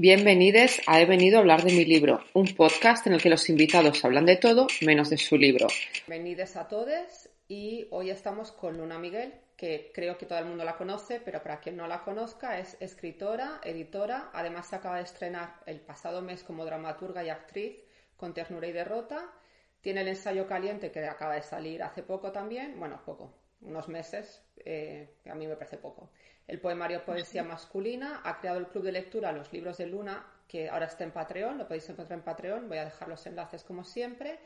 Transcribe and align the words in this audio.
Bienvenidos 0.00 0.80
a 0.86 1.00
He 1.00 1.06
venido 1.06 1.38
a 1.38 1.40
hablar 1.40 1.64
de 1.64 1.72
mi 1.72 1.84
libro, 1.84 2.20
un 2.32 2.54
podcast 2.54 3.04
en 3.08 3.14
el 3.14 3.20
que 3.20 3.28
los 3.28 3.48
invitados 3.48 4.04
hablan 4.04 4.26
de 4.26 4.36
todo 4.36 4.68
menos 4.82 5.10
de 5.10 5.16
su 5.18 5.36
libro. 5.36 5.66
Bienvenidos 6.06 6.54
a 6.54 6.68
todos 6.68 7.28
y 7.48 7.88
hoy 7.90 8.10
estamos 8.10 8.52
con 8.52 8.78
Luna 8.78 8.96
Miguel, 9.00 9.34
que 9.56 9.90
creo 9.92 10.16
que 10.16 10.26
todo 10.26 10.38
el 10.38 10.44
mundo 10.44 10.64
la 10.64 10.76
conoce, 10.76 11.18
pero 11.18 11.42
para 11.42 11.58
quien 11.58 11.76
no 11.76 11.88
la 11.88 12.04
conozca 12.04 12.60
es 12.60 12.76
escritora, 12.78 13.60
editora, 13.64 14.30
además 14.32 14.68
se 14.68 14.76
acaba 14.76 14.98
de 14.98 15.02
estrenar 15.02 15.54
el 15.66 15.80
pasado 15.80 16.22
mes 16.22 16.44
como 16.44 16.64
dramaturga 16.64 17.24
y 17.24 17.30
actriz 17.30 17.78
con 18.16 18.32
Ternura 18.32 18.68
y 18.68 18.72
Derrota. 18.72 19.32
Tiene 19.80 20.02
el 20.02 20.08
ensayo 20.08 20.46
caliente 20.46 20.92
que 20.92 21.04
acaba 21.08 21.34
de 21.34 21.42
salir 21.42 21.82
hace 21.82 22.04
poco 22.04 22.30
también, 22.30 22.78
bueno, 22.78 23.02
poco, 23.04 23.34
unos 23.62 23.88
meses, 23.88 24.42
eh, 24.64 25.08
que 25.22 25.30
a 25.30 25.34
mí 25.34 25.46
me 25.46 25.56
parece 25.56 25.76
poco. 25.76 26.10
El 26.46 26.60
poemario 26.60 27.04
Poesía 27.04 27.44
Masculina, 27.44 28.22
ha 28.24 28.38
creado 28.38 28.58
el 28.58 28.68
club 28.68 28.84
de 28.84 28.92
lectura 28.92 29.32
Los 29.32 29.52
Libros 29.52 29.78
de 29.78 29.86
Luna, 29.86 30.26
que 30.46 30.68
ahora 30.70 30.86
está 30.86 31.04
en 31.04 31.10
Patreon, 31.10 31.58
lo 31.58 31.66
podéis 31.66 31.88
encontrar 31.90 32.18
en 32.18 32.24
Patreon, 32.24 32.68
voy 32.68 32.78
a 32.78 32.86
dejar 32.86 33.08
los 33.08 33.26
enlaces 33.26 33.64
como 33.64 33.84
siempre, 33.84 34.38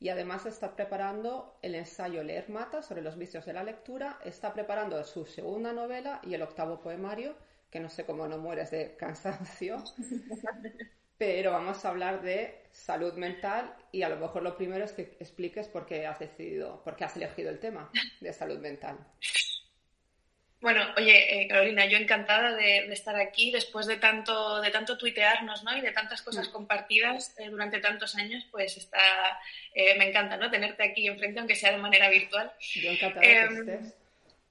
y 0.00 0.08
además 0.08 0.46
está 0.46 0.74
preparando 0.74 1.58
el 1.60 1.74
ensayo 1.74 2.22
Leer 2.22 2.48
Mata 2.48 2.82
sobre 2.82 3.02
los 3.02 3.18
vicios 3.18 3.44
de 3.44 3.52
la 3.52 3.62
lectura, 3.62 4.18
está 4.24 4.54
preparando 4.54 5.02
su 5.04 5.26
segunda 5.26 5.72
novela 5.72 6.20
y 6.22 6.32
el 6.34 6.42
octavo 6.42 6.80
poemario, 6.80 7.36
que 7.70 7.80
no 7.80 7.90
sé 7.90 8.06
cómo 8.06 8.26
no 8.26 8.38
mueres 8.38 8.70
de 8.70 8.96
cansancio, 8.96 9.84
pero 11.20 11.52
vamos 11.52 11.84
a 11.84 11.90
hablar 11.90 12.22
de 12.22 12.62
salud 12.72 13.12
mental 13.12 13.74
y 13.92 14.00
a 14.00 14.08
lo 14.08 14.16
mejor 14.16 14.42
lo 14.42 14.56
primero 14.56 14.86
es 14.86 14.92
que 14.92 15.02
expliques 15.20 15.68
por 15.68 15.84
qué 15.84 16.06
has 16.06 16.18
decidido, 16.18 16.82
por 16.82 16.96
qué 16.96 17.04
has 17.04 17.14
elegido 17.14 17.50
el 17.50 17.58
tema 17.58 17.90
de 18.20 18.32
salud 18.32 18.58
mental. 18.58 18.96
Bueno, 20.62 20.82
oye, 20.96 21.42
eh, 21.42 21.46
Carolina, 21.46 21.84
yo 21.84 21.98
encantada 21.98 22.56
de, 22.56 22.90
estar 22.90 23.16
aquí 23.16 23.50
después 23.50 23.86
de 23.86 23.98
tanto, 23.98 24.62
de 24.62 24.70
tanto 24.70 24.96
tuitearnos, 24.96 25.62
¿no? 25.62 25.76
Y 25.76 25.82
de 25.82 25.92
tantas 25.92 26.22
cosas 26.22 26.48
mm. 26.48 26.52
compartidas 26.52 27.38
eh, 27.38 27.50
durante 27.50 27.80
tantos 27.80 28.16
años, 28.16 28.46
pues 28.50 28.78
está, 28.78 28.98
eh, 29.74 29.98
me 29.98 30.08
encanta, 30.08 30.38
¿no? 30.38 30.50
Tenerte 30.50 30.84
aquí 30.84 31.06
enfrente, 31.06 31.40
aunque 31.40 31.54
sea 31.54 31.72
de 31.72 31.78
manera 31.78 32.08
virtual. 32.08 32.50
Yo 32.76 32.92
encantada 32.92 33.20
que 33.20 33.38
em, 33.40 33.68
estés. 33.68 33.99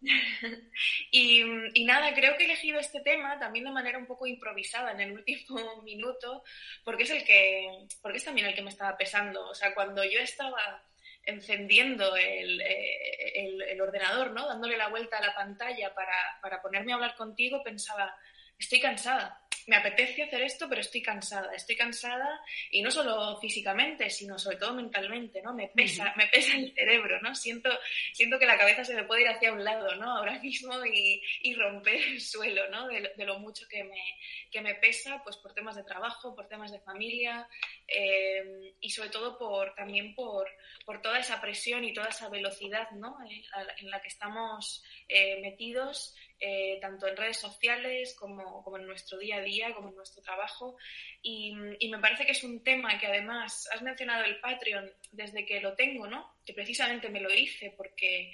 y, 1.12 1.44
nada, 1.86 2.14
creo 2.14 2.38
que 2.38 2.44
he 2.44 2.46
elegido 2.46 2.80
este 2.80 3.02
tema 3.02 3.38
también 3.40 3.66
de 3.66 3.72
manera 3.72 3.98
un 3.98 4.06
poco 4.06 4.28
improvisada 4.28 4.92
en 4.92 5.02
el 5.02 5.12
último 5.12 5.82
minuto, 5.84 6.44
porque 6.84 7.04
es 7.04 7.12
el 7.12 7.24
que, 7.24 7.88
porque 8.02 8.18
es 8.18 8.26
también 8.26 8.48
el 8.48 8.56
que 8.56 8.62
me 8.62 8.70
estaba 8.70 8.98
pesando. 8.98 9.50
O 9.50 9.56
sea, 9.56 9.74
cuando 9.74 10.04
yo 10.04 10.20
estaba 10.20 10.84
encendiendo 11.24 12.16
el, 12.16 12.62
eh, 12.62 13.62
el, 13.72 13.82
ordenador, 13.82 14.32
¿no? 14.32 14.48
Dándole 14.48 14.78
la 14.78 14.90
vuelta 14.90 15.18
a 15.18 15.26
la 15.26 15.36
pantalla 15.36 15.94
para, 15.94 16.16
para 16.42 16.62
ponerme 16.62 16.92
a 16.92 16.96
hablar 16.96 17.16
contigo, 17.16 17.62
pensaba, 17.64 18.16
estoy 18.58 18.80
cansada 18.80 19.49
me 19.70 19.76
apetece 19.76 20.24
hacer 20.24 20.42
esto, 20.42 20.68
pero 20.68 20.82
estoy 20.82 21.02
cansada. 21.02 21.54
Estoy 21.54 21.76
cansada 21.76 22.42
y 22.72 22.82
no 22.82 22.90
solo 22.90 23.40
físicamente, 23.40 24.10
sino 24.10 24.40
sobre 24.40 24.58
todo 24.58 24.74
mentalmente, 24.74 25.42
¿no? 25.44 25.54
Me 25.54 25.68
pesa, 25.68 26.12
me 26.18 26.28
pesa 26.28 26.56
el 26.56 26.74
cerebro, 26.74 27.22
¿no? 27.22 27.36
Siento, 27.36 27.70
siento 28.12 28.40
que 28.40 28.48
la 28.48 28.58
cabeza 28.58 28.84
se 28.84 28.96
me 28.96 29.04
puede 29.04 29.22
ir 29.22 29.28
hacia 29.28 29.54
un 29.54 29.64
lado, 29.64 29.96
¿no? 29.96 30.18
Ahora 30.18 30.40
mismo 30.40 30.74
y, 30.86 31.22
y 31.44 31.54
romper 31.54 32.02
el 32.02 32.20
suelo, 32.20 32.68
¿no? 32.70 32.88
De, 32.88 33.14
lo 33.26 33.38
mucho 33.38 33.68
que 33.70 33.84
me, 33.84 34.02
que 34.50 34.62
me 34.62 34.74
pesa, 34.76 35.22
pues 35.24 35.38
por 35.38 35.54
temas 35.54 35.76
de 35.76 35.84
trabajo, 35.84 36.36
por 36.36 36.48
temas 36.48 36.72
de 36.72 36.80
familia 36.80 37.48
eh, 37.88 38.74
y 38.82 38.90
sobre 38.90 39.10
todo 39.10 39.38
por, 39.38 39.76
también 39.76 40.16
por, 40.16 40.48
por 40.84 41.00
toda 41.02 41.20
esa 41.20 41.40
presión 41.40 41.84
y 41.84 41.94
toda 41.94 42.08
esa 42.08 42.28
velocidad, 42.28 42.90
¿no? 42.92 43.18
Eh, 43.30 43.44
en 43.78 43.92
la 43.92 44.02
que 44.02 44.08
estamos 44.08 44.84
eh, 45.08 45.40
metidos 45.42 46.16
eh, 46.40 46.78
tanto 46.82 47.08
en 47.08 47.18
redes 47.18 47.38
sociales 47.38 48.16
como, 48.18 48.64
como, 48.64 48.78
en 48.78 48.86
nuestro 48.86 49.18
día 49.18 49.38
a 49.38 49.42
día, 49.42 49.74
como 49.74 49.90
en 49.90 49.96
nuestro 49.96 50.22
trabajo. 50.22 50.78
Y, 51.22 51.54
y, 51.80 51.90
me 51.90 52.00
parece 52.00 52.26
que 52.26 52.32
es 52.32 52.44
un 52.44 52.64
tema 52.64 52.98
que 52.98 53.08
además 53.08 53.68
has 53.74 53.82
mencionado 53.82 54.24
el 54.24 54.40
Patreon 54.40 54.90
desde 55.12 55.46
que 55.46 55.60
lo 55.60 55.74
tengo, 55.74 56.08
¿no? 56.08 56.36
Que 56.46 56.54
precisamente 56.54 57.10
me 57.10 57.20
lo 57.20 57.34
hice 57.34 57.74
porque 57.76 58.32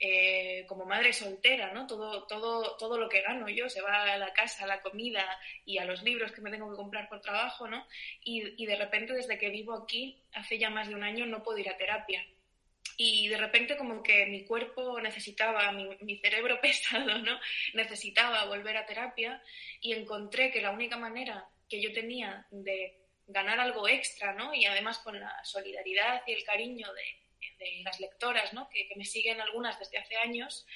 eh, 0.00 0.64
como 0.68 0.84
madre 0.84 1.12
soltera, 1.12 1.72
¿no? 1.72 1.86
Todo, 1.86 2.24
todo, 2.28 2.76
todo 2.76 2.96
lo 2.98 3.08
que 3.08 3.22
gano 3.22 3.48
yo 3.48 3.68
se 3.68 3.80
va 3.80 4.12
a 4.12 4.18
la 4.18 4.32
casa, 4.32 4.62
a 4.62 4.68
la 4.68 4.80
comida 4.80 5.26
y 5.64 5.78
a 5.78 5.84
los 5.84 6.04
libros 6.04 6.30
que 6.30 6.40
me 6.40 6.52
tengo 6.52 6.70
que 6.70 6.76
comprar 6.76 7.08
por 7.08 7.20
trabajo, 7.20 7.66
¿no? 7.66 7.84
Y, 8.22 8.62
y 8.62 8.66
de 8.66 8.76
repente 8.76 9.12
desde 9.12 9.38
que 9.38 9.50
vivo 9.50 9.74
aquí, 9.74 10.22
hace 10.32 10.58
ya 10.58 10.70
más 10.70 10.86
de 10.88 10.94
un 10.94 11.02
año, 11.02 11.26
no 11.26 11.42
puedo 11.42 11.58
ir 11.58 11.68
a 11.68 11.76
terapia 11.76 12.24
y 12.96 13.28
de 13.28 13.36
repente 13.36 13.76
como 13.76 14.02
que 14.02 14.26
mi 14.26 14.44
cuerpo 14.44 15.00
necesitaba, 15.00 15.70
mi, 15.72 16.18
cerebro 16.18 16.60
pesado, 16.62 17.18
¿no? 17.18 17.38
Necesitaba 17.74 18.44
volver 18.46 18.76
a 18.76 18.86
terapia 18.86 19.42
y 19.80 19.92
encontré 19.92 20.50
que 20.50 20.62
la 20.62 20.70
única 20.70 20.96
manera 20.96 21.48
que 21.68 21.80
yo 21.80 21.92
tenía 21.92 22.46
de 22.50 22.96
ganar 23.26 23.60
algo 23.60 23.86
extra, 23.88 24.32
¿no? 24.32 24.54
Y 24.54 24.64
además 24.64 24.98
con 24.98 25.18
la 25.20 25.44
solidaridad 25.44 26.22
y 26.26 26.32
el 26.32 26.44
cariño 26.44 26.88
de, 26.92 27.82
las 27.82 28.00
lectoras, 28.00 28.52
¿no? 28.52 28.68
Que, 28.68 28.88
que, 28.88 28.96
me 28.96 29.04
siguen 29.04 29.40
algunas 29.40 29.78
desde 29.78 29.98
hace 29.98 30.16
años, 30.16 30.66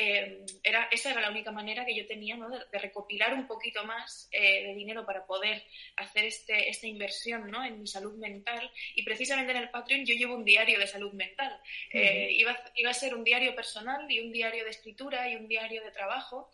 eh, 0.00 0.46
era, 0.62 0.88
esa 0.92 1.10
era 1.10 1.20
la 1.20 1.30
única 1.30 1.50
manera 1.50 1.84
que 1.84 1.96
yo 1.96 2.06
tenía 2.06 2.36
de, 2.36 2.78
recopilar 2.78 3.34
un 3.34 3.48
poquito 3.48 3.84
más 3.84 4.28
eh, 4.30 4.68
de 4.68 4.74
dinero 4.74 5.04
para 5.04 5.26
poder 5.26 5.64
hacer 5.96 6.24
este, 6.24 6.68
esta 6.68 6.86
inversión 6.86 7.50
¿no? 7.50 7.64
en 7.64 7.80
mi 7.80 7.86
salud 7.88 8.16
mental. 8.16 8.70
Y 8.94 9.02
precisamente 9.02 9.50
en 9.50 9.58
el 9.58 9.70
Patreon 9.70 10.06
yo 10.06 10.14
llevo 10.14 10.36
un 10.36 10.44
diario 10.44 10.78
de 10.78 10.86
salud 10.86 11.12
mental. 11.14 11.60
Eh, 11.92 12.28
iba, 12.30 12.56
iba, 12.76 12.90
a 12.90 12.94
ser 12.94 13.12
un 13.12 13.24
diario 13.24 13.56
personal 13.56 14.08
y 14.08 14.20
un 14.20 14.30
diario 14.30 14.62
de 14.62 14.70
escritura 14.70 15.28
y 15.28 15.34
un 15.34 15.48
diario 15.48 15.82
de 15.82 15.90
trabajo, 15.90 16.52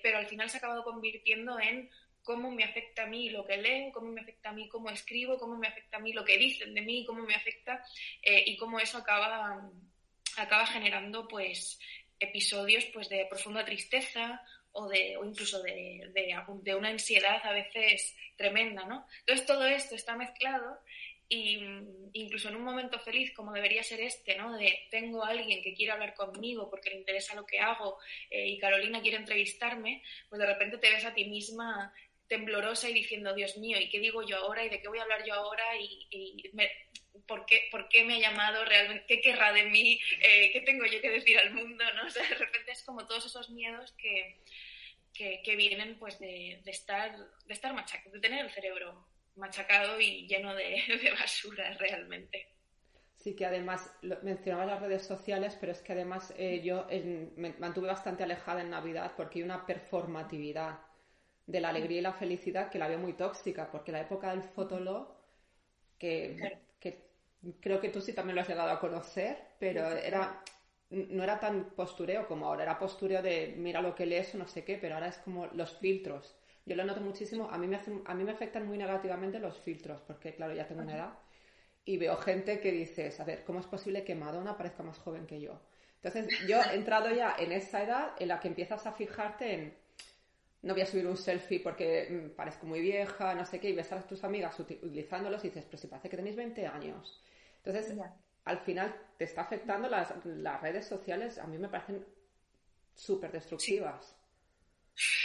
pero 0.00 0.18
al 0.18 0.26
final 0.28 0.48
se 0.48 0.56
ha 0.56 0.58
acabado 0.58 0.84
convirtiendo 0.84 1.58
en 1.58 1.90
cómo 2.22 2.52
me 2.52 2.62
afecta 2.62 3.02
a 3.02 3.06
mí 3.06 3.30
lo 3.30 3.44
que 3.44 3.56
leo, 3.56 3.90
cómo 3.90 4.12
me 4.12 4.20
afecta 4.20 4.50
a 4.50 4.52
mí 4.52 4.68
cómo 4.68 4.90
escribo, 4.90 5.38
cómo 5.38 5.56
me 5.56 5.66
afecta 5.66 5.96
a 5.96 6.00
mí 6.00 6.12
lo 6.12 6.24
que 6.24 6.38
dicen 6.38 6.72
de 6.72 6.82
mí, 6.82 7.04
cómo 7.04 7.24
me 7.24 7.34
afecta 7.34 7.84
y 8.22 8.56
cómo 8.56 8.78
eso 8.78 8.98
acaba 8.98 9.70
acaba 10.36 10.66
generando 10.66 11.28
pues 11.28 11.78
episodios 12.24 12.84
pues 12.86 13.08
de 13.08 13.26
profunda 13.28 13.64
tristeza 13.64 14.42
o, 14.72 14.88
de, 14.88 15.16
o 15.16 15.24
incluso 15.24 15.62
de, 15.62 16.10
de, 16.12 16.74
una 16.74 16.88
ansiedad 16.88 17.40
a 17.44 17.52
veces 17.52 18.14
tremenda, 18.36 18.84
¿no? 18.84 19.06
Entonces 19.20 19.46
todo 19.46 19.66
esto 19.66 19.94
está 19.94 20.16
mezclado 20.16 20.80
y 21.28 21.60
incluso 22.12 22.48
en 22.48 22.56
un 22.56 22.64
momento 22.64 22.98
feliz 22.98 23.32
como 23.34 23.52
debería 23.52 23.82
ser 23.82 24.00
este, 24.00 24.36
¿no? 24.36 24.56
De 24.56 24.86
tengo 24.90 25.24
a 25.24 25.28
alguien 25.28 25.62
que 25.62 25.74
quiere 25.74 25.92
hablar 25.92 26.14
conmigo 26.14 26.68
porque 26.68 26.90
le 26.90 26.96
interesa 26.96 27.34
lo 27.34 27.46
que 27.46 27.60
hago 27.60 27.98
eh, 28.30 28.48
y 28.48 28.58
Carolina 28.58 29.00
quiere 29.00 29.16
entrevistarme, 29.16 30.02
pues 30.28 30.40
de 30.40 30.46
repente 30.46 30.78
te 30.78 30.90
ves 30.90 31.04
a 31.04 31.14
ti 31.14 31.24
misma 31.24 31.92
temblorosa 32.34 32.90
y 32.90 32.94
diciendo, 32.94 33.32
Dios 33.32 33.56
mío, 33.58 33.78
¿y 33.80 33.88
qué 33.88 34.00
digo 34.00 34.22
yo 34.26 34.38
ahora? 34.38 34.64
¿Y 34.64 34.68
de 34.68 34.80
qué 34.80 34.88
voy 34.88 34.98
a 34.98 35.02
hablar 35.02 35.24
yo 35.24 35.34
ahora? 35.34 35.64
Y, 35.78 36.50
¿por, 37.26 37.46
qué, 37.46 37.68
¿por, 37.70 37.88
qué, 37.88 38.04
me 38.04 38.16
ha 38.16 38.30
llamado 38.30 38.64
realmente? 38.64 39.04
¿Qué 39.06 39.20
querrá 39.20 39.52
de 39.52 39.64
mí? 39.64 40.00
Eh, 40.20 40.50
¿Qué 40.52 40.60
tengo 40.62 40.84
yo 40.84 41.00
que 41.00 41.10
decir 41.10 41.38
al 41.38 41.52
mundo? 41.52 41.84
¿no? 41.94 42.04
De 42.12 42.34
repente 42.34 42.72
es 42.72 42.82
como 42.82 43.06
todos 43.06 43.26
esos 43.26 43.50
miedos 43.50 43.92
que, 43.92 44.40
que, 45.12 45.56
vienen 45.56 45.96
pues 45.98 46.18
de, 46.18 46.60
estar, 46.66 47.16
de 47.16 47.54
estar 47.54 47.72
machacado, 47.72 48.10
de 48.10 48.20
tener 48.20 48.44
el 48.44 48.50
cerebro 48.50 49.06
machacado 49.36 50.00
y 50.00 50.26
lleno 50.26 50.54
de, 50.54 50.82
basura 51.18 51.72
realmente. 51.74 52.48
Sí, 53.16 53.36
que 53.36 53.46
además 53.46 53.90
mencionaba 54.22 54.66
las 54.66 54.82
redes 54.82 55.06
sociales, 55.06 55.56
pero 55.58 55.70
es 55.72 55.80
que 55.80 55.92
además 55.92 56.34
eh, 56.36 56.60
yo 56.62 56.88
me 57.36 57.54
mantuve 57.58 57.86
bastante 57.86 58.24
alejada 58.24 58.60
en 58.60 58.70
Navidad 58.70 59.12
porque 59.16 59.38
hay 59.38 59.44
una 59.44 59.64
performatividad 59.64 60.80
de 61.46 61.60
la 61.60 61.68
alegría 61.70 61.98
y 61.98 62.02
la 62.02 62.12
felicidad 62.12 62.70
que 62.70 62.78
la 62.78 62.88
veo 62.88 62.98
muy 62.98 63.14
tóxica, 63.14 63.70
porque 63.70 63.92
la 63.92 64.00
época 64.00 64.30
del 64.30 64.42
fotolog, 64.42 65.08
que, 65.98 66.60
que 66.80 67.10
creo 67.60 67.80
que 67.80 67.90
tú 67.90 68.00
sí 68.00 68.12
también 68.12 68.36
lo 68.36 68.42
has 68.42 68.48
llegado 68.48 68.70
a 68.70 68.80
conocer, 68.80 69.38
pero 69.58 69.86
era 69.88 70.42
no 70.90 71.22
era 71.24 71.40
tan 71.40 71.70
postureo 71.70 72.26
como 72.26 72.46
ahora, 72.46 72.62
era 72.62 72.78
postureo 72.78 73.22
de 73.22 73.54
mira 73.56 73.82
lo 73.82 73.94
que 73.94 74.06
lees 74.06 74.34
o 74.34 74.38
no 74.38 74.46
sé 74.46 74.64
qué, 74.64 74.78
pero 74.78 74.94
ahora 74.94 75.08
es 75.08 75.18
como 75.18 75.46
los 75.48 75.76
filtros. 75.78 76.36
Yo 76.66 76.76
lo 76.76 76.84
noto 76.84 77.00
muchísimo, 77.00 77.48
a 77.50 77.58
mí 77.58 77.66
me, 77.66 77.78
a 78.06 78.14
mí 78.14 78.24
me 78.24 78.32
afectan 78.32 78.66
muy 78.66 78.78
negativamente 78.78 79.38
los 79.38 79.58
filtros, 79.58 80.00
porque 80.02 80.34
claro, 80.34 80.54
ya 80.54 80.66
tengo 80.66 80.82
una 80.82 80.94
edad, 80.94 81.18
y 81.84 81.98
veo 81.98 82.16
gente 82.16 82.60
que 82.60 82.72
dice, 82.72 83.12
a 83.18 83.24
ver, 83.24 83.44
¿cómo 83.44 83.60
es 83.60 83.66
posible 83.66 84.04
que 84.04 84.14
Madonna 84.14 84.56
parezca 84.56 84.82
más 84.82 84.98
joven 84.98 85.26
que 85.26 85.40
yo? 85.40 85.60
Entonces, 86.02 86.28
yo 86.48 86.58
he 86.62 86.74
entrado 86.74 87.10
ya 87.10 87.34
en 87.38 87.52
esa 87.52 87.82
edad 87.82 88.12
en 88.18 88.28
la 88.28 88.40
que 88.40 88.48
empiezas 88.48 88.86
a 88.86 88.92
fijarte 88.92 89.54
en 89.54 89.74
no 90.64 90.72
voy 90.72 90.82
a 90.82 90.86
subir 90.86 91.06
un 91.06 91.16
selfie 91.16 91.60
porque 91.60 92.08
mm, 92.10 92.30
parezco 92.30 92.66
muy 92.66 92.80
vieja, 92.80 93.34
no 93.34 93.44
sé 93.44 93.60
qué, 93.60 93.68
y 93.68 93.74
ves 93.74 93.92
a 93.92 94.00
tus 94.06 94.24
amigas 94.24 94.58
utilizándolos 94.58 95.44
y 95.44 95.48
dices, 95.48 95.66
pero 95.66 95.78
si 95.78 95.86
parece 95.86 96.08
que 96.08 96.16
tenéis 96.16 96.36
20 96.36 96.66
años. 96.66 97.20
Entonces, 97.62 97.96
al 98.44 98.58
final 98.60 98.94
te 99.18 99.24
está 99.24 99.42
afectando 99.42 99.88
las, 99.88 100.12
redes 100.62 100.86
sociales, 100.86 101.38
a 101.38 101.46
mí 101.46 101.58
me 101.58 101.68
parecen 101.68 102.04
súper 102.94 103.30
destructivas. 103.30 104.16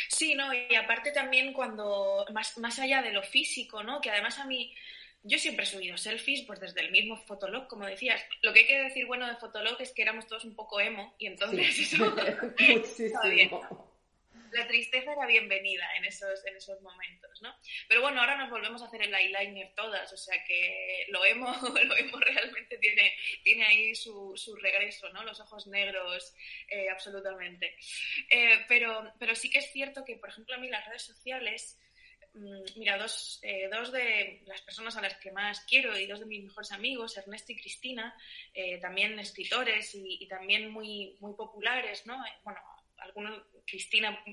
Sí. 0.09 0.35
no, 0.35 0.53
y 0.53 0.75
aparte 0.75 1.11
también 1.11 1.53
cuando, 1.53 2.25
más, 2.33 2.57
más 2.57 2.77
allá 2.79 3.01
de 3.01 3.11
lo 3.11 3.23
físico, 3.23 3.81
¿no? 3.81 4.01
Que 4.01 4.09
además 4.09 4.39
a 4.39 4.45
mí, 4.45 4.73
yo 5.23 5.37
siempre 5.37 5.63
he 5.63 5.67
subido 5.67 5.95
selfies, 5.95 6.43
pues 6.45 6.59
desde 6.59 6.81
el 6.81 6.91
mismo 6.91 7.15
Fotolog, 7.15 7.67
como 7.67 7.85
decías. 7.85 8.21
Lo 8.41 8.51
que 8.51 8.61
hay 8.61 8.67
que 8.67 8.83
decir 8.83 9.05
bueno 9.05 9.25
de 9.27 9.37
Fotolog 9.37 9.79
es 9.81 9.93
que 9.93 10.01
éramos 10.01 10.27
todos 10.27 10.43
un 10.43 10.55
poco 10.55 10.81
emo, 10.81 11.13
y 11.17 11.27
entonces 11.27 11.79
eso... 11.79 12.13
Muchísimo. 12.59 13.89
la 14.51 14.67
tristeza 14.67 15.11
era 15.11 15.25
bienvenida 15.25 15.85
en 15.95 16.05
esos, 16.05 16.45
en 16.45 16.55
esos 16.55 16.81
momentos, 16.81 17.41
¿no? 17.41 17.55
Pero 17.87 18.01
bueno, 18.01 18.21
ahora 18.21 18.37
nos 18.37 18.49
volvemos 18.49 18.81
a 18.81 18.85
hacer 18.85 19.03
el 19.03 19.13
eyeliner 19.13 19.73
todas, 19.75 20.11
o 20.11 20.17
sea 20.17 20.43
que 20.45 21.05
lo 21.09 21.23
hemos, 21.25 21.61
lo 21.61 21.95
hemos 21.97 22.19
realmente 22.21 22.77
tiene, 22.77 23.13
tiene 23.43 23.65
ahí 23.65 23.95
su, 23.95 24.33
su 24.35 24.55
regreso, 24.55 25.09
¿no? 25.09 25.23
Los 25.23 25.39
ojos 25.39 25.67
negros, 25.67 26.33
eh, 26.67 26.89
absolutamente. 26.89 27.75
Eh, 28.29 28.65
pero, 28.67 29.13
pero 29.19 29.35
sí 29.35 29.49
que 29.49 29.59
es 29.59 29.71
cierto 29.71 30.03
que, 30.05 30.15
por 30.15 30.29
ejemplo, 30.29 30.55
a 30.55 30.57
mí 30.57 30.69
las 30.69 30.85
redes 30.85 31.03
sociales 31.03 31.79
Mm, 32.33 32.61
mira, 32.77 32.97
dos, 32.97 33.39
eh, 33.41 33.67
dos, 33.71 33.91
de 33.91 34.41
las 34.45 34.61
personas 34.61 34.95
a 34.95 35.01
las 35.01 35.17
que 35.17 35.31
más 35.31 35.61
quiero 35.61 35.97
y 35.97 36.05
dos 36.05 36.19
de 36.19 36.25
mis 36.25 36.43
mejores 36.43 36.71
amigos, 36.71 37.17
Ernesto 37.17 37.51
y 37.51 37.57
Cristina, 37.57 38.15
eh, 38.53 38.77
también 38.79 39.17
escritores 39.19 39.95
y, 39.95 40.27
también 40.27 40.69
muy, 40.69 41.17
muy 41.19 41.33
populares, 41.33 42.05
¿no? 42.05 42.23
Bueno, 42.43 42.59
algunos, 43.01 43.41
Cristina 43.65 44.23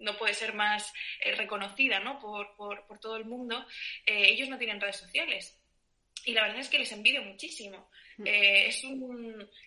no 0.00 0.16
puede 0.16 0.34
ser 0.34 0.54
más 0.54 0.92
reconocida, 1.36 2.00
¿no? 2.00 2.18
Por, 2.18 2.54
por, 2.56 2.86
por, 2.86 2.98
todo 2.98 3.16
el 3.16 3.24
mundo. 3.24 3.66
ellos 4.06 4.48
no 4.48 4.58
tienen 4.58 4.80
redes 4.80 4.96
sociales. 4.96 5.60
Y 6.24 6.32
la 6.32 6.42
verdad 6.42 6.60
es 6.60 6.68
que 6.68 6.78
les 6.78 6.92
envidio 6.92 7.22
muchísimo. 7.22 7.90
Eh, 8.24 8.66
es 8.68 8.82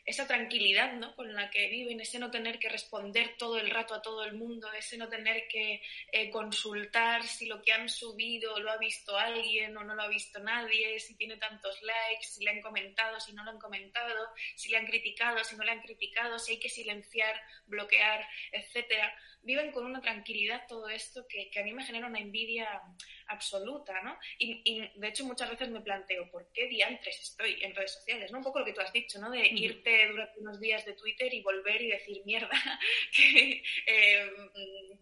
esa 0.05 0.27
tranquilidad 0.27 0.93
¿no? 0.93 1.15
con 1.15 1.33
la 1.33 1.49
que 1.49 1.69
viven, 1.69 1.99
ese 2.01 2.19
no 2.19 2.29
tener 2.29 2.59
que 2.59 2.69
responder 2.69 3.35
todo 3.37 3.57
el 3.57 3.69
rato 3.69 3.93
a 3.93 4.01
todo 4.01 4.23
el 4.23 4.33
mundo, 4.33 4.71
ese 4.73 4.97
no 4.97 5.09
tener 5.09 5.47
que 5.47 5.81
eh, 6.11 6.29
consultar 6.29 7.23
si 7.23 7.45
lo 7.45 7.61
que 7.61 7.71
han 7.71 7.89
subido 7.89 8.59
lo 8.59 8.71
ha 8.71 8.77
visto 8.77 9.17
alguien 9.17 9.75
o 9.77 9.83
no 9.83 9.95
lo 9.95 10.03
ha 10.03 10.07
visto 10.07 10.39
nadie, 10.39 10.99
si 10.99 11.15
tiene 11.15 11.37
tantos 11.37 11.81
likes, 11.81 12.27
si 12.27 12.43
le 12.43 12.51
han 12.51 12.61
comentado, 12.61 13.19
si 13.19 13.33
no 13.33 13.43
lo 13.43 13.51
han 13.51 13.59
comentado, 13.59 14.27
si 14.55 14.69
le 14.69 14.77
han 14.77 14.85
criticado, 14.85 15.43
si 15.43 15.55
no 15.55 15.63
le 15.63 15.71
han 15.71 15.81
criticado, 15.81 16.37
si 16.37 16.53
hay 16.53 16.59
que 16.59 16.69
silenciar, 16.69 17.39
bloquear, 17.65 18.27
etcétera. 18.51 19.13
Viven 19.43 19.71
con 19.71 19.85
una 19.85 20.01
tranquilidad 20.01 20.65
todo 20.67 20.89
esto 20.89 21.27
que, 21.27 21.49
que 21.49 21.59
a 21.59 21.63
mí 21.63 21.73
me 21.73 21.83
genera 21.83 22.07
una 22.07 22.19
envidia 22.19 22.81
absoluta, 23.27 24.01
¿no? 24.01 24.17
Y, 24.37 24.61
y, 24.63 24.99
de 24.99 25.07
hecho 25.07 25.25
muchas 25.25 25.49
veces 25.49 25.69
me 25.69 25.81
planteo, 25.81 26.29
¿por 26.31 26.51
qué 26.51 26.67
diantres 26.67 27.19
estoy 27.19 27.63
en 27.63 27.75
redes 27.75 27.93
sociales? 27.93 28.31
¿no? 28.31 28.39
Un 28.39 28.43
poco 28.43 28.59
lo 28.59 28.65
que 28.65 28.73
tú 28.73 28.81
has 28.81 28.93
dicho, 28.93 29.19
¿no? 29.19 29.29
De 29.29 29.45
irte 29.47 30.07
durante 30.07 30.39
unos 30.39 30.59
días 30.59 30.85
de 30.85 30.93
Twitter 30.93 31.33
y 31.33 31.41
volver 31.41 31.81
y 31.81 31.87
decir, 31.91 32.21
mierda, 32.25 32.79
eh, 33.17 33.63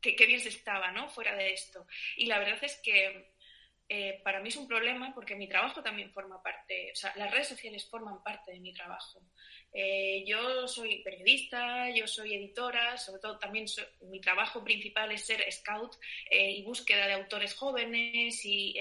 que, 0.00 0.16
que, 0.16 0.26
bien 0.26 0.40
se 0.40 0.50
estaba, 0.50 0.92
¿no? 0.92 1.08
Fuera 1.08 1.34
de 1.34 1.52
esto. 1.52 1.86
Y 2.16 2.26
la 2.26 2.38
verdad 2.38 2.62
es 2.62 2.76
que 2.82 3.32
eh, 3.90 4.20
para 4.22 4.40
mí 4.40 4.50
es 4.50 4.56
un 4.56 4.68
problema 4.68 5.14
porque 5.14 5.34
mi 5.34 5.48
trabajo 5.48 5.82
también 5.82 6.12
forma 6.12 6.42
parte, 6.42 6.92
o 6.92 6.94
sea, 6.94 7.14
las 7.16 7.30
redes 7.30 7.48
sociales 7.48 7.88
forman 7.88 8.22
parte 8.22 8.52
de 8.52 8.60
mi 8.60 8.74
trabajo. 8.74 9.22
Eh, 9.72 10.24
yo 10.26 10.66
soy 10.66 11.02
periodista, 11.02 11.90
yo 11.90 12.06
soy 12.06 12.34
editora, 12.34 12.96
sobre 12.96 13.20
todo 13.20 13.38
también 13.38 13.66
mi 14.02 14.20
trabajo 14.20 14.64
principal 14.64 15.12
es 15.12 15.26
ser 15.26 15.44
scout 15.52 15.94
eh, 16.30 16.52
y 16.52 16.62
búsqueda 16.62 17.06
de 17.06 17.12
autores 17.12 17.54
jóvenes 17.54 18.44
y, 18.44 18.74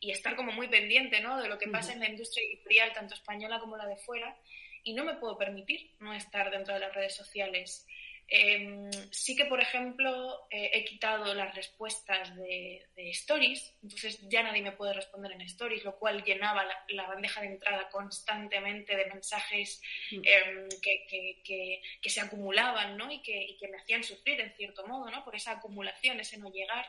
y, 0.00 0.10
estar 0.10 0.36
como 0.36 0.52
muy 0.52 0.68
pendiente 0.68 1.20
¿no? 1.20 1.40
de 1.40 1.48
lo 1.48 1.58
que 1.58 1.68
pasa 1.68 1.92
en 1.92 2.00
la 2.00 2.08
industria 2.08 2.44
editorial, 2.46 2.92
tanto 2.92 3.14
española 3.14 3.60
como 3.60 3.76
la 3.76 3.86
de 3.86 3.96
fuera. 3.96 4.36
Y 4.82 4.94
no 4.94 5.04
me 5.04 5.14
puedo 5.14 5.36
permitir 5.36 5.90
no 6.00 6.14
estar 6.14 6.50
dentro 6.50 6.72
de 6.72 6.80
las 6.80 6.94
redes 6.94 7.14
sociales. 7.14 7.86
Em, 8.32 8.88
sí 9.10 9.34
que, 9.34 9.44
por 9.46 9.60
ejemplo, 9.60 10.46
eh, 10.50 10.70
he 10.72 10.84
quitado 10.84 11.34
las 11.34 11.52
respuestas 11.52 12.36
de, 12.36 12.86
stories, 12.96 13.74
entonces 13.82 14.20
ya 14.28 14.44
nadie 14.44 14.62
me 14.62 14.70
puede 14.70 14.92
responder 14.92 15.32
en 15.32 15.40
stories, 15.40 15.82
lo 15.82 15.98
cual 15.98 16.22
llenaba 16.22 16.64
la, 16.90 17.06
bandeja 17.08 17.40
de 17.40 17.48
entrada 17.48 17.88
constantemente 17.88 18.94
de 18.94 19.06
mensajes 19.06 19.82
mm. 20.12 20.22
em, 20.24 20.68
que, 20.80 22.08
se 22.08 22.20
acumulaban 22.20 22.96
¿no? 22.96 23.10
y, 23.10 23.20
que, 23.20 23.68
me 23.68 23.78
hacían 23.78 24.04
sufrir 24.04 24.40
en 24.40 24.54
cierto 24.54 24.86
modo 24.86 25.10
¿no? 25.10 25.24
por 25.24 25.34
esa 25.34 25.52
acumulación, 25.52 26.20
ese 26.20 26.38
no 26.38 26.52
llegar 26.52 26.86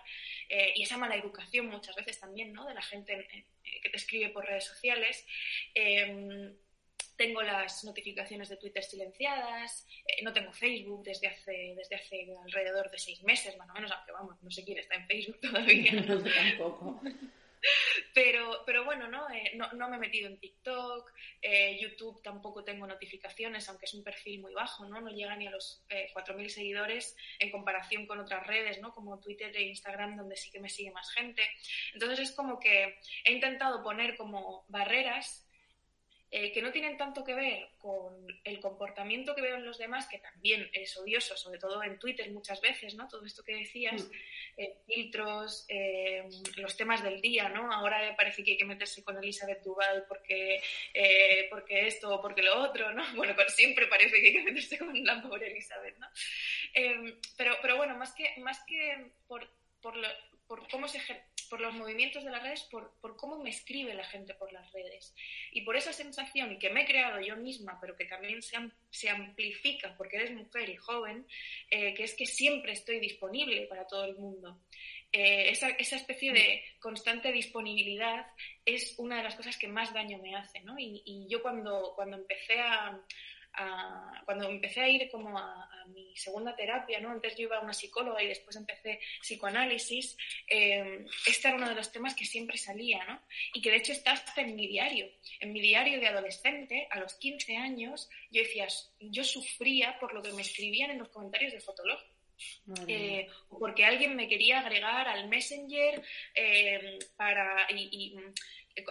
eh, 0.47 0.73
y 0.75 0.83
esa 0.83 0.97
mala 0.97 1.15
educación 1.15 1.67
muchas 1.67 1.95
veces 1.95 2.19
también 2.19 2.53
¿no? 2.53 2.65
de 2.67 2.75
la 2.75 2.83
gente 2.83 3.27
que 3.63 3.89
te 3.89 3.97
escribe 3.97 4.29
por 4.29 4.45
redes 4.45 4.65
sociales. 4.65 5.25
Tengo 7.21 7.43
las 7.43 7.83
notificaciones 7.83 8.49
de 8.49 8.57
Twitter 8.57 8.83
silenciadas, 8.83 9.85
eh, 10.07 10.23
no 10.23 10.33
tengo 10.33 10.51
Facebook 10.51 11.03
desde 11.03 11.27
hace, 11.27 11.75
desde 11.77 11.95
hace 11.95 12.27
alrededor 12.43 12.89
de 12.89 12.97
seis 12.97 13.21
meses, 13.21 13.55
más 13.57 13.69
o 13.69 13.73
menos, 13.73 13.91
aunque 13.91 14.11
vamos, 14.11 14.41
no 14.41 14.49
sé 14.49 14.65
quién 14.65 14.79
está 14.79 14.95
en 14.95 15.05
Facebook 15.05 15.39
todavía. 15.41 15.91
No, 16.01 16.23
tampoco. 16.23 16.99
Pero, 18.15 18.63
pero 18.65 18.85
bueno, 18.85 19.07
¿no? 19.07 19.29
Eh, 19.29 19.51
no, 19.53 19.71
no, 19.73 19.87
me 19.87 19.97
he 19.97 19.99
metido 19.99 20.27
en 20.27 20.39
TikTok, 20.39 21.11
eh, 21.43 21.77
YouTube 21.79 22.23
tampoco 22.23 22.63
tengo 22.63 22.87
notificaciones, 22.87 23.69
aunque 23.69 23.85
es 23.85 23.93
un 23.93 24.03
perfil 24.03 24.41
muy 24.41 24.55
bajo, 24.55 24.85
¿no? 24.85 24.99
No 24.99 25.11
llega 25.11 25.35
ni 25.35 25.45
a 25.45 25.51
los 25.51 25.85
4.000 25.89 26.49
seguidores 26.49 27.15
en 27.37 27.51
comparación 27.51 28.07
con 28.07 28.19
otras 28.19 28.47
redes, 28.47 28.81
¿no? 28.81 28.91
Como 28.95 29.19
Twitter 29.19 29.55
e 29.55 29.61
Instagram, 29.61 30.17
donde 30.17 30.37
sí 30.37 30.49
que 30.49 30.59
me 30.59 30.69
sigue 30.69 30.89
más 30.89 31.11
gente. 31.11 31.43
Entonces 31.93 32.17
es 32.17 32.31
como 32.31 32.59
que 32.59 32.97
he 33.25 33.31
intentado 33.31 33.83
poner 33.83 34.17
como 34.17 34.65
barreras 34.69 35.47
eh, 36.33 36.53
que 36.53 36.61
no 36.61 36.71
tienen 36.71 36.95
tanto 36.95 37.25
que 37.25 37.33
ver 37.33 37.71
con 37.77 38.25
el 38.45 38.59
comportamiento 38.61 39.35
que 39.35 39.41
veo 39.41 39.57
en 39.57 39.65
los 39.65 39.77
demás, 39.77 40.07
que 40.07 40.17
también 40.17 40.69
es 40.71 40.95
odioso, 40.95 41.35
sobre 41.35 41.59
todo 41.59 41.83
en 41.83 41.99
Twitter 41.99 42.31
muchas 42.31 42.61
veces, 42.61 42.95
¿no? 42.95 43.09
Todo 43.09 43.25
esto 43.25 43.43
que 43.43 43.55
decías, 43.55 44.01
mm. 44.01 44.11
eh, 44.55 44.77
filtros, 44.85 45.65
eh, 45.67 46.23
los 46.55 46.77
temas 46.77 47.03
del 47.03 47.19
día, 47.19 47.49
¿no? 47.49 47.69
Ahora 47.69 48.15
parece 48.15 48.45
que 48.45 48.51
hay 48.51 48.57
que 48.57 48.63
meterse 48.63 49.03
con 49.03 49.17
Elizabeth 49.17 49.61
Duval 49.61 50.05
porque, 50.07 50.61
porque 51.49 51.87
esto 51.87 52.15
o 52.15 52.21
porque 52.21 52.43
lo 52.43 52.61
otro, 52.61 52.93
¿no? 52.93 53.03
Bueno, 53.21 53.35
siempre 53.49 53.87
parece 53.87 54.21
que 54.21 54.27
hay 54.27 54.33
que 54.33 54.43
meterse 54.43 54.77
con 54.77 55.03
la 55.03 55.21
pobre 55.21 55.51
Elizabeth, 55.51 55.97
¿no? 55.97 56.07
pero, 57.37 57.57
pero 57.61 57.75
bueno, 57.75 57.97
más 57.97 58.13
que, 58.13 58.33
más 58.37 58.63
que 58.65 59.11
por, 59.27 59.47
por, 59.81 59.95
por 60.47 60.67
cómo 60.69 60.87
se 60.87 60.99
por 61.51 61.59
los 61.59 61.73
movimientos 61.73 62.23
de 62.23 62.31
las 62.31 62.41
redes, 62.41 62.63
por, 62.71 62.93
por, 63.01 63.17
cómo 63.17 63.37
me 63.37 63.49
escribe 63.49 63.93
la 63.93 64.05
gente 64.05 64.33
por 64.35 64.53
las 64.53 64.71
redes. 64.71 65.13
Y 65.51 65.63
por 65.63 65.75
esa 65.75 65.91
sensación 65.91 66.57
que 66.57 66.69
me 66.69 66.83
he 66.83 66.85
creado 66.85 67.19
yo 67.19 67.35
misma, 67.35 67.77
pero 67.81 67.97
que 67.97 68.05
también 68.05 68.41
se, 68.41 68.57
se 68.89 69.09
amplifica 69.09 69.93
porque 69.97 70.15
eres 70.15 70.31
mujer 70.31 70.69
y 70.69 70.77
joven, 70.77 71.27
eh, 71.69 71.93
que 71.93 72.05
es 72.05 72.13
que 72.15 72.25
siempre 72.25 72.71
estoy 72.71 73.01
disponible 73.01 73.67
para 73.67 73.85
todo 73.85 74.05
el 74.05 74.15
mundo. 74.15 74.61
Eh, 75.11 75.49
esa, 75.49 75.71
esa, 75.71 75.97
especie 75.97 76.31
de 76.31 76.63
constante 76.79 77.33
disponibilidad 77.33 78.27
es 78.63 78.95
una 78.97 79.17
de 79.17 79.23
las 79.23 79.35
cosas 79.35 79.57
que 79.57 79.67
más 79.67 79.93
daño 79.93 80.19
me 80.19 80.37
hace. 80.37 80.61
¿no? 80.61 80.79
Y, 80.79 81.03
y 81.05 81.27
yo 81.27 81.41
cuando, 81.41 81.91
cuando 81.97 82.15
empecé 82.15 82.61
a, 82.61 82.97
cuando 84.25 84.49
empecé 84.49 84.81
a 84.81 84.89
ir 84.89 85.09
como 85.09 85.37
a, 85.37 85.67
mi 85.87 86.15
segunda 86.15 86.55
terapia, 86.55 87.01
¿no? 87.01 87.11
Antes 87.11 87.35
yo 87.35 87.43
iba 87.43 87.57
a 87.57 87.61
una 87.61 87.73
psicóloga 87.73 88.23
y 88.23 88.27
después 88.27 88.55
empecé 88.55 88.99
psicoanálisis, 89.19 90.15
eh, 90.47 91.05
este 91.27 91.47
era 91.49 91.57
uno 91.57 91.67
de 91.67 91.75
los 91.75 91.91
temas 91.91 92.15
que 92.15 92.23
siempre 92.23 92.57
salía, 92.57 93.03
¿no? 93.05 93.21
Y 93.53 93.61
que 93.61 93.71
de 93.71 93.77
hecho 93.77 93.91
está 93.91 94.13
hasta 94.13 94.41
en 94.41 94.55
mi 94.55 94.67
diario. 94.67 95.09
En 95.39 95.51
mi 95.51 95.59
diario 95.59 95.99
de 95.99 96.07
adolescente, 96.07 96.87
a 96.91 96.99
los 96.99 97.15
15 97.15 97.57
años, 97.57 98.09
yo 98.31 98.41
decía, 98.41 98.67
yo 98.99 99.23
sufría 99.23 99.97
por 99.99 100.13
lo 100.13 100.21
que 100.21 100.31
me 100.31 100.43
escribían 100.43 100.91
en 100.91 100.99
los 100.99 101.09
comentarios 101.09 101.51
de 101.51 101.59
Fotolog. 101.59 101.99
Eh, 102.87 103.27
porque 103.49 103.85
alguien 103.85 104.15
me 104.15 104.27
quería 104.27 104.59
agregar 104.59 105.07
al 105.07 105.27
Messenger 105.27 106.01
eh, 106.33 106.97
para 107.15 107.67
y, 107.69 108.15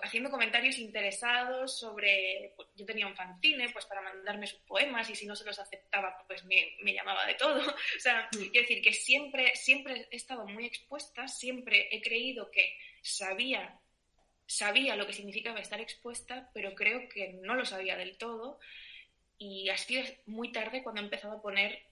haciendo 0.03 0.31
comentarios 0.31 0.79
interesados 0.79 1.79
sobre, 1.79 2.53
pues, 2.57 2.69
yo 2.77 2.85
tenía 2.87 3.07
un 3.07 3.17
fanzine, 3.17 3.71
pues 3.71 3.87
para 3.87 4.03
mandarme 4.03 4.47
sus 4.47 4.61
poemas 4.61 5.09
y 5.11 5.15
si 5.15 5.27
no 5.27 5.35
se 5.35 5.45
los 5.45 5.59
aceptaba, 5.59 6.17
pues 6.27 6.45
me, 6.45 6.93
llamaba 6.93 7.27
de 7.27 7.35
todo. 7.35 7.61
O 7.97 8.01
sea, 8.01 8.29
mm. 8.33 8.51
quiero 8.51 8.69
decir 8.69 8.83
que 8.83 8.93
siempre, 8.93 9.55
siempre 9.57 10.09
he 10.11 10.17
estado 10.17 10.47
muy 10.47 10.67
expuesta, 10.67 11.29
siempre 11.29 11.89
he 11.91 12.01
creído 12.01 12.51
que 12.51 12.77
sabía, 13.03 13.81
sabía 14.47 14.97
lo 14.97 15.07
que 15.07 15.13
significaba 15.13 15.61
estar 15.61 15.81
expuesta, 15.81 16.51
pero 16.55 16.75
creo 16.75 17.09
que 17.09 17.35
no 17.43 17.55
lo 17.55 17.65
sabía 17.65 17.97
del 17.97 18.19
todo. 18.19 18.59
Y 19.39 19.71
ha 19.71 19.77
sido 19.77 20.05
muy 20.27 20.53
tarde 20.53 20.83
cuando 20.83 21.01
he 21.01 21.05
empezado 21.05 21.39
a 21.39 21.43
poner 21.43 21.90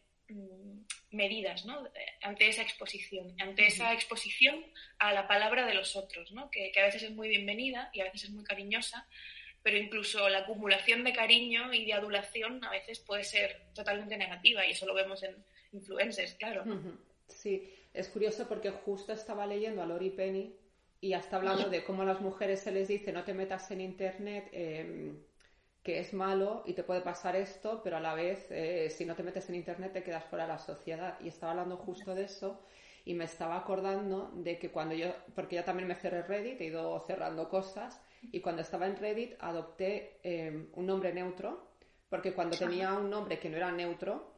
medidas 1.10 1.64
¿no? 1.64 1.88
ante 2.22 2.48
esa 2.48 2.62
exposición, 2.62 3.34
ante 3.40 3.66
esa 3.66 3.92
exposición 3.92 4.64
a 4.98 5.12
la 5.12 5.26
palabra 5.26 5.66
de 5.66 5.74
los 5.74 5.96
otros, 5.96 6.32
¿no? 6.32 6.50
que, 6.50 6.72
a 6.78 6.84
veces 6.84 7.02
es 7.02 7.12
muy 7.12 7.28
bienvenida 7.28 7.90
y 7.92 8.00
a 8.00 8.04
veces 8.04 8.24
es 8.24 8.30
muy 8.30 8.44
cariñosa, 8.44 9.06
pero 9.62 9.78
incluso 9.78 10.28
la 10.28 10.40
acumulación 10.40 11.04
de 11.04 11.12
cariño 11.12 11.72
y 11.72 11.86
de 11.86 11.94
adulación 11.94 12.62
a 12.64 12.70
veces 12.70 13.00
puede 13.00 13.24
ser 13.24 13.62
totalmente 13.74 14.16
negativa 14.16 14.66
y 14.66 14.72
eso 14.72 14.86
lo 14.86 14.94
vemos 14.94 15.22
en 15.22 15.36
influencers, 15.72 16.34
claro. 16.34 16.64
Sí, 17.26 17.72
es 17.94 18.08
curioso 18.08 18.46
porque 18.48 18.70
justo 18.70 19.12
estaba 19.12 19.46
leyendo 19.46 19.82
a 19.82 19.86
Lori 19.86 20.10
Penny 20.10 20.54
y 21.00 21.12
hasta 21.12 21.36
hablando 21.36 21.68
de 21.68 21.84
cómo 21.84 22.02
a 22.02 22.06
las 22.06 22.20
mujeres 22.20 22.60
se 22.60 22.72
les 22.72 22.88
dice 22.88 23.12
no 23.12 23.24
te 23.24 23.34
metas 23.34 23.70
en 23.70 23.80
internet. 23.80 24.48
Eh, 24.52 25.12
que 25.88 26.00
es 26.00 26.12
malo 26.12 26.64
y 26.66 26.74
te 26.74 26.84
puede 26.84 27.00
pasar 27.00 27.34
esto, 27.34 27.80
pero 27.82 27.96
a 27.96 28.00
la 28.00 28.12
vez, 28.12 28.46
eh, 28.50 28.90
si 28.90 29.06
no 29.06 29.14
te 29.14 29.22
metes 29.22 29.48
en 29.48 29.54
Internet, 29.54 29.94
te 29.94 30.02
quedas 30.02 30.22
fuera 30.26 30.44
de 30.44 30.52
la 30.52 30.58
sociedad. 30.58 31.18
Y 31.18 31.28
estaba 31.28 31.52
hablando 31.52 31.78
justo 31.78 32.14
de 32.14 32.24
eso 32.24 32.60
y 33.06 33.14
me 33.14 33.24
estaba 33.24 33.56
acordando 33.56 34.30
de 34.34 34.58
que 34.58 34.70
cuando 34.70 34.94
yo, 34.94 35.14
porque 35.34 35.56
yo 35.56 35.64
también 35.64 35.88
me 35.88 35.94
cerré 35.94 36.24
Reddit, 36.24 36.60
he 36.60 36.66
ido 36.66 37.00
cerrando 37.06 37.48
cosas, 37.48 38.02
y 38.20 38.40
cuando 38.40 38.60
estaba 38.60 38.86
en 38.86 38.98
Reddit 38.98 39.36
adopté 39.40 40.20
em, 40.22 40.68
un 40.74 40.84
nombre 40.84 41.10
neutro, 41.14 41.70
porque 42.10 42.34
cuando 42.34 42.58
tenía 42.58 42.92
un 42.92 43.08
nombre 43.08 43.38
que 43.38 43.48
no 43.48 43.56
era 43.56 43.72
neutro, 43.72 44.34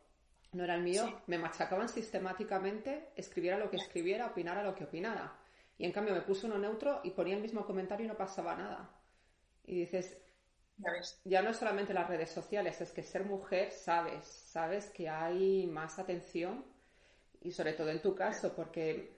no 0.52 0.62
era 0.62 0.76
el 0.76 0.82
mío, 0.82 1.20
me 1.26 1.36
machacaban 1.36 1.88
sistemáticamente, 1.88 3.08
escribiera 3.16 3.58
lo 3.58 3.70
que 3.70 3.78
escribiera, 3.78 4.26
opinara 4.26 4.62
lo 4.62 4.76
que 4.76 4.84
opinara. 4.84 5.36
Y 5.78 5.84
en 5.84 5.90
cambio 5.90 6.14
me 6.14 6.20
puso 6.20 6.46
uno 6.46 6.58
neutro 6.58 7.00
y 7.02 7.10
ponía 7.10 7.34
el 7.34 7.42
mismo 7.42 7.66
comentario 7.66 8.06
y 8.06 8.08
no 8.08 8.16
pasaba 8.16 8.54
nada. 8.54 8.88
Y 9.66 9.80
dices, 9.80 10.19
ya 11.24 11.42
no 11.42 11.50
es 11.50 11.56
solamente 11.56 11.94
las 11.94 12.08
redes 12.08 12.30
sociales, 12.30 12.80
es 12.80 12.92
que 12.92 13.02
ser 13.02 13.24
mujer 13.24 13.70
sabes, 13.72 14.26
sabes 14.26 14.90
que 14.90 15.08
hay 15.08 15.66
más 15.66 15.98
atención 15.98 16.64
y 17.42 17.52
sobre 17.52 17.72
todo 17.72 17.90
en 17.90 18.02
tu 18.02 18.14
caso, 18.14 18.54
porque 18.54 19.10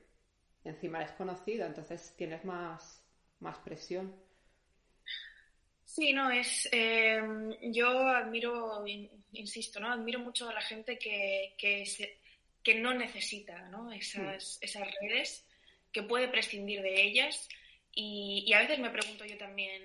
encima 0.64 1.00
eres 1.00 1.12
conocida, 1.12 1.66
entonces 1.66 2.14
tienes 2.16 2.45
más, 2.45 3.04
más 3.40 3.59
presión. 3.59 4.14
Sí, 5.85 6.12
no, 6.14 6.31
es. 6.31 6.69
Em, 6.73 7.54
yo 7.71 7.88
admiro, 8.09 8.83
insisto, 9.33 9.78
¿no? 9.78 9.92
Admiro 9.92 10.21
mucho 10.21 10.49
a 10.49 10.54
la 10.54 10.62
gente 10.62 10.99
que, 10.99 11.54
que, 11.59 11.85
que 12.62 12.75
no 12.76 12.95
necesita 12.95 13.69
¿no? 13.69 13.92
Esas, 13.92 14.59
mm. 14.59 14.64
esas 14.64 14.88
redes, 15.02 15.47
que 15.92 16.02
puede 16.02 16.28
prescindir 16.28 16.81
de 16.81 17.02
ellas. 17.02 17.47
Y, 17.95 18.45
y, 18.47 18.52
a 18.54 18.61
veces 18.61 18.78
me 18.78 18.88
pregunto 18.88 19.26
yo 19.26 19.37
también, 19.37 19.83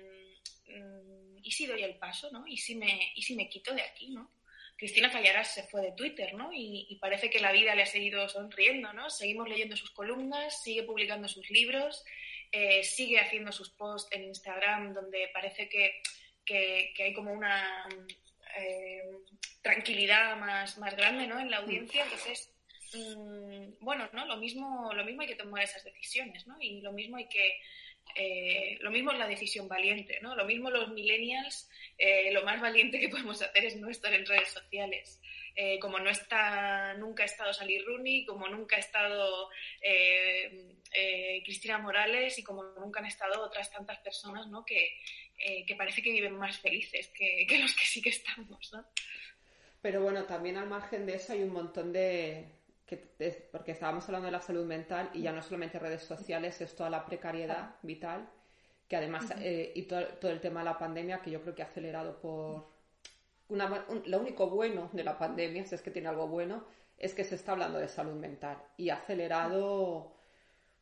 mm, 0.68 1.07
¿y 1.48 1.50
si 1.50 1.66
doy 1.66 1.82
el 1.82 1.96
paso, 1.96 2.30
¿no? 2.30 2.46
¿Y 2.46 2.58
si 2.58 2.74
me, 2.74 3.12
y 3.14 3.22
si 3.22 3.34
me 3.34 3.48
quito 3.48 3.74
de 3.74 3.82
aquí, 3.82 4.10
¿no? 4.10 4.30
Cristina 4.76 5.10
Callaras 5.10 5.54
se 5.54 5.64
fue 5.64 5.80
de 5.82 5.92
Twitter, 5.92 6.34
¿no? 6.34 6.50
Y, 6.52 6.96
parece 7.00 7.30
que 7.30 7.40
la 7.40 7.50
vida 7.50 7.74
le 7.74 7.82
ha 7.82 7.86
seguido 7.86 8.28
sonriendo, 8.28 8.92
¿no? 8.92 9.10
Seguimos 9.10 9.48
leyendo 9.48 9.76
sus 9.76 9.90
columnas, 9.90 10.62
sigue 10.62 10.84
publicando 10.84 11.26
sus 11.26 11.50
libros 11.50 12.04
eh, 12.50 12.82
sigue 12.82 13.20
haciendo 13.20 13.52
sus 13.52 13.68
posts 13.68 14.08
en 14.12 14.24
Instagram 14.24 14.94
donde 14.94 15.28
parece 15.34 15.68
que, 15.68 16.00
hay 16.98 17.12
como 17.12 17.32
una 17.32 17.86
eh, 18.56 19.02
tranquilidad 19.60 20.34
más, 20.38 20.78
más 20.78 20.96
grande 20.96 21.26
¿no? 21.26 21.38
en 21.38 21.50
la 21.50 21.58
audiencia. 21.58 22.04
Entonces, 22.04 22.50
mm, 22.94 23.84
bueno, 23.84 24.08
¿no? 24.14 24.24
Lo 24.24 24.38
mismo, 24.38 24.92
lo 24.94 25.04
mismo 25.04 25.22
hay 25.22 25.28
que 25.28 25.34
tomar 25.34 25.62
esas 25.62 25.84
decisiones, 25.84 26.46
¿no? 26.46 26.56
Y 26.58 26.80
lo 26.80 26.92
mismo 26.92 27.18
hay 27.18 27.28
que 27.28 27.60
eh, 28.14 28.78
lo 28.80 28.90
mismo 28.90 29.12
es 29.12 29.18
la 29.18 29.26
decisión 29.26 29.68
valiente, 29.68 30.18
¿no? 30.20 30.34
Lo 30.34 30.44
mismo 30.44 30.70
los 30.70 30.90
millennials, 30.90 31.68
lo 32.32 32.44
más 32.44 32.60
valiente 32.60 33.00
que 33.00 33.08
podemos 33.08 33.40
hacer 33.42 33.64
es 33.64 33.76
no 33.76 33.88
estar 33.88 34.12
en 34.12 34.26
redes 34.26 34.50
sociales. 34.50 35.20
Eh, 35.60 35.80
como 35.80 35.98
no 35.98 36.08
está, 36.08 36.94
nunca 36.94 37.24
ha 37.24 37.26
estado 37.26 37.52
Sally 37.52 37.80
Rooney, 37.80 38.24
como 38.24 38.46
nunca 38.46 38.76
ha 38.76 38.78
estado 38.78 39.50
eh, 39.82 40.76
eh, 40.92 41.42
Cristina 41.44 41.78
Morales 41.78 42.38
y 42.38 42.44
como 42.44 42.62
nunca 42.62 43.00
han 43.00 43.06
estado 43.06 43.42
otras 43.42 43.68
tantas 43.68 43.98
personas 43.98 44.46
¿no? 44.46 44.64
que, 44.64 45.00
parece 45.76 46.00
que 46.00 46.12
viven 46.12 46.36
más 46.36 46.60
felices 46.60 47.08
que, 47.08 47.58
los 47.60 47.74
que 47.74 47.86
sí 47.86 48.00
que 48.00 48.10
estamos. 48.10 48.72
¿no? 48.72 48.86
Pero 49.82 50.00
bueno, 50.00 50.26
también 50.26 50.58
al 50.58 50.68
margen 50.68 51.04
de 51.06 51.16
eso 51.16 51.32
hay 51.32 51.42
un 51.42 51.52
montón 51.52 51.92
de, 51.92 52.44
porque 53.52 53.72
estábamos 53.72 54.04
hablando 54.06 54.26
de 54.26 54.32
la 54.32 54.40
salud 54.40 54.64
mental 54.64 55.10
y 55.12 55.22
ya 55.22 55.32
no 55.32 55.42
solamente 55.42 55.78
redes 55.78 56.02
sociales, 56.02 56.60
es 56.60 56.74
toda 56.74 56.90
la 56.90 57.04
precariedad 57.04 57.76
vital, 57.82 58.28
que 58.88 58.96
además, 58.96 59.26
y 59.40 59.82
todo, 59.82 60.30
el 60.30 60.40
tema 60.40 60.60
de 60.60 60.64
la 60.64 60.78
pandemia, 60.78 61.20
que 61.20 61.30
yo 61.30 61.42
creo 61.42 61.54
que 61.54 61.62
ha 61.62 61.66
acelerado 61.66 62.18
por, 62.20 62.68
lo 63.48 64.20
único 64.20 64.48
bueno 64.48 64.88
de 64.92 65.04
la 65.04 65.18
pandemia, 65.18 65.64
si 65.64 65.74
es 65.74 65.82
que 65.82 65.90
tiene 65.90 66.08
algo 66.08 66.28
bueno, 66.28 66.64
es 66.96 67.14
que 67.14 67.24
se 67.24 67.34
está 67.34 67.52
hablando 67.52 67.78
de 67.78 67.88
salud 67.88 68.14
mental 68.14 68.58
y 68.76 68.90
ha 68.90 68.96
acelerado 68.96 70.12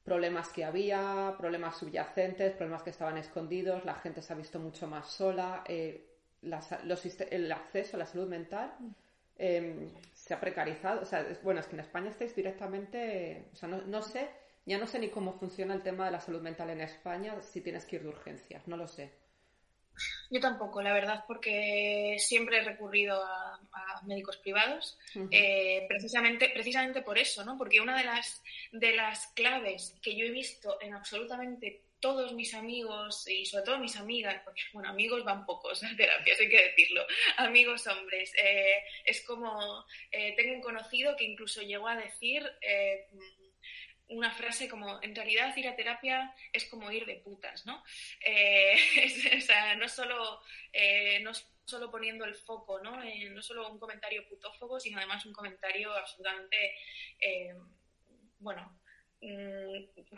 problemas 0.05 0.49
que 0.51 0.65
había, 0.65 1.35
problemas 1.37 1.77
subyacentes, 1.77 2.53
problemas 2.53 2.83
que 2.83 2.91
estaban 2.91 3.19
escondidos, 3.19 3.85
la 3.85 3.95
gente 3.95 4.23
se 4.23 4.33
ha 4.33 4.37
visto 4.37 4.59
mucho 4.61 4.87
más 4.87 5.09
sola, 5.09 5.65
eh, 5.67 6.13
el 6.43 7.53
acceso 7.53 7.97
a 7.97 7.99
la 7.99 8.07
salud 8.07 8.29
mental 8.29 8.73
se 10.27 10.35
ha 10.35 10.41
precarizado. 10.41 11.03
O 11.03 11.05
sea, 11.05 11.21
es, 11.21 11.43
bueno, 11.43 11.61
es 11.61 11.67
que 11.67 11.77
en 11.77 11.81
España 11.81 12.11
estáis 12.11 12.35
directamente, 12.35 13.49
o 13.53 13.57
sea, 13.57 13.69
no, 13.69 13.81
no 13.83 14.03
sé, 14.03 14.29
ya 14.65 14.79
no 14.79 14.87
sé 14.87 14.99
ni 14.99 15.09
cómo 15.09 15.39
funciona 15.39 15.73
el 15.73 15.83
tema 15.83 16.05
de 16.07 16.11
la 16.11 16.21
salud 16.21 16.43
mental 16.43 16.71
en 16.71 16.81
España 16.81 17.41
si 17.41 17.61
tienes 17.61 17.85
que 17.85 17.97
ir 17.97 18.03
de 18.03 18.09
urgencias, 18.09 18.67
no 18.67 18.77
lo 18.77 18.89
sé. 18.89 19.13
Yo 20.31 20.41
tampoco, 20.41 20.83
la 20.83 20.93
verdad, 20.93 21.25
porque 21.27 22.17
siempre 22.19 22.59
he 22.59 22.65
recurrido 22.65 23.23
a, 23.25 23.61
médicos 24.05 24.37
privados, 24.37 24.99
eh, 25.31 25.87
precisamente, 25.89 26.51
precisamente 26.53 27.01
por 27.03 27.19
eso, 27.19 27.45
¿no? 27.45 27.57
Porque 27.57 27.81
una 27.81 27.97
de 27.97 28.05
las, 28.05 28.43
de 28.73 28.95
las 28.95 29.29
claves 29.29 29.97
que 30.03 30.15
yo 30.15 30.27
he 30.27 30.31
visto 30.31 30.79
en 30.83 30.95
absolutamente 30.95 31.81
todos 32.01 32.33
mis 32.35 32.55
amigos 32.55 33.27
y 33.29 33.45
sobre 33.47 33.65
todo 33.65 33.79
mis 33.79 33.97
amigas, 33.97 34.41
porque 34.45 34.63
bueno, 34.73 34.91
amigos 34.91 35.25
van 35.25 35.47
pocos 35.47 35.83
a 35.83 35.97
terapia, 35.97 36.35
hay 36.39 36.49
que 36.49 36.63
decirlo, 36.65 37.07
amigos 37.37 37.87
hombres, 37.87 38.33
eh, 38.43 38.83
es 39.05 39.25
como, 39.25 39.85
eh, 40.11 40.35
tengo 40.37 40.55
un 40.55 40.61
conocido 40.61 41.17
que 41.17 41.25
incluso 41.25 41.63
llegó 41.63 41.89
a 41.89 41.97
decir 41.97 42.43
una 44.09 44.31
frase 44.31 44.69
como, 44.69 45.03
en 45.03 45.15
realidad 45.15 45.57
ir 45.57 45.69
a 45.69 45.77
terapia 45.77 46.35
es 46.53 46.67
como 46.67 46.91
ir 46.91 47.07
de 47.07 47.17
putas, 47.17 47.67
¿no? 47.67 47.83
Eh, 48.25 48.77
o 49.39 49.41
sea, 49.41 49.75
no 49.75 49.89
solo, 49.89 50.41
eh, 50.73 51.21
no 51.21 51.33
solo 51.65 51.91
poniendo 51.91 52.25
el 52.25 52.37
foco, 52.37 52.81
¿no? 52.81 53.03
no 53.31 53.43
solo 53.43 53.69
un 53.69 53.79
comentario 53.79 54.29
putófobo, 54.29 54.79
sino 54.79 54.99
además 54.99 55.27
un 55.27 55.33
comentario 55.33 55.93
absolutamente, 55.93 56.77
eh, 57.19 57.55
bueno, 58.39 58.76
mm, 59.21 60.17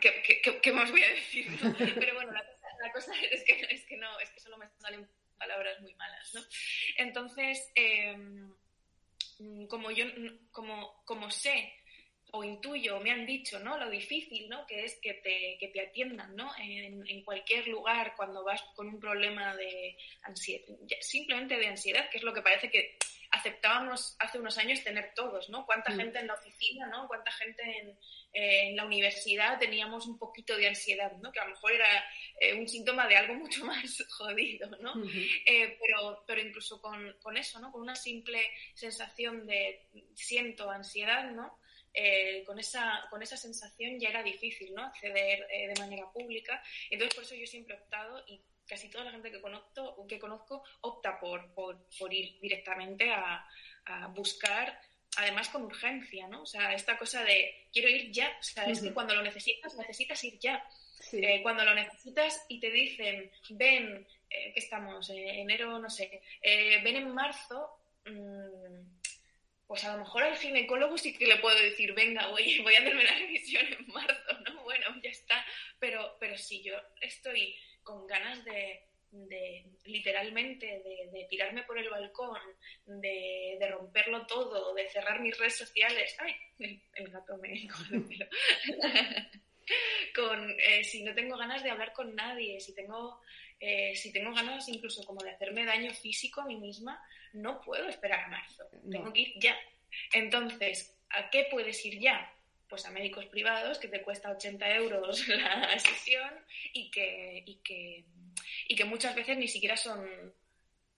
¿qué, 0.61 0.71
más 0.71 0.91
voy 0.91 1.03
a 1.03 1.09
decir? 1.09 1.47
Pero 1.99 2.15
bueno, 2.15 2.31
la 2.31 2.91
cosa, 2.91 3.11
es, 3.31 3.43
que, 3.43 3.67
es, 3.69 3.85
que, 3.85 3.97
no, 3.97 4.19
es 4.19 4.29
que 4.31 4.39
solo 4.39 4.57
me 4.57 4.67
salen 4.79 5.07
palabras 5.37 5.79
muy 5.81 5.93
malas, 5.95 6.33
¿no? 6.33 6.41
Entonces, 6.97 7.71
como 9.69 9.91
yo, 9.91 10.05
como, 10.51 11.01
como 11.05 11.31
sé 11.31 11.73
o 12.31 12.43
intuyo, 12.43 12.99
me 12.99 13.11
han 13.11 13.25
dicho, 13.25 13.59
¿no? 13.59 13.77
Lo 13.77 13.89
difícil, 13.89 14.49
¿no? 14.49 14.67
Que 14.67 14.85
es 14.85 14.99
que 15.01 15.15
te, 15.15 15.57
que 15.59 15.69
te 15.69 15.81
atiendan, 15.81 16.35
¿no? 16.35 16.51
En, 16.59 17.07
en, 17.07 17.23
cualquier 17.23 17.67
lugar 17.67 18.13
cuando 18.15 18.43
vas 18.43 18.61
con 18.75 18.87
un 18.87 18.99
problema 18.99 19.55
de 19.55 19.97
ansiedad, 20.23 20.65
simplemente 20.99 21.57
de 21.57 21.67
ansiedad, 21.67 22.09
que 22.11 22.17
es 22.17 22.23
lo 22.23 22.33
que 22.33 22.41
parece 22.41 22.69
que 22.69 22.97
aceptábamos 23.31 24.15
hace 24.19 24.39
unos 24.39 24.57
años 24.57 24.83
tener 24.83 25.13
todos, 25.15 25.49
¿no? 25.49 25.65
Cuánta 25.65 25.91
mm. 25.91 25.97
gente 25.97 26.19
en 26.19 26.27
la 26.27 26.33
oficina, 26.33 26.87
¿no? 26.87 27.07
Cuánta 27.07 27.31
gente 27.31 27.63
en, 27.63 27.97
en, 28.33 28.75
la 28.75 28.85
universidad 28.85 29.59
teníamos 29.59 30.07
un 30.07 30.17
poquito 30.17 30.57
de 30.57 30.67
ansiedad, 30.67 31.11
¿no? 31.21 31.31
Que 31.31 31.39
a 31.39 31.45
lo 31.45 31.51
mejor 31.51 31.71
era 31.73 32.05
eh, 32.39 32.53
un 32.55 32.67
síntoma 32.67 33.07
de 33.07 33.17
algo 33.17 33.33
mucho 33.35 33.65
más 33.65 34.03
jodido, 34.09 34.69
¿no? 34.81 34.93
eh, 35.45 35.77
pero, 35.79 36.23
pero 36.25 36.41
incluso 36.41 36.81
con, 36.81 37.15
con 37.21 37.37
eso, 37.37 37.59
¿no? 37.59 37.71
Con 37.71 37.81
una 37.81 37.95
simple 37.95 38.41
sensación 38.73 39.45
de 39.45 39.87
siento 40.15 40.69
ansiedad, 40.69 41.31
¿no? 41.31 41.59
Eh, 41.93 42.43
con, 42.45 42.59
esa, 42.59 43.07
con 43.09 43.23
esa 43.23 43.35
sensación 43.35 43.99
ya 43.99 44.09
era 44.09 44.21
difícil 44.21 44.73
¿no? 44.75 44.83
acceder 44.83 45.47
eh, 45.51 45.67
de 45.73 45.79
manera 45.79 46.09
pública. 46.11 46.61
Entonces, 46.89 47.15
por 47.15 47.23
eso 47.23 47.35
yo 47.35 47.47
siempre 47.47 47.75
he 47.75 47.79
optado 47.79 48.23
y 48.27 48.41
casi 48.69 48.89
toda 48.89 49.05
la 49.05 49.11
gente 49.11 49.31
que 49.31 49.41
conozco, 49.41 50.05
que 50.07 50.19
conozco 50.19 50.63
opta 50.81 51.19
por, 51.19 51.53
por, 51.53 51.87
por 51.97 52.13
ir 52.13 52.39
directamente 52.39 53.11
a, 53.11 53.45
a, 53.85 54.07
buscar, 54.07 54.79
además 55.17 55.49
con 55.49 55.63
urgencia, 55.63 56.27
¿no? 56.27 56.43
O 56.43 56.45
sea, 56.45 56.73
esta 56.73 56.97
cosa 56.97 57.23
de 57.23 57.67
quiero 57.73 57.89
ir 57.89 58.11
ya, 58.11 58.29
o 58.39 58.43
sea, 58.43 58.65
es 58.65 58.81
que 58.81 58.93
cuando 58.93 59.15
lo 59.15 59.23
necesitas, 59.23 59.75
necesitas 59.75 60.23
ir 60.23 60.39
ya. 60.39 60.63
Eh, 61.13 61.41
cuando 61.41 61.63
lo 61.63 61.73
necesitas 61.73 62.45
y 62.49 62.59
te 62.59 62.69
dicen, 62.69 63.31
ven, 63.51 64.05
que 64.29 64.53
estamos, 64.55 65.09
enero, 65.09 65.79
no 65.79 65.89
sé, 65.89 66.21
ven 66.43 66.97
en 66.97 67.13
marzo, 67.13 67.79
mmm, 68.05 68.99
pues 69.69 69.85
a 69.85 69.93
lo 69.93 69.99
mejor 69.99 70.23
al 70.23 70.35
ginecólogo 70.35 70.97
sí 70.97 71.15
que 71.15 71.27
le 71.27 71.37
puedo 71.37 71.55
decir, 71.59 71.93
venga, 71.93 72.25
voy, 72.25 72.57
voy 72.63 72.73
a 72.73 72.79
hacerme 72.79 73.03
la 73.03 73.13
revisión 73.13 73.67
en 73.67 73.87
marzo, 73.87 74.39
¿no? 74.43 74.63
Bueno, 74.63 74.87
ya 75.03 75.11
está. 75.11 75.45
Pero, 75.77 76.17
pero 76.19 76.35
si 76.39 76.63
yo 76.63 76.73
estoy 77.01 77.55
con 77.89 78.05
ganas 78.05 78.45
de, 78.45 78.85
literalmente 79.85 80.65
de, 81.11 81.27
tirarme 81.29 81.63
por 81.63 81.77
el 81.79 81.89
balcón, 81.89 82.39
de, 82.85 83.57
romperlo 83.71 84.25
todo, 84.27 84.73
de 84.75 84.89
cerrar 84.89 85.19
mis 85.19 85.37
redes 85.37 85.57
sociales. 85.57 86.15
¡Ay! 86.19 86.35
El, 86.93 87.09
gato 87.09 87.37
me 87.37 87.67
con 90.15 90.55
eh, 90.59 90.83
si 90.83 91.03
no 91.03 91.13
tengo 91.13 91.37
ganas 91.37 91.63
de 91.63 91.69
hablar 91.69 91.93
con 91.93 92.15
nadie, 92.15 92.59
si 92.59 92.73
tengo, 92.73 93.21
eh, 93.59 93.95
si 93.95 94.11
tengo 94.11 94.33
ganas 94.33 94.67
incluso 94.67 95.03
como 95.03 95.23
de 95.23 95.31
hacerme 95.31 95.65
daño 95.65 95.93
físico 95.93 96.41
a 96.41 96.45
mí 96.45 96.57
misma, 96.57 97.01
no 97.33 97.61
puedo 97.61 97.87
esperar 97.87 98.25
a 98.25 98.27
marzo, 98.29 98.63
tengo 98.89 99.13
que 99.13 99.21
ir 99.21 99.33
ya. 99.39 99.55
Entonces, 100.13 100.97
¿a 101.09 101.29
qué 101.29 101.47
puedes 101.51 101.85
ir 101.85 101.99
ya? 101.99 102.33
Pues 102.69 102.85
a 102.85 102.91
médicos 102.91 103.25
privados, 103.25 103.79
que 103.79 103.87
te 103.87 104.03
cuesta 104.03 104.31
80 104.31 104.75
euros 104.75 105.27
la 105.27 105.79
sesión 105.79 106.31
y 106.71 106.91
que, 106.91 107.43
y 107.45 107.55
que, 107.57 108.05
y 108.67 108.75
que 108.75 108.85
muchas 108.85 109.15
veces 109.15 109.37
ni 109.37 109.47
siquiera 109.47 109.75
son, 109.75 110.07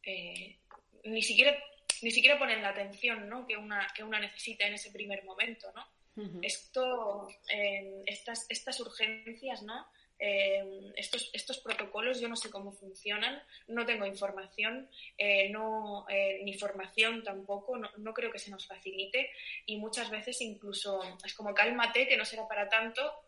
eh, 0.04 0.58
ni 1.06 1.22
siquiera 1.22 1.58
ni 2.02 2.12
siquiera 2.12 2.38
ponen 2.38 2.62
la 2.62 2.70
atención 2.70 3.30
¿no? 3.30 3.46
que, 3.46 3.58
una, 3.58 3.88
que 3.96 4.04
una 4.04 4.20
necesita 4.20 4.66
en 4.66 4.74
ese 4.74 4.92
primer 4.92 5.24
momento. 5.24 5.72
¿no? 5.76 6.42
Esto, 6.42 7.30
eh, 7.50 8.04
estas, 8.06 8.46
estas 8.50 8.80
urgencias, 8.80 9.62
¿no? 9.64 9.88
Eh, 10.24 10.94
estos, 10.96 11.32
estos 11.34 11.58
protocolos 11.58 12.22
yo 12.22 12.30
no 12.30 12.36
sé 12.36 12.52
cómo 12.52 12.72
funcionan, 12.72 13.42
no 13.68 13.88
tengo 13.88 14.06
información, 14.06 14.88
eh, 15.18 15.50
no, 15.50 16.06
eh, 16.10 16.42
ni 16.44 16.54
formación 16.54 17.24
tampoco, 17.24 17.76
no, 17.76 18.14
creo 18.14 18.32
que 18.32 18.38
se 18.38 18.52
nos 18.52 18.68
facilite 18.68 19.32
y 19.66 19.78
muchas 19.78 20.12
veces 20.12 20.40
incluso 20.42 21.02
es 21.26 21.34
como 21.34 21.56
cálmate, 21.56 22.08
que 22.08 22.18
no 22.18 22.24
será 22.24 22.48
para 22.48 22.70
tanto 22.70 23.24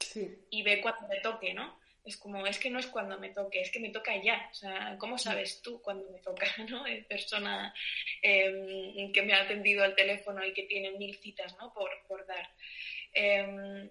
y 0.51 0.61
ve 0.61 0.81
cuando 0.81 1.07
me 1.07 1.19
toque, 1.19 1.51
¿no? 1.55 1.79
Es 2.05 2.17
como, 2.17 2.45
es 2.45 2.59
que 2.59 2.69
no 2.69 2.77
es 2.77 2.85
cuando 2.85 3.17
me 3.17 3.29
toque, 3.29 3.61
es 3.61 3.71
que 3.71 3.79
me 3.79 3.89
toca 3.89 4.15
ya. 4.21 4.49
O 4.51 4.53
sea, 4.53 4.95
¿cómo 4.99 5.17
sabes 5.17 5.63
tú 5.63 5.81
cuando 5.81 6.07
me 6.11 6.19
toca, 6.19 6.45
no? 6.69 6.83
persona 7.07 7.73
em, 8.21 9.11
que 9.11 9.21
me 9.23 9.33
ha 9.33 9.41
atendido 9.41 9.83
al 9.83 9.95
teléfono 9.95 10.45
y 10.45 10.53
que 10.53 10.63
tiene 10.63 10.91
mil 10.91 11.15
citas, 11.15 11.55
¿no? 11.57 11.73
Por, 11.73 11.89
por 12.07 12.27
dar. 12.27 12.51
Em, 13.13 13.89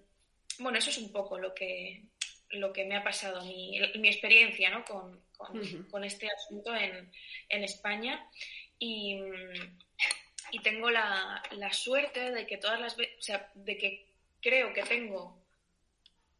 bueno, 0.58 0.78
eso 0.78 0.90
es 0.90 0.98
un 0.98 1.10
poco 1.10 1.38
lo 1.38 1.54
que, 1.54 2.02
lo 2.52 2.72
que 2.72 2.84
me 2.84 2.96
ha 2.96 3.04
pasado, 3.04 3.44
mi, 3.44 3.80
mi 3.98 4.08
experiencia 4.08 4.70
¿no? 4.70 4.84
con, 4.84 5.20
con, 5.90 6.04
este 6.04 6.28
asunto 6.28 6.74
en, 6.74 7.10
en 7.48 7.64
España. 7.64 8.28
Y, 8.78 9.20
y 10.50 10.58
tengo 10.60 10.90
la, 10.90 11.42
la, 11.52 11.72
suerte 11.72 12.30
de 12.30 12.46
que 12.46 12.58
todas 12.58 12.80
las 12.80 12.96
veces, 12.96 13.16
o 13.18 13.22
sea, 13.22 13.50
de 13.54 13.78
que 13.78 14.06
creo 14.40 14.72
que 14.72 14.82
tengo, 14.82 15.42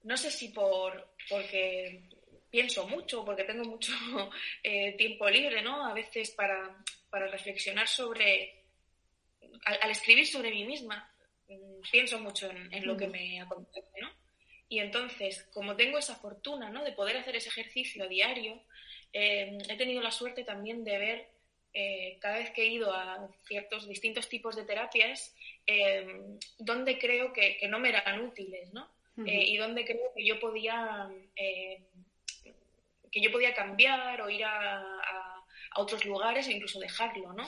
no 0.02 0.16
sé 0.16 0.30
si 0.30 0.48
por 0.48 1.14
porque 1.28 2.02
pienso 2.50 2.86
mucho, 2.86 3.24
porque 3.24 3.44
tengo 3.44 3.64
mucho 3.64 3.92
eh, 4.62 4.92
tiempo 4.92 5.28
libre, 5.30 5.62
¿no? 5.62 5.86
A 5.86 5.94
veces 5.94 6.30
para, 6.32 6.76
para 7.08 7.28
reflexionar 7.28 7.88
sobre, 7.88 8.64
al, 9.64 9.90
escribir 9.90 10.26
sobre 10.26 10.50
mí 10.50 10.64
misma, 10.64 11.10
mm, 11.48 11.80
pienso 11.90 12.18
mucho 12.18 12.50
en, 12.50 12.72
en 12.74 12.86
lo 12.86 12.96
que 12.96 13.06
me 13.06 13.40
acontece, 13.40 14.00
¿no? 14.00 14.21
Y 14.72 14.78
entonces, 14.78 15.42
como 15.52 15.76
tengo 15.76 15.98
esa 15.98 16.16
fortuna 16.16 16.70
¿no? 16.70 16.82
de 16.82 16.92
poder 16.92 17.18
hacer 17.18 17.36
ese 17.36 17.50
ejercicio 17.50 18.08
diario, 18.08 18.58
eh, 19.12 19.58
he 19.68 19.76
tenido 19.76 20.00
la 20.00 20.10
suerte 20.10 20.44
también 20.44 20.82
de 20.82 20.96
ver, 20.96 21.28
eh, 21.74 22.16
cada 22.22 22.38
vez 22.38 22.52
que 22.52 22.62
he 22.62 22.68
ido 22.68 22.90
a 22.90 23.28
ciertos 23.46 23.86
distintos 23.86 24.30
tipos 24.30 24.56
de 24.56 24.64
terapias, 24.64 25.36
eh, 25.66 26.06
donde 26.56 26.98
creo 26.98 27.34
que, 27.34 27.58
no 27.68 27.80
me 27.80 27.90
eran 27.90 28.22
útiles, 28.22 28.72
¿no? 28.72 28.90
y 29.14 29.58
donde 29.58 29.84
creo 29.84 30.10
que 30.16 30.24
yo 30.24 30.40
podía 30.40 31.06
que 31.36 33.20
yo 33.20 33.30
podía 33.30 33.52
cambiar 33.52 34.22
o 34.22 34.30
ir 34.30 34.42
a, 34.42 34.78
a, 34.78 35.44
otros 35.76 36.06
lugares 36.06 36.48
e 36.48 36.52
incluso 36.52 36.80
dejarlo, 36.80 37.34
¿no? 37.34 37.46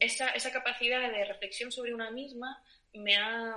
esa, 0.00 0.30
esa 0.30 0.50
capacidad 0.52 1.12
de 1.12 1.24
reflexión 1.26 1.70
sobre 1.70 1.92
una 1.92 2.10
misma 2.10 2.64
me 2.94 3.16
ha, 3.16 3.56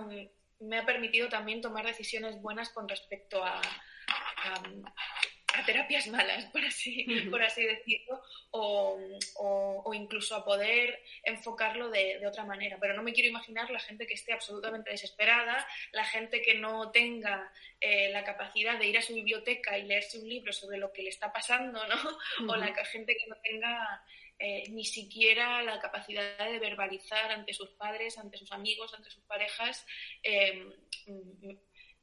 me 0.59 0.79
ha 0.79 0.85
permitido 0.85 1.29
también 1.29 1.61
tomar 1.61 1.85
decisiones 1.85 2.41
buenas 2.41 2.69
con 2.69 2.87
respecto 2.87 3.43
a, 3.43 3.61
a, 3.61 5.63
terapias 5.65 6.07
malas, 6.07 6.45
por 6.45 6.63
así, 6.63 7.05
por 7.31 7.41
así 7.41 7.63
decirlo, 7.63 8.21
o, 8.51 8.97
o, 9.35 9.93
incluso 9.93 10.35
a 10.35 10.45
poder 10.45 11.01
enfocarlo 11.23 11.89
de, 11.89 12.19
de, 12.19 12.27
otra 12.27 12.45
manera. 12.45 12.77
Pero 12.79 12.93
no 12.93 13.01
me 13.01 13.11
quiero 13.11 13.29
imaginar 13.29 13.69
la 13.71 13.79
gente 13.79 14.05
que 14.05 14.13
esté 14.13 14.33
absolutamente 14.33 14.91
desesperada, 14.91 15.67
la 15.91 16.05
gente 16.05 16.41
que 16.41 16.55
no 16.55 16.91
tenga 16.91 17.51
eh, 17.81 18.11
la 18.11 18.23
capacidad 18.23 18.77
de 18.77 18.87
ir 18.87 18.97
a 18.97 19.01
su 19.01 19.15
biblioteca 19.15 19.77
y 19.77 19.83
leerse 19.83 20.19
un 20.19 20.29
libro 20.29 20.53
sobre 20.53 20.77
lo 20.77 20.93
que 20.93 21.01
le 21.01 21.09
está 21.09 21.33
pasando, 21.33 21.81
¿no? 21.87 22.53
O 22.53 22.55
la 22.55 22.73
gente 22.85 23.17
que 23.17 23.27
no 23.27 23.35
tenga 23.37 24.03
eh, 24.39 24.69
ni 24.69 24.85
siquiera 24.85 25.63
la 25.63 25.79
capacidad 25.79 26.37
de 26.45 26.59
verbalizar 26.59 27.31
ante 27.31 27.53
sus 27.53 27.69
padres, 27.71 28.17
ante 28.17 28.37
sus 28.37 28.51
amigos, 28.51 28.93
ante 28.93 29.09
sus 29.09 29.23
parejas, 29.23 29.85
eh, 30.21 30.63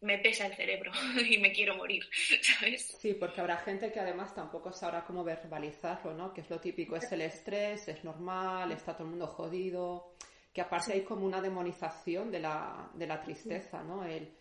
me 0.01 0.19
pesa 0.19 0.47
el 0.47 0.55
cerebro 0.55 0.93
y 1.29 1.39
me 1.39 1.53
quiero 1.53 1.77
morir, 1.77 2.05
¿sabes? 2.43 2.97
Sí, 3.01 3.15
porque 3.15 3.41
habrá 3.41 3.59
gente 3.59 3.93
que 3.93 4.01
además 4.01 4.35
tampoco 4.35 4.73
sabrá 4.73 5.05
cómo 5.05 5.25
verbalizarlo, 5.25 6.13
¿no? 6.15 6.33
Que 6.33 6.41
es 6.41 6.51
lo 6.51 6.61
típico, 6.61 6.97
es 6.97 7.11
el 7.13 7.23
estrés, 7.23 7.89
es 7.89 8.05
normal, 8.05 8.73
está 8.73 8.95
todo 8.95 9.05
el 9.05 9.11
mundo 9.11 9.27
jodido, 9.27 10.15
que 10.53 10.61
aparte 10.61 10.93
hay 10.93 11.03
como 11.03 11.27
una 11.27 11.41
demonización 11.41 12.31
de 12.31 12.41
la, 12.41 12.91
de 12.95 13.07
la 13.07 13.23
tristeza, 13.23 13.83
¿no? 13.83 14.05
El, 14.05 14.37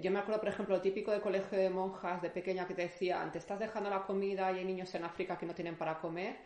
yo 0.00 0.10
me 0.10 0.20
acuerdo, 0.20 0.40
por 0.40 0.48
ejemplo, 0.48 0.76
lo 0.76 0.82
típico 0.82 1.12
de 1.12 1.20
colegio 1.20 1.58
de 1.58 1.68
monjas 1.68 2.22
de 2.22 2.30
pequeña 2.30 2.66
que 2.66 2.74
te 2.74 2.82
decía, 2.82 3.28
te 3.30 3.38
estás 3.38 3.58
dejando 3.58 3.90
la 3.90 4.04
comida 4.04 4.50
y 4.50 4.58
hay 4.58 4.64
niños 4.64 4.94
en 4.94 5.04
África 5.04 5.36
que 5.36 5.44
no 5.44 5.54
tienen 5.54 5.76
para 5.76 5.98
comer 5.98 6.38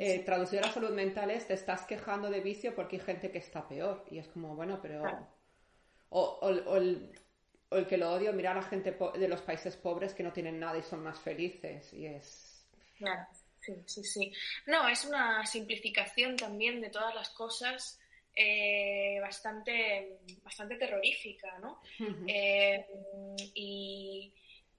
eh, 0.00 0.20
traducir 0.20 0.60
a 0.60 0.70
salud 0.70 0.90
mental 0.90 1.28
es 1.32 1.48
te 1.48 1.54
estás 1.54 1.82
quejando 1.82 2.30
de 2.30 2.40
vicio 2.40 2.72
porque 2.72 2.96
hay 2.96 3.02
gente 3.02 3.32
que 3.32 3.38
está 3.38 3.66
peor. 3.66 4.06
Y 4.12 4.18
es 4.18 4.28
como, 4.28 4.54
bueno, 4.54 4.78
pero... 4.80 5.02
O, 6.10 6.48
el, 6.76 7.12
que 7.86 7.98
lo 7.98 8.12
odio, 8.12 8.32
mirar 8.32 8.56
a 8.56 8.60
la 8.60 8.66
gente 8.66 8.92
de 8.92 9.28
los 9.28 9.42
países 9.42 9.76
pobres 9.76 10.14
que 10.14 10.22
no 10.22 10.32
tienen 10.32 10.60
nada 10.60 10.78
y 10.78 10.82
son 10.82 11.02
más 11.02 11.18
felices. 11.18 11.92
Y 11.92 12.06
es... 12.06 12.64
Claro, 12.96 13.26
sí, 13.60 13.74
sí, 13.86 14.04
sí. 14.04 14.32
No, 14.66 14.88
es 14.88 15.04
una 15.04 15.44
simplificación 15.44 16.36
también 16.36 16.80
de 16.80 16.90
todas 16.90 17.12
las 17.14 17.30
cosas 17.30 18.00
eh, 18.36 19.18
bastante, 19.20 20.20
bastante 20.44 20.76
terrorífica, 20.76 21.58
¿no? 21.58 21.82
Eh, 22.28 22.86
y, 23.54 24.32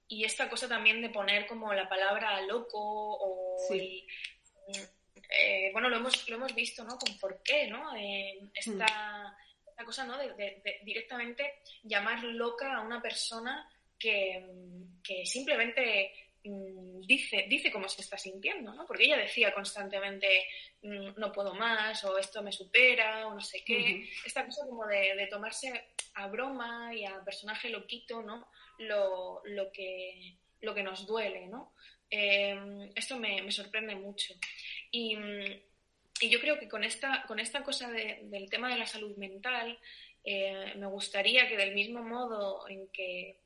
y, 0.08 0.24
esta 0.24 0.50
cosa 0.50 0.70
también 0.70 1.02
de 1.02 1.10
poner 1.10 1.46
como 1.46 1.74
la 1.74 1.90
palabra 1.90 2.42
loco 2.44 2.80
o 2.80 3.58
eh, 5.30 5.70
bueno, 5.72 5.90
lo 5.90 5.98
hemos, 5.98 6.28
lo 6.28 6.38
hemos 6.38 6.56
visto, 6.56 6.84
¿no? 6.84 6.98
Con 6.98 7.18
por 7.20 7.44
qué, 7.44 7.68
¿no? 7.68 7.94
esta, 8.56 9.38
esta, 9.68 9.86
cosa, 9.86 10.06
¿no? 10.06 10.18
De, 10.18 10.82
directamente 10.84 11.62
llamar 11.84 12.24
loca 12.24 12.76
a 12.76 12.82
una 12.82 13.00
persona 13.00 13.70
que, 13.98 14.44
que 15.04 15.26
simplemente 15.28 16.12
mm, 16.44 17.02
dice, 17.02 17.46
dice 17.48 17.72
cómo 17.72 17.88
se 17.88 18.02
está 18.02 18.18
sintiendo, 18.18 18.74
¿no? 18.74 18.88
Porque 18.88 19.04
ella 19.04 19.18
decía 19.18 19.54
constantemente, 19.54 20.48
mm, 20.82 21.12
no 21.18 21.32
puedo 21.32 21.54
más, 21.54 22.04
o 22.06 22.18
esto 22.18 22.42
me 22.42 22.52
supera, 22.52 23.28
o 23.28 23.36
no 23.36 23.42
sé 23.42 23.64
qué. 23.64 24.10
Esta 24.26 24.44
cosa 24.46 24.66
como 24.66 24.88
de, 24.88 25.28
tomarse 25.30 25.90
a 26.16 26.28
broma 26.28 26.92
y 26.96 27.06
a 27.06 27.24
personaje 27.24 27.70
loquito, 27.70 28.24
¿no? 28.24 28.48
Lo, 28.80 29.42
lo, 29.46 29.72
que, 29.72 30.38
lo 30.62 30.74
que 30.74 30.82
nos 30.82 31.06
duele, 31.06 31.46
¿no? 31.46 31.74
Eh, 32.10 32.92
esto 32.96 33.18
me, 33.18 33.42
me, 33.42 33.52
sorprende 33.52 33.96
mucho. 33.96 34.34
Y, 34.92 35.18
y, 36.22 36.30
yo 36.30 36.40
creo 36.40 36.60
que 36.60 36.68
con 36.68 36.84
esta, 36.84 37.24
con 37.28 37.40
esta 37.40 37.64
cosa 37.64 37.90
del 37.92 38.50
tema 38.50 38.70
de 38.70 38.80
la 38.80 38.86
salud 38.86 39.16
mental, 39.18 39.78
eh, 40.24 40.74
me 40.76 40.88
gustaría 40.88 41.48
que 41.48 41.58
del 41.58 41.74
mismo 41.74 42.04
modo 42.04 42.68
en 42.68 42.88
que 42.90 43.40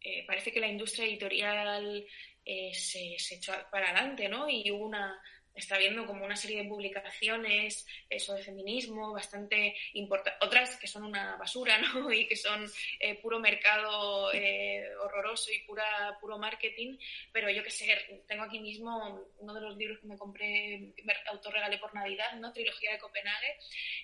eh, 0.00 0.24
parece 0.26 0.52
que 0.52 0.60
la 0.60 0.68
industria 0.68 1.06
editorial 1.06 2.06
se, 2.44 3.18
se, 3.18 3.36
echó 3.36 3.52
para 3.70 3.90
adelante, 3.90 4.28
¿no? 4.28 4.48
Y 4.50 4.70
hubo 4.70 4.84
una, 4.84 5.18
está 5.54 5.78
viendo 5.78 6.06
como 6.06 6.24
una 6.24 6.36
serie 6.36 6.62
de 6.62 6.68
publicaciones 6.68 7.86
sobre 8.18 8.42
feminismo 8.42 9.12
bastante 9.12 9.74
importantes, 9.94 10.42
otras 10.42 10.76
que 10.76 10.86
son 10.86 11.04
una 11.04 11.36
basura, 11.36 11.78
¿no? 11.94 12.12
Y 12.12 12.26
que 12.26 12.36
son 12.36 12.70
eh, 13.00 13.14
puro 13.16 13.38
mercado 13.38 14.32
eh, 14.32 14.88
horroroso 15.02 15.52
y 15.52 15.60
pura, 15.60 16.18
puro 16.20 16.38
marketing, 16.38 16.96
pero 17.32 17.50
yo 17.50 17.62
que 17.62 17.70
sé, 17.70 18.24
tengo 18.26 18.42
aquí 18.42 18.60
mismo 18.60 19.28
uno 19.38 19.54
de 19.54 19.60
los 19.60 19.76
libros 19.76 19.98
que 20.00 20.06
me 20.06 20.18
compré, 20.18 20.92
me 21.04 21.14
autorregalé 21.26 21.78
por 21.78 21.94
Navidad, 21.94 22.32
¿no? 22.38 22.52
Trilogía 22.52 22.92
de 22.92 22.98
Copenhague. 22.98 23.58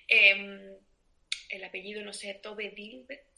Em, 0.07 0.75
el 1.49 1.63
apellido, 1.65 2.01
no 2.01 2.13
sé, 2.13 2.33
Tobe 2.35 2.69
Dilbert. 2.69 3.25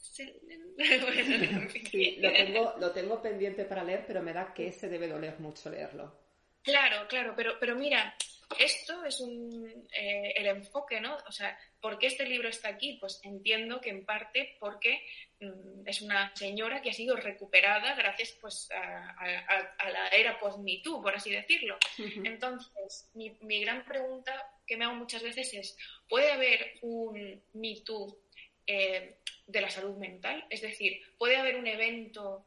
sí, 1.90 2.16
lo 2.20 2.32
tengo, 2.32 2.74
lo 2.78 2.92
tengo 2.92 3.20
pendiente 3.20 3.64
para 3.64 3.82
leer, 3.82 4.04
pero 4.06 4.22
me 4.22 4.32
da 4.32 4.54
que 4.54 4.68
ese 4.68 4.88
debe 4.88 5.08
doler 5.08 5.40
mucho 5.40 5.68
leerlo. 5.70 6.23
Claro, 6.64 7.06
claro, 7.08 7.34
pero, 7.36 7.58
pero 7.60 7.76
mira, 7.76 8.16
esto 8.58 9.04
es 9.04 9.20
un, 9.20 9.86
eh, 9.92 10.32
el 10.36 10.46
enfoque, 10.46 10.98
¿no? 10.98 11.14
O 11.28 11.32
sea, 11.32 11.58
¿por 11.78 11.98
qué 11.98 12.06
este 12.06 12.26
libro 12.26 12.48
está 12.48 12.68
aquí? 12.68 12.96
Pues 12.98 13.20
entiendo 13.22 13.82
que 13.82 13.90
en 13.90 14.06
parte 14.06 14.56
porque 14.58 15.02
mm, 15.40 15.86
es 15.86 16.00
una 16.00 16.34
señora 16.34 16.80
que 16.80 16.88
ha 16.88 16.94
sido 16.94 17.16
recuperada 17.16 17.94
gracias 17.94 18.32
pues, 18.40 18.70
a, 18.70 19.90
la 19.90 20.08
era 20.08 20.40
post-Me 20.40 20.80
Too, 20.82 21.02
por 21.02 21.14
así 21.14 21.32
decirlo. 21.32 21.76
Entonces, 22.24 23.10
mi, 23.12 23.36
mi, 23.42 23.60
gran 23.60 23.84
pregunta 23.84 24.32
que 24.66 24.78
me 24.78 24.86
hago 24.86 24.94
muchas 24.94 25.22
veces 25.22 25.52
es, 25.52 25.76
¿puede 26.08 26.32
haber 26.32 26.78
un 26.80 27.42
Me 27.52 27.80
Too 27.84 28.18
eh, 28.66 29.18
de 29.46 29.60
la 29.60 29.68
salud 29.68 29.98
mental? 29.98 30.46
Es 30.48 30.62
decir, 30.62 30.98
¿puede 31.18 31.36
haber 31.36 31.56
un 31.56 31.66
evento, 31.66 32.46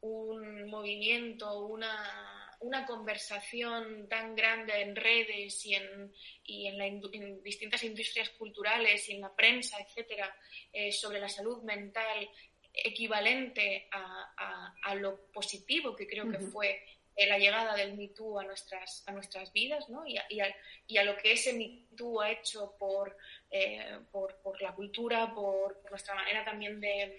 un 0.00 0.70
movimiento, 0.70 1.66
una 1.66 2.37
una 2.60 2.86
conversación 2.86 4.08
tan 4.08 4.34
grande 4.34 4.80
en 4.82 4.96
redes 4.96 5.64
y 5.64 5.74
en, 5.74 6.12
y 6.44 6.66
en, 6.66 6.78
la, 6.78 6.86
distintas 7.42 7.84
industrias 7.84 8.30
culturales 8.30 9.08
y 9.08 9.12
en 9.12 9.20
la 9.20 9.34
prensa, 9.34 9.78
etcétera, 9.80 10.34
eh, 10.72 10.90
sobre 10.92 11.20
la 11.20 11.28
salud 11.28 11.62
mental 11.62 12.28
equivalente 12.72 13.88
a, 13.90 14.74
a, 14.82 14.94
lo 14.94 15.26
positivo 15.32 15.96
que 15.96 16.06
creo 16.06 16.30
que 16.30 16.38
fue 16.38 16.80
eh, 17.16 17.26
la 17.26 17.38
llegada 17.38 17.74
del 17.74 17.96
Me 17.96 18.10
a 18.38 18.44
nuestras, 18.44 19.02
a 19.06 19.12
nuestras 19.12 19.52
vidas 19.52 19.88
¿no? 19.88 20.06
y, 20.06 20.16
a, 20.18 20.24
y, 20.86 20.96
a, 20.96 21.04
lo 21.04 21.16
que 21.16 21.32
ese 21.32 21.52
Me 21.52 21.86
ha 22.22 22.30
hecho 22.30 22.76
por, 22.78 23.16
eh, 23.50 23.98
por, 24.12 24.36
por, 24.40 24.62
la 24.62 24.72
cultura, 24.74 25.34
por, 25.34 25.82
nuestra 25.90 26.14
manera 26.14 26.44
también 26.44 26.80
de, 26.80 27.18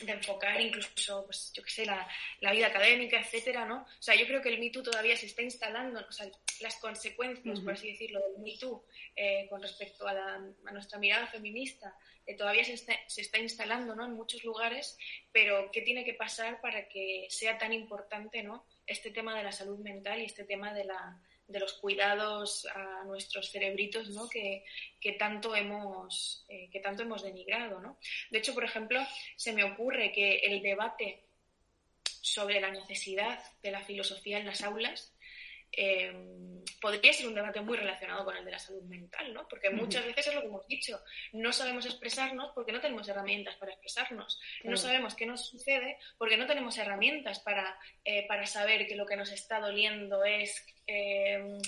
de 0.00 0.12
enfocar 0.12 0.60
incluso, 0.60 1.24
pues, 1.24 1.52
yo 1.54 1.62
qué 1.62 1.70
sé, 1.70 1.86
la, 1.86 2.06
la, 2.40 2.52
vida 2.52 2.66
académica, 2.66 3.20
etcétera, 3.20 3.64
¿no? 3.64 3.82
O 3.82 4.02
sea, 4.02 4.14
yo 4.14 4.26
creo 4.26 4.42
que 4.42 4.50
el 4.50 4.58
Me 4.58 4.70
Too 4.70 4.82
todavía 4.82 5.16
se 5.16 5.26
está 5.26 5.42
instalando, 5.42 6.04
o 6.06 6.12
sea, 6.12 6.30
las 6.60 6.76
consecuencias, 6.76 7.60
por 7.60 7.72
así 7.72 7.92
decirlo, 7.92 8.20
del 8.20 8.42
Me 8.42 8.58
Too 8.58 8.84
eh, 9.14 9.46
con 9.48 9.62
respecto 9.62 10.06
a, 10.06 10.14
la, 10.14 10.34
a, 10.66 10.72
nuestra 10.72 10.98
mirada 10.98 11.26
feminista 11.26 11.94
eh, 12.26 12.34
todavía 12.34 12.64
se 12.64 12.74
está, 12.74 12.94
se 13.06 13.20
está 13.20 13.38
instalando, 13.38 13.94
¿no? 13.94 14.04
En 14.04 14.12
muchos 14.12 14.42
lugares, 14.44 14.98
pero 15.32 15.70
¿qué 15.70 15.82
tiene 15.82 16.04
que 16.04 16.14
pasar 16.14 16.60
para 16.60 16.88
que 16.88 17.26
sea 17.30 17.56
tan 17.56 17.72
importante, 17.72 18.42
¿no? 18.42 18.66
Este 18.86 19.10
tema 19.10 19.36
de 19.36 19.44
la 19.44 19.52
salud 19.52 19.78
mental 19.78 20.20
y 20.20 20.24
este 20.24 20.44
tema 20.44 20.74
de 20.74 20.84
la 20.84 21.20
de 21.48 21.60
los 21.60 21.74
cuidados 21.74 22.66
a 22.74 23.04
nuestros 23.04 23.50
cerebritos 23.50 24.10
¿no? 24.10 24.28
que, 24.28 24.64
que 25.00 25.12
tanto 25.12 25.54
hemos, 25.54 26.44
eh, 26.48 26.68
que 26.70 26.80
tanto 26.80 27.02
hemos 27.02 27.22
denigrado. 27.22 27.80
¿no? 27.80 27.98
De 28.30 28.38
hecho, 28.38 28.54
por 28.54 28.64
ejemplo, 28.64 29.00
se 29.36 29.52
me 29.52 29.64
ocurre 29.64 30.12
que 30.12 30.38
el 30.38 30.62
debate 30.62 31.24
sobre 32.20 32.60
la 32.60 32.70
necesidad 32.70 33.38
de 33.62 33.70
la 33.70 33.84
filosofía 33.84 34.38
en 34.38 34.46
las 34.46 34.62
aulas 34.62 35.12
eh, 35.76 36.12
podría 36.80 37.12
ser 37.12 37.28
un 37.28 37.34
debate 37.34 37.60
muy 37.60 37.76
relacionado 37.76 38.24
con 38.24 38.36
el 38.36 38.44
de 38.44 38.50
la 38.50 38.58
salud 38.58 38.82
mental, 38.84 39.32
¿no? 39.32 39.46
Porque 39.48 39.70
muchas 39.70 40.04
veces 40.06 40.28
es 40.28 40.34
lo 40.34 40.40
que 40.40 40.46
hemos 40.46 40.66
dicho, 40.66 41.00
no 41.32 41.52
sabemos 41.52 41.84
expresarnos 41.84 42.52
porque 42.54 42.72
no 42.72 42.80
tenemos 42.80 43.06
herramientas 43.08 43.56
para 43.56 43.72
expresarnos, 43.72 44.40
no 44.64 44.76
sabemos 44.76 45.14
qué 45.14 45.26
nos 45.26 45.46
sucede 45.46 45.98
porque 46.18 46.36
no 46.36 46.46
tenemos 46.46 46.76
herramientas 46.78 47.40
para, 47.40 47.78
eh, 48.04 48.26
para 48.26 48.46
saber 48.46 48.86
que 48.86 48.96
lo 48.96 49.06
que 49.06 49.16
nos 49.16 49.30
está 49.32 49.60
doliendo 49.60 50.24
es 50.24 50.64
eh, 50.86 51.58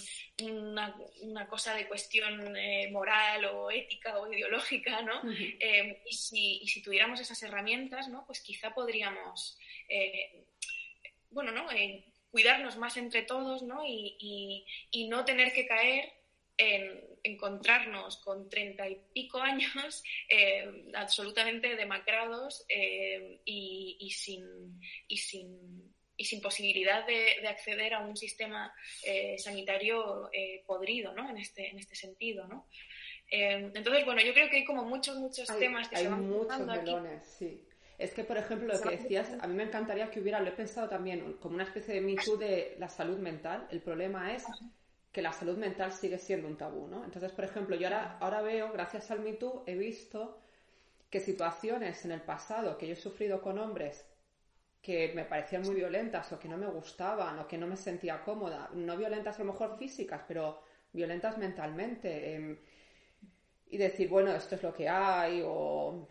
una, 0.43 0.97
una, 1.23 1.47
cosa 1.49 1.75
de 1.75 1.87
cuestión 1.87 2.55
moral 2.93 3.45
o 3.47 3.71
ética 3.71 4.19
o 4.19 4.33
ideológica, 4.33 5.03
¿no? 5.03 5.21
y, 5.33 6.13
si, 6.13 6.59
y, 6.63 6.69
si, 6.69 6.83
tuviéramos 6.83 7.21
esas 7.21 7.43
herramientas, 7.43 8.09
¿no? 8.09 8.25
Pues 8.27 8.41
quizá 8.41 8.73
podríamos, 8.73 9.59
bueno, 11.31 11.51
¿no? 11.51 11.67
Cuidarnos 12.31 12.77
más 12.77 12.97
entre 12.97 13.23
todos 13.23 13.63
¿no? 13.63 13.85
Y, 13.87 14.65
y, 14.91 15.09
no 15.09 15.25
tener 15.25 15.53
que 15.53 15.67
caer 15.67 16.13
en 16.57 17.09
encontrarnos 17.23 18.19
con 18.19 18.49
treinta 18.49 18.89
y 18.89 18.97
pico 19.13 19.39
años 19.41 20.03
eh, 20.29 20.91
absolutamente 20.95 21.77
demacrados 21.77 22.65
eh, 22.69 23.41
y, 23.45 23.97
y, 24.01 24.11
sin, 24.11 24.81
y, 25.07 25.17
sin, 25.17 25.95
y 26.17 26.25
sin 26.25 26.41
posibilidad 26.41 27.07
de, 27.07 27.41
de 27.41 27.49
acceder 27.49 27.95
a 27.95 28.01
un 28.01 28.17
sistema 28.17 28.73
eh, 29.05 29.37
sanitario 29.39 30.31
podrido 30.67 31.13
¿no? 31.13 31.29
en, 31.31 31.39
este, 31.39 31.69
en 31.71 31.79
este 31.79 31.95
sentido. 31.95 32.47
¿no? 32.47 32.67
entonces, 33.31 34.07
bueno, 34.07 34.23
yo 34.23 34.33
creo 34.33 34.49
que 34.49 34.57
hay 34.57 34.65
como 34.65 34.85
muchos, 34.85 35.17
muchos 35.17 35.47
temas 35.59 35.89
que 35.89 35.97
se 35.97 36.09
van 36.09 36.29
muchos 36.29 36.61
melones, 36.61 37.29
Sí. 37.39 37.68
Es 37.99 38.13
que, 38.13 38.23
por 38.23 38.39
ejemplo, 38.39 38.73
lo 38.73 38.81
que 38.81 38.97
decías, 38.97 39.29
a 39.41 39.47
mí 39.49 39.55
me 39.55 39.65
encantaría 39.65 40.09
que 40.09 40.21
hubiera, 40.21 40.39
lo 40.39 40.49
he 40.49 40.53
pensado 40.53 40.89
también, 40.89 41.35
como 41.35 41.57
una 41.57 41.65
especie 41.65 41.95
de 41.95 42.01
Me 42.01 42.15
de 42.15 42.77
la 42.79 42.89
salud 42.89 43.19
mental. 43.19 43.67
El 43.73 43.81
problema 43.81 44.33
es 44.33 44.47
que 45.11 45.21
la 45.21 45.33
salud 45.33 45.59
mental 45.59 45.93
sigue 45.93 46.19
siendo 46.19 46.47
un 46.47 46.57
tabú, 46.57 46.87
¿no? 46.87 47.05
Entonces, 47.05 47.33
por 47.33 47.45
ejemplo, 47.45 47.75
yo 47.75 47.89
ahora, 47.89 48.19
ahora 48.21 48.41
veo, 48.43 48.73
gracias 48.73 49.11
al 49.11 49.21
Me 49.21 49.37
he 49.67 49.77
visto 49.77 50.39
que 51.11 51.21
situaciones 51.21 52.05
en 52.05 52.13
el 52.13 52.21
pasado 52.21 52.79
que 52.79 52.87
yo 52.87 52.93
he 52.93 52.97
sufrido 52.97 53.41
con 53.41 53.59
hombres 53.59 54.05
que 54.81 55.13
me 55.15 55.25
parecían 55.25 55.63
muy 55.63 55.75
violentas 55.75 56.31
o 56.33 56.39
que 56.39 56.49
no 56.49 56.57
me 56.57 56.67
gustaban 56.67 57.39
o 57.41 57.49
que 57.49 57.59
no 57.59 57.67
me 57.67 57.77
sentía 57.77 58.23
cómoda, 58.23 58.71
no 58.75 58.97
violentas 58.97 59.37
a 59.37 59.45
lo 59.45 59.53
mejor 59.53 59.77
físicas, 59.77 60.23
pero 60.29 60.63
violentas 60.93 61.37
mentalmente. 61.37 62.35
Em, 62.35 62.59
y 63.71 63.77
decir, 63.77 64.09
bueno, 64.09 64.31
esto 64.33 64.55
es 64.55 64.63
lo 64.63 64.73
que 64.73 64.89
hay, 64.89 65.43
o 65.45 66.09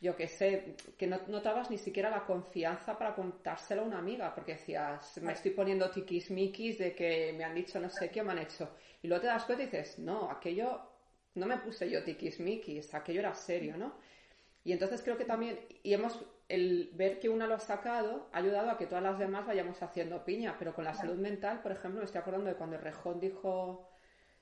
yo 0.00 0.14
qué 0.14 0.28
sé, 0.28 0.76
que 0.98 1.06
no 1.06 1.18
notabas 1.28 1.70
ni 1.70 1.78
siquiera 1.78 2.10
la 2.10 2.24
confianza 2.24 2.98
para 2.98 3.14
contárselo 3.14 3.82
a 3.82 3.84
una 3.86 3.98
amiga, 3.98 4.34
porque 4.34 4.52
decías, 4.52 5.18
me 5.22 5.32
estoy 5.32 5.52
poniendo 5.52 5.90
tiquismiquis 5.90 6.78
de 6.78 6.94
que 6.94 7.32
me 7.36 7.44
han 7.44 7.54
dicho 7.54 7.80
no 7.80 7.88
sé 7.88 8.10
qué 8.10 8.22
me 8.22 8.32
han 8.32 8.38
hecho. 8.38 8.68
Y 9.02 9.08
luego 9.08 9.22
te 9.22 9.28
das 9.28 9.44
cuenta 9.44 9.64
y 9.64 9.66
dices, 9.66 9.98
no, 9.98 10.30
aquello, 10.30 10.82
no 11.34 11.46
me 11.46 11.56
puse 11.58 11.88
yo 11.88 12.04
tiquismiquis, 12.04 12.92
aquello 12.94 13.20
era 13.20 13.34
serio, 13.34 13.76
¿no? 13.76 13.94
Y 14.64 14.72
entonces 14.72 15.00
creo 15.02 15.16
que 15.16 15.24
también, 15.24 15.60
y 15.82 15.94
hemos, 15.94 16.24
el 16.48 16.90
ver 16.94 17.18
que 17.18 17.28
una 17.28 17.46
lo 17.46 17.54
ha 17.54 17.60
sacado 17.60 18.28
ha 18.32 18.38
ayudado 18.38 18.70
a 18.70 18.76
que 18.76 18.86
todas 18.86 19.02
las 19.02 19.18
demás 19.18 19.46
vayamos 19.46 19.80
haciendo 19.82 20.24
piña, 20.24 20.56
pero 20.58 20.74
con 20.74 20.84
la 20.84 20.92
salud 20.92 21.16
mental, 21.16 21.62
por 21.62 21.72
ejemplo, 21.72 22.00
me 22.00 22.04
estoy 22.04 22.20
acordando 22.20 22.50
de 22.50 22.56
cuando 22.56 22.76
Rejón 22.76 23.20
dijo 23.20 23.88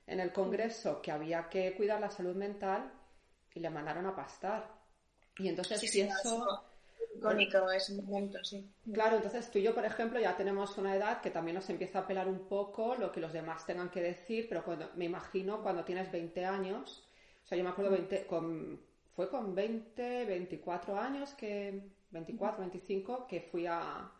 en 0.07 0.19
el 0.19 0.33
Congreso 0.33 1.01
que 1.01 1.11
había 1.11 1.47
que 1.47 1.75
cuidar 1.75 2.01
la 2.01 2.09
salud 2.09 2.35
mental 2.35 2.91
y 3.53 3.59
le 3.59 3.69
mandaron 3.69 4.05
a 4.05 4.15
pastar. 4.15 4.84
Y 5.37 5.49
entonces 5.49 5.79
sí, 5.79 5.89
pienso... 5.91 6.63
Icónico 7.17 7.71
ese 7.71 8.01
momento, 8.01 8.43
sí. 8.43 8.69
Claro, 8.93 9.15
entonces 9.15 9.49
tú 9.49 9.59
y 9.59 9.63
yo, 9.63 9.73
por 9.73 9.85
ejemplo, 9.85 10.19
ya 10.19 10.35
tenemos 10.35 10.77
una 10.77 10.95
edad 10.95 11.21
que 11.21 11.31
también 11.31 11.55
nos 11.55 11.69
empieza 11.69 11.99
a 11.99 12.07
pelar 12.07 12.27
un 12.27 12.47
poco 12.47 12.95
lo 12.95 13.11
que 13.11 13.21
los 13.21 13.31
demás 13.31 13.65
tengan 13.65 13.89
que 13.89 14.01
decir, 14.01 14.47
pero 14.49 14.65
cuando, 14.65 14.91
me 14.95 15.05
imagino 15.05 15.63
cuando 15.63 15.85
tienes 15.85 16.11
20 16.11 16.45
años, 16.45 17.07
o 17.45 17.47
sea, 17.47 17.57
yo 17.57 17.63
me 17.63 17.69
acuerdo 17.69 17.91
20, 17.91 18.25
con, 18.25 18.81
fue 19.15 19.29
con 19.29 19.55
20, 19.55 20.25
24 20.25 20.99
años 20.99 21.33
que, 21.35 21.81
24, 22.11 22.59
25, 22.59 23.27
que 23.27 23.41
fui 23.41 23.65
a, 23.65 24.11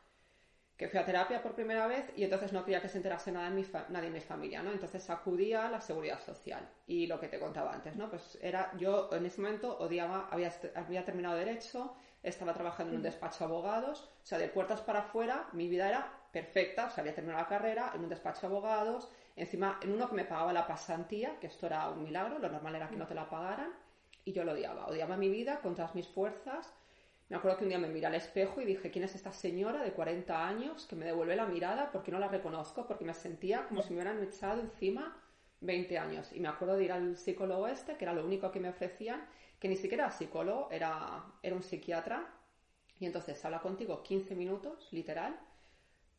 que 0.78 0.90
fui 0.90 1.00
a 1.00 1.06
terapia 1.06 1.42
por 1.42 1.56
primera 1.56 1.88
vez 1.88 2.06
y 2.18 2.24
entonces 2.24 2.52
no 2.52 2.66
quería 2.66 2.82
que 2.82 2.90
se 2.90 2.98
enterase 2.98 3.32
nada 3.32 3.48
en 3.48 3.56
mi 3.56 3.66
nadie 3.90 4.08
en 4.08 4.14
mi 4.14 4.20
familia, 4.20 4.62
¿no? 4.62 4.72
Entonces 4.72 5.10
acudía 5.10 5.68
a 5.68 5.72
la 5.72 5.80
seguridad 5.80 6.20
social 6.20 6.68
y 6.86 7.08
lo 7.08 7.20
que 7.20 7.30
te 7.30 7.40
contaba 7.40 7.74
antes, 7.74 7.96
¿no? 7.96 8.10
Pues 8.10 8.38
era, 8.42 8.72
yo 8.78 9.10
en 9.14 9.26
ese 9.26 9.42
momento 9.42 9.78
odiaba, 9.78 10.28
había, 10.32 10.52
había 10.76 11.06
terminado 11.06 11.36
derecho, 11.38 11.96
estaba 12.24 12.54
trabajando 12.54 12.92
en 12.92 12.98
un 12.98 13.04
despacho 13.04 13.40
de 13.40 13.46
abogados, 13.46 14.10
o 14.24 14.26
sea, 14.26 14.38
de 14.38 14.50
puertas 14.50 14.82
para 14.82 15.00
afuera 15.00 15.48
mi 15.54 15.70
vida 15.70 15.88
era 15.88 16.12
perfecta, 16.32 16.88
o 16.88 16.90
sea, 16.90 17.02
había 17.02 17.16
terminado 17.16 17.42
la 17.42 17.48
carrera 17.48 17.92
en 17.96 18.02
un 18.02 18.10
despacho 18.10 18.42
de 18.42 18.48
abogados, 18.48 19.10
encima 19.38 19.80
en 19.82 19.94
uno 19.94 20.10
que 20.10 20.16
me 20.16 20.26
pagaba 20.26 20.52
la 20.52 20.68
pasantía, 20.68 21.40
que 21.40 21.48
esto 21.48 21.68
era 21.68 21.90
un 21.90 22.04
milagro, 22.04 22.40
lo 22.40 22.50
normal 22.50 22.76
era 22.76 22.90
que 22.90 22.98
no 22.98 23.08
te 23.08 23.16
la 23.16 23.30
pagaran 23.30 23.72
y 24.26 24.34
yo 24.34 24.44
lo 24.44 24.52
odiaba, 24.52 24.88
odiaba 24.88 25.16
mi 25.16 25.30
vida 25.30 25.62
con 25.62 25.76
todas 25.76 25.96
mis 25.96 26.08
fuerzas 26.08 26.74
me 27.28 27.38
acuerdo 27.38 27.58
que 27.58 27.64
un 27.64 27.70
día 27.70 27.80
me 27.80 27.88
miré 27.88 28.06
al 28.06 28.16
espejo 28.16 28.62
y 28.62 28.66
dije, 28.66 28.92
¿quién 28.92 29.04
es 29.04 29.16
esta 29.16 29.32
señora 29.32 29.82
de 29.82 29.94
40 29.94 30.48
años 30.48 30.86
que 30.86 30.96
me 30.96 31.06
devuelve 31.06 31.36
la 31.36 31.48
mirada 31.48 31.92
porque 31.92 32.12
no 32.12 32.20
la 32.20 32.28
reconozco? 32.28 32.86
Porque 32.86 33.04
me 33.04 33.16
sentía 33.16 33.68
como 33.68 33.82
si 33.82 33.90
me 33.90 34.02
hubieran 34.02 34.24
echado 34.24 34.62
encima 34.62 35.18
20 35.62 35.98
años. 35.98 36.32
Y 36.34 36.40
me 36.40 36.50
acuerdo 36.50 36.78
de 36.78 36.84
ir 36.84 36.92
al 36.92 37.18
psicólogo 37.18 37.68
este, 37.68 37.98
que 37.98 38.06
era 38.06 38.14
lo 38.14 38.24
único 38.24 38.52
que 38.52 38.60
me 38.60 38.70
ofrecían, 38.70 39.28
que 39.60 39.68
ni 39.68 39.76
siquiera 39.76 40.06
era 40.06 40.14
psicólogo, 40.14 40.70
era, 40.70 41.26
era 41.42 41.56
un 41.56 41.64
psiquiatra. 41.64 42.28
Y 43.00 43.08
entonces 43.08 43.44
habla 43.44 43.60
contigo 43.60 44.04
15 44.04 44.36
minutos, 44.36 44.88
literal. 44.92 45.40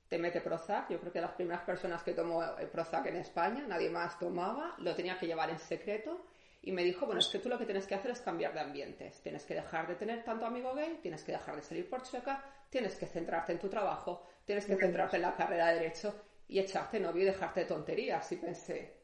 Te 0.08 0.18
mete 0.18 0.40
Prozac, 0.40 0.90
yo 0.90 1.00
creo 1.00 1.12
que 1.12 1.20
las 1.20 1.32
primeras 1.32 1.62
personas 1.62 2.02
que 2.02 2.14
tomó 2.14 2.42
Prozac 2.72 3.06
en 3.06 3.16
España, 3.16 3.64
nadie 3.68 3.90
más 3.90 4.18
tomaba, 4.18 4.74
lo 4.78 4.94
tenía 4.94 5.18
que 5.18 5.26
llevar 5.26 5.50
en 5.50 5.58
secreto 5.58 6.26
y 6.66 6.72
me 6.72 6.82
dijo, 6.82 7.06
bueno, 7.06 7.20
es 7.20 7.28
que 7.28 7.38
tú 7.38 7.48
lo 7.48 7.56
que 7.58 7.64
tienes 7.64 7.86
que 7.86 7.94
hacer 7.94 8.10
es 8.10 8.20
cambiar 8.20 8.52
de 8.52 8.58
ambientes. 8.58 9.20
Tienes 9.22 9.44
que 9.44 9.54
dejar 9.54 9.86
de 9.86 9.94
tener 9.94 10.24
tanto 10.24 10.46
amigo 10.46 10.74
gay, 10.74 10.98
tienes 11.00 11.22
que 11.22 11.30
dejar 11.30 11.54
de 11.54 11.62
salir 11.62 11.88
por 11.88 12.02
chueca, 12.02 12.44
tienes 12.68 12.96
que 12.96 13.06
centrarte 13.06 13.52
en 13.52 13.60
tu 13.60 13.68
trabajo, 13.68 14.26
tienes 14.44 14.66
que 14.66 14.74
centrarte 14.74 15.14
en 15.14 15.22
la 15.22 15.36
carrera 15.36 15.68
de 15.68 15.74
derecho 15.74 16.24
y 16.48 16.58
echarte 16.58 16.98
novio 16.98 17.22
y 17.22 17.26
dejarte 17.26 17.60
de 17.60 17.66
tonterías. 17.66 18.32
Y 18.32 18.36
pensé, 18.38 18.96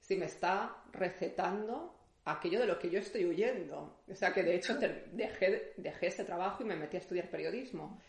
si 0.00 0.16
me 0.16 0.24
está 0.24 0.82
recetando 0.90 1.96
aquello 2.24 2.58
de 2.58 2.66
lo 2.66 2.80
que 2.80 2.90
yo 2.90 2.98
estoy 2.98 3.26
huyendo. 3.26 4.02
O 4.10 4.14
sea 4.16 4.32
que 4.32 4.42
de 4.42 4.56
hecho 4.56 4.76
dejé, 5.12 5.72
dejé 5.76 6.08
ese 6.08 6.24
trabajo 6.24 6.64
y 6.64 6.66
me 6.66 6.74
metí 6.74 6.96
a 6.96 7.00
estudiar 7.00 7.30
periodismo. 7.30 8.00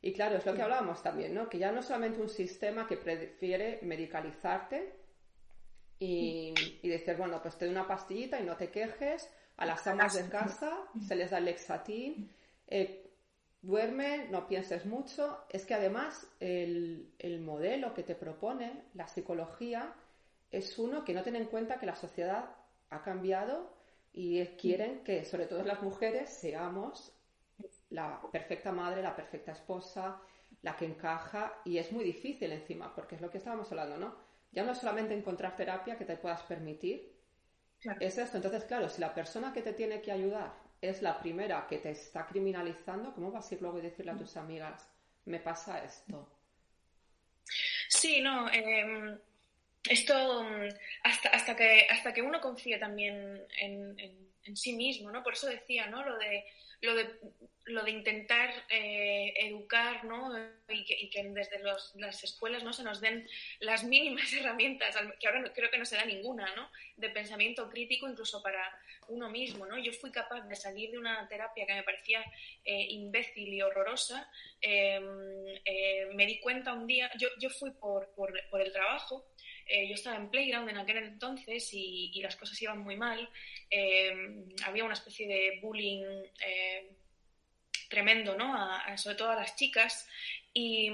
Y 0.00 0.12
claro, 0.12 0.36
es 0.36 0.44
lo 0.44 0.54
que 0.54 0.62
hablábamos 0.62 1.00
también, 1.00 1.32
¿no? 1.32 1.48
Que 1.48 1.58
ya 1.58 1.70
no 1.70 1.80
solamente 1.80 2.20
un 2.20 2.28
sistema 2.28 2.88
que 2.88 2.96
prefiere 2.96 3.78
medicalizarte, 3.82 4.97
y, 5.98 6.54
y 6.82 6.88
decir, 6.88 7.16
bueno, 7.16 7.40
pues 7.42 7.56
te 7.56 7.64
doy 7.64 7.74
una 7.74 7.86
pastillita 7.86 8.40
y 8.40 8.44
no 8.44 8.56
te 8.56 8.70
quejes, 8.70 9.28
a 9.58 9.66
las 9.66 9.86
amas 9.86 10.14
de 10.14 10.28
casa 10.28 10.84
se 11.06 11.16
les 11.16 11.30
da 11.30 11.38
el 11.38 11.46
lexatín, 11.46 12.30
eh, 12.68 13.10
duerme, 13.60 14.28
no 14.30 14.46
pienses 14.46 14.86
mucho. 14.86 15.44
Es 15.48 15.66
que 15.66 15.74
además 15.74 16.28
el, 16.38 17.12
el, 17.18 17.40
modelo 17.40 17.92
que 17.92 18.04
te 18.04 18.14
propone 18.14 18.84
la 18.94 19.08
psicología 19.08 19.92
es 20.50 20.78
uno 20.78 21.04
que 21.04 21.12
no 21.12 21.24
tiene 21.24 21.38
en 21.38 21.46
cuenta 21.46 21.78
que 21.78 21.86
la 21.86 21.96
sociedad 21.96 22.50
ha 22.90 23.02
cambiado 23.02 23.76
y 24.12 24.44
quieren 24.56 25.02
que, 25.02 25.24
sobre 25.24 25.46
todo 25.46 25.62
las 25.64 25.82
mujeres, 25.82 26.30
seamos 26.30 27.12
la 27.90 28.20
perfecta 28.30 28.70
madre, 28.70 29.02
la 29.02 29.16
perfecta 29.16 29.52
esposa, 29.52 30.20
la 30.62 30.76
que 30.76 30.86
encaja 30.86 31.60
y 31.64 31.78
es 31.78 31.90
muy 31.92 32.04
difícil 32.04 32.52
encima, 32.52 32.94
porque 32.94 33.16
es 33.16 33.20
lo 33.20 33.30
que 33.30 33.38
estábamos 33.38 33.70
hablando, 33.72 33.98
¿no? 33.98 34.14
Ya 34.52 34.64
no 34.64 34.72
es 34.72 34.78
solamente 34.78 35.14
encontrar 35.14 35.56
terapia 35.56 35.96
que 35.96 36.04
te 36.04 36.16
puedas 36.16 36.42
permitir, 36.42 37.16
es 38.00 38.18
esto. 38.18 38.36
Entonces, 38.36 38.64
claro, 38.64 38.88
si 38.88 39.00
la 39.00 39.14
persona 39.14 39.52
que 39.52 39.62
te 39.62 39.72
tiene 39.72 40.00
que 40.00 40.12
ayudar 40.12 40.52
es 40.80 41.02
la 41.02 41.18
primera 41.18 41.66
que 41.66 41.78
te 41.78 41.90
está 41.90 42.26
criminalizando, 42.26 43.14
¿cómo 43.14 43.30
vas 43.30 43.50
a 43.50 43.54
ir 43.54 43.62
luego 43.62 43.78
y 43.78 43.82
decirle 43.82 44.12
a 44.12 44.16
tus 44.16 44.36
amigas, 44.36 44.88
me 45.24 45.40
pasa 45.40 45.84
esto? 45.84 46.28
Sí, 47.88 48.20
no. 48.20 48.50
Em, 48.50 49.18
esto 49.84 50.42
mm, 50.42 50.68
hasta, 51.04 51.28
hasta, 51.30 51.56
que, 51.56 51.86
hasta 51.90 52.12
que 52.12 52.22
uno 52.22 52.40
confía 52.40 52.78
también 52.78 53.44
en, 53.60 53.98
en, 53.98 54.56
sí 54.56 54.72
mismo, 54.72 55.10
¿no? 55.10 55.22
Por 55.22 55.34
eso 55.34 55.46
decía, 55.46 55.88
¿no? 55.88 56.02
Lo 56.02 56.16
de 56.16 56.42
lo 56.80 56.94
de, 56.94 57.08
lo 57.64 57.82
de 57.82 57.90
intentar 57.90 58.50
eh, 58.70 59.34
educar 59.36 60.04
¿no? 60.04 60.32
y, 60.68 60.84
que, 60.84 61.28
desde 61.30 61.60
las 61.60 62.24
escuelas 62.24 62.62
¿no? 62.62 62.72
se 62.72 62.84
nos 62.84 63.00
den 63.00 63.28
las 63.60 63.84
mínimas 63.84 64.32
herramientas, 64.38 64.96
que 65.18 65.26
ahora 65.26 65.52
creo 65.52 65.70
que 65.70 65.78
no 65.78 65.84
se 65.84 65.96
da 65.96 66.04
ninguna, 66.04 66.54
¿no? 66.54 66.70
de 66.96 67.10
pensamiento 67.10 67.68
crítico 67.68 68.08
incluso 68.08 68.42
para 68.42 68.78
uno 69.08 69.28
mismo. 69.28 69.66
¿no? 69.66 69.76
Yo 69.78 69.92
fui 69.92 70.12
capaz 70.12 70.42
de 70.42 70.54
salir 70.54 70.90
de 70.92 70.98
una 70.98 71.26
terapia 71.28 71.66
que 71.66 71.74
me 71.74 71.82
parecía 71.82 72.24
eh, 72.64 72.86
imbécil 72.90 73.52
y 73.52 73.62
horrorosa. 73.62 74.30
Em, 74.60 75.04
eh, 75.64 76.06
me 76.14 76.26
di 76.26 76.38
cuenta 76.38 76.72
un 76.72 76.86
día, 76.86 77.10
yo, 77.18 77.28
yo 77.40 77.50
fui 77.50 77.72
por, 77.72 78.10
por, 78.14 78.32
por 78.50 78.60
el 78.60 78.72
trabajo 78.72 79.26
eh, 79.68 79.86
yo 79.88 79.94
estaba 79.94 80.16
en 80.16 80.30
Playground 80.30 80.68
en 80.70 80.78
aquel 80.78 80.98
entonces 80.98 81.68
y, 81.72 82.20
las 82.22 82.36
cosas 82.36 82.60
iban 82.62 82.78
muy 82.78 82.96
mal. 82.96 83.28
Eh, 83.70 84.46
había 84.64 84.84
una 84.84 84.94
especie 84.94 85.28
de 85.28 85.60
bullying 85.60 86.04
eh, 86.44 86.90
tremendo, 87.88 88.34
¿no? 88.36 88.54
sobre 88.96 89.16
todo 89.16 89.30
a 89.30 89.36
las 89.36 89.56
chicas. 89.56 90.08
y, 90.54 90.90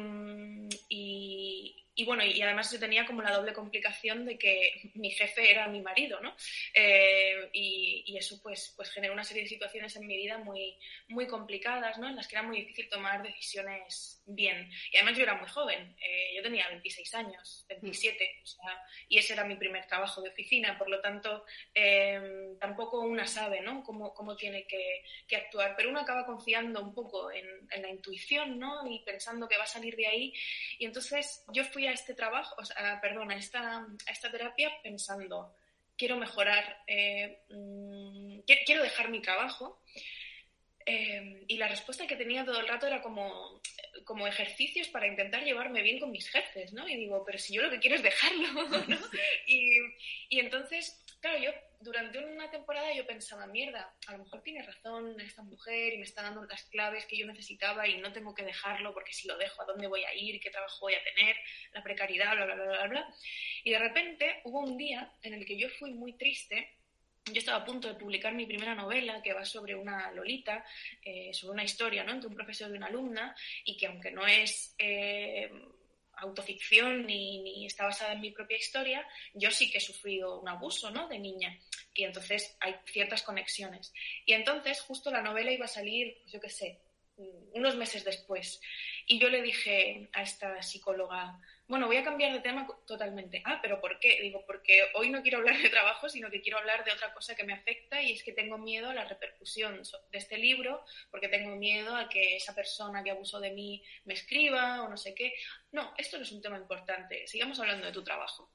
y 0.89 1.84
bueno, 2.03 2.25
y 2.25 2.43
además 2.43 2.73
yo 2.73 2.81
tenía 2.81 3.07
como 3.07 3.23
la 3.23 3.33
doble 3.33 3.53
complicación 3.53 4.25
de 4.25 4.37
que 4.37 4.91
mi 4.95 5.13
jefe 5.13 5.49
era 5.49 5.69
mi 5.69 5.81
marido, 5.81 6.19
¿no? 6.21 6.35
Eh, 6.75 7.49
y, 7.53 8.03
y, 8.07 8.17
eso 8.17 8.41
pues, 8.43 8.75
pues 8.77 8.91
generó 8.91 9.13
una 9.13 9.23
serie 9.23 9.45
de 9.45 9.49
situaciones 9.49 9.95
en 9.95 10.07
mi 10.07 10.17
vida 10.17 10.39
muy, 10.39 10.77
muy 11.09 11.29
complicadas, 11.29 11.99
¿no? 11.99 12.09
En 12.09 12.17
las 12.17 12.27
que 12.27 12.35
era 12.35 12.43
muy 12.43 12.57
difícil 12.59 12.89
tomar 12.89 13.23
decisiones 13.23 14.23
bien. 14.27 14.69
Y 14.91 14.97
además 14.97 15.17
yo 15.17 15.23
era 15.23 15.37
muy 15.37 15.49
joven, 15.49 15.97
eh, 16.01 16.35
yo 16.35 16.43
tenía 16.43 16.67
26 16.69 17.15
años, 17.15 17.65
27, 17.69 18.41
o 18.43 18.47
sea, 18.47 18.83
y 19.09 19.19
ese 19.19 19.35
era 19.35 19.45
mi 19.45 19.55
primer 19.55 19.87
trabajo 19.87 20.21
de 20.21 20.31
oficina, 20.31 20.77
por 20.77 20.89
lo 20.89 21.01
tanto 21.01 21.45
eh, 21.75 22.57
tampoco 22.59 23.01
una 23.03 23.27
sabe, 23.27 23.61
¿no? 23.61 23.85
Cómo, 23.85 24.13
cómo 24.15 24.35
tiene 24.35 24.67
que, 24.67 25.05
que, 25.29 25.37
actuar, 25.37 25.75
pero 25.77 25.91
uno 25.91 26.01
acaba 26.01 26.27
confiando 26.27 26.83
un 26.83 26.93
poco 26.93 27.31
en, 27.31 27.47
en 27.71 27.83
la 27.83 27.91
intuición, 27.91 28.59
¿no? 28.59 28.85
Y 28.91 29.01
pensando 29.05 29.47
que 29.47 29.59
va 29.59 29.65
a 29.65 29.69
salir 29.69 29.95
de 29.95 30.07
ahí. 30.07 30.33
Y 30.79 30.87
entonces 30.87 31.45
yo 31.53 31.65
fui 31.65 31.84
a 31.87 31.93
este 31.93 32.15
trabajo, 32.15 32.55
o 32.59 32.65
sea, 32.65 33.01
perdón, 33.01 33.31
a 33.31 33.37
esta, 33.37 33.79
a 33.79 34.11
esta 34.13 34.31
terapia 34.31 34.71
pensando, 34.83 35.55
quiero 35.97 36.17
mejorar, 36.17 36.83
eh, 36.87 37.43
mm, 37.51 38.41
quiero 38.67 38.83
dejar 38.83 39.11
mi 39.11 39.21
trabajo. 39.21 39.83
Eh, 40.87 41.45
y 41.49 41.57
la 41.57 41.69
respuesta 41.69 42.07
que 42.07 42.17
tenía 42.17 42.45
todo 42.45 42.61
el 42.61 42.69
rato 42.69 42.87
era 42.87 43.01
como, 43.01 43.63
como 44.05 44.27
ejercicios 44.27 44.89
para 44.89 45.07
intentar 45.07 45.43
llevarme 45.43 45.81
bien 45.81 45.99
con 45.99 46.11
mis 46.11 46.29
jefes, 46.29 46.75
¿no? 46.75 46.87
Y 46.87 46.97
digo, 46.97 47.25
pero 47.25 47.39
si 47.39 47.55
yo 47.55 47.63
lo 47.63 47.71
que 47.71 47.79
quiero 47.79 47.97
es 47.97 48.03
dejarlo, 48.03 48.53
¿no? 48.89 48.99
Y, 49.47 49.79
y 50.29 50.41
entonces, 50.41 51.03
claro, 51.25 51.39
yo 51.43 51.51
durante 51.81 52.19
una 52.19 52.51
temporada 52.51 52.93
yo 52.93 53.07
pensaba, 53.07 53.47
mierda, 53.47 53.95
a 54.09 54.13
lo 54.13 54.25
mejor 54.25 54.43
tiene 54.43 54.63
razón 54.63 55.19
esta 55.19 55.43
mujer 55.43 55.95
y 55.95 55.97
me 55.97 56.05
está 56.05 56.21
dando 56.21 56.45
las 56.45 56.65
claves 56.65 57.07
que 57.07 57.17
yo 57.17 57.27
necesitaba 57.27 57.89
y 57.89 57.97
no 57.97 58.13
tengo 58.13 58.35
que 58.35 58.45
dejarlo 58.45 58.93
porque 58.93 59.15
si 59.15 59.27
lo 59.27 59.39
dejo, 59.39 59.63
¿a 59.63 59.65
dónde 59.65 59.87
voy 59.87 60.05
a 60.05 60.15
ir? 60.15 60.39
¿Qué 60.39 60.51
trabajo 60.51 60.81
voy 60.83 60.93
a 60.93 61.03
tener? 61.03 61.35
La 61.73 61.83
precariedad, 61.83 62.37
bla, 62.37 62.45
bla, 62.45 62.55
bla, 62.57 62.87
bla. 62.89 63.15
Y 63.65 63.71
de 63.71 63.79
repente 63.79 64.43
hubo 64.45 64.61
un 64.61 64.77
día 64.77 65.15
en 65.23 65.33
el 65.33 65.47
que 65.47 65.57
yo 65.57 65.71
fui 65.71 65.95
muy 65.95 66.13
triste. 66.13 66.77
Yo 67.25 67.39
estaba 67.39 67.63
a 67.63 67.65
punto 67.65 67.89
de 67.89 67.95
publicar 67.95 68.35
mi 68.35 68.45
primera 68.45 68.75
novela 68.75 69.23
que 69.23 69.33
va 69.33 69.47
sobre 69.47 69.75
una 69.75 70.13
Lolita, 70.13 70.63
eh, 71.03 71.33
sobre 71.33 71.55
una 71.55 71.65
historia 71.65 72.05
¿no? 72.05 72.13
entre 72.13 72.29
un 72.29 72.35
profesor 72.35 72.71
y 72.71 72.77
una 72.77 72.89
alumna 72.89 73.35
y 73.65 73.79
que 73.79 73.87
aunque 73.87 74.11
no 74.11 74.27
es... 74.27 74.75
Eh, 74.77 75.51
autoficción 76.19 77.07
ni, 77.07 77.43
ni, 77.43 77.67
está 77.67 77.85
basada 77.85 78.13
en 78.13 78.21
mi 78.21 78.31
propia 78.31 78.57
historia, 78.57 79.07
yo 79.35 79.51
sí 79.51 79.71
que 79.71 79.79
he 79.79 79.81
sufrido 79.81 80.41
un 80.41 80.49
abuso, 80.49 80.91
¿no? 80.91 81.09
De 81.09 81.19
niña. 81.19 81.59
Y 81.95 82.05
entonces 82.05 82.57
hay 82.61 82.75
ciertas 82.87 83.23
conexiones. 83.23 83.93
Y 84.27 84.33
entonces 84.33 84.81
justo 84.81 85.11
la 85.11 85.23
novela 85.23 85.53
iba 85.53 85.67
a 85.67 85.69
salir, 85.69 86.19
pues 86.21 86.33
yo 86.33 86.41
qué 86.41 86.51
sé, 86.51 86.81
unos 87.17 87.77
meses 87.77 88.05
después. 88.05 88.61
Y 89.07 89.19
yo 89.19 89.29
le 89.29 89.43
dije 89.43 90.09
a 90.13 90.23
esta 90.23 90.63
psicóloga, 90.63 91.39
bueno, 91.67 91.87
voy 91.87 91.97
a 91.97 92.05
cambiar 92.05 92.33
de 92.33 92.41
tema 92.41 92.67
totalmente. 92.87 93.43
Ah, 93.45 93.59
pero 93.63 93.81
¿por 93.81 93.99
qué? 93.99 94.19
Digo, 94.21 94.45
porque 94.47 94.83
hoy 94.95 95.09
no 95.11 95.23
quiero 95.23 95.39
hablar 95.39 95.57
de 95.61 95.71
trabajo, 95.71 96.09
sino 96.09 96.31
que 96.31 96.43
quiero 96.43 96.59
hablar 96.59 96.85
de 96.85 96.93
otra 96.93 97.13
cosa 97.15 97.35
que 97.35 97.45
me 97.45 97.55
afecta 97.55 98.03
y 98.03 98.13
es 98.13 98.23
que 98.23 98.33
tengo 98.33 98.59
miedo 98.59 98.91
a 98.91 98.95
la 98.95 99.05
repercusión 99.05 99.81
de 100.11 100.19
este 100.19 100.37
libro, 100.37 100.85
porque 101.11 101.29
tengo 101.29 101.57
miedo 101.57 101.97
a 101.97 102.09
que 102.09 102.37
esa 102.37 102.55
persona 102.55 103.03
que 103.03 103.11
abusó 103.11 103.41
de 103.41 103.53
mí 103.53 103.83
me 104.05 104.15
escriba 104.15 104.83
o 104.83 104.89
no 104.89 104.97
sé 104.97 105.15
qué. 105.15 105.35
No, 105.73 105.95
esto 105.97 106.19
no 106.19 106.25
es 106.25 106.33
un 106.33 106.43
tema 106.43 106.59
importante. 106.59 107.27
Sigamos 107.27 107.59
hablando 107.61 107.87
de 107.87 107.93
tu 107.93 108.05
trabajo. 108.05 108.51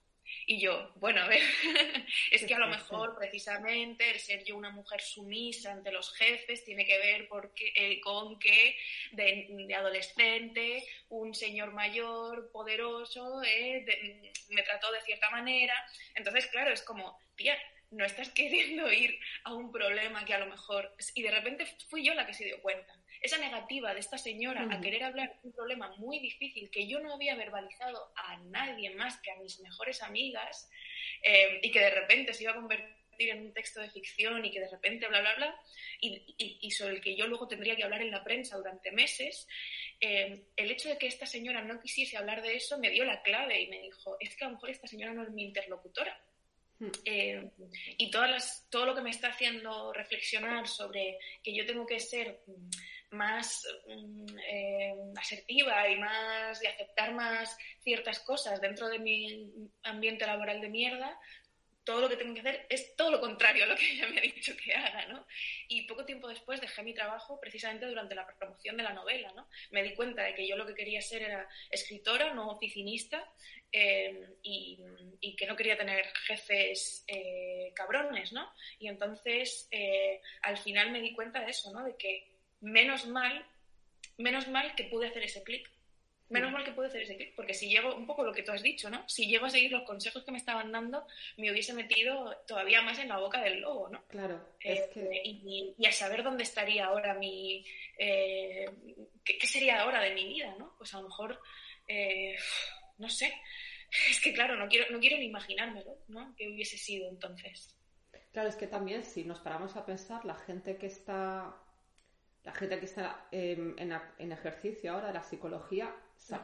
Y 0.45 0.59
yo, 0.59 0.91
bueno, 0.95 1.21
a 1.21 1.27
ver, 1.27 1.41
es 2.31 2.45
que 2.45 2.55
a 2.55 2.59
lo 2.59 2.67
mejor 2.67 3.15
precisamente 3.17 4.09
el 4.09 4.19
ser 4.19 4.43
yo 4.43 4.55
una 4.55 4.71
mujer 4.71 5.01
sumisa 5.01 5.71
ante 5.71 5.91
los 5.91 6.13
jefes 6.15 6.63
tiene 6.63 6.85
que 6.85 6.97
ver 6.97 7.27
porque, 7.27 7.71
eh, 7.75 7.99
con 8.01 8.39
que 8.39 8.77
de, 9.11 9.73
adolescente 9.75 10.83
un 11.09 11.33
señor 11.33 11.73
mayor, 11.73 12.51
poderoso, 12.51 13.41
eh, 13.43 13.85
me 14.49 14.63
trató 14.63 14.91
de 14.91 15.01
cierta 15.01 15.29
manera. 15.29 15.73
Entonces, 16.15 16.47
claro, 16.47 16.71
es 16.71 16.81
como, 16.81 17.19
tía, 17.35 17.57
no 17.91 18.05
estás 18.05 18.29
queriendo 18.33 18.91
ir 18.91 19.19
a 19.43 19.53
un 19.53 19.71
problema 19.71 20.25
que 20.25 20.33
a 20.33 20.39
lo 20.39 20.47
mejor... 20.47 20.95
Y 21.13 21.21
de 21.21 21.31
repente 21.31 21.65
fui 21.89 22.03
yo 22.03 22.13
la 22.13 22.25
que 22.25 22.33
se 22.33 22.45
dio 22.45 22.61
cuenta 22.61 22.99
esa 23.21 23.37
negativa 23.37 23.93
de 23.93 23.99
esta 23.99 24.17
señora 24.17 24.67
a 24.71 24.79
querer 24.79 25.03
hablar 25.03 25.29
de 25.29 25.47
un 25.47 25.53
problema 25.53 25.93
muy 25.97 26.19
difícil 26.19 26.69
que 26.69 26.87
yo 26.87 26.99
no 26.99 27.13
había 27.13 27.35
verbalizado 27.35 28.11
a 28.15 28.37
nadie 28.37 28.91
más 28.91 29.19
que 29.21 29.31
a 29.31 29.35
mis 29.37 29.59
mejores 29.59 30.01
amigas 30.01 30.69
eh, 31.21 31.59
y 31.61 31.71
que 31.71 31.79
de 31.79 31.89
repente 31.89 32.33
se 32.33 32.43
iba 32.43 32.53
a 32.53 32.55
convertir 32.55 32.99
en 33.27 33.41
un 33.41 33.53
texto 33.53 33.81
de 33.81 33.89
ficción 33.89 34.43
y 34.45 34.51
que 34.51 34.61
de 34.61 34.69
repente 34.69 35.07
bla, 35.07 35.19
bla, 35.19 35.35
bla, 35.35 35.61
y, 35.99 36.71
sobre 36.71 36.93
el 36.95 37.01
que 37.01 37.17
yo 37.17 37.27
luego 37.27 37.47
tendría 37.47 37.75
que 37.75 37.83
hablar 37.83 38.01
en 38.01 38.11
la 38.11 38.23
prensa 38.23 38.55
durante 38.55 38.91
meses, 38.91 39.47
eh, 39.99 40.45
el 40.55 40.71
hecho 40.71 40.87
de 40.87 40.97
que 40.97 41.07
esta 41.07 41.25
señora 41.25 41.61
no 41.61 41.81
quisiese 41.81 42.15
hablar 42.15 42.41
de 42.41 42.55
eso 42.55 42.77
me 42.77 42.89
dio 42.89 43.03
la 43.03 43.21
clave 43.21 43.61
y 43.61 43.67
me 43.67 43.81
dijo, 43.81 44.15
es 44.19 44.35
que 44.35 44.45
a 44.45 44.47
lo 44.47 44.53
mejor 44.53 44.69
esta 44.69 44.87
señora 44.87 45.13
no 45.13 45.23
es 45.23 45.31
mi 45.31 45.43
interlocutora. 45.43 46.17
Hmm. 46.79 46.91
Eh, 47.03 47.49
y 47.97 48.09
todas 48.09 48.29
las, 48.29 48.69
todo 48.69 48.85
lo 48.85 48.95
que 48.95 49.01
me 49.01 49.09
está 49.09 49.27
haciendo 49.27 49.91
reflexionar 49.91 50.67
sobre 50.67 51.17
que 51.43 51.53
yo 51.53 51.65
tengo 51.65 51.85
que 51.85 51.99
ser 51.99 52.39
más 53.11 53.67
mm, 53.87 54.37
eh, 54.47 54.95
asertiva 55.17 55.89
y 55.89 55.97
más 55.97 56.59
de 56.59 56.67
aceptar 56.67 57.13
más 57.13 57.57
ciertas 57.81 58.19
cosas 58.19 58.61
dentro 58.61 58.87
de 58.89 58.99
mi 58.99 59.51
ambiente 59.83 60.25
laboral 60.25 60.61
de 60.61 60.69
mierda, 60.69 61.19
todo 61.83 62.01
lo 62.01 62.09
que 62.09 62.17
tengo 62.17 62.35
que 62.35 62.41
hacer 62.41 62.67
es 62.69 62.95
todo 62.95 63.09
lo 63.09 63.19
contrario 63.19 63.63
a 63.63 63.67
lo 63.67 63.75
que 63.75 63.91
ella 63.93 64.07
me 64.09 64.19
ha 64.19 64.21
dicho 64.21 64.55
que 64.55 64.73
haga, 64.73 65.07
¿no? 65.07 65.25
Y 65.67 65.87
poco 65.87 66.05
tiempo 66.05 66.27
después 66.27 66.61
dejé 66.61 66.83
mi 66.83 66.93
trabajo 66.93 67.39
precisamente 67.39 67.87
durante 67.87 68.13
la 68.13 68.27
promoción 68.27 68.77
de 68.77 68.83
la 68.83 68.93
novela, 68.93 69.31
¿no? 69.35 69.47
Me 69.71 69.81
di 69.81 69.95
cuenta 69.95 70.23
de 70.23 70.35
que 70.35 70.47
yo 70.47 70.55
lo 70.55 70.67
que 70.67 70.75
quería 70.75 71.01
ser 71.01 71.23
era 71.23 71.47
escritora, 71.71 72.33
no 72.33 72.49
oficinista, 72.49 73.27
eh, 73.71 74.35
y, 74.41 75.35
que 75.37 75.45
no 75.45 75.55
quería 75.55 75.77
tener 75.77 76.05
jefes 76.27 77.05
eh, 77.07 77.71
cabrones, 77.73 78.33
¿no? 78.33 78.51
Y 78.77 78.87
entonces, 78.87 79.69
al 80.41 80.57
final 80.57 80.91
me 80.91 81.01
di 81.01 81.13
cuenta 81.13 81.39
de 81.39 81.51
eso, 81.51 81.71
¿no? 81.71 81.85
De 81.85 81.95
que 81.95 82.28
menos 82.61 83.07
mal, 83.07 83.45
menos 84.17 84.47
mal 84.47 84.75
que 84.75 84.85
pude 84.85 85.07
hacer 85.07 85.23
ese 85.23 85.43
clic. 85.43 85.69
Menos 86.29 86.51
mm. 86.51 86.53
mal 86.53 86.63
que 86.63 86.71
pude 86.71 86.87
hacer 86.87 87.01
ese 87.01 87.17
clic, 87.17 87.33
porque 87.35 87.55
si 87.55 87.69
llego, 87.69 87.95
un 87.95 88.05
poco 88.05 88.23
lo 88.23 88.31
que 88.31 88.43
tú 88.43 88.51
has 88.51 88.61
dicho, 88.61 88.89
¿no? 88.89 89.03
Si 89.09 89.27
llego 89.27 89.47
a 89.47 89.49
seguir 89.49 89.71
los 89.71 89.83
consejos 89.83 90.23
que 90.23 90.31
me 90.31 90.37
estaban 90.37 90.71
dando, 90.71 91.07
me 91.37 91.51
hubiese 91.51 91.73
metido 91.73 92.35
todavía 92.47 92.83
más 92.83 92.99
en 92.99 93.09
la 93.09 93.17
boca 93.17 93.41
del 93.41 93.61
lobo, 93.61 93.89
¿no? 93.89 94.03
Claro. 94.07 94.39
Eh, 94.63 94.91
y, 95.23 95.85
a 95.85 95.91
saber 95.91 96.21
dónde 96.21 96.43
estaría 96.43 96.85
ahora 96.85 97.15
mi... 97.15 97.65
Eh, 97.97 98.69
¿qué, 99.23 99.47
sería 99.47 99.81
ahora 99.81 100.01
de 100.01 100.13
mi 100.13 100.27
vida, 100.27 100.55
¿no? 100.59 100.75
Pues 100.77 100.93
a 100.93 101.01
lo 101.01 101.07
mejor, 101.07 101.41
eh, 101.87 102.35
no 102.97 103.09
sé. 103.09 103.33
Es 104.11 104.21
que 104.21 104.33
claro, 104.33 104.55
no 104.55 104.67
quiero, 104.67 104.85
no 104.91 104.99
quiero 104.99 105.17
ni 105.17 105.25
imaginármelo, 105.25 105.97
¿no? 106.09 106.35
¿Qué 106.37 106.47
hubiese 106.47 106.77
sido 106.77 107.09
entonces? 107.09 107.75
Claro, 108.31 108.47
es 108.47 108.55
que 108.55 108.67
también 108.67 109.03
si 109.03 109.23
nos 109.23 109.39
paramos 109.39 109.75
a 109.75 109.83
pensar, 109.83 110.23
la 110.25 110.35
gente 110.35 110.77
que 110.77 110.85
está 110.85 111.55
la 112.49 112.55
gente 112.55 112.79
que 112.79 112.85
está 112.85 113.27
em, 113.31 113.75
en, 113.77 114.31
ejercicio 114.31 114.91
ahora 114.91 115.09
de 115.09 115.13
la 115.13 115.23
psicología, 115.23 115.93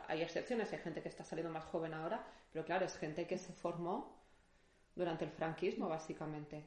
hay 0.08 0.22
excepciones, 0.22 0.72
hay 0.72 0.78
gente 0.78 1.02
que 1.02 1.10
está 1.10 1.24
saliendo 1.24 1.52
más 1.52 1.66
joven 1.66 1.96
ahora, 1.96 2.24
pero 2.54 2.64
claro, 2.64 2.86
es 2.86 2.96
gente 2.96 3.26
que 3.26 3.40
se 3.40 3.52
formó 3.54 4.16
durante 4.96 5.26
el 5.26 5.32
franquismo, 5.32 5.90
básicamente. 5.90 6.64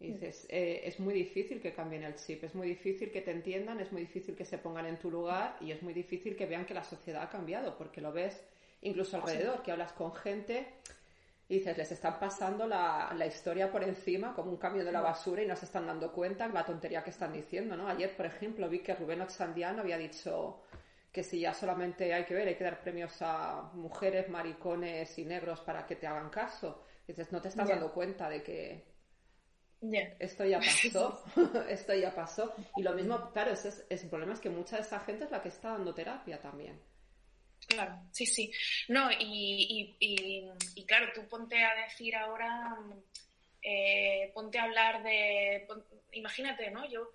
Y 0.00 0.12
dices, 0.12 0.46
eh, 0.50 0.80
es 0.84 0.98
muy 0.98 1.14
difícil 1.14 1.60
que 1.60 1.72
cambien 1.72 2.02
el 2.02 2.16
chip, 2.16 2.42
es 2.42 2.56
muy 2.56 2.66
difícil 2.66 3.12
que 3.12 3.22
te 3.22 3.30
entiendan, 3.30 3.78
es 3.78 3.92
muy 3.92 4.02
difícil 4.02 4.34
que 4.34 4.44
se 4.44 4.58
pongan 4.58 4.86
en 4.86 4.98
tu 4.98 5.08
lugar 5.08 5.56
y 5.60 5.70
es 5.70 5.80
muy 5.82 5.94
difícil 5.94 6.34
que 6.36 6.46
vean 6.46 6.66
que 6.66 6.74
la 6.74 6.82
sociedad 6.82 7.22
ha 7.22 7.30
cambiado, 7.30 7.78
porque 7.78 8.00
lo 8.00 8.12
ves 8.12 8.42
incluso 8.82 9.16
alrededor, 9.18 9.62
que 9.62 9.70
hablas 9.70 9.92
con 9.92 10.12
gente 10.12 10.66
y 11.48 11.58
dices, 11.58 11.78
les 11.78 11.92
están 11.92 12.18
pasando 12.18 12.66
la, 12.66 13.12
la, 13.16 13.26
historia 13.26 13.70
por 13.70 13.84
encima 13.84 14.34
como 14.34 14.50
un 14.50 14.56
cambio 14.56 14.84
de 14.84 14.90
la 14.90 15.00
basura 15.00 15.42
y 15.42 15.46
no 15.46 15.54
se 15.54 15.66
están 15.66 15.86
dando 15.86 16.12
cuenta 16.12 16.48
de 16.48 16.54
la 16.54 16.64
tontería 16.64 17.04
que 17.04 17.10
están 17.10 17.32
diciendo, 17.32 17.76
¿no? 17.76 17.88
Ayer, 17.88 18.16
por 18.16 18.26
ejemplo, 18.26 18.68
vi 18.68 18.80
que 18.80 18.94
Rubén 18.94 19.20
Ochandiano 19.20 19.82
había 19.82 19.96
dicho 19.96 20.62
que 21.12 21.22
si 21.22 21.40
ya 21.40 21.54
solamente 21.54 22.12
hay 22.12 22.24
que 22.24 22.34
ver, 22.34 22.48
hay 22.48 22.56
que 22.56 22.64
dar 22.64 22.80
premios 22.80 23.16
a 23.22 23.70
mujeres, 23.74 24.28
maricones 24.28 25.18
y 25.18 25.24
negros 25.24 25.60
para 25.60 25.86
que 25.86 25.96
te 25.96 26.06
hagan 26.06 26.30
caso. 26.30 26.84
dices, 27.06 27.30
no 27.32 27.40
te 27.40 27.48
estás 27.48 27.68
dando 27.68 27.92
cuenta 27.92 28.28
de 28.28 28.42
que 28.42 28.96
esto 30.18 30.44
ya 30.44 30.58
pasó, 30.58 31.22
esto 31.68 31.94
ya 31.94 32.14
pasó. 32.14 32.54
Y 32.76 32.82
lo 32.82 32.92
mismo, 32.92 33.30
claro, 33.32 33.52
ese 33.52 33.68
es, 33.68 33.86
el 33.88 34.10
problema 34.10 34.32
es 34.32 34.40
que 34.40 34.50
mucha 34.50 34.76
de 34.76 34.82
esa 34.82 35.00
gente 35.00 35.24
es 35.24 35.30
la 35.30 35.40
que 35.40 35.48
está 35.48 35.70
dando 35.70 35.94
terapia 35.94 36.40
también. 36.40 36.80
Claro, 37.66 38.00
sí, 38.12 38.26
sí. 38.26 38.52
No, 38.88 39.10
y, 39.10 39.96
y, 39.98 40.84
claro, 40.84 41.10
tú 41.14 41.28
ponte 41.28 41.62
a 41.62 41.74
decir 41.74 42.14
ahora, 42.14 42.76
eh, 43.62 44.30
ponte 44.32 44.58
a 44.58 44.64
hablar 44.64 45.02
de, 45.02 45.66
imagínate, 46.12 46.70
¿no? 46.70 46.88
Yo, 46.88 47.10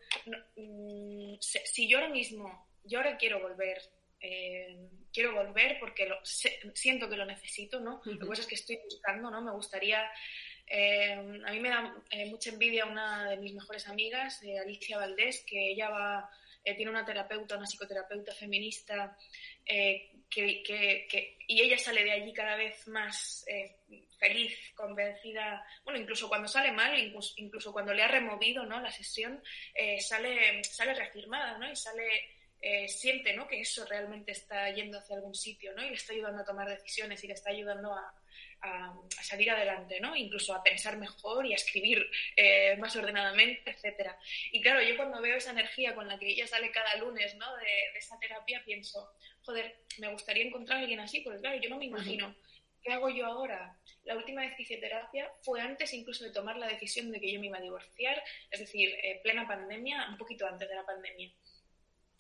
mm, 0.58 1.36
si 1.40 1.88
yo 1.88 2.00
ahora 2.00 2.10
mismo 2.10 2.68
yo 2.84 3.00
ahora 3.00 3.18
quiero 3.18 3.40
volver. 3.42 3.82
Eh, 4.20 4.78
quiero 5.12 5.34
volver 5.34 5.78
porque 5.80 6.06
lo, 6.06 6.18
siento 6.24 7.10
que 7.10 7.18
lo 7.18 7.26
necesito, 7.26 7.80
¿no? 7.80 8.02
Lo 8.06 8.20
que 8.20 8.26
pasa 8.26 8.42
es 8.42 8.48
que 8.48 8.56
estoy 8.56 8.80
buscando, 8.84 9.30
¿no? 9.30 9.42
Me 9.42 9.52
gustaría... 9.52 10.10
Eh, 10.68 11.14
a 11.14 11.52
mí 11.52 11.60
me 11.60 11.70
da 11.70 11.94
eh, 12.12 12.28
mucha 12.28 12.50
envidia 12.50 12.86
una 12.86 13.30
de 13.30 13.38
mis 13.38 13.54
mejores 13.54 13.90
amigas, 13.90 14.42
Alicia 14.62 14.98
Valdés, 14.98 15.44
que 15.46 15.72
ella 15.72 15.90
va, 15.90 16.30
tiene 16.64 16.90
una 16.90 17.04
terapeuta, 17.04 17.58
una 17.58 17.66
psicoterapeuta 17.66 18.34
feminista, 18.34 19.18
que, 20.32 20.64
que, 20.64 21.38
y 21.48 21.62
ella 21.62 21.78
sale 21.78 22.04
de 22.04 22.12
allí 22.12 22.34
cada 22.34 22.56
vez 22.56 22.88
más 22.88 23.46
feliz, 24.18 24.58
convencida, 24.74 25.64
bueno, 25.84 26.00
incluso 26.00 26.30
cuando 26.30 26.48
sale 26.48 26.72
mal, 26.72 26.98
incluso, 26.98 27.34
incluso 27.38 27.74
cuando 27.74 27.94
le 27.94 28.04
ha 28.04 28.08
removido 28.08 28.66
¿no? 28.66 28.80
la 28.80 28.92
sesión, 28.92 29.44
sale, 30.00 30.64
sale 30.64 30.94
reafirmada, 30.94 31.58
¿no? 31.58 31.70
Y 31.70 31.76
sale 31.76 32.08
eh, 32.64 32.88
siente 32.88 33.34
¿no? 33.34 33.48
que 33.48 33.60
eso 33.60 33.84
realmente 33.86 34.34
está 34.34 34.70
yendo 34.70 35.00
hacia 35.00 35.16
algún 35.16 35.34
sitio 35.34 35.74
¿no? 35.74 35.84
y 35.84 35.90
le 35.90 35.96
está 35.96 36.14
ayudando 36.14 36.44
a 36.44 36.46
tomar 36.46 36.70
decisiones 36.70 37.24
y 37.24 37.28
le 37.28 37.34
está 37.34 37.50
ayudando 37.50 37.92
a, 37.92 38.14
salir 39.24 39.50
adelante, 39.50 40.00
¿no? 40.00 40.16
incluso 40.16 40.54
a 40.54 40.64
pensar 40.64 40.98
mejor 40.98 41.46
y 41.46 41.54
a 41.54 41.56
escribir 41.56 42.06
eh, 42.36 42.76
más 42.78 42.96
ordenadamente, 42.96 43.72
etc. 43.72 44.12
Y 44.52 44.62
claro, 44.62 44.82
yo 44.82 44.96
cuando 44.98 45.22
veo 45.22 45.38
esa 45.38 45.52
energía 45.52 45.96
con 45.96 46.08
la 46.08 46.20
que 46.20 46.30
ella 46.30 46.48
sale 46.48 46.72
cada 46.72 46.96
lunes 46.98 47.36
¿no? 47.36 47.56
de, 47.58 47.98
esa 47.98 48.20
terapia, 48.20 48.62
pienso, 48.66 49.14
joder, 49.42 49.76
me 50.00 50.10
gustaría 50.10 50.46
encontrar 50.46 50.80
a 50.80 50.82
alguien 50.82 51.00
así, 51.00 51.22
porque 51.22 51.40
claro, 51.40 51.60
yo 51.62 51.70
no 51.70 51.78
me 51.78 51.86
imagino. 51.86 52.36
¿Qué 52.84 52.92
hago 52.92 53.10
yo 53.10 53.28
ahora? 53.28 53.78
La 54.04 54.16
última 54.16 54.42
vez 54.42 54.56
que 54.56 54.64
hice 54.64 54.78
terapia 54.78 55.32
fue 55.44 55.62
antes 55.62 55.94
incluso 55.94 56.24
de 56.24 56.32
tomar 56.32 56.58
la 56.58 56.68
decisión 56.68 57.12
de 57.12 57.20
que 57.20 57.32
yo 57.32 57.40
me 57.40 57.46
iba 57.48 57.60
a 57.60 57.62
divorciar, 57.62 58.24
es 58.50 58.60
decir, 58.60 58.90
eh, 59.04 59.20
plena 59.22 59.48
pandemia, 59.48 60.08
un 60.10 60.18
poquito 60.18 60.48
antes 60.48 60.68
de 60.68 60.76
la 60.76 60.86
pandemia. 60.86 61.32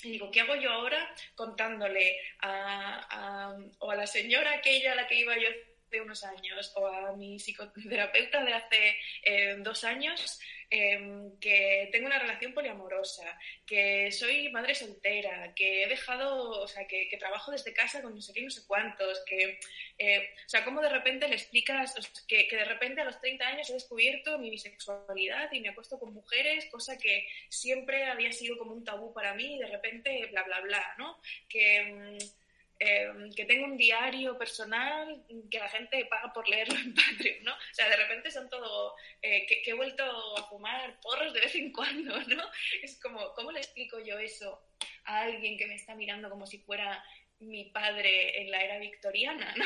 Y 0.03 0.11
digo, 0.11 0.31
¿qué 0.31 0.41
hago 0.41 0.55
yo 0.55 0.71
ahora 0.71 1.13
contándole 1.35 2.17
a, 2.41 3.55
o 3.79 3.91
a 3.91 3.95
la 3.95 4.07
señora 4.07 4.53
aquella 4.53 4.93
a 4.93 4.95
la 4.95 5.07
que 5.07 5.15
iba 5.15 5.37
yo 5.37 5.49
hace 5.91 6.01
unos 6.01 6.23
años 6.23 6.71
o 6.75 6.87
a 6.87 7.15
mi 7.17 7.37
psicoterapeuta 7.37 8.43
de 8.43 8.53
hace 8.53 8.95
eh, 9.23 9.55
dos 9.59 9.83
años 9.83 10.39
Em, 10.73 11.37
que 11.41 11.89
tengo 11.91 12.05
una 12.07 12.17
relación 12.17 12.53
poliamorosa, 12.53 13.37
que 13.65 14.09
soy 14.09 14.49
madre 14.53 14.73
soltera, 14.73 15.53
que 15.53 15.83
he 15.83 15.87
dejado, 15.89 16.61
o 16.61 16.65
sea, 16.65 16.87
que, 16.87 17.09
trabajo 17.19 17.51
desde 17.51 17.73
casa 17.73 18.01
con 18.01 18.15
no 18.15 18.21
sé 18.21 18.31
qué, 18.31 18.41
no 18.41 18.49
sé 18.49 18.61
cuántos, 18.65 19.21
que, 19.25 19.59
eh, 19.97 20.29
o 20.45 20.49
sea, 20.49 20.63
cómo 20.63 20.79
de 20.79 20.87
repente 20.87 21.27
le 21.27 21.35
explicas 21.35 21.93
que, 22.25 22.47
que, 22.47 22.55
de 22.55 22.63
repente 22.63 23.01
a 23.01 23.03
los 23.03 23.19
30 23.19 23.45
años 23.45 23.69
he 23.69 23.73
descubierto 23.73 24.39
mi 24.39 24.49
bisexualidad 24.49 25.51
y 25.51 25.59
me 25.59 25.69
acuesto 25.69 25.99
con 25.99 26.13
mujeres, 26.13 26.65
cosa 26.71 26.97
que 26.97 27.27
siempre 27.49 28.05
había 28.05 28.31
sido 28.31 28.57
como 28.57 28.71
un 28.71 28.85
tabú 28.85 29.13
para 29.13 29.33
mí 29.33 29.55
y 29.55 29.59
de 29.59 29.67
repente 29.67 30.25
bla, 30.31 30.43
bla, 30.43 30.61
bla, 30.61 30.95
¿no? 30.97 31.19
Que 31.49 31.77
em, 31.79 32.17
Em, 32.83 33.29
que 33.33 33.45
tengo 33.45 33.65
un 33.65 33.77
diario 33.77 34.35
personal 34.39 35.23
que 35.51 35.59
la 35.59 35.69
gente 35.69 36.03
paga 36.05 36.33
por 36.33 36.49
leerlo 36.49 36.73
en 36.79 36.95
Patreon, 36.95 37.43
¿no? 37.43 37.53
O 37.53 37.73
sea, 37.73 37.87
de 37.87 37.95
repente 37.95 38.31
son 38.31 38.49
todo, 38.49 38.95
eh, 39.21 39.45
que, 39.45 39.61
he 39.69 39.73
vuelto 39.73 40.03
a 40.03 40.49
fumar 40.49 40.99
porros 40.99 41.31
de 41.31 41.41
vez 41.41 41.53
en 41.53 41.71
cuando, 41.71 42.19
¿no? 42.21 42.43
Es 42.81 42.99
como, 42.99 43.33
¿cómo 43.35 43.51
le 43.51 43.59
explico 43.59 43.99
yo 43.99 44.17
eso 44.17 44.59
a 45.03 45.21
alguien 45.21 45.59
que 45.59 45.67
me 45.67 45.75
está 45.75 45.93
mirando 45.93 46.27
como 46.27 46.47
si 46.47 46.57
fuera 46.57 47.05
mi 47.37 47.65
padre 47.65 48.41
en 48.41 48.49
la 48.49 48.63
era 48.63 48.79
victoriana, 48.79 49.53
¿no? 49.55 49.65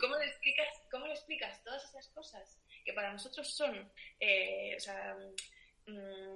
¿cómo, 0.00 0.16
le 0.18 0.26
explicas, 0.26 0.82
¿cómo 0.90 1.06
le 1.06 1.12
explicas 1.12 1.62
todas 1.62 1.84
esas 1.84 2.08
cosas 2.08 2.60
que 2.84 2.92
para 2.92 3.12
nosotros 3.12 3.48
son, 3.48 3.92
eh, 4.18 4.74
o 4.76 4.80
sea, 4.80 5.16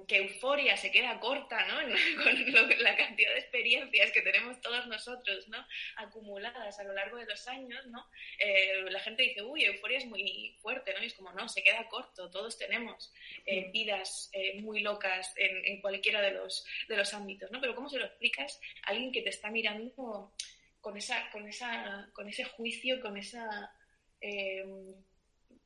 que 0.07 0.17
euforia 0.17 0.77
se 0.77 0.91
queda 0.91 1.19
corta, 1.19 1.57
¿no? 1.67 1.77
Con 2.23 2.83
la 2.83 2.95
cantidad 2.95 3.31
de 3.31 3.39
experiencias 3.39 4.11
que 4.11 4.21
tenemos 4.21 4.61
todos 4.61 4.87
nosotros, 4.87 5.47
¿no? 5.47 5.65
Acumuladas 5.97 6.79
a 6.79 6.83
lo 6.83 6.93
largo 6.93 7.17
de 7.17 7.25
los 7.25 7.47
años, 7.47 7.85
¿no? 7.87 8.07
Eh, 8.37 8.83
la 8.89 8.99
gente 8.99 9.23
dice, 9.23 9.41
uy, 9.41 9.63
euforia 9.63 9.97
es 9.97 10.05
muy 10.05 10.57
fuerte, 10.61 10.93
¿no? 10.93 11.03
Y 11.03 11.07
es 11.07 11.13
como, 11.13 11.31
no, 11.33 11.49
se 11.49 11.63
queda 11.63 11.87
corto, 11.87 12.29
todos 12.29 12.57
tenemos 12.57 13.11
eh, 13.45 13.67
mm. 13.67 13.71
vidas 13.71 14.29
eh, 14.33 14.61
muy 14.61 14.81
locas 14.81 15.33
en, 15.35 15.81
cualquiera 15.81 16.21
de 16.21 16.31
los, 16.31 16.65
de 16.87 16.97
los 16.97 17.13
ámbitos, 17.13 17.49
¿no? 17.51 17.59
Pero 17.59 17.75
¿cómo 17.75 17.89
se 17.89 17.97
lo 17.97 18.05
explicas 18.05 18.59
a 18.83 18.91
alguien 18.91 19.11
que 19.11 19.21
te 19.21 19.29
está 19.29 19.49
mirando 19.49 20.33
con, 20.81 20.97
esa, 20.97 21.29
con, 21.31 21.47
esa, 21.47 22.09
con 22.13 22.29
ese 22.29 22.43
juicio, 22.43 22.99
con 23.01 23.17
esa 23.17 23.71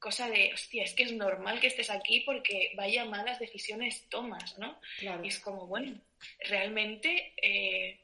cosa 0.03 0.29
de, 0.29 0.51
hostia, 0.53 0.83
es 0.83 0.93
que 0.93 1.03
es 1.03 1.13
normal 1.13 1.61
que 1.61 1.67
estés 1.67 1.89
aquí 1.89 2.19
porque 2.25 2.73
vaya 2.75 3.05
malas 3.05 3.39
decisiones 3.39 4.09
tomas, 4.09 4.59
¿no? 4.59 4.77
Y 4.99 5.29
es 5.29 5.39
como, 5.39 5.65
bueno, 5.65 5.97
realmente 6.41 7.33
eh, 7.41 8.01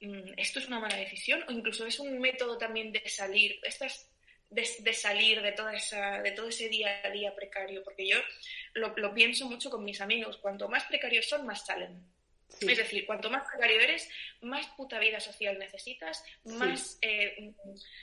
mm, 0.00 0.32
esto 0.36 0.58
es 0.58 0.66
una 0.66 0.80
mala 0.80 0.96
decisión 0.96 1.44
o 1.46 1.52
incluso 1.52 1.86
es 1.86 2.00
un 2.00 2.18
método 2.18 2.58
también 2.58 2.90
de 2.90 3.08
salir, 3.08 3.60
estas 3.62 4.10
de, 4.50 4.92
salir 4.92 5.42
de, 5.42 5.52
toda 5.52 5.74
esa, 5.74 6.20
de 6.22 6.32
todo 6.32 6.48
ese 6.48 6.68
día 6.68 7.00
a 7.04 7.10
día 7.10 7.36
precario, 7.36 7.84
porque 7.84 8.08
yo 8.08 8.16
lo, 8.74 8.92
lo 8.96 9.14
pienso 9.14 9.48
mucho 9.48 9.70
con 9.70 9.84
mis 9.84 10.00
amigos, 10.00 10.38
cuanto 10.38 10.68
más 10.68 10.84
precarios 10.86 11.28
son, 11.28 11.46
más 11.46 11.64
salen. 11.64 12.02
Es 12.60 12.78
decir, 12.78 13.04
cuanto 13.06 13.28
más 13.28 13.46
precario 13.48 13.80
eres, 13.80 14.08
más 14.40 14.66
puta 14.76 14.98
vida 14.98 15.20
social 15.20 15.58
necesitas, 15.58 16.24
más 16.44 16.98
eh, 17.02 17.52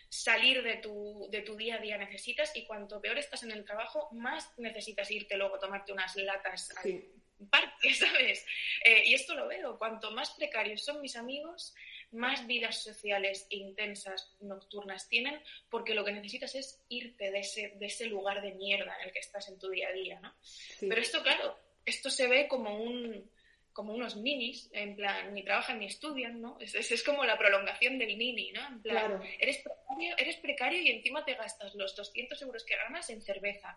salir 0.10 0.62
de 0.62 0.76
tu, 0.76 1.28
de 1.32 1.42
tu 1.42 1.56
día 1.56 1.76
a 1.76 1.80
día 1.80 1.98
necesitas 1.98 2.56
y 2.56 2.66
cuanto 2.66 3.02
peor 3.02 3.18
estás 3.18 3.44
en 3.44 3.52
el 3.52 3.66
trabajo, 3.66 4.10
más 4.12 4.52
necesitas 4.58 5.10
irte 5.12 5.38
luego 5.38 5.56
a 5.56 5.60
tomarte 5.60 5.92
unas 5.92 6.16
latas 6.18 6.72
al 6.78 7.04
parque, 7.50 7.94
¿sabes? 7.94 8.46
Eh, 8.84 9.04
y 9.06 9.14
esto 9.16 9.34
lo 9.34 9.48
veo, 9.48 9.78
cuanto 9.78 10.12
más 10.12 10.32
precarios 10.32 10.84
son 10.84 11.02
mis 11.02 11.16
amigos, 11.16 11.74
más 12.12 12.46
vidas 12.46 12.84
sociales 12.84 13.48
intensas 13.50 14.36
nocturnas 14.40 15.10
tienen, 15.10 15.42
porque 15.70 15.96
lo 15.96 16.06
que 16.06 16.12
necesitas 16.12 16.54
es 16.54 16.80
irte 16.90 17.32
de 17.32 17.40
ese, 17.40 17.74
de 17.80 17.86
ese 17.88 18.06
lugar 18.06 18.42
de 18.42 18.52
mierda 18.54 18.96
en 19.00 19.08
el 19.08 19.14
que 19.14 19.20
estás 19.20 19.48
en 19.50 19.58
tu 19.58 19.70
día 19.70 19.88
a 19.88 19.94
día, 19.94 20.20
¿no? 20.20 20.34
Pero 20.80 21.02
esto, 21.02 21.24
claro, 21.24 21.58
esto 21.86 22.12
se 22.12 22.28
ve 22.28 22.48
como 22.48 22.78
un 22.78 23.32
como 23.74 23.94
unos 23.94 24.16
minis, 24.16 24.70
en 24.72 24.96
plan, 24.96 25.34
ni 25.34 25.44
trabajan 25.44 25.80
ni 25.80 25.88
estudian, 25.88 26.40
¿no? 26.40 26.58
Es, 26.60 26.76
es, 26.76 27.04
como 27.04 27.26
la 27.26 27.38
prolongación 27.38 27.98
del 27.98 28.16
mini, 28.18 28.52
¿no? 28.52 28.66
En 28.68 28.82
plan, 28.82 29.22
eres, 29.40 29.58
precario, 29.58 30.16
eres 30.18 30.38
precario 30.38 30.82
y 30.82 30.90
encima 30.90 31.26
te 31.26 31.34
gastas 31.34 31.74
los 31.76 31.96
200 31.96 32.42
euros 32.44 32.64
que 32.64 32.76
ganas 32.76 33.10
en 33.10 33.22
cerveza. 33.22 33.76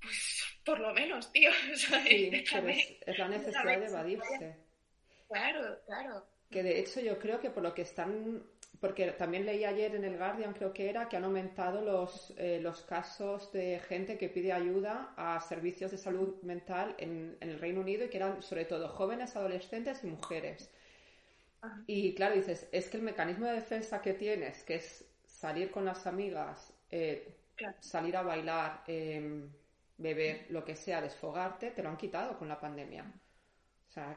Pues 0.00 0.44
por 0.64 0.80
lo 0.80 0.92
menos, 0.92 1.30
tío. 1.32 1.50
Sí, 1.76 2.30
es, 2.32 3.18
la 3.18 3.28
necesidad 3.28 3.78
de 3.78 3.86
evadirse. 3.86 4.56
Claro, 5.28 5.80
claro. 5.86 6.26
Que 6.50 6.62
de 6.62 6.80
hecho 6.80 7.00
yo 7.00 7.18
creo 7.18 7.40
que 7.40 7.50
por 7.50 7.62
lo 7.62 7.74
que 7.74 7.82
están 7.82 8.44
porque 8.80 9.12
también 9.12 9.46
leí 9.46 9.64
ayer 9.64 9.94
en 9.94 10.04
el 10.04 10.16
Guardian, 10.16 10.52
creo 10.52 10.72
que 10.72 10.90
era, 10.90 11.08
que 11.08 11.16
han 11.16 11.24
aumentado 11.24 11.82
los, 11.82 12.34
eh, 12.36 12.60
los 12.60 12.82
casos 12.82 13.52
de 13.52 13.80
gente 13.80 14.18
que 14.18 14.28
pide 14.28 14.52
ayuda 14.52 15.14
a 15.16 15.40
servicios 15.40 15.90
de 15.90 15.98
salud 15.98 16.42
mental 16.42 16.94
en, 16.98 17.36
el 17.40 17.58
Reino 17.58 17.80
Unido 17.80 18.04
y 18.04 18.08
que 18.08 18.18
eran 18.18 18.42
sobre 18.42 18.64
todo 18.64 18.88
jóvenes, 18.88 19.36
adolescentes 19.36 20.02
y 20.04 20.08
mujeres. 20.08 20.70
Y 21.86 22.14
claro, 22.14 22.36
dices, 22.36 22.68
es 22.70 22.88
que 22.88 22.98
el 22.98 23.02
mecanismo 23.02 23.46
de 23.46 23.54
defensa 23.54 24.00
que 24.00 24.12
tienes, 24.12 24.62
que 24.62 24.76
es 24.76 25.04
salir 25.24 25.70
con 25.70 25.84
las 25.84 26.06
amigas, 26.06 26.72
eh, 26.90 27.34
salir 27.80 28.16
a 28.16 28.22
bailar, 28.22 28.84
em, 28.86 29.50
beber, 29.98 30.46
lo 30.50 30.64
que 30.64 30.76
sea, 30.76 31.00
desfogarte, 31.00 31.70
te 31.70 31.82
lo 31.82 31.88
han 31.88 31.96
quitado 31.96 32.38
con 32.38 32.48
la 32.48 32.60
pandemia. 32.60 33.04
O 33.88 33.90
sea, 33.90 34.16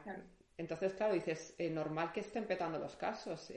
entonces, 0.58 0.92
claro, 0.92 1.14
dices, 1.14 1.54
eh, 1.58 1.70
normal 1.70 2.12
que 2.12 2.20
estén 2.20 2.44
petando 2.44 2.78
los 2.78 2.94
casos. 2.96 3.50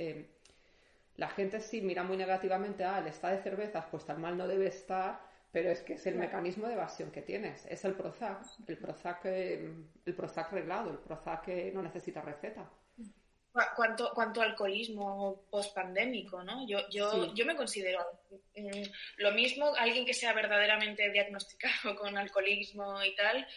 La 1.18 1.30
gente 1.30 1.60
sí 1.60 1.82
mira 1.82 2.04
muy 2.04 2.18
negativamente, 2.18 2.84
ah, 2.84 3.00
el 3.00 3.08
está 3.08 3.30
de 3.30 3.42
cervezas, 3.42 3.86
pues 3.92 4.06
tan 4.06 4.20
mal 4.20 4.38
no 4.38 4.48
debe 4.48 4.68
estar, 4.68 5.22
pero 5.52 5.70
es 5.70 5.82
que 5.82 5.94
es 5.94 6.08
el 6.08 6.16
mecanismo 6.16 6.68
de 6.68 6.74
evasión 6.74 7.12
que 7.12 7.22
tienes, 7.22 7.66
es 7.68 7.86
el 7.86 7.94
Prozac, 7.94 8.44
el 8.68 8.78
Prozac, 8.78 9.26
el 9.26 10.16
Prozac 10.16 10.52
reglado, 10.52 10.90
el 10.90 10.98
Prozac 10.98 11.46
que 11.46 11.72
no 11.72 11.84
necesita 11.84 12.22
receta. 12.22 12.68
Cuanto, 13.76 14.12
cuanto 14.16 14.42
alcoholismo 14.42 15.46
post-pandémico, 15.52 16.44
¿no? 16.44 16.68
Yo, 16.68 16.90
yo, 16.90 17.36
yo 17.36 17.46
me 17.46 17.56
considero 17.56 18.00
mm, 18.56 18.82
lo 19.18 19.32
mismo, 19.34 19.76
alguien 19.78 20.08
que 20.08 20.16
sea 20.16 20.34
verdaderamente 20.34 21.12
diagnosticado 21.12 21.96
con 22.00 22.18
alcoholismo 22.18 23.04
y 23.04 23.16
tal, 23.16 23.48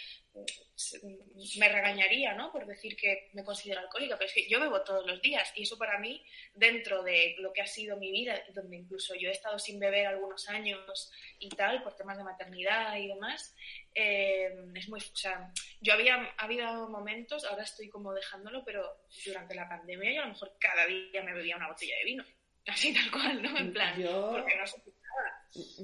me 1.59 1.69
regañaría, 1.69 2.35
¿no? 2.35 2.53
Por 2.53 2.67
decir 2.67 2.97
que 2.97 3.31
me 3.33 3.45
considero 3.45 3.81
alcohólica, 3.81 4.17
pero 4.17 4.29
es 4.29 4.35
que 4.35 4.49
yo 4.49 4.61
bebo 4.61 4.83
todos 4.83 5.07
los 5.07 5.21
días 5.23 5.51
y 5.55 5.63
eso 5.63 5.79
para 5.79 5.99
mí, 5.99 6.25
dentro 6.55 7.03
de 7.03 7.35
lo 7.39 7.53
que 7.53 7.63
ha 7.63 7.67
sido 7.67 7.97
mi 7.97 8.11
vida, 8.11 8.43
donde 8.55 8.77
incluso 8.77 9.15
yo 9.15 9.29
he 9.29 9.33
estado 9.33 9.59
sin 9.59 9.79
beber 9.79 10.07
algunos 10.07 10.49
años 10.49 11.11
y 11.39 11.49
tal, 11.49 11.83
por 11.83 11.97
temas 11.97 12.19
de 12.19 12.25
maternidad 12.25 12.97
y 12.97 13.09
demás, 13.09 13.55
eh, 13.95 14.55
es 14.75 14.89
muy, 14.89 15.01
o 15.01 15.17
sea, 15.17 15.51
yo 15.81 15.95
había 15.95 16.17
ha 16.37 16.45
habido 16.45 16.89
momentos, 16.89 17.45
ahora 17.45 17.63
estoy 17.63 17.89
como 17.89 18.13
dejándolo, 18.13 18.65
pero 18.65 18.85
durante 19.25 19.55
la 19.55 19.69
pandemia 19.69 20.13
yo 20.13 20.21
a 20.23 20.27
lo 20.27 20.33
mejor 20.33 20.57
cada 20.61 20.87
día 20.87 21.23
me 21.23 21.35
bebía 21.35 21.57
una 21.57 21.69
botella 21.69 21.97
de 21.99 22.05
vino, 22.05 22.25
así 22.67 22.93
tal 22.93 23.11
cual, 23.11 23.43
¿no? 23.43 23.57
En 23.59 23.73
plan, 23.73 23.95
porque 23.95 24.57
no 24.57 24.67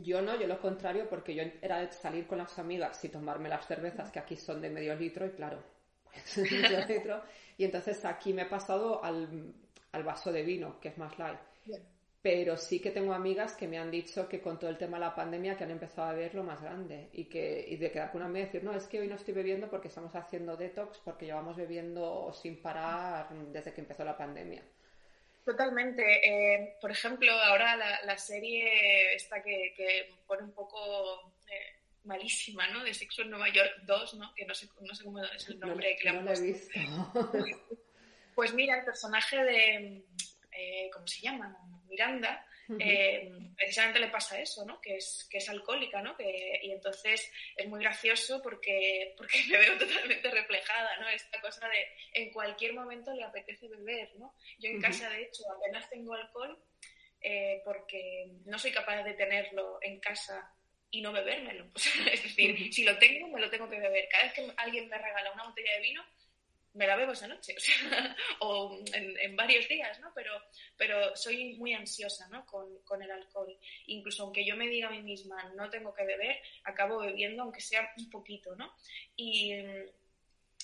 yo 0.02 0.22
no, 0.22 0.38
yo 0.38 0.46
lo 0.46 0.60
contrario, 0.60 1.08
porque 1.08 1.34
yo 1.34 1.42
era 1.60 1.80
de 1.80 1.92
salir 1.92 2.26
con 2.26 2.38
las 2.38 2.58
amigas 2.58 3.02
y 3.04 3.08
tomarme 3.08 3.48
las 3.48 3.66
cervezas, 3.66 4.10
que 4.10 4.18
aquí 4.18 4.36
son 4.36 4.60
de 4.60 4.70
medio 4.70 4.94
litro, 4.94 5.26
y 5.26 5.30
claro, 5.30 5.62
pues 6.04 6.38
medio 6.52 6.84
litro. 6.88 7.22
Y 7.56 7.64
entonces 7.64 8.04
aquí 8.04 8.32
me 8.32 8.42
he 8.42 8.46
pasado 8.46 9.02
al, 9.02 9.54
vaso 10.04 10.32
de 10.32 10.42
vino, 10.42 10.80
que 10.80 10.88
es 10.88 10.98
más 10.98 11.18
light. 11.18 11.38
Pero 12.22 12.56
sí 12.56 12.78
que 12.78 12.92
tengo 12.92 13.12
amigas 13.12 13.54
que 13.54 13.66
me 13.66 13.78
han 13.78 13.90
dicho 13.90 14.28
que 14.28 14.40
con 14.40 14.56
todo 14.56 14.70
el 14.70 14.78
tema 14.78 14.96
de 14.96 15.06
la 15.06 15.14
pandemia 15.14 15.56
que 15.56 15.64
han 15.64 15.72
empezado 15.72 16.08
a 16.08 16.12
ver 16.12 16.34
lo 16.36 16.44
más 16.44 16.62
grande 16.62 17.08
y 17.12 17.24
que 17.24 17.64
y 17.68 17.76
de 17.76 17.90
quedar 17.90 18.12
con 18.12 18.20
una 18.20 18.30
amiga 18.30 18.44
y 18.44 18.46
decir, 18.46 18.62
no, 18.62 18.72
es 18.74 18.86
que 18.86 19.00
hoy 19.00 19.08
no 19.08 19.16
estoy 19.16 19.34
bebiendo 19.34 19.68
porque 19.68 19.88
estamos 19.88 20.14
haciendo 20.14 20.56
detox, 20.56 20.98
porque 21.04 21.26
llevamos 21.26 21.56
bebiendo 21.56 22.32
sin 22.32 22.62
parar 22.62 23.28
desde 23.52 23.72
que 23.72 23.80
empezó 23.80 24.04
la 24.04 24.16
pandemia. 24.16 24.62
Totalmente. 25.44 26.02
Eh, 26.02 26.76
por 26.80 26.90
ejemplo, 26.90 27.32
ahora 27.32 27.76
la, 28.04 28.18
serie 28.18 29.14
esta 29.14 29.42
que, 29.42 30.14
pone 30.26 30.44
un 30.44 30.52
poco 30.52 31.34
eh, 31.48 31.80
malísima, 32.04 32.68
¿no? 32.68 32.84
De 32.84 32.94
Sexo 32.94 33.22
en 33.22 33.30
Nueva 33.30 33.48
York 33.48 33.80
2, 33.84 34.14
¿no? 34.14 34.34
Que 34.34 34.44
no 34.44 34.54
sé, 34.54 34.68
no 34.80 34.94
sé 34.94 35.04
cómo 35.04 35.22
es 35.22 35.48
el 35.48 35.58
nombre 35.58 35.96
que 35.96 36.04
le 36.04 36.10
han 36.10 36.24
puesto. 36.24 36.44
Visto. 36.44 36.80
pues 38.34 38.54
mira, 38.54 38.78
el 38.78 38.84
personaje 38.84 39.42
de... 39.42 40.04
Eh, 40.52 40.90
¿Cómo 40.92 41.06
se 41.06 41.22
llama? 41.22 41.56
Miranda 41.88 42.46
eh, 42.78 43.30
precisamente 43.56 44.00
le 44.00 44.08
pasa 44.08 44.40
eso, 44.40 44.64
¿no? 44.64 44.80
Que 44.80 44.96
es, 44.96 45.26
que 45.30 45.38
es 45.38 45.48
alcohólica, 45.48 46.02
¿no? 46.02 46.16
Que, 46.16 46.60
y 46.62 46.72
entonces 46.72 47.30
es 47.56 47.68
muy 47.68 47.80
gracioso 47.80 48.40
porque, 48.42 49.14
porque 49.16 49.38
me 49.50 49.58
veo 49.58 49.78
totalmente 49.78 50.30
reflejada, 50.30 50.96
¿no? 50.98 51.08
Esta 51.08 51.40
cosa 51.40 51.68
de 51.68 51.86
en 52.20 52.30
cualquier 52.30 52.74
momento 52.74 53.12
le 53.12 53.24
apetece 53.24 53.68
beber, 53.68 54.14
¿no? 54.16 54.34
Yo 54.58 54.70
en 54.70 54.80
casa, 54.80 55.10
de 55.10 55.22
hecho, 55.22 55.44
apenas 55.50 55.88
tengo 55.90 56.14
alcohol 56.14 56.58
eh, 57.20 57.62
porque 57.64 58.32
no 58.46 58.58
soy 58.58 58.72
capaz 58.72 59.02
de 59.02 59.14
tenerlo 59.14 59.78
en 59.80 60.00
casa 60.00 60.52
y 60.90 61.00
no 61.00 61.12
bebérmelo. 61.12 61.70
es 62.12 62.22
decir, 62.22 62.72
si 62.72 62.84
lo 62.84 62.98
tengo, 62.98 63.28
me 63.28 63.40
lo 63.40 63.50
tengo 63.50 63.68
que 63.68 63.80
beber. 63.80 64.08
Cada 64.08 64.24
vez 64.24 64.32
que 64.34 64.52
alguien 64.56 64.88
me 64.88 64.98
regala 64.98 65.32
una 65.32 65.44
botella 65.44 65.72
de 65.74 65.80
vino, 65.80 66.04
me 66.74 66.86
la 66.86 66.96
bebo 66.96 67.12
esa 67.12 67.28
noche, 67.28 67.54
o, 68.40 68.78
en, 68.92 69.36
varios 69.36 69.68
días, 69.68 70.00
¿no? 70.00 70.12
Pero, 70.14 70.32
pero 70.76 71.14
soy 71.16 71.56
muy 71.56 71.74
ansiosa, 71.74 72.28
¿no? 72.28 72.46
Con, 72.46 73.02
el 73.02 73.10
alcohol. 73.10 73.56
Incluso 73.86 74.22
aunque 74.24 74.44
yo 74.44 74.56
me 74.56 74.68
diga 74.68 74.88
a 74.88 74.90
mí 74.90 75.02
misma, 75.02 75.52
no 75.54 75.68
tengo 75.70 75.92
que 75.92 76.04
beber, 76.04 76.40
acabo 76.64 76.98
bebiendo, 76.98 77.42
aunque 77.42 77.60
sea 77.60 77.92
un 77.96 78.08
poquito, 78.10 78.54
¿no? 78.56 78.74
Y, 79.16 79.52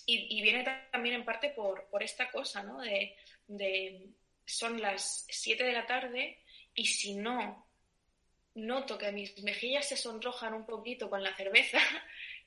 y, 0.07 0.41
viene 0.41 0.65
también 0.91 1.17
en 1.17 1.25
parte 1.25 1.51
por, 1.51 1.89
por 1.89 2.03
esta 2.03 2.31
cosa, 2.31 2.63
¿no? 2.63 2.81
De, 2.81 3.17
de, 3.47 4.09
son 4.47 4.81
las 4.81 5.27
7 5.29 5.63
de 5.63 5.73
la 5.73 5.87
tarde 5.87 6.39
y 6.75 6.87
si 6.87 7.15
no 7.15 7.69
noto 8.55 8.99
que 8.99 9.13
mis 9.13 9.41
mejillas 9.43 9.89
se 9.89 9.97
sonrojan 9.97 10.55
un 10.55 10.67
poquito 10.67 11.09
con 11.09 11.23
la 11.23 11.35
cerveza, 11.35 11.79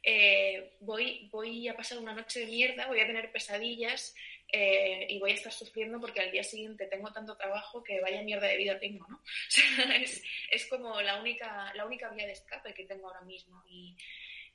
eh, 0.04 0.74
voy, 0.80 1.30
voy 1.32 1.68
a 1.68 1.76
pasar 1.76 2.00
una 2.00 2.14
noche 2.14 2.42
de 2.42 2.48
mierda, 2.48 2.88
voy 2.88 3.00
a 3.00 3.08
tener 3.08 3.32
pesadillas 3.32 4.16
eh, 4.52 5.06
y 5.10 5.20
voy 5.20 5.32
a 5.32 5.36
estar 5.36 5.52
sufriendo 5.52 6.00
porque 6.00 6.22
al 6.22 6.32
día 6.32 6.44
siguiente 6.44 6.88
tengo 6.88 7.12
tanto 7.12 7.38
trabajo 7.38 7.84
que 7.84 8.02
vaya 8.02 8.24
mierda 8.24 8.48
de 8.48 8.58
vida 8.58 8.80
tengo, 8.80 9.06
¿no? 9.08 9.22
es, 9.96 10.24
es, 10.50 10.66
como 10.68 11.00
la 11.02 11.20
única, 11.22 11.72
la 11.76 11.86
única 11.86 12.10
vía 12.10 12.26
de 12.26 12.34
escape 12.34 12.74
que 12.74 12.86
tengo 12.86 13.08
ahora 13.08 13.22
mismo 13.22 13.64
y, 13.70 13.96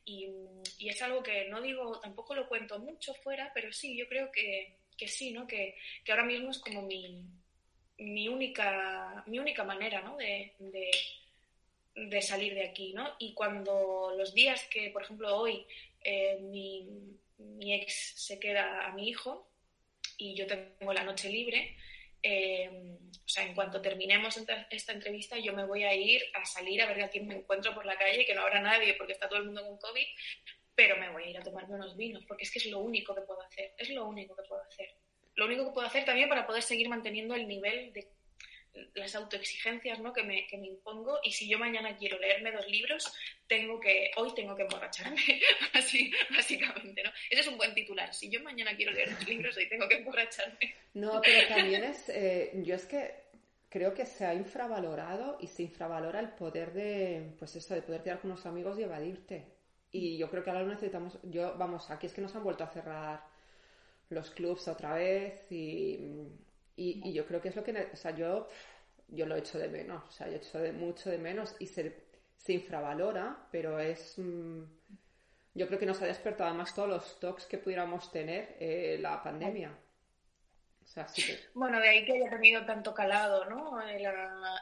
y, 0.05 0.29
es 0.89 1.01
algo 1.03 1.23
que 1.23 1.49
no 1.49 1.61
digo, 1.61 2.01
tampoco 2.01 2.35
lo 2.35 2.49
cuento 2.49 2.79
mucho 2.79 3.15
fuera, 3.15 3.51
pero 3.55 3.73
sí, 3.73 3.97
yo 3.97 4.09
creo 4.09 4.31
que, 4.33 4.79
que 4.97 5.09
sí, 5.09 5.33
¿no? 5.33 5.47
Que, 5.47 5.77
que, 6.05 6.13
ahora 6.13 6.25
mismo 6.25 6.51
es 6.51 6.59
como 6.59 6.83
mi, 6.83 7.23
mi, 7.99 8.29
única, 8.29 9.23
mi 9.27 9.39
única 9.39 9.65
manera, 9.65 10.01
¿no? 10.03 10.17
de 10.17 10.55
salir 12.21 12.55
de 12.55 12.67
aquí, 12.67 12.93
¿no? 12.93 13.15
Y 13.19 13.35
cuando 13.35 14.15
los 14.17 14.35
días 14.35 14.67
que, 14.69 14.91
por 14.91 15.03
ejemplo, 15.03 15.37
hoy 15.37 15.67
eh, 16.03 16.39
mi, 16.41 17.23
ex 17.61 18.13
se 18.17 18.39
queda 18.39 18.87
a 18.87 18.93
mi 18.93 19.09
hijo 19.09 19.51
y 20.19 20.35
yo 20.35 20.47
tengo 20.47 20.93
la 20.93 21.05
noche 21.05 21.29
libre, 21.29 21.77
eh, 22.23 22.99
o 23.13 23.29
sea, 23.29 23.45
en 23.45 23.55
cuanto 23.55 23.81
terminemos 23.81 24.37
esta 24.71 24.93
entrevista, 24.93 25.39
yo 25.39 25.53
me 25.53 25.65
voy 25.65 25.85
a 25.85 25.95
ir 25.95 26.23
a 26.35 26.45
salir 26.45 26.81
a 26.83 26.87
ver 26.87 27.03
a 27.03 27.09
quién 27.09 27.27
me 27.27 27.37
encuentro 27.37 27.75
por 27.75 27.85
la 27.85 27.99
calle, 27.99 28.25
que 28.25 28.35
no 28.35 28.43
habrá 28.43 28.61
nadie 28.61 28.95
porque 28.95 29.13
está 29.13 29.29
todo 29.29 29.41
el 29.41 29.47
mundo 29.47 29.63
con 29.67 29.79
COVID, 29.79 30.07
pero 30.75 30.97
me 30.97 31.11
voy 31.11 31.25
a 31.25 31.31
ir 31.31 31.39
a 31.39 31.43
tomarme 31.43 31.75
unos 31.75 31.97
vinos, 31.97 32.25
porque 32.27 32.45
es 32.45 32.51
que 32.53 32.59
es 32.59 32.67
lo 32.67 32.79
único 32.81 33.15
que 33.15 33.23
puedo 33.23 33.41
hacer, 33.43 33.75
es 33.79 33.91
lo 33.91 34.07
único 34.07 34.37
que 34.37 34.43
puedo 34.43 34.63
hacer. 34.63 34.95
Lo 35.35 35.47
único 35.47 35.67
que 35.67 35.73
puedo 35.73 35.87
hacer 35.87 36.05
también 36.05 36.29
para 36.29 36.47
poder 36.47 36.63
seguir 36.63 36.89
manteniendo 36.89 37.35
el 37.35 37.47
nivel 37.47 37.93
de 37.93 38.09
las 38.95 39.15
autoexigencias 39.15 40.01
¿no? 40.01 40.13
que, 40.13 40.23
me, 40.23 40.47
que 40.47 40.59
me 40.59 40.67
impongo 40.67 41.19
y 41.23 41.33
si 41.33 41.49
yo 41.49 41.59
mañana 41.59 41.97
quiero 41.97 42.19
leerme 42.19 42.53
dos 42.53 42.67
libros, 42.69 43.13
tengo 43.47 43.81
que, 43.81 44.11
hoy 44.17 44.35
tengo 44.35 44.55
que 44.57 44.63
emborracharme, 44.63 45.21
así, 45.73 46.11
básicamente, 46.31 47.03
¿no? 47.03 47.11
Ese 47.31 47.41
es 47.43 47.47
un 47.47 47.57
buen 47.57 47.75
titular. 47.75 48.13
Si 48.15 48.31
yo 48.31 48.43
mañana 48.43 48.77
quiero 48.77 48.93
leer 48.93 49.11
dos 49.11 49.27
libros, 49.27 49.57
hoy 49.57 49.69
tengo 49.69 49.89
que 49.89 49.97
emborracharme. 49.97 50.75
No, 50.95 51.21
pero 51.23 51.49
también 51.49 51.85
es, 51.85 52.09
eh, 52.09 52.53
yo 52.65 52.75
es 52.75 52.87
que 52.87 53.27
creo 53.69 53.95
que 53.95 54.07
se 54.07 54.25
ha 54.25 54.35
infravalorado 54.35 55.39
y 55.41 55.49
se 55.49 55.63
infravalora 55.63 56.21
el 56.21 56.31
poder 56.31 56.73
de, 56.73 57.35
pues 57.39 57.55
eso, 57.57 57.75
de 57.75 57.83
poder 57.83 58.03
quedar 58.03 58.21
con 58.21 58.31
unos 58.31 58.47
amigos 58.47 58.79
y 58.79 58.83
evadirte. 58.83 59.45
Y 59.91 60.19
yo 60.19 60.31
creo 60.31 60.43
que 60.43 60.51
ahora 60.51 60.63
lo 60.63 60.69
necesitamos, 60.69 61.19
yo, 61.23 61.57
vamos, 61.57 61.91
aquí 61.91 62.07
es 62.07 62.13
que 62.13 62.21
nos 62.21 62.35
han 62.35 62.45
vuelto 62.45 62.65
a 62.65 62.69
cerrar 62.69 63.25
los 64.09 64.31
clubs 64.31 64.69
otra 64.69 64.95
vez 64.95 65.51
y 65.51 65.99
y, 66.77 67.13
yo 67.13 67.27
creo 67.27 67.41
que 67.41 67.49
es 67.49 67.57
lo 67.57 67.65
que, 67.65 67.89
o 67.93 67.97
sea, 67.97 68.11
yo, 68.13 68.49
yo 69.09 69.27
lo 69.27 69.37
echo 69.37 69.59
de 69.59 69.69
menos, 69.69 70.05
o 70.09 70.11
sea, 70.13 70.29
yo 70.29 70.37
echo 70.37 70.59
de 70.59 70.73
mucho 70.73 71.11
de 71.11 71.19
menos 71.19 71.57
y 71.59 71.67
se, 71.67 72.05
se 72.37 72.53
infravalora, 72.53 73.49
pero 73.51 73.79
es, 73.81 74.19
mm, 74.19 74.63
yo 75.55 75.67
creo 75.67 75.79
que 75.79 75.87
nos 75.87 76.01
ha 76.03 76.07
despertado 76.07 76.51
además 76.51 76.75
todos 76.75 76.89
los 76.89 77.21
talks 77.21 77.47
que 77.47 77.59
pudiéramos 77.59 78.11
tener 78.13 78.57
eh, 78.61 78.99
la 79.01 79.23
pandemia. 79.23 79.77
O 80.83 80.87
sea, 80.87 81.09
sí 81.09 81.23
que... 81.23 81.39
Bueno, 81.55 81.81
de 81.81 81.89
ahí 81.89 82.05
que 82.05 82.13
haya 82.13 82.31
tenido 82.31 82.65
tanto 82.65 82.95
calado, 82.95 83.47
¿no? 83.47 83.81
La, 83.81 84.61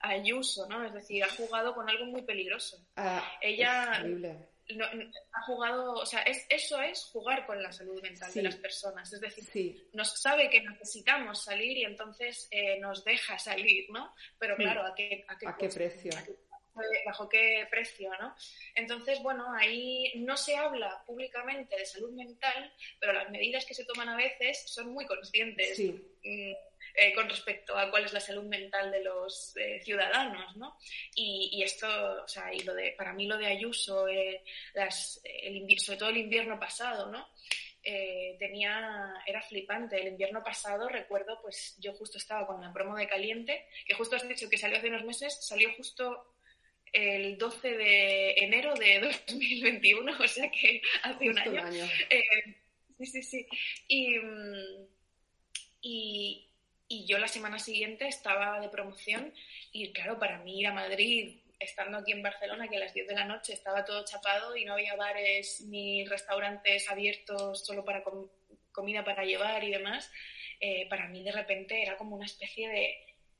Ayuso, 0.00 0.66
¿no? 0.68 0.84
Es 0.84 0.92
decir, 0.94 1.22
ha 1.22 1.28
jugado 1.28 1.74
con 1.74 1.88
algo 1.88 2.06
muy 2.06 2.22
peligroso. 2.22 2.84
Ah, 2.96 3.22
Ella 3.40 4.02
no, 4.70 4.86
ha 4.86 5.42
jugado, 5.42 5.94
o 5.94 6.06
sea, 6.06 6.22
es, 6.22 6.46
eso 6.48 6.80
es 6.80 7.04
jugar 7.12 7.46
con 7.46 7.62
la 7.62 7.72
salud 7.72 8.00
mental 8.02 8.32
de 8.32 8.42
las 8.42 8.56
personas. 8.56 9.12
Es 9.12 9.20
decir, 9.20 9.88
nos 9.92 10.20
sabe 10.20 10.48
que 10.50 10.62
necesitamos 10.62 11.42
salir 11.42 11.78
y 11.78 11.84
entonces 11.84 12.48
eh, 12.50 12.78
nos 12.78 13.04
deja 13.04 13.38
salir, 13.38 13.90
¿no? 13.90 14.14
Pero 14.38 14.56
claro, 14.56 14.86
¿a 14.86 14.94
qué, 14.94 15.24
a 15.28 15.56
qué, 15.56 15.68
precio? 15.68 16.12
¿Bajo 17.04 17.28
qué 17.28 17.66
precio, 17.70 18.10
no? 18.18 18.34
Entonces, 18.74 19.22
bueno, 19.22 19.52
ahí 19.54 20.12
no 20.16 20.36
se 20.36 20.56
habla 20.56 21.02
públicamente 21.06 21.76
de 21.76 21.84
salud 21.84 22.12
mental, 22.12 22.72
pero 22.98 23.12
las 23.12 23.28
medidas 23.30 23.66
que 23.66 23.74
se 23.74 23.84
toman 23.84 24.08
a 24.08 24.16
veces 24.16 24.62
son 24.66 24.92
muy 24.92 25.04
conscientes. 25.04 25.78
Mm, 25.78 26.52
eh, 26.94 27.14
con 27.14 27.28
respecto 27.28 27.76
a 27.76 27.90
cuál 27.90 28.04
es 28.04 28.12
la 28.12 28.20
salud 28.20 28.44
mental 28.44 28.90
de 28.90 29.02
los 29.02 29.56
eh, 29.56 29.80
ciudadanos, 29.82 30.56
¿no? 30.56 30.76
Y, 31.14 31.62
esto, 31.62 31.86
o 32.22 32.28
sea, 32.28 32.52
y 32.52 32.60
lo 32.60 32.74
de, 32.74 32.92
para 32.92 33.12
mí 33.12 33.26
lo 33.26 33.38
de 33.38 33.46
Ayuso, 33.46 34.08
eh, 34.08 34.42
las, 34.74 35.20
el, 35.24 35.66
sobre 35.78 35.98
todo 35.98 36.10
el 36.10 36.18
invierno 36.18 36.58
pasado, 36.58 37.10
¿no? 37.10 37.28
tenía, 38.38 39.12
era 39.26 39.42
flipante. 39.42 40.00
El 40.00 40.08
invierno 40.08 40.40
pasado, 40.44 40.88
recuerdo, 40.88 41.40
pues 41.42 41.76
yo 41.80 41.92
justo 41.94 42.16
estaba 42.16 42.46
con 42.46 42.60
la 42.60 42.72
promo 42.72 42.96
de 42.96 43.08
Caliente, 43.08 43.66
que 43.84 43.94
justo 43.94 44.14
has 44.14 44.28
dicho 44.28 44.48
que 44.48 44.56
salió 44.56 44.78
hace 44.78 44.86
unos 44.86 45.04
meses, 45.04 45.44
salió 45.44 45.68
justo 45.76 46.32
el 46.92 47.38
12 47.38 47.76
de 47.76 48.32
enero 48.36 48.74
de 48.74 49.00
2021, 49.26 50.12
o 50.12 50.28
sea 50.28 50.48
que 50.50 50.80
hace 51.02 51.30
un 51.30 51.38
año. 51.38 51.88
sí, 52.98 53.06
sí, 53.06 53.22
sí. 53.22 53.46
Y, 53.88 54.16
y, 55.80 56.51
y 56.92 57.06
yo 57.06 57.18
la 57.18 57.28
semana 57.28 57.58
siguiente 57.58 58.06
estaba 58.06 58.60
de 58.60 58.68
promoción 58.68 59.32
y 59.72 59.92
claro, 59.92 60.18
para 60.18 60.38
mí 60.40 60.60
ir 60.60 60.66
a 60.66 60.74
Madrid, 60.74 61.38
estando 61.58 61.96
aquí 61.96 62.12
en 62.12 62.22
Barcelona, 62.22 62.68
que 62.68 62.76
a 62.76 62.80
las 62.80 62.92
10 62.92 63.08
de 63.08 63.14
la 63.14 63.24
noche 63.24 63.54
estaba 63.54 63.82
todo 63.86 64.04
chapado 64.04 64.54
y 64.54 64.66
no 64.66 64.74
había 64.74 64.94
bares 64.94 65.62
ni 65.62 66.04
restaurantes 66.04 66.90
abiertos 66.90 67.64
solo 67.64 67.82
para 67.82 68.04
comida 68.72 69.04
para 69.04 69.24
llevar 69.24 69.64
y 69.64 69.70
demás, 69.70 70.10
eh, 70.60 70.86
para 70.90 71.08
mí 71.08 71.24
de 71.24 71.32
repente 71.32 71.82
era 71.82 71.96
como 71.96 72.14
una 72.14 72.26
especie 72.26 72.68
de... 72.68 72.94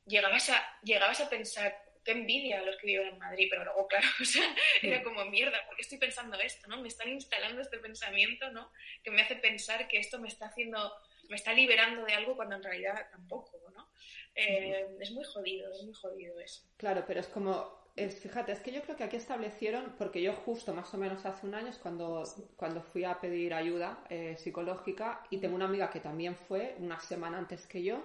Llegabas 0.06 0.48
a, 0.48 0.64
llegabas 0.82 1.20
a 1.20 1.28
pensar, 1.28 1.76
qué 2.04 2.12
envidia 2.12 2.60
a 2.60 2.62
los 2.62 2.76
que 2.76 2.86
viven 2.86 3.08
en 3.08 3.18
Madrid, 3.18 3.48
pero 3.50 3.64
luego, 3.64 3.86
claro, 3.86 4.08
o 4.20 4.24
sea, 4.24 4.48
era 4.80 5.02
como 5.02 5.24
mierda, 5.26 5.64
¿por 5.66 5.76
qué 5.76 5.82
estoy 5.82 5.98
pensando 5.98 6.38
esto, 6.40 6.68
no? 6.68 6.80
Me 6.80 6.88
están 6.88 7.10
instalando 7.10 7.60
este 7.60 7.78
pensamiento, 7.78 8.50
¿no? 8.50 8.72
Que 9.04 9.10
me 9.10 9.20
hace 9.20 9.36
pensar 9.36 9.86
que 9.88 9.98
esto 9.98 10.18
me 10.18 10.28
está 10.28 10.46
haciendo, 10.46 10.92
me 11.28 11.36
está 11.36 11.52
liberando 11.52 12.04
de 12.04 12.14
algo 12.14 12.36
cuando 12.36 12.56
en 12.56 12.62
realidad 12.62 13.08
tampoco, 13.10 13.58
¿no? 13.74 13.88
Eh, 14.34 14.96
es 15.00 15.10
muy 15.12 15.24
jodido, 15.24 15.72
es 15.72 15.82
muy 15.84 15.94
jodido 15.94 16.38
eso. 16.40 16.62
Claro, 16.76 17.04
pero 17.06 17.20
es 17.20 17.26
como, 17.26 17.82
es, 17.96 18.20
fíjate, 18.20 18.52
es 18.52 18.60
que 18.60 18.72
yo 18.72 18.82
creo 18.82 18.96
que 18.96 19.04
aquí 19.04 19.16
establecieron, 19.16 19.94
porque 19.98 20.22
yo 20.22 20.32
justo 20.32 20.72
más 20.72 20.92
o 20.94 20.98
menos 20.98 21.24
hace 21.26 21.46
un 21.46 21.54
año 21.54 21.68
es 21.68 21.78
cuando, 21.78 22.22
cuando 22.56 22.82
fui 22.82 23.04
a 23.04 23.20
pedir 23.20 23.52
ayuda 23.54 24.04
eh, 24.08 24.36
psicológica 24.38 25.24
y 25.30 25.38
tengo 25.38 25.54
una 25.54 25.66
amiga 25.66 25.90
que 25.90 26.00
también 26.00 26.34
fue 26.36 26.74
una 26.78 26.98
semana 27.00 27.38
antes 27.38 27.66
que 27.66 27.82
yo 27.82 28.02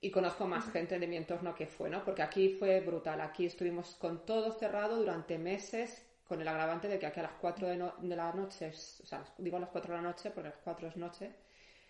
y 0.00 0.10
conozco 0.10 0.46
más 0.46 0.70
gente 0.70 0.98
de 0.98 1.06
mi 1.06 1.16
entorno 1.16 1.54
que 1.54 1.66
fue, 1.66 1.88
¿no? 1.88 2.04
Porque 2.04 2.22
aquí 2.22 2.50
fue 2.50 2.80
brutal, 2.80 3.20
aquí 3.22 3.46
estuvimos 3.46 3.94
con 3.96 4.26
todo 4.26 4.52
cerrado 4.52 4.96
durante 4.98 5.38
meses 5.38 6.02
con 6.28 6.40
el 6.40 6.48
agravante 6.48 6.88
de 6.88 6.98
que 6.98 7.06
aquí 7.06 7.20
a 7.20 7.24
las 7.24 7.32
4 7.40 7.68
de, 7.68 7.90
de 8.00 8.16
la 8.16 8.32
noche, 8.32 8.68
o 8.68 9.06
sea, 9.06 9.24
digo 9.38 9.56
a 9.56 9.60
las 9.60 9.70
4 9.70 9.94
de 9.94 10.02
la 10.02 10.08
noche 10.08 10.30
porque 10.30 10.48
a 10.48 10.50
las 10.50 10.60
4 10.62 10.88
es 10.88 10.96
noche, 10.96 11.32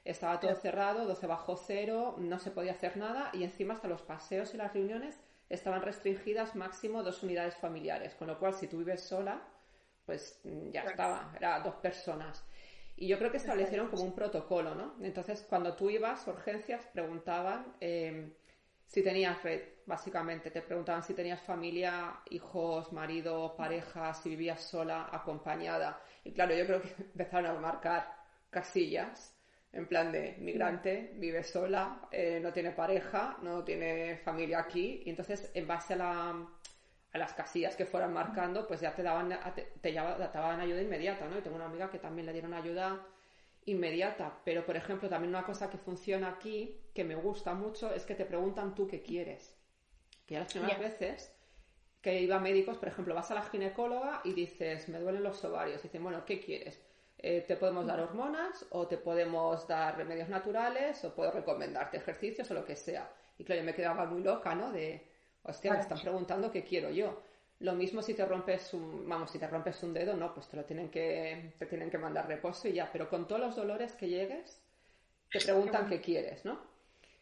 estaba 0.06 0.38
todo 0.40 0.54
cerrado, 0.54 1.04
12 1.06 1.26
bajo 1.26 1.56
cero, 1.56 2.14
no 2.18 2.38
se 2.38 2.50
podía 2.50 2.72
hacer 2.72 2.96
nada 2.96 3.30
y 3.32 3.42
encima 3.42 3.74
hasta 3.74 3.88
los 3.88 4.02
paseos 4.02 4.54
y 4.54 4.56
las 4.56 4.72
reuniones 4.72 5.18
estaban 5.48 5.82
restringidas 5.82 6.54
máximo 6.54 7.02
dos 7.02 7.22
unidades 7.22 7.56
familiares, 7.56 8.14
con 8.14 8.28
lo 8.28 8.38
cual 8.38 8.54
si 8.54 8.68
tú 8.68 8.78
vives 8.78 9.02
sola, 9.02 9.42
pues 10.04 10.40
mm, 10.44 10.70
ya 10.70 10.82
estaba, 10.82 11.32
era 11.36 11.60
dos 11.60 11.74
personas. 11.76 12.44
Y 12.96 13.08
yo 13.08 13.18
creo 13.18 13.30
que 13.30 13.36
establecieron 13.36 13.88
como 13.88 14.04
un 14.04 14.14
protocolo, 14.14 14.74
¿no? 14.74 14.94
Entonces, 15.02 15.44
cuando 15.48 15.74
tú 15.74 15.90
ibas 15.90 16.26
a 16.26 16.30
urgencias, 16.30 16.86
preguntaban 16.86 17.74
em, 17.80 18.32
si 18.86 19.02
tenías 19.02 19.42
red, 19.42 19.60
básicamente. 19.84 20.50
Te 20.50 20.62
preguntaban 20.62 21.02
si 21.02 21.12
tenías 21.12 21.42
familia, 21.42 22.20
hijos, 22.30 22.92
marido, 22.92 23.54
pareja, 23.54 24.14
si 24.14 24.30
vivías 24.30 24.62
sola, 24.62 25.08
acompañada. 25.12 26.00
Y 26.24 26.32
claro, 26.32 26.54
yo 26.54 26.64
creo 26.64 26.80
que 26.80 26.88
empezaron 27.02 27.56
a 27.56 27.60
marcar 27.60 28.10
casillas 28.50 29.35
en 29.72 29.86
plan 29.86 30.10
de 30.10 30.36
migrante, 30.38 31.12
vive 31.16 31.42
sola, 31.42 32.08
eh, 32.10 32.40
no 32.42 32.52
tiene 32.52 32.70
pareja, 32.70 33.36
no 33.42 33.62
tiene 33.64 34.16
familia 34.18 34.60
aquí, 34.60 35.02
y 35.04 35.10
entonces 35.10 35.50
en 35.54 35.66
base 35.66 35.94
a, 35.94 35.96
la, 35.96 36.48
a 37.12 37.18
las 37.18 37.32
casillas 37.34 37.76
que 37.76 37.84
fueran 37.84 38.12
marcando, 38.12 38.66
pues 38.66 38.80
ya 38.80 38.94
te 38.94 39.02
daban, 39.02 39.38
te, 39.54 39.62
te, 39.80 39.92
daban 39.92 40.60
ayuda 40.60 40.80
inmediata, 40.80 41.26
¿no? 41.28 41.38
Y 41.38 41.42
tengo 41.42 41.56
una 41.56 41.66
amiga 41.66 41.90
que 41.90 41.98
también 41.98 42.26
le 42.26 42.32
dieron 42.32 42.54
ayuda 42.54 43.06
inmediata, 43.66 44.40
pero 44.44 44.64
por 44.64 44.76
ejemplo 44.76 45.08
también 45.08 45.30
una 45.30 45.44
cosa 45.44 45.68
que 45.68 45.76
funciona 45.76 46.28
aquí, 46.28 46.80
que 46.94 47.04
me 47.04 47.16
gusta 47.16 47.52
mucho, 47.52 47.92
es 47.92 48.06
que 48.06 48.14
te 48.14 48.24
preguntan 48.24 48.74
tú 48.74 48.86
qué 48.86 49.02
quieres. 49.02 49.54
Que 50.24 50.34
ya 50.34 50.40
las 50.40 50.52
primeras 50.52 50.78
veces 50.78 51.36
que 52.00 52.22
iba 52.22 52.36
a 52.36 52.40
médicos, 52.40 52.78
por 52.78 52.88
ejemplo, 52.88 53.16
vas 53.16 53.32
a 53.32 53.34
la 53.34 53.42
ginecóloga 53.42 54.20
y 54.22 54.32
dices, 54.32 54.88
me 54.88 55.00
duelen 55.00 55.24
los 55.24 55.44
ovarios, 55.44 55.80
y 55.80 55.88
dicen, 55.88 56.04
bueno, 56.04 56.24
¿qué 56.24 56.40
quieres? 56.40 56.80
Eh, 57.18 57.44
te 57.46 57.56
podemos 57.56 57.86
dar 57.86 57.98
hormonas 58.00 58.66
o 58.70 58.86
te 58.86 58.98
podemos 58.98 59.66
dar 59.66 59.96
remedios 59.96 60.28
naturales 60.28 61.02
o 61.04 61.14
puedo 61.14 61.30
recomendarte 61.30 61.96
ejercicios 61.96 62.50
o 62.50 62.54
lo 62.54 62.64
que 62.64 62.76
sea. 62.76 63.10
Y 63.38 63.44
claro, 63.44 63.62
yo 63.62 63.66
me 63.66 63.74
quedaba 63.74 64.04
muy 64.04 64.22
loca, 64.22 64.54
¿no? 64.54 64.70
De, 64.70 65.02
hostia, 65.42 65.72
me 65.72 65.80
están 65.80 66.00
preguntando 66.00 66.50
qué 66.50 66.62
quiero 66.62 66.90
yo. 66.90 67.22
Lo 67.60 67.72
mismo 67.72 68.02
si 68.02 68.12
te 68.12 68.24
rompes 68.26 68.74
un, 68.74 69.08
vamos, 69.08 69.30
si 69.30 69.38
te 69.38 69.46
rompes 69.46 69.82
un 69.82 69.94
dedo, 69.94 70.14
no, 70.14 70.34
pues 70.34 70.46
te 70.46 70.58
lo 70.58 70.64
tienen 70.64 70.90
que, 70.90 71.54
te 71.58 71.64
tienen 71.64 71.90
que 71.90 71.96
mandar 71.96 72.28
reposo 72.28 72.68
y 72.68 72.74
ya. 72.74 72.90
Pero 72.92 73.08
con 73.08 73.26
todos 73.26 73.40
los 73.40 73.56
dolores 73.56 73.94
que 73.94 74.08
llegues, 74.08 74.60
te 75.30 75.40
preguntan 75.40 75.88
qué 75.88 76.02
quieres, 76.02 76.44
¿no? 76.44 76.60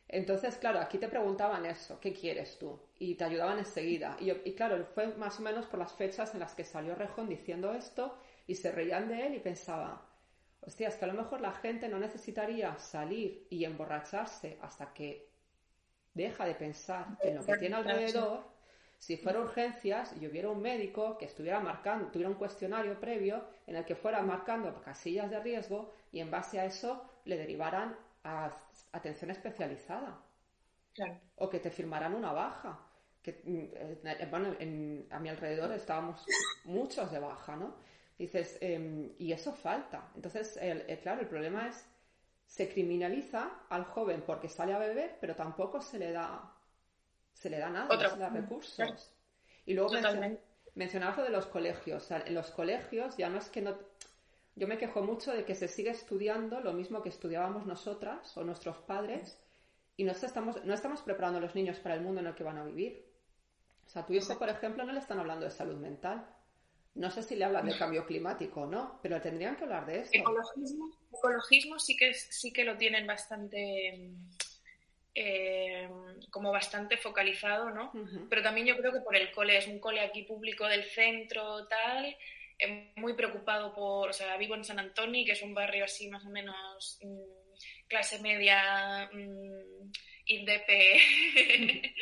Entonces, 0.08 0.56
claro, 0.56 0.80
aquí 0.80 0.98
te 0.98 1.08
preguntaban 1.08 1.64
eso, 1.66 1.98
¿qué 2.00 2.12
quieres 2.12 2.58
tú? 2.58 2.78
Y 2.98 3.14
te 3.14 3.24
ayudaban 3.24 3.58
enseguida. 3.58 4.16
Y, 4.20 4.30
y 4.30 4.54
claro, 4.54 4.84
fue 4.94 5.06
más 5.16 5.38
o 5.38 5.42
menos 5.42 5.66
por 5.66 5.78
las 5.78 5.92
fechas 5.92 6.34
en 6.34 6.40
las 6.40 6.54
que 6.54 6.64
salió 6.64 6.94
Rejón 6.96 7.28
diciendo 7.28 7.72
esto 7.72 8.16
y 8.46 8.54
se 8.54 8.72
reían 8.72 9.08
de 9.08 9.26
él 9.26 9.34
y 9.34 9.40
pensaba, 9.40 10.06
hostia, 10.60 10.88
es 10.88 10.96
que 10.96 11.04
a 11.04 11.08
lo 11.08 11.14
mejor 11.14 11.40
la 11.40 11.52
gente 11.52 11.88
no 11.88 11.98
necesitaría 11.98 12.76
salir 12.78 13.46
y 13.50 13.64
emborracharse 13.64 14.58
hasta 14.60 14.92
que 14.92 15.28
deja 16.14 16.46
de 16.46 16.54
pensar 16.54 17.06
en 17.22 17.36
lo 17.36 17.44
que 17.44 17.56
tiene 17.56 17.76
alrededor. 17.76 18.54
Si 18.98 19.18
fuera 19.18 19.40
urgencias 19.40 20.14
y 20.18 20.26
hubiera 20.26 20.48
un 20.48 20.62
médico 20.62 21.18
que 21.18 21.26
estuviera 21.26 21.60
marcando, 21.60 22.06
tuviera 22.06 22.30
un 22.30 22.36
cuestionario 22.36 22.98
previo 22.98 23.44
en 23.66 23.76
el 23.76 23.84
que 23.84 23.96
fuera 23.96 24.22
marcando 24.22 24.80
casillas 24.80 25.30
de 25.30 25.40
riesgo 25.40 25.92
y 26.10 26.20
en 26.20 26.30
base 26.30 26.58
a 26.58 26.64
eso 26.64 27.04
le 27.24 27.36
derivaran 27.36 27.94
a 28.22 28.50
atención 28.92 29.30
especializada. 29.30 30.22
O 31.36 31.50
que 31.50 31.58
te 31.58 31.70
firmaran 31.70 32.14
una 32.14 32.32
baja. 32.32 32.78
Que, 33.20 33.42
mm, 33.44 34.06
eh, 34.06 34.28
bueno, 34.30 34.54
a 35.10 35.18
mi 35.18 35.28
alrededor 35.28 35.72
estábamos 35.72 36.24
muchos 36.64 37.10
de 37.10 37.18
baja, 37.18 37.56
¿no? 37.56 37.74
Dices, 38.18 38.58
em, 38.60 39.12
y 39.18 39.32
eso 39.32 39.52
falta. 39.52 40.10
Entonces, 40.14 40.56
el, 40.58 40.84
claro, 41.00 41.20
el 41.20 41.28
problema 41.28 41.68
es, 41.68 41.84
se 42.46 42.68
criminaliza 42.68 43.50
al 43.68 43.84
joven 43.84 44.22
porque 44.24 44.48
sale 44.48 44.72
a 44.72 44.78
beber, 44.78 45.18
pero 45.20 45.34
tampoco 45.34 45.80
se 45.80 45.98
le 45.98 46.12
da, 46.12 46.52
se 47.32 47.50
le 47.50 47.58
da 47.58 47.70
nada, 47.70 47.88
se 48.08 48.16
le 48.16 48.22
da 48.22 48.28
recursos. 48.30 49.12
Y 49.66 49.74
luego 49.74 49.92
mencionabas 50.74 51.16
lo 51.18 51.24
de 51.24 51.30
los 51.30 51.46
colegios. 51.46 52.10
en 52.10 52.34
los 52.34 52.50
colegios 52.50 53.16
ya 53.16 53.28
no 53.28 53.38
es 53.38 53.48
que 53.48 53.62
no... 53.62 53.76
Yo 54.56 54.68
me 54.68 54.78
quejo 54.78 55.02
mucho 55.02 55.32
de 55.32 55.44
que 55.44 55.56
se 55.56 55.66
sigue 55.66 55.90
estudiando 55.90 56.60
lo 56.60 56.72
mismo 56.72 57.02
que 57.02 57.08
estudiábamos 57.08 57.66
nosotras 57.66 58.36
o 58.36 58.44
nuestros 58.44 58.76
padres 58.78 59.36
y 59.96 60.04
no 60.04 60.12
estamos, 60.12 60.64
no 60.64 60.74
estamos 60.74 61.02
preparando 61.02 61.38
a 61.38 61.42
los 61.42 61.54
niños 61.56 61.78
para 61.80 61.96
el 61.96 62.02
mundo 62.02 62.20
en 62.20 62.28
el 62.28 62.34
que 62.34 62.44
van 62.44 62.58
a 62.58 62.64
vivir. 62.64 63.04
O 63.86 63.88
sea, 63.88 64.02
a 64.02 64.06
tu 64.06 64.12
hijo, 64.12 64.38
por 64.38 64.48
ejemplo, 64.48 64.84
no 64.84 64.92
le 64.92 65.00
están 65.00 65.18
hablando 65.18 65.44
de 65.44 65.50
salud 65.50 65.76
mental. 65.76 66.24
No 66.94 67.10
sé 67.10 67.22
si 67.22 67.34
le 67.34 67.44
hablan 67.44 67.66
de 67.66 67.76
cambio 67.76 68.06
climático 68.06 68.62
o 68.62 68.66
no, 68.66 69.00
pero 69.02 69.20
tendrían 69.20 69.56
que 69.56 69.64
hablar 69.64 69.84
de 69.84 70.00
esto. 70.00 70.16
Ecologismo, 70.16 70.90
ecologismo 71.12 71.78
sí 71.78 71.96
que 71.96 72.14
sí 72.14 72.52
que 72.52 72.64
lo 72.64 72.76
tienen 72.76 73.06
bastante 73.06 74.12
eh, 75.14 75.88
como 76.30 76.50
bastante 76.50 76.96
focalizado, 76.96 77.70
¿no? 77.70 77.92
Pero 78.28 78.42
también 78.42 78.66
yo 78.66 78.76
creo 78.76 78.92
que 78.92 79.00
por 79.00 79.14
el 79.16 79.30
cole, 79.30 79.56
es 79.56 79.68
un 79.68 79.78
cole 79.78 80.00
aquí 80.00 80.22
público 80.22 80.66
del 80.66 80.84
centro, 80.84 81.66
tal, 81.68 82.16
eh, 82.58 82.92
muy 82.96 83.14
preocupado 83.14 83.72
por, 83.72 84.10
o 84.10 84.12
sea, 84.12 84.36
vivo 84.36 84.56
en 84.56 84.64
San 84.64 84.80
Antonio, 84.80 85.24
que 85.24 85.32
es 85.32 85.42
un 85.42 85.54
barrio 85.54 85.84
así 85.84 86.08
más 86.08 86.24
o 86.26 86.30
menos 86.30 86.98
mm, 87.02 87.86
clase 87.86 88.18
media, 88.20 89.08
mm, 89.12 89.92
INDEP, 90.26 90.64
eh, 90.68 91.92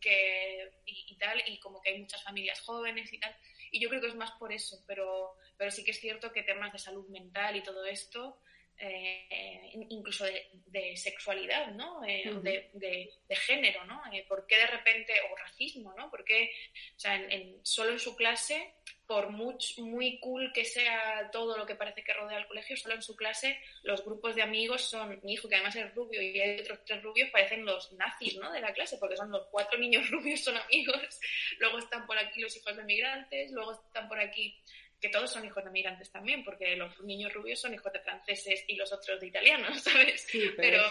que, 0.00 0.70
y, 0.84 1.16
tal, 1.16 1.42
y 1.46 1.58
como 1.58 1.80
que 1.80 1.90
hay 1.90 2.00
muchas 2.00 2.22
familias 2.22 2.60
jóvenes 2.60 3.12
y 3.12 3.18
tal. 3.18 3.36
Y 3.70 3.80
yo 3.80 3.88
creo 3.88 4.00
que 4.00 4.08
es 4.08 4.14
más 4.14 4.32
por 4.32 4.52
eso, 4.52 4.82
pero, 4.86 5.34
pero 5.56 5.70
sí 5.70 5.84
que 5.84 5.90
es 5.92 6.00
cierto 6.00 6.32
que 6.32 6.42
temas 6.42 6.72
de 6.72 6.78
salud 6.78 7.08
mental 7.08 7.56
y 7.56 7.62
todo 7.62 7.84
esto, 7.84 8.40
eh, 8.78 9.70
incluso 9.88 10.24
de, 10.24 10.96
sexualidad, 10.96 11.72
¿no? 11.72 12.04
Eh, 12.04 12.30
de, 12.42 13.10
de, 13.28 13.36
género, 13.36 13.84
¿no? 13.84 14.02
¿Por 14.28 14.46
qué 14.46 14.58
de 14.58 14.66
repente, 14.66 15.14
o 15.30 15.36
racismo, 15.36 15.94
¿no? 15.96 16.10
Porque, 16.10 16.50
o 16.96 16.98
sea, 16.98 17.14
en, 17.14 17.58
solo 17.62 17.92
en 17.92 17.98
su 17.98 18.14
clase 18.14 18.74
por 19.06 19.30
muy, 19.30 19.54
muy 19.78 20.18
cool 20.18 20.52
que 20.52 20.64
sea 20.64 21.30
todo 21.30 21.56
lo 21.56 21.64
que 21.64 21.76
parece 21.76 22.02
que 22.02 22.12
rodea 22.12 22.38
el 22.38 22.46
colegio, 22.46 22.76
solo 22.76 22.96
en 22.96 23.02
su 23.02 23.14
clase 23.14 23.58
los 23.82 24.04
grupos 24.04 24.34
de 24.34 24.42
amigos 24.42 24.82
son, 24.82 25.20
mi 25.22 25.34
hijo 25.34 25.48
que 25.48 25.54
además 25.54 25.76
es 25.76 25.94
rubio 25.94 26.20
y 26.20 26.40
hay 26.40 26.60
otros 26.60 26.80
tres 26.84 27.02
rubios, 27.02 27.30
parecen 27.30 27.64
los 27.64 27.92
nazis 27.92 28.36
¿no? 28.36 28.50
de 28.52 28.60
la 28.60 28.72
clase, 28.72 28.98
porque 28.98 29.16
son 29.16 29.30
los 29.30 29.46
cuatro 29.46 29.78
niños 29.78 30.08
rubios 30.10 30.40
son 30.40 30.56
amigos, 30.56 31.20
luego 31.58 31.78
están 31.78 32.06
por 32.06 32.18
aquí 32.18 32.40
los 32.40 32.56
hijos 32.56 32.76
de 32.76 32.84
migrantes, 32.84 33.52
luego 33.52 33.72
están 33.72 34.08
por 34.08 34.18
aquí, 34.18 34.58
que 35.00 35.08
todos 35.08 35.30
son 35.30 35.44
hijos 35.44 35.64
de 35.64 35.70
migrantes 35.70 36.10
también, 36.10 36.44
porque 36.44 36.76
los 36.76 37.00
niños 37.02 37.32
rubios 37.32 37.60
son 37.60 37.74
hijos 37.74 37.92
de 37.92 38.00
franceses 38.00 38.64
y 38.68 38.76
los 38.76 38.92
otros 38.92 39.20
de 39.20 39.26
italianos, 39.26 39.80
¿sabes? 39.82 40.26
pero, 40.56 40.82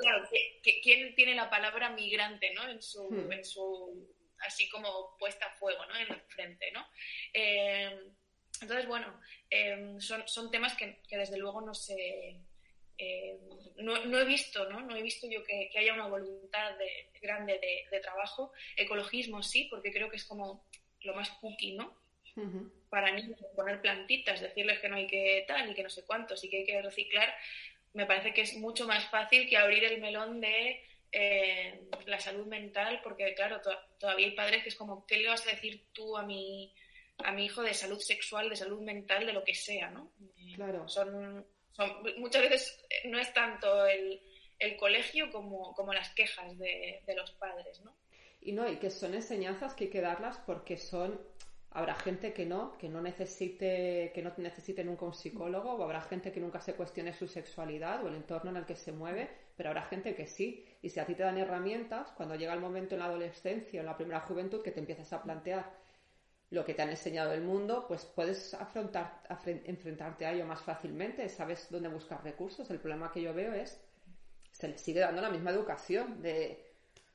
claro, 0.00 0.28
¿quién 0.82 1.14
tiene 1.14 1.34
la 1.34 1.48
palabra 1.48 1.90
migrante 1.90 2.52
¿no? 2.54 2.68
en 2.68 2.82
su... 2.82 3.08
Hmm. 3.08 3.32
En 3.32 3.44
su 3.44 4.18
así 4.40 4.68
como 4.68 5.16
puesta 5.18 5.46
a 5.46 5.56
fuego, 5.56 5.84
¿no? 5.86 5.96
En 5.96 6.12
el 6.12 6.20
frente, 6.28 6.70
¿no? 6.70 6.86
Eh, 7.32 7.90
entonces, 8.60 8.86
bueno, 8.86 9.20
eh, 9.50 9.96
son, 9.98 10.26
son, 10.26 10.50
temas 10.50 10.76
que, 10.76 11.00
que, 11.08 11.16
desde 11.16 11.38
luego 11.38 11.60
no 11.60 11.74
se... 11.74 12.40
Eh, 13.00 13.38
no, 13.76 14.04
no, 14.06 14.18
he 14.18 14.24
visto, 14.24 14.68
¿no? 14.68 14.80
No 14.80 14.96
he 14.96 15.02
visto 15.02 15.28
yo 15.30 15.44
que, 15.44 15.68
que 15.70 15.78
haya 15.78 15.94
una 15.94 16.08
voluntad 16.08 16.76
de, 16.78 17.10
grande 17.20 17.58
de, 17.60 17.84
de, 17.90 18.00
trabajo. 18.00 18.52
Ecologismo 18.76 19.42
sí, 19.42 19.68
porque 19.70 19.92
creo 19.92 20.10
que 20.10 20.16
es 20.16 20.24
como 20.24 20.66
lo 21.02 21.14
más 21.14 21.30
cookie, 21.40 21.76
¿no? 21.76 21.96
Para 22.88 23.10
niños, 23.10 23.38
poner 23.54 23.80
plantitas, 23.80 24.40
decirles 24.40 24.78
que 24.78 24.88
no 24.88 24.96
hay 24.96 25.06
que 25.06 25.44
tal 25.46 25.70
y 25.70 25.74
que 25.74 25.82
no 25.82 25.90
sé 25.90 26.04
cuántos 26.04 26.42
y 26.44 26.48
que 26.48 26.58
hay 26.58 26.64
que 26.64 26.82
reciclar, 26.82 27.34
me 27.94 28.06
parece 28.06 28.32
que 28.32 28.42
es 28.42 28.56
mucho 28.56 28.86
más 28.86 29.04
fácil 29.10 29.48
que 29.48 29.56
abrir 29.56 29.84
el 29.84 30.00
melón 30.00 30.40
de 30.40 30.82
eh, 31.10 31.88
la 32.06 32.20
salud 32.20 32.46
mental, 32.46 33.00
porque 33.02 33.34
claro, 33.34 33.60
todavía 33.98 34.26
hay 34.26 34.32
padres 34.32 34.62
que 34.62 34.68
es 34.68 34.76
como, 34.76 35.06
¿qué 35.06 35.16
le 35.16 35.28
vas 35.28 35.46
a 35.46 35.50
decir 35.50 35.86
tú 35.92 36.16
a 36.16 36.22
mi, 36.22 36.72
a 37.18 37.32
mi 37.32 37.46
hijo 37.46 37.62
de 37.62 37.74
salud 37.74 37.98
sexual, 37.98 38.50
de 38.50 38.56
salud 38.56 38.80
mental, 38.80 39.26
de 39.26 39.32
lo 39.32 39.42
que 39.42 39.54
sea, 39.54 39.90
¿no? 39.90 40.12
Claro. 40.54 40.88
Son, 40.88 41.46
muchas 42.18 42.42
veces 42.42 42.84
eh, 42.90 43.08
no 43.08 43.18
es 43.18 43.32
tanto 43.32 43.86
el, 43.86 44.20
el 44.58 44.76
colegio 44.76 45.30
como, 45.30 45.74
como 45.74 45.92
las 45.92 46.10
quejas 46.10 46.58
de, 46.58 47.02
de, 47.06 47.14
los 47.14 47.30
padres, 47.32 47.80
¿no? 47.80 47.96
Y 48.40 48.52
no, 48.52 48.70
y 48.70 48.76
que 48.76 48.90
son 48.90 49.14
enseñanzas 49.14 49.74
que 49.74 49.84
hay 49.84 49.90
que 49.90 50.00
darlas 50.00 50.38
porque 50.46 50.76
son 50.76 51.20
habrá 51.70 51.94
gente 51.94 52.32
que 52.32 52.46
no, 52.46 52.76
que 52.78 52.88
no 52.88 53.00
necesite, 53.00 54.10
que 54.14 54.22
no 54.22 54.32
necesite 54.38 54.82
nunca 54.84 55.04
un 55.04 55.14
psicólogo, 55.14 55.72
o 55.72 55.84
habrá 55.84 56.00
gente 56.00 56.32
que 56.32 56.40
nunca 56.40 56.60
se 56.60 56.74
cuestione 56.74 57.12
su 57.12 57.28
sexualidad 57.28 58.04
o 58.04 58.08
el 58.08 58.14
entorno 58.14 58.50
en 58.50 58.56
el 58.56 58.64
que 58.64 58.76
se 58.76 58.92
mueve, 58.92 59.28
pero 59.56 59.70
habrá 59.70 59.82
gente 59.82 60.14
que 60.14 60.26
sí. 60.26 60.64
Y 60.82 60.88
si 60.88 61.00
a 61.00 61.06
ti 61.06 61.14
te 61.14 61.22
dan 61.22 61.38
herramientas, 61.38 62.12
cuando 62.16 62.36
llega 62.36 62.54
el 62.54 62.60
momento 62.60 62.94
en 62.94 63.00
la 63.00 63.06
adolescencia 63.06 63.80
o 63.80 63.82
en 63.82 63.86
la 63.86 63.96
primera 63.96 64.20
juventud 64.20 64.62
que 64.62 64.70
te 64.70 64.80
empiezas 64.80 65.12
a 65.12 65.22
plantear 65.22 65.70
lo 66.50 66.64
que 66.64 66.72
te 66.72 66.80
han 66.80 66.88
enseñado 66.88 67.32
el 67.32 67.42
mundo, 67.42 67.84
pues 67.86 68.06
puedes 68.06 68.54
afrontar, 68.54 69.22
enfrentarte 69.44 70.24
a 70.24 70.32
ello 70.32 70.46
más 70.46 70.62
fácilmente, 70.62 71.28
sabes 71.28 71.68
dónde 71.70 71.88
buscar 71.88 72.24
recursos. 72.24 72.70
El 72.70 72.80
problema 72.80 73.12
que 73.12 73.20
yo 73.20 73.34
veo 73.34 73.52
es, 73.52 73.78
se 74.50 74.68
le 74.68 74.78
sigue 74.78 75.00
dando 75.00 75.20
la 75.20 75.30
misma 75.30 75.50
educación 75.50 76.22
de 76.22 76.67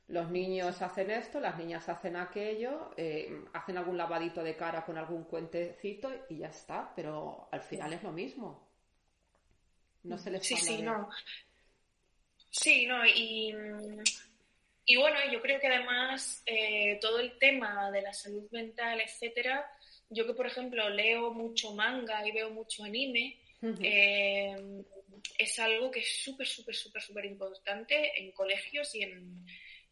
los 0.08 0.30
niños 0.30 0.82
hacen 0.82 1.10
esto, 1.10 1.40
las 1.40 1.56
niñas 1.56 1.88
hacen 1.88 2.16
aquello, 2.16 2.92
eh, 2.96 3.44
hacen 3.54 3.78
algún 3.78 3.96
lavadito 3.96 4.42
de 4.42 4.56
cara 4.56 4.84
con 4.84 4.98
algún 4.98 5.24
cuentecito 5.24 6.12
y 6.28 6.38
ya 6.38 6.48
está, 6.48 6.92
pero 6.94 7.48
al 7.50 7.62
final 7.62 7.92
es 7.94 8.02
lo 8.02 8.12
mismo. 8.12 8.68
No 10.02 10.18
se 10.18 10.30
les 10.30 10.46
Sí, 10.46 10.56
sí, 10.56 10.82
no. 10.82 11.08
Sí, 12.50 12.86
no, 12.86 13.04
y, 13.06 13.54
y 14.84 14.96
bueno, 14.96 15.16
yo 15.32 15.40
creo 15.40 15.58
que 15.58 15.66
además 15.66 16.42
eh, 16.44 16.98
todo 17.00 17.18
el 17.18 17.38
tema 17.38 17.90
de 17.90 18.02
la 18.02 18.12
salud 18.12 18.48
mental, 18.52 19.00
etcétera, 19.00 19.66
yo 20.10 20.26
que 20.26 20.34
por 20.34 20.46
ejemplo 20.46 20.88
leo 20.90 21.32
mucho 21.32 21.72
manga 21.72 22.26
y 22.26 22.32
veo 22.32 22.50
mucho 22.50 22.84
anime, 22.84 23.40
eh, 23.80 24.54
es 25.38 25.58
algo 25.58 25.90
que 25.90 26.00
es 26.00 26.22
súper, 26.22 26.46
súper, 26.46 26.74
súper, 26.74 27.02
súper 27.02 27.24
importante 27.24 28.22
en 28.22 28.30
colegios 28.32 28.94
y 28.94 29.02
en, 29.02 29.46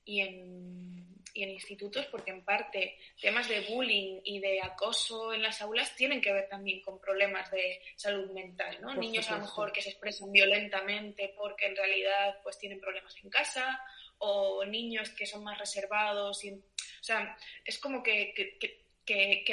y 0.04 0.20
en, 0.20 1.22
y 1.34 1.42
en 1.42 1.50
institutos, 1.50 2.06
porque 2.06 2.30
en 2.30 2.44
parte 2.44 2.98
temas 3.20 3.48
de 3.48 3.60
bullying 3.68 4.20
y 4.24 4.40
de 4.40 4.60
acoso 4.60 5.32
en 5.32 5.42
las 5.42 5.62
aulas 5.62 5.94
tienen 5.96 6.20
que 6.20 6.32
ver 6.32 6.48
también 6.48 6.82
con 6.82 7.00
problemas 7.00 7.50
de 7.50 7.80
salud 7.96 8.30
mental, 8.32 8.78
¿no? 8.80 8.94
Niños 8.94 9.30
a 9.30 9.36
lo 9.36 9.42
mejor 9.42 9.72
que 9.72 9.82
se 9.82 9.90
expresan 9.90 10.30
violentamente 10.32 11.34
porque 11.36 11.66
en 11.66 11.76
realidad 11.76 12.38
pues 12.42 12.58
tienen 12.58 12.80
problemas 12.80 13.16
en 13.22 13.30
casa 13.30 13.80
o 14.18 14.64
niños 14.64 15.10
que 15.10 15.26
son 15.26 15.42
más 15.42 15.58
reservados. 15.58 16.44
Y, 16.44 16.52
o 16.52 17.04
sea, 17.04 17.36
es 17.64 17.78
como 17.78 18.02
que, 18.02 18.32
que, 18.34 18.58
que, 18.58 18.82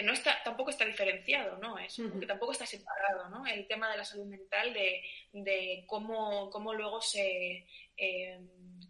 no 0.03 0.13
está, 0.13 0.41
tampoco 0.43 0.69
está 0.69 0.85
diferenciado, 0.85 1.57
¿no? 1.57 1.77
Es, 1.79 1.99
que 2.19 2.25
tampoco 2.25 2.51
está 2.51 2.65
separado, 2.65 3.29
¿no? 3.29 3.45
El 3.47 3.67
tema 3.67 3.91
de 3.91 3.97
la 3.97 4.05
salud 4.05 4.25
mental, 4.25 4.73
de, 4.73 5.03
de 5.33 5.83
cómo, 5.87 6.49
cómo 6.49 6.73
luego 6.73 7.01
se, 7.01 7.65
eh, 7.97 8.39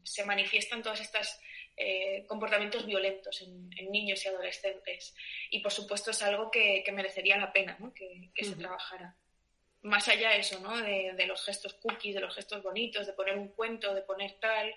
se 0.03 0.25
manifiestan 0.25 0.83
todas 0.83 0.99
estas 0.99 1.39
eh, 1.77 2.25
comportamientos 2.27 2.85
violentos 2.85 3.41
en, 3.41 3.69
niños 3.89 4.23
y 4.25 4.27
adolescentes. 4.27 5.15
Y 5.49 5.59
por 5.59 5.71
supuesto 5.71 6.11
es 6.11 6.21
algo 6.21 6.51
que, 6.51 6.83
merecería 6.91 7.37
la 7.37 7.53
pena 7.53 7.77
¿no? 7.79 7.93
que, 7.93 8.31
se 8.43 8.55
trabajara. 8.55 9.15
Más 9.83 10.09
allá 10.09 10.31
de 10.31 10.39
eso, 10.39 10.59
¿no? 10.59 10.75
De, 10.75 11.25
los 11.25 11.43
gestos 11.45 11.75
cookies, 11.75 12.15
de 12.15 12.21
los 12.21 12.35
gestos 12.35 12.61
bonitos, 12.61 13.07
de 13.07 13.13
poner 13.13 13.37
un 13.37 13.47
cuento, 13.47 13.95
de 13.95 14.01
poner 14.01 14.33
tal. 14.41 14.75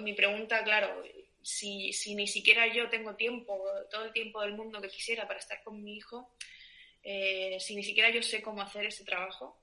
mi 0.00 0.12
pregunta, 0.12 0.62
claro, 0.62 1.02
si, 1.42 1.92
si, 1.92 2.14
ni 2.14 2.26
siquiera 2.26 2.72
yo 2.72 2.88
tengo 2.88 3.14
tiempo, 3.14 3.64
todo 3.90 4.04
el 4.04 4.12
tiempo 4.12 4.40
del 4.42 4.54
mundo 4.54 4.80
que 4.80 4.88
quisiera 4.88 5.26
para 5.26 5.40
estar 5.40 5.62
con 5.62 5.82
mi 5.82 5.96
hijo, 5.96 6.34
eh, 7.02 7.58
si 7.60 7.74
ni 7.74 7.82
siquiera 7.82 8.10
yo 8.10 8.22
sé 8.22 8.42
cómo 8.42 8.62
hacer 8.62 8.86
ese 8.86 9.04
trabajo, 9.04 9.62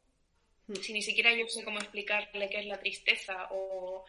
Hmm. 0.69 0.75
si 0.75 0.93
ni 0.93 1.01
siquiera 1.01 1.33
yo 1.33 1.47
sé 1.47 1.63
cómo 1.63 1.79
explicarle 1.79 2.47
qué 2.47 2.59
es 2.59 2.67
la 2.67 2.79
tristeza 2.79 3.47
o, 3.49 4.05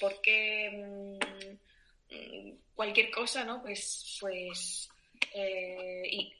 por 0.00 0.20
qué 0.20 0.70
mm, 0.70 2.50
cualquier 2.74 3.10
cosa, 3.10 3.44
¿no? 3.44 3.60
Pues, 3.60 4.16
pues 4.20 4.88
eh, 5.32 6.02
y, 6.08 6.32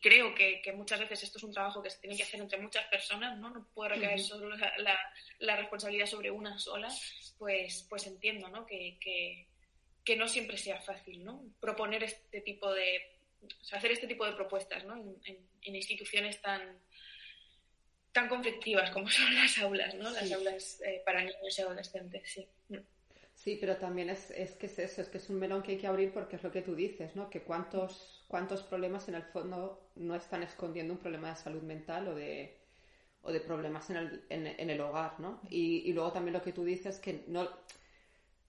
creo 0.00 0.34
que, 0.34 0.62
muchas 0.74 0.98
veces 1.00 1.24
esto 1.24 1.36
es 1.36 1.44
un 1.44 1.52
trabajo 1.52 1.82
que 1.82 1.90
se 1.90 2.00
tiene 2.00 2.16
que 2.16 2.22
hacer 2.22 2.40
entre 2.40 2.58
muchas 2.58 2.86
personas, 2.86 3.38
¿no? 3.38 3.50
No 3.50 3.66
puede 3.74 3.96
recaer 3.96 4.20
solo 4.20 4.56
la, 4.56 5.56
responsabilidad 5.56 6.06
sobre 6.06 6.30
una 6.30 6.58
sola, 6.58 6.88
pues, 7.38 7.86
pues 7.90 8.06
entiendo, 8.06 8.48
¿no? 8.48 8.64
Que, 8.64 8.96
que, 8.98 9.46
no 10.16 10.28
siempre 10.28 10.56
sea 10.56 10.80
fácil, 10.80 11.24
¿no? 11.24 11.44
Proponer 11.60 12.02
este 12.02 12.40
tipo 12.40 12.72
de, 12.72 13.00
o 13.42 13.64
sea, 13.64 13.78
hacer 13.78 13.92
este 13.92 14.06
tipo 14.06 14.26
de 14.26 14.32
propuestas, 14.32 14.84
¿no? 14.84 14.96
en 14.96 15.76
instituciones 15.76 16.40
tan, 16.42 16.60
tan 18.12 18.28
conflictivas 18.28 18.90
como 18.90 19.08
son 19.10 19.34
las 19.34 19.58
aulas, 19.58 19.94
¿no? 19.94 20.10
Las 20.10 20.30
aulas 20.32 20.80
eh, 20.82 21.02
para 21.04 21.20
niños 21.20 21.58
y 21.58 21.62
adolescentes, 21.62 22.30
sí. 22.30 22.46
Mm. 22.68 22.78
Sí, 23.34 23.56
pero 23.60 23.76
también 23.76 24.10
es, 24.10 24.30
es, 24.30 24.52
que 24.52 24.66
es 24.66 24.78
eso, 24.78 25.00
es 25.00 25.08
que 25.08 25.18
es 25.18 25.28
un 25.28 25.36
melón 25.36 25.62
que 25.62 25.72
hay 25.72 25.78
que 25.78 25.86
abrir 25.86 26.12
porque 26.12 26.36
es 26.36 26.42
lo 26.44 26.52
que 26.52 26.62
tú 26.62 26.76
dices, 26.76 27.16
¿no? 27.16 27.28
Que 27.28 27.42
cuántos, 27.42 28.24
cuántos 28.28 28.62
problemas 28.62 29.08
en 29.08 29.16
el 29.16 29.24
fondo 29.24 29.90
no 29.96 30.14
están 30.14 30.42
escondiendo 30.42 30.94
un 30.94 31.00
problema 31.00 31.30
de 31.30 31.36
salud 31.36 31.62
mental 31.62 32.08
o 32.08 32.14
de, 32.14 32.58
o 33.22 33.32
de 33.32 33.40
problemas 33.40 33.88
en 33.90 33.96
el, 33.96 34.24
en, 34.28 34.70
el 34.70 34.80
hogar, 34.80 35.18
¿no? 35.18 35.40
Y, 35.48 35.78
y, 35.88 35.92
luego 35.92 36.12
también 36.12 36.34
lo 36.34 36.42
que 36.42 36.52
tú 36.52 36.62
dices 36.62 36.98
que 36.98 37.24
no, 37.26 37.48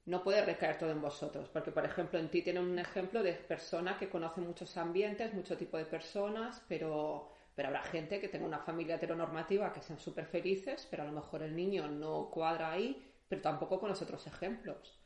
no 0.06 0.24
puede 0.24 0.44
recaer 0.44 0.78
todo 0.78 0.92
en 0.92 1.02
vosotros, 1.02 1.50
porque 1.50 1.72
por 1.72 1.86
ejemplo 1.86 2.20
en 2.20 2.30
ti 2.30 2.42
tiene 2.42 2.60
un 2.60 2.78
ejemplo 2.80 3.24
de 3.24 3.34
persona 3.34 3.98
que 3.98 4.10
conoce 4.10 4.42
muchos 4.42 4.76
ambientes, 4.78 5.34
mucho 5.34 5.58
tipo 5.58 5.78
de 5.78 5.86
personas, 5.86 6.62
pero 6.68 7.30
pero 7.56 7.68
habrá 7.68 7.84
gente 7.84 8.20
que 8.20 8.28
tenga 8.28 8.46
una 8.46 8.60
familia 8.60 8.96
heteronormativa 8.96 9.72
que 9.74 9.82
sean 9.82 10.00
súper 10.00 10.26
felices, 10.26 10.88
pero 10.90 11.04
a 11.04 11.06
lo 11.06 11.12
mejor 11.12 11.44
el 11.44 11.56
niño 11.56 11.88
no 11.88 12.30
cuadra 12.32 12.72
ahí, 12.72 13.12
pero 13.30 13.42
tampoco 13.42 13.80
con 13.80 13.90
los 13.90 14.02
otros 14.02 14.26
ejemplos. 14.26 15.00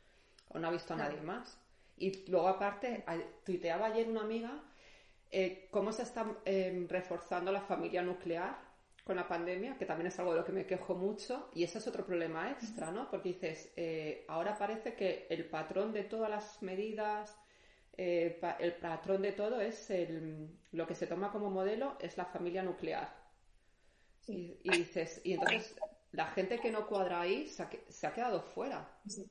O 0.48 0.58
no 0.58 0.68
ha 0.68 0.70
visto 0.70 0.94
a 0.94 0.96
nadie 0.96 1.20
más. 1.20 1.58
Y 1.98 2.24
luego, 2.30 2.48
aparte, 2.48 3.04
tuiteaba 3.44 3.86
ayer 3.86 4.08
una 4.08 4.22
amiga 4.22 4.62
eh, 5.30 5.68
cómo 5.70 5.92
se 5.92 6.02
está 6.02 6.26
em, 6.46 6.88
reforzando 6.88 7.52
la 7.52 7.60
familia 7.60 8.02
nuclear 8.02 8.56
con 9.08 9.16
la 9.16 9.26
pandemia, 9.26 9.78
que 9.78 9.86
también 9.86 10.08
es 10.08 10.18
algo 10.18 10.34
de 10.34 10.40
lo 10.40 10.44
que 10.44 10.52
me 10.52 10.66
quejo 10.66 10.94
mucho, 10.94 11.50
y 11.54 11.64
ese 11.64 11.78
es 11.78 11.86
otro 11.86 12.04
problema 12.04 12.50
extra, 12.50 12.90
¿no? 12.90 13.10
Porque 13.10 13.30
dices, 13.30 13.72
eh, 13.74 14.26
ahora 14.28 14.58
parece 14.58 14.92
que 14.92 15.26
el 15.30 15.46
patrón 15.46 15.94
de 15.94 16.04
todas 16.04 16.28
las 16.28 16.62
medidas, 16.62 17.34
eh, 17.96 18.38
el 18.58 18.74
patrón 18.74 19.22
de 19.22 19.32
todo 19.32 19.62
es 19.62 19.88
el, 19.88 20.50
lo 20.72 20.86
que 20.86 20.94
se 20.94 21.06
toma 21.06 21.32
como 21.32 21.48
modelo 21.48 21.96
es 22.02 22.18
la 22.18 22.26
familia 22.26 22.62
nuclear. 22.62 23.10
Y, 24.26 24.58
dices, 24.62 25.22
y 25.24 25.32
entonces 25.32 25.74
la 26.12 26.26
gente 26.26 26.58
que 26.58 26.70
no 26.70 26.86
cuadra 26.86 27.22
ahí 27.22 27.48
se 27.48 27.62
ha, 27.62 28.12
quedado 28.12 28.42
fuera. 28.42 28.94
Sí, 29.06 29.24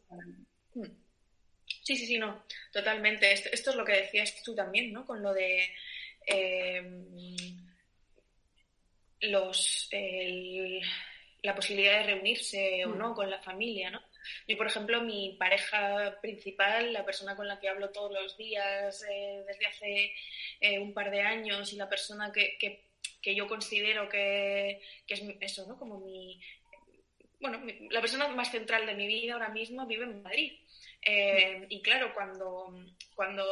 sí, 1.83 1.97
sí, 1.97 2.17
no, 2.17 2.41
totalmente. 2.71 3.31
Esto, 3.31 3.69
es 3.69 3.75
lo 3.75 3.85
que 3.85 4.01
decías 4.01 4.41
tú 4.43 4.55
también, 4.55 4.91
¿no? 4.91 5.05
Con 5.05 5.21
lo 5.21 5.35
de 5.35 5.69
eh, 6.25 6.81
los 9.21 9.89
la 11.43 11.55
posibilidad 11.55 11.99
de 11.99 12.13
reunirse 12.13 12.85
o 12.85 12.89
mm. 12.89 12.97
no 12.97 13.13
con 13.13 13.29
la 13.29 13.39
familia, 13.39 13.89
¿no? 13.89 14.01
Yo, 14.47 14.57
por 14.57 14.67
ejemplo, 14.67 15.01
mi 15.01 15.37
pareja 15.39 16.19
principal, 16.21 16.91
la 16.91 17.05
persona 17.05 17.35
con 17.35 17.47
la 17.47 17.59
que 17.59 17.69
hablo 17.69 17.91
todos 17.91 18.11
los 18.11 18.37
días 18.37 19.03
eh, 19.09 19.43
desde 19.47 19.65
hace 19.65 20.13
eh, 20.59 20.79
un 20.79 20.93
par 20.93 21.11
de 21.11 21.21
años 21.21 21.71
y 21.71 21.77
la 21.77 21.87
persona 21.87 22.31
que, 22.31 22.83
yo 23.23 23.47
considero 23.47 24.09
que, 24.09 24.81
es 25.07 25.23
eso, 25.41 25.65
¿no? 25.67 25.77
Como 25.77 25.99
mi... 25.99 26.39
Bueno, 27.39 27.61
la 27.91 28.01
persona 28.01 28.27
más 28.29 28.51
central 28.51 28.85
de 28.85 28.95
mi 28.95 29.05
vida 29.05 29.33
ahora 29.33 29.49
mismo 29.49 29.85
vive 29.85 30.05
en 30.05 30.23
Madrid. 30.23 30.53
Eh, 31.01 31.65
y 31.69 31.81
claro, 31.81 32.13
cuando, 32.13 32.73
cuando 33.15 33.45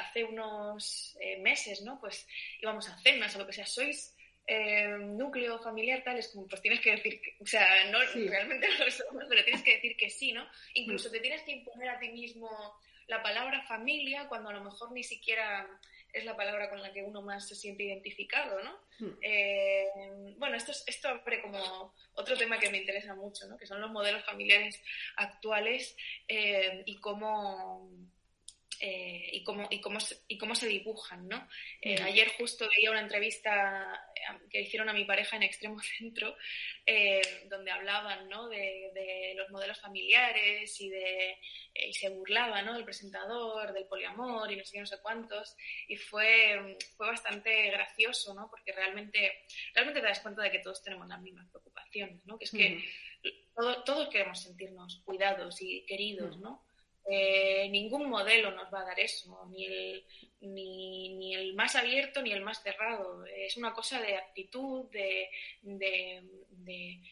hace 0.00 0.24
unos 0.24 1.16
meses, 1.40 1.82
¿no? 1.82 2.00
Pues 2.00 2.26
íbamos 2.60 2.88
a 2.88 2.98
cenas 2.98 3.36
o 3.36 3.40
lo 3.40 3.46
que 3.46 3.52
sea, 3.52 3.66
sois 3.66 4.15
eh, 4.46 4.96
núcleo 4.98 5.58
familiar 5.58 6.02
tal, 6.04 6.18
es 6.18 6.28
como, 6.28 6.46
pues 6.46 6.62
tienes 6.62 6.80
que 6.80 6.92
decir, 6.92 7.20
que, 7.20 7.36
o 7.40 7.46
sea, 7.46 7.66
no, 7.90 7.98
realmente 8.14 8.68
no 8.78 8.84
lo 8.84 8.90
somos, 8.90 9.24
pero 9.28 9.44
tienes 9.44 9.62
que 9.62 9.74
decir 9.74 9.96
que 9.96 10.10
sí, 10.10 10.32
¿no? 10.32 10.46
Incluso 10.74 11.08
mm. 11.08 11.12
te 11.12 11.20
tienes 11.20 11.42
que 11.42 11.52
imponer 11.52 11.88
a 11.88 11.98
ti 11.98 12.08
mismo 12.10 12.48
la 13.08 13.22
palabra 13.22 13.62
familia 13.62 14.28
cuando 14.28 14.50
a 14.50 14.52
lo 14.52 14.64
mejor 14.64 14.92
ni 14.92 15.02
siquiera 15.02 15.66
es 16.12 16.24
la 16.24 16.36
palabra 16.36 16.70
con 16.70 16.80
la 16.80 16.92
que 16.92 17.02
uno 17.02 17.22
más 17.22 17.46
se 17.46 17.54
siente 17.54 17.84
identificado, 17.84 18.62
¿no? 18.62 18.78
Mm. 19.00 19.18
Eh, 19.20 19.86
bueno, 20.38 20.56
esto, 20.56 20.72
esto 20.86 21.08
abre 21.08 21.42
como 21.42 21.94
otro 22.14 22.36
tema 22.36 22.58
que 22.58 22.70
me 22.70 22.78
interesa 22.78 23.14
mucho, 23.14 23.46
¿no? 23.46 23.58
Que 23.58 23.66
son 23.66 23.80
los 23.80 23.90
modelos 23.90 24.24
familiares 24.24 24.80
actuales 25.16 25.96
eh, 26.28 26.82
y 26.86 26.96
cómo 27.00 27.90
eh, 28.80 29.30
y, 29.32 29.42
cómo, 29.42 29.66
y, 29.70 29.80
cómo, 29.80 29.98
y 30.28 30.38
cómo 30.38 30.54
se 30.54 30.68
dibujan, 30.68 31.28
¿no? 31.28 31.48
Eh, 31.80 32.00
ayer 32.02 32.28
justo 32.36 32.68
veía 32.68 32.90
una 32.90 33.00
entrevista 33.00 34.10
eh, 34.14 34.20
que 34.50 34.62
hicieron 34.62 34.88
a 34.88 34.92
mi 34.92 35.04
pareja 35.04 35.36
en 35.36 35.42
Extremo 35.42 35.80
Centro, 35.80 36.36
donde 37.48 37.70
hablaban, 37.70 38.28
¿no? 38.28 38.48
De, 38.48 39.34
los 39.36 39.50
modelos 39.50 39.80
familiares 39.80 40.80
y, 40.80 40.88
de, 40.88 41.38
y 41.74 41.92
se 41.92 42.08
burlaba, 42.08 42.62
¿no? 42.62 42.74
Del 42.74 42.84
presentador, 42.84 43.72
del 43.72 43.86
poliamor 43.86 44.50
y 44.50 44.56
no 44.56 44.64
sé 44.64 44.78
no 44.78 44.86
sé 44.86 44.98
cuántos, 45.02 45.56
y 45.88 45.96
fue, 45.96 46.76
fue 46.96 47.08
bastante 47.08 47.70
gracioso, 47.70 48.34
¿no? 48.34 48.48
Porque 48.50 48.72
realmente, 48.72 49.44
realmente 49.74 50.00
te 50.00 50.06
das 50.06 50.20
cuenta 50.20 50.42
de 50.42 50.50
que 50.50 50.60
todos 50.60 50.82
tenemos 50.82 51.06
las 51.08 51.20
mismas 51.20 51.48
preocupaciones, 51.50 52.24
¿no? 52.24 52.38
Que 52.38 52.44
es 52.44 52.50
que 52.50 52.84
todos 53.84 54.08
queremos 54.08 54.42
sentirnos 54.42 55.02
cuidados 55.04 55.60
y 55.62 55.84
queridos, 55.86 56.38
¿no? 56.38 56.65
Eh, 57.08 57.68
ningún 57.70 58.10
modelo 58.10 58.50
nos 58.50 58.72
va 58.72 58.80
a 58.80 58.86
dar 58.86 58.98
eso, 58.98 59.46
ni 59.48 59.64
el, 59.64 60.04
ni, 60.40 61.34
el 61.36 61.54
más 61.54 61.76
abierto 61.76 62.20
ni 62.20 62.32
el 62.32 62.40
más 62.40 62.62
cerrado. 62.62 63.24
Es 63.26 63.56
una 63.56 63.72
cosa 63.72 64.00
de 64.00 64.16
actitud, 64.16 64.90
de, 64.90 65.30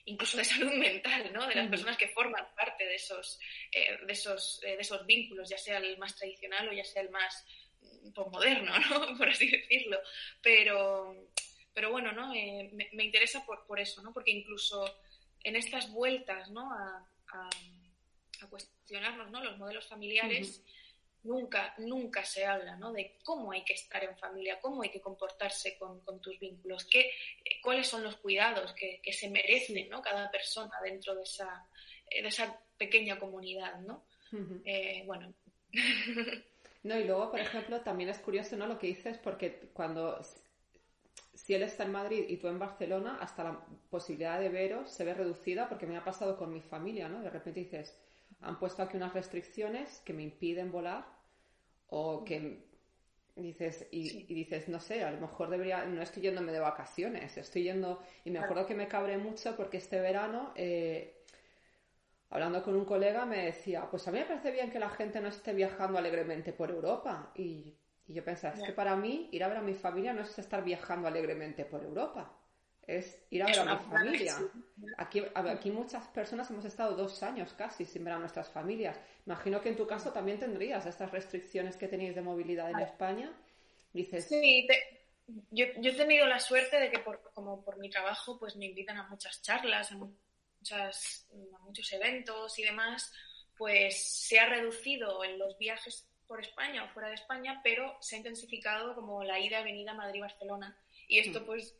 incluso 0.04 0.36
de 0.36 0.44
salud 0.44 0.72
mental, 0.72 1.32
¿no? 1.32 1.46
De 1.46 1.54
las 1.54 1.68
personas 1.68 1.96
que 1.96 2.08
forman 2.08 2.44
parte 2.56 2.84
de 2.84 2.96
esos, 2.96 3.38
eh, 3.70 3.98
de, 4.04 4.12
esos, 4.12 4.60
eh, 4.64 4.74
de 4.74 4.82
esos 4.82 5.06
vínculos, 5.06 5.48
ya 5.48 5.58
sea 5.58 5.78
el 5.78 5.96
más 5.96 6.16
tradicional 6.16 6.68
o 6.68 6.72
ya 6.72 6.84
sea 6.84 7.02
el 7.02 7.10
más 7.10 7.46
mm, 7.80 8.10
pues, 8.10 8.26
moderno, 8.28 8.72
¿no? 8.90 9.16
Por 9.16 9.28
así 9.28 9.48
decirlo. 9.48 10.00
Pero, 10.42 11.30
pero 11.72 11.92
bueno, 11.92 12.10
¿no? 12.10 12.32
me, 12.32 13.04
interesa 13.04 13.44
por, 13.46 13.64
por 13.66 13.78
eso, 13.78 14.02
¿no? 14.02 14.12
Porque 14.12 14.32
incluso 14.32 14.98
en 15.44 15.54
estas 15.54 15.90
vueltas, 15.92 16.50
¿no? 16.50 16.72
A, 16.72 17.08
a, 17.28 17.50
cuestionarnos, 18.48 19.30
¿no? 19.30 19.42
Los 19.42 19.58
modelos 19.58 19.86
familiares 19.86 20.62
nunca, 21.24 21.74
nunca 21.78 22.24
se 22.24 22.44
habla 22.44 22.76
¿no? 22.76 22.92
de 22.92 23.18
cómo 23.24 23.52
hay 23.52 23.64
que 23.64 23.72
estar 23.72 24.02
en 24.04 24.16
familia, 24.16 24.60
cómo 24.60 24.82
hay 24.82 24.90
que 24.90 25.00
comportarse 25.00 25.76
con, 25.76 26.02
tus 26.20 26.38
vínculos, 26.38 26.84
qué, 26.84 27.10
cuáles 27.62 27.86
son 27.86 28.04
los 28.04 28.16
cuidados 28.16 28.74
que, 28.74 29.00
se 29.12 29.30
merecen 29.30 29.88
¿no? 29.88 30.00
cada 30.02 30.30
persona 30.30 30.72
dentro 30.82 31.14
de 31.14 31.22
esa, 31.22 31.66
eh, 32.10 32.22
de 32.22 32.28
esa 32.28 32.58
pequeña 32.76 33.18
comunidad. 33.18 33.80
¿no? 33.80 34.04
Eh, 34.64 35.02
bueno. 35.06 35.34
No, 36.84 37.00
y 37.00 37.04
luego, 37.04 37.30
por 37.30 37.40
ejemplo, 37.40 37.80
también 37.80 38.10
es 38.10 38.18
curioso 38.18 38.56
¿no? 38.58 38.66
lo 38.66 38.78
que 38.78 38.88
dices, 38.88 39.16
porque 39.16 39.70
cuando 39.72 40.20
si 41.32 41.54
él 41.54 41.62
está 41.62 41.84
en 41.84 41.92
Madrid 41.92 42.26
y 42.28 42.36
tú 42.36 42.48
en 42.48 42.58
Barcelona, 42.58 43.16
hasta 43.22 43.42
la 43.42 43.66
posibilidad 43.88 44.38
de 44.38 44.50
veros 44.50 44.90
se 44.90 45.02
ve 45.02 45.14
reducida, 45.14 45.66
porque 45.66 45.86
me 45.86 45.96
ha 45.96 46.04
pasado 46.04 46.36
con 46.36 46.52
mi 46.52 46.60
familia, 46.60 47.08
¿no? 47.08 47.22
De 47.22 47.30
repente 47.30 47.60
dices, 47.60 47.96
han 48.44 48.58
puesto 48.58 48.82
aquí 48.82 48.96
unas 48.96 49.14
restricciones 49.14 50.00
que 50.04 50.12
me 50.12 50.22
impiden 50.22 50.70
volar 50.70 51.04
o 51.88 52.24
que 52.24 52.64
dices 53.36 53.88
y, 53.90 54.22
dices 54.32 54.68
no 54.68 54.78
sé 54.78 55.02
a 55.02 55.10
lo 55.10 55.20
mejor 55.20 55.50
debería 55.50 55.84
no 55.84 56.02
estoy 56.02 56.22
yéndome 56.22 56.52
de 56.52 56.60
vacaciones 56.60 57.36
estoy 57.36 57.64
yendo 57.64 58.00
y 58.24 58.30
me 58.30 58.38
acuerdo 58.38 58.66
que 58.66 58.74
me 58.74 58.86
cabré 58.86 59.18
mucho 59.18 59.56
porque 59.56 59.78
este 59.78 60.00
verano 60.00 60.52
eh, 60.54 61.24
hablando 62.30 62.62
con 62.62 62.76
un 62.76 62.84
colega 62.84 63.26
me 63.26 63.46
decía 63.46 63.88
pues 63.90 64.06
a 64.06 64.12
mí 64.12 64.18
me 64.20 64.26
parece 64.26 64.52
bien 64.52 64.70
que 64.70 64.78
la 64.78 64.90
gente 64.90 65.20
no 65.20 65.28
esté 65.28 65.52
viajando 65.52 65.98
alegremente 65.98 66.52
por 66.52 66.70
Europa 66.70 67.32
y, 67.34 67.74
yo 68.06 68.22
pensaba 68.22 68.54
es 68.54 68.62
que 68.62 68.74
para 68.74 68.94
mí 68.96 69.30
ir 69.32 69.42
a 69.42 69.48
ver 69.48 69.56
a 69.56 69.62
mi 69.62 69.72
familia 69.72 70.12
no 70.12 70.20
es 70.20 70.38
estar 70.38 70.62
viajando 70.62 71.08
alegremente 71.08 71.64
por 71.64 71.82
Europa 71.82 72.38
es 72.86 73.22
ir 73.30 73.42
a 73.42 73.46
ver 73.46 73.58
a 73.58 73.64
mi 73.64 73.84
familia. 73.84 74.36
Aquí, 74.98 75.22
aquí 75.34 75.70
muchas 75.70 76.06
personas 76.08 76.50
hemos 76.50 76.64
estado 76.64 76.94
dos 76.94 77.22
años 77.22 77.52
casi 77.54 77.84
sin 77.84 78.04
ver 78.04 78.14
a 78.14 78.18
nuestras 78.18 78.48
familias. 78.50 78.98
Imagino 79.26 79.60
que 79.60 79.70
en 79.70 79.76
tu 79.76 79.86
caso 79.86 80.12
también 80.12 80.38
tendrías 80.38 80.84
estas 80.86 81.10
restricciones 81.10 81.76
que 81.76 81.88
tenéis 81.88 82.14
de 82.14 82.22
movilidad 82.22 82.70
en 82.70 82.80
España. 82.80 83.32
Dices... 83.92 84.28
Sí, 84.28 84.66
yo, 85.50 85.66
yo, 85.78 85.90
he 85.90 85.94
tenido 85.94 86.26
la 86.26 86.38
suerte 86.38 86.78
de 86.78 86.90
que 86.90 86.98
por, 86.98 87.22
como 87.32 87.64
por 87.64 87.78
mi 87.78 87.88
trabajo 87.88 88.38
pues 88.38 88.56
me 88.56 88.66
invitan 88.66 88.98
a 88.98 89.08
muchas 89.08 89.40
charlas, 89.40 89.90
a, 89.92 89.96
muchas, 89.96 91.26
a 91.54 91.58
muchos 91.60 91.90
eventos 91.92 92.58
y 92.58 92.64
demás, 92.64 93.10
pues 93.56 94.02
se 94.02 94.38
ha 94.38 94.46
reducido 94.46 95.24
en 95.24 95.38
los 95.38 95.56
viajes 95.56 96.06
por 96.26 96.40
España 96.40 96.84
o 96.84 96.88
fuera 96.88 97.08
de 97.08 97.14
España, 97.14 97.60
pero 97.62 97.96
se 98.00 98.16
ha 98.16 98.18
intensificado 98.18 98.94
como 98.94 99.22
la 99.24 99.38
ida, 99.38 99.62
venida 99.62 99.94
Madrid-Barcelona. 99.94 100.76
Y 101.08 101.18
esto 101.18 101.40
mm. 101.40 101.44
pues 101.44 101.74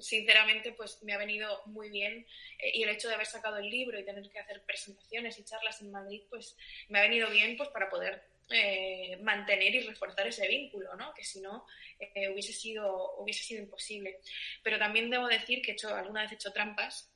sinceramente 0.00 0.72
pues 0.72 1.02
me 1.02 1.12
ha 1.14 1.18
venido 1.18 1.62
muy 1.66 1.90
bien 1.90 2.26
eh, 2.58 2.72
y 2.74 2.82
el 2.82 2.90
hecho 2.90 3.08
de 3.08 3.14
haber 3.14 3.26
sacado 3.26 3.56
el 3.58 3.68
libro 3.70 3.98
y 3.98 4.04
tener 4.04 4.28
que 4.28 4.38
hacer 4.38 4.62
presentaciones 4.62 5.38
y 5.38 5.44
charlas 5.44 5.80
en 5.80 5.90
Madrid 5.90 6.22
pues 6.28 6.56
me 6.88 6.98
ha 6.98 7.02
venido 7.02 7.30
bien 7.30 7.56
pues 7.56 7.68
para 7.70 7.88
poder 7.88 8.22
eh, 8.50 9.18
mantener 9.22 9.74
y 9.74 9.80
reforzar 9.80 10.26
ese 10.26 10.46
vínculo, 10.46 10.94
¿no? 10.94 11.12
Que 11.14 11.24
si 11.24 11.40
no 11.40 11.66
eh, 11.98 12.28
hubiese 12.28 12.52
sido 12.52 13.16
hubiese 13.16 13.42
sido 13.42 13.62
imposible. 13.62 14.20
Pero 14.62 14.78
también 14.78 15.10
debo 15.10 15.26
decir 15.26 15.62
que 15.62 15.72
he 15.72 15.74
hecho 15.74 15.94
alguna 15.94 16.22
vez 16.22 16.32
he 16.32 16.34
hecho 16.36 16.52
trampas. 16.52 17.10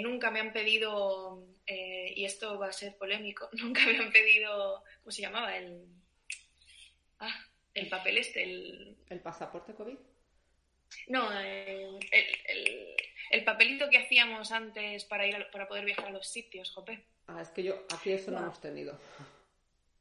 nunca 0.00 0.30
me 0.30 0.40
han 0.40 0.52
pedido 0.52 1.44
y 1.66 2.24
esto 2.24 2.58
va 2.58 2.68
a 2.68 2.72
ser 2.72 2.96
polémico. 2.96 3.48
Nunca 3.52 3.86
me 3.86 3.98
han 3.98 4.12
pedido 4.12 4.84
¿cómo 5.00 5.10
se 5.10 5.22
llamaba 5.22 5.56
el 5.56 5.86
ah, 7.18 7.46
el 7.74 7.88
papel 7.88 8.18
este 8.18 8.42
el 8.42 8.96
el 9.08 9.20
pasaporte 9.20 9.74
covid 9.74 9.96
no, 11.08 11.28
eh, 11.40 11.98
el, 13.30 13.44
papelito 13.44 13.88
que 13.88 13.98
hacíamos 13.98 14.52
antes 14.52 15.04
para 15.04 15.26
ir 15.26 15.46
para 15.52 15.68
poder 15.68 15.84
viajar 15.84 16.06
a 16.06 16.10
los 16.10 16.26
sitios, 16.26 16.70
Jope. 16.72 17.04
Ah, 17.26 17.40
es 17.42 17.48
que 17.50 17.62
yo 17.62 17.84
aquí 17.94 18.12
eso 18.12 18.30
no, 18.30 18.38
hemos 18.38 18.60
tenido. 18.60 18.98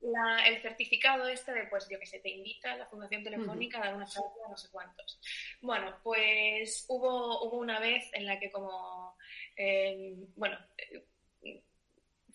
el 0.02 0.62
certificado 0.62 1.28
este 1.28 1.54
de, 1.54 1.68
pues, 1.68 1.88
yo 1.90 2.00
que 2.00 2.06
sé, 2.06 2.20
te 2.20 2.30
invita 2.30 2.74
a 2.74 2.78
la 2.78 2.88
Fundación 2.88 3.24
Telefónica 3.24 3.80
a 3.80 3.86
dar 3.86 3.96
una 3.96 4.08
charla 4.08 4.30
a 4.48 4.50
no 4.50 4.58
sé 4.58 4.70
cuántos. 4.72 5.20
Bueno, 5.62 6.00
pues 6.04 6.86
hubo, 6.88 7.44
hubo 7.44 7.58
una 7.58 7.80
vez 7.80 8.10
en 8.14 8.26
la 8.26 8.40
que 8.40 8.50
como, 8.50 9.16
eh, 9.56 10.16
bueno, 10.36 10.58
eh, 10.78 11.64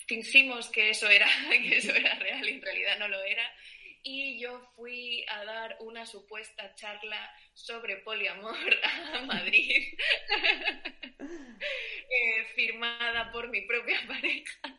fingimos 0.07 0.69
que 0.69 0.91
eso, 0.91 1.09
era, 1.09 1.27
que 1.51 1.79
eso 1.79 1.93
era 1.93 2.15
real 2.17 2.49
y 2.49 2.53
en 2.55 2.63
realidad 2.63 2.99
no 2.99 3.09
lo 3.09 3.23
era 3.23 3.45
y 4.07 4.39
yo 4.39 4.61
fui 4.77 5.25
a 5.29 5.45
dar 5.47 5.79
una 5.81 6.05
supuesta 6.05 6.75
charla 6.75 7.35
sobre 7.55 7.97
poliamor 7.97 8.55
a 9.15 9.23
Madrid, 9.23 9.99
eh, 11.19 12.45
firmada 12.55 13.33
por 13.33 13.49
mi 13.49 13.63
propia 13.63 13.99
pareja, 14.07 14.79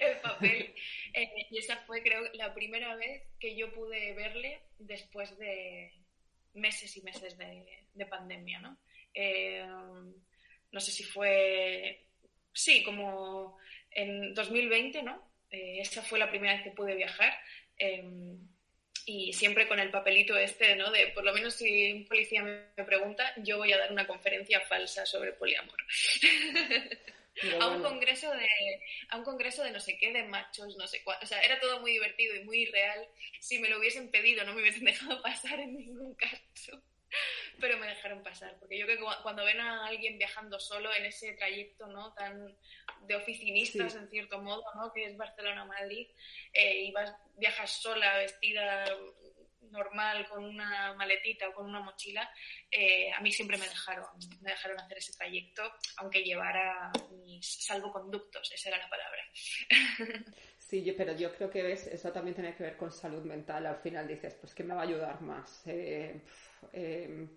el 0.00 0.20
papel. 0.20 0.74
Eh, 1.12 1.48
y 1.50 1.58
esa 1.58 1.76
fue, 1.78 2.02
creo, 2.02 2.22
la 2.34 2.54
primera 2.54 2.94
vez 2.94 3.24
que 3.40 3.56
yo 3.56 3.72
pude 3.72 4.12
verle 4.14 4.62
después 4.78 5.36
de 5.38 5.92
meses 6.54 6.96
y 6.96 7.02
meses 7.02 7.36
de, 7.36 8.06
pandemia, 8.06 8.60
¿no? 8.60 8.78
Eh, 9.12 9.66
no 10.70 10.80
sé 10.80 10.92
si 10.92 11.02
fue, 11.02 12.06
sí, 12.52 12.84
como 12.84 13.58
en 13.90 14.34
2020, 14.34 15.02
¿no? 15.02 15.30
esa 15.50 16.02
fue 16.02 16.18
la 16.18 16.30
primera 16.30 16.54
vez 16.54 16.62
que 16.62 16.70
pude 16.70 16.94
viajar. 16.94 17.38
Y 19.06 19.32
siempre 19.32 19.68
con 19.68 19.80
el 19.80 19.90
papelito 19.90 20.36
este, 20.36 20.76
¿no? 20.76 20.90
De 20.90 21.08
por 21.08 21.24
lo 21.24 21.32
menos 21.32 21.54
si 21.54 21.92
un 21.92 22.04
policía 22.06 22.42
me 22.42 22.84
pregunta, 22.84 23.32
yo 23.38 23.58
voy 23.58 23.72
a 23.72 23.78
dar 23.78 23.92
una 23.92 24.06
conferencia 24.06 24.60
falsa 24.60 25.06
sobre 25.06 25.32
poliamor. 25.32 25.78
a 27.60 27.68
un 27.68 27.82
congreso 27.82 28.30
de 28.30 28.46
a 29.08 29.16
un 29.16 29.24
congreso 29.24 29.64
de 29.64 29.70
no 29.70 29.80
sé 29.80 29.96
qué 29.98 30.12
de 30.12 30.22
machos 30.24 30.76
no 30.76 30.86
sé 30.86 31.02
cuál 31.02 31.16
o 31.22 31.26
sea 31.26 31.40
era 31.40 31.58
todo 31.60 31.80
muy 31.80 31.92
divertido 31.92 32.34
y 32.36 32.44
muy 32.44 32.66
real 32.66 33.08
si 33.40 33.58
me 33.58 33.70
lo 33.70 33.78
hubiesen 33.78 34.10
pedido 34.10 34.44
no 34.44 34.52
me 34.52 34.60
hubiesen 34.60 34.84
dejado 34.92 35.22
pasar 35.22 35.58
en 35.60 35.76
ningún 35.76 36.14
caso 36.14 36.82
pero 37.60 37.78
me 37.78 37.86
dejaron 37.86 38.22
pasar, 38.22 38.56
porque 38.58 38.78
yo 38.78 38.86
creo 38.86 38.98
que 38.98 39.22
cuando 39.22 39.44
ven 39.44 39.60
a 39.60 39.86
alguien 39.86 40.18
viajando 40.18 40.58
solo 40.58 40.94
en 40.94 41.06
ese 41.06 41.32
trayecto, 41.32 41.86
¿no? 41.86 42.12
Tan 42.14 42.56
de 43.02 43.16
oficinistas, 43.16 43.94
en 43.94 44.08
cierto 44.08 44.40
modo, 44.40 44.64
¿no? 44.74 44.92
Que 44.92 45.04
es 45.04 45.16
Barcelona-Madrid, 45.16 46.08
eh, 46.52 46.84
y 46.84 46.92
vas, 46.92 47.14
viajas 47.36 47.70
sola, 47.70 48.18
vestida 48.18 48.84
normal, 49.70 50.28
con 50.28 50.44
una 50.44 50.94
maletita 50.94 51.48
o 51.48 51.54
con 51.54 51.66
una 51.66 51.80
mochila, 51.80 52.30
eh, 52.70 53.10
a 53.10 53.20
mí 53.20 53.32
siempre 53.32 53.56
me 53.56 53.66
dejaron, 53.66 54.06
me 54.40 54.50
dejaron 54.50 54.78
hacer 54.78 54.98
ese 54.98 55.14
trayecto, 55.14 55.62
aunque 55.96 56.22
llevara 56.22 56.92
mis 57.24 57.64
salvoconductos, 57.64 58.52
esa 58.52 58.68
era 58.68 58.78
la 58.78 58.88
palabra. 58.88 59.22
Sí, 60.72 60.90
pero 60.96 61.12
yo 61.12 61.30
creo 61.34 61.50
que 61.50 61.62
ves, 61.62 61.86
eso 61.88 62.10
también 62.12 62.34
tiene 62.34 62.54
que 62.54 62.62
ver 62.62 62.78
con 62.78 62.90
salud 62.90 63.22
mental. 63.24 63.66
Al 63.66 63.76
final 63.76 64.08
dices, 64.08 64.32
pues, 64.40 64.54
¿qué 64.54 64.64
me 64.64 64.72
va 64.72 64.80
a 64.80 64.84
ayudar 64.84 65.20
más? 65.20 65.66
Eh, 65.66 66.22
eh, 66.72 67.28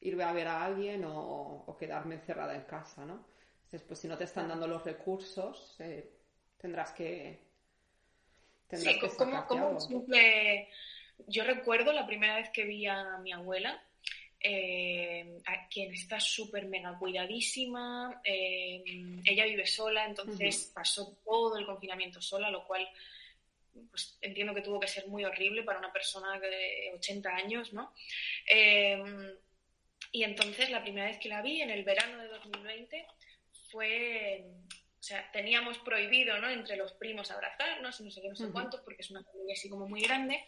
irme 0.00 0.22
a 0.22 0.32
ver 0.32 0.46
a 0.46 0.64
alguien 0.64 1.02
o, 1.04 1.76
quedarme 1.76 2.14
encerrada 2.14 2.54
en 2.54 2.62
casa, 2.62 3.04
¿no? 3.04 3.26
Entonces, 3.64 3.82
pues 3.82 3.98
si 3.98 4.06
no 4.06 4.16
te 4.16 4.22
están 4.22 4.46
dando 4.46 4.68
los 4.68 4.84
recursos, 4.84 5.74
eh, 5.80 6.08
tendrás 6.56 6.92
que... 6.92 7.40
Tendrás 8.68 8.94
sí, 8.94 9.00
como, 9.48 9.80
simple... 9.80 10.68
Yo 11.26 11.42
recuerdo 11.42 11.92
la 11.92 12.06
primera 12.06 12.36
vez 12.36 12.48
que 12.50 12.64
vi 12.64 12.86
a 12.86 13.18
mi 13.18 13.32
abuela, 13.32 13.82
eh, 14.40 15.40
a 15.46 15.68
quien 15.68 15.92
está 15.92 16.20
súper 16.20 16.66
mega 16.66 16.96
cuidadísima. 16.98 18.20
Eh, 18.24 18.82
ella 19.24 19.44
vive 19.44 19.66
sola, 19.66 20.06
entonces 20.06 20.70
pasó 20.74 21.18
todo 21.24 21.56
el 21.58 21.66
confinamiento 21.66 22.20
sola, 22.20 22.50
lo 22.50 22.64
cual 22.66 22.88
pues, 23.90 24.18
entiendo 24.20 24.54
que 24.54 24.62
tuvo 24.62 24.80
que 24.80 24.88
ser 24.88 25.08
muy 25.08 25.24
horrible 25.24 25.62
para 25.62 25.78
una 25.78 25.92
persona 25.92 26.38
de 26.38 26.92
80 26.94 27.28
años, 27.34 27.72
¿no? 27.72 27.92
Eh, 28.46 29.02
y 30.12 30.22
entonces 30.22 30.70
la 30.70 30.82
primera 30.82 31.06
vez 31.06 31.18
que 31.18 31.28
la 31.28 31.42
vi, 31.42 31.60
en 31.60 31.70
el 31.70 31.84
verano 31.84 32.22
de 32.22 32.28
2020, 32.28 33.06
fue 33.70 34.44
o 34.98 35.02
sea, 35.02 35.30
teníamos 35.30 35.78
prohibido, 35.78 36.38
¿no? 36.38 36.50
Entre 36.50 36.76
los 36.76 36.92
primos 36.92 37.30
abrazarnos 37.30 38.00
y 38.00 38.04
no 38.04 38.10
sé 38.10 38.20
qué, 38.20 38.28
no 38.28 38.34
sé 38.34 38.50
cuántos, 38.50 38.80
porque 38.80 39.02
es 39.02 39.10
una 39.10 39.22
familia 39.22 39.54
así 39.54 39.68
como 39.68 39.88
muy 39.88 40.02
grande. 40.02 40.44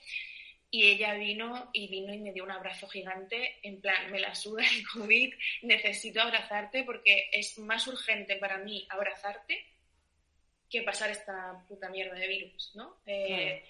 Y 0.72 0.86
ella 0.86 1.14
vino 1.14 1.68
y 1.72 1.88
vino 1.88 2.14
y 2.14 2.18
me 2.18 2.32
dio 2.32 2.44
un 2.44 2.52
abrazo 2.52 2.88
gigante, 2.88 3.58
en 3.62 3.80
plan, 3.80 4.10
me 4.10 4.20
la 4.20 4.34
suda 4.34 4.62
el 4.62 4.86
COVID, 4.92 5.34
necesito 5.62 6.20
abrazarte 6.20 6.84
porque 6.84 7.28
es 7.32 7.58
más 7.58 7.86
urgente 7.88 8.36
para 8.36 8.58
mí 8.58 8.86
abrazarte 8.88 9.66
que 10.70 10.82
pasar 10.82 11.10
esta 11.10 11.64
puta 11.68 11.88
mierda 11.88 12.14
de 12.14 12.28
virus, 12.28 12.70
¿no? 12.74 12.98
Eh, 13.04 13.64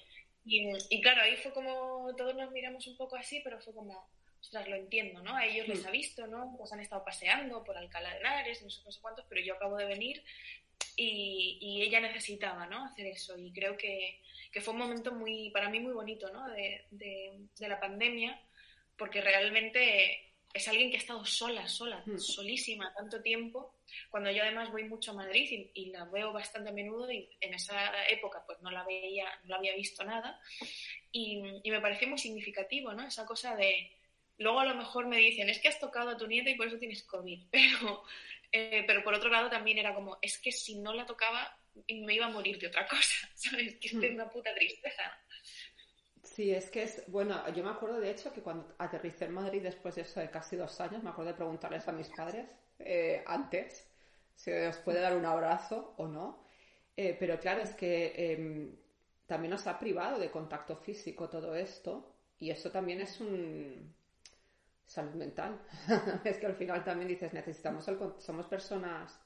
y, 0.45 1.01
claro, 1.01 1.23
ahí 1.23 1.37
fue 1.37 1.53
como 1.53 2.15
todos 2.17 2.35
nos 2.35 2.51
miramos 2.51 2.87
un 2.87 2.97
poco 2.97 3.17
así, 3.17 3.41
pero 3.43 3.59
fue 3.61 3.75
como, 3.75 4.09
ostras, 4.41 4.69
lo 4.69 4.77
entiendo, 4.77 5.23
¿no? 5.23 5.37
A 5.37 5.47
ellos 5.47 5.69
les 5.69 5.85
ha 5.87 5.91
visto, 5.91 6.27
¿no? 6.27 6.55
Pues 6.59 6.73
han 6.73 6.81
estado 6.81 7.05
paseando 7.05 7.63
por 7.65 7.77
Alcalá 7.77 8.13
de 8.13 8.21
Henares, 8.21 8.63
no 8.63 8.71
sé, 8.71 8.83
no 8.85 8.93
sé 8.93 9.01
cuántos, 9.01 9.25
pero 9.29 9.41
yo 9.41 9.55
acabo 9.55 9.77
de 9.77 9.87
venir 9.87 10.23
y, 10.97 11.83
ella 11.83 12.01
necesitaba, 12.01 12.67
¿no? 12.67 12.85
Hacer 12.85 13.07
eso 13.07 13.39
y 13.39 13.53
creo 13.53 13.77
que, 13.77 14.21
que, 14.51 14.61
fue 14.61 14.75
un 14.75 14.81
momento 14.81 15.13
muy, 15.13 15.51
para 15.51 15.69
mí 15.69 15.81
muy 15.81 15.93
bonito, 15.93 16.31
¿no? 16.33 16.49
De, 16.49 16.87
de, 16.91 17.39
de 17.59 17.69
la 17.69 17.81
pandemia, 17.81 18.41
porque 18.97 19.21
realmente 19.21 20.31
es 20.53 20.67
alguien 20.69 20.91
que 20.91 20.97
ha 20.97 21.01
estado 21.01 21.25
sola, 21.25 21.69
sola, 21.69 22.03
hmm. 22.05 22.19
solísima 22.19 22.93
tanto 22.95 23.23
tiempo, 23.23 23.75
cuando 24.11 24.31
yo 24.31 24.43
además 24.43 24.71
voy 24.73 24.85
mucho 24.85 25.13
a 25.13 25.15
Madrid 25.15 25.71
y, 25.75 25.87
la 25.87 26.05
veo 26.07 26.33
bastante 26.33 26.71
a 26.71 26.73
menudo 26.73 27.11
y 27.11 27.29
en 27.41 27.55
esa 27.55 28.09
época 28.09 28.43
pues 28.47 28.61
no 28.61 28.71
la 28.71 28.85
veía, 28.85 29.27
no 29.45 29.51
la 29.51 29.57
había 29.57 29.75
visto 29.75 30.05
nada 30.05 30.41
y, 31.13 31.41
me 31.65 31.81
pareció 31.81 32.09
muy 32.09 32.19
significativo, 32.19 32.93
¿no? 32.93 33.07
Esa 33.07 33.27
cosa 33.27 33.55
de, 33.55 33.93
luego 34.39 34.61
a 34.61 34.65
lo 34.65 34.75
mejor 34.75 35.07
me 35.07 35.19
dicen, 35.19 35.49
es 35.49 35.61
que 35.61 35.69
has 35.69 35.79
tocado 35.79 36.11
a 36.11 36.17
tu 36.17 36.27
nieta 36.27 36.51
y 36.51 36.57
por 36.57 36.67
eso 36.67 36.79
tienes 36.79 37.05
COVID, 37.05 37.43
pero, 37.51 38.05
eh, 38.51 38.85
pero 38.87 39.05
por 39.05 39.15
otro 39.15 39.31
lado 39.31 39.51
también 39.51 39.79
era 39.79 39.95
como, 39.95 40.19
es 40.21 40.39
que 40.39 40.51
si 40.51 40.77
no 40.77 40.93
la 40.93 41.07
tocaba 41.07 41.57
me 41.89 42.15
iba 42.15 42.27
a 42.27 42.31
morir 42.31 42.59
de 42.59 42.69
otra 42.69 42.87
cosa, 42.89 43.29
¿sabes? 43.35 43.77
Que 43.77 43.89
es 43.89 43.95
hmm. 43.95 44.15
una 44.15 44.31
puta 44.31 44.55
tristeza. 44.55 45.03
Sí, 46.23 46.53
es 46.53 46.71
que 46.71 46.85
es, 46.85 47.03
bueno, 47.09 47.49
yo 47.53 47.65
me 47.65 47.71
acuerdo 47.71 48.01
de 48.01 48.11
hecho 48.11 48.33
que 48.33 48.43
cuando 48.43 48.75
aterricé 48.79 49.25
en 49.25 49.33
Madrid 49.33 49.63
después 49.63 49.95
de 49.95 50.03
eso 50.03 50.21
de 50.21 50.31
casi 50.31 50.57
dos 50.57 50.81
años, 50.81 51.03
me 51.03 51.11
acuerdo 51.11 51.33
de 51.33 51.37
preguntarles 51.37 51.89
a 51.89 51.93
mis 51.93 52.09
padres 52.09 52.47
eh, 52.79 53.23
antes 53.27 53.87
si 54.37 54.51
os 54.53 54.79
puede 54.79 55.01
dar 55.01 55.17
un 55.17 55.27
abrazo 55.27 55.95
o 55.99 56.07
no. 56.07 56.45
Eh, 56.97 57.17
pero 57.19 57.39
claro, 57.39 57.63
es 57.63 57.75
que 57.75 58.15
em, 58.17 58.77
también 59.27 59.51
nos 59.51 59.67
ha 59.67 59.79
privado 59.79 60.19
de 60.19 60.31
contacto 60.31 60.77
físico 60.77 61.29
todo 61.29 61.55
esto 61.55 62.15
y 62.39 62.51
eso 62.51 62.71
también 62.71 63.01
es 63.01 63.21
un 63.21 63.95
salud 64.87 65.15
mental. 65.15 65.61
es 66.25 66.39
que 66.39 66.47
al 66.47 66.57
final 66.57 66.83
también 66.85 67.09
dices, 67.09 67.33
necesitamos 67.33 67.87
el 67.89 67.99
somos 68.19 68.47
personas. 68.47 69.21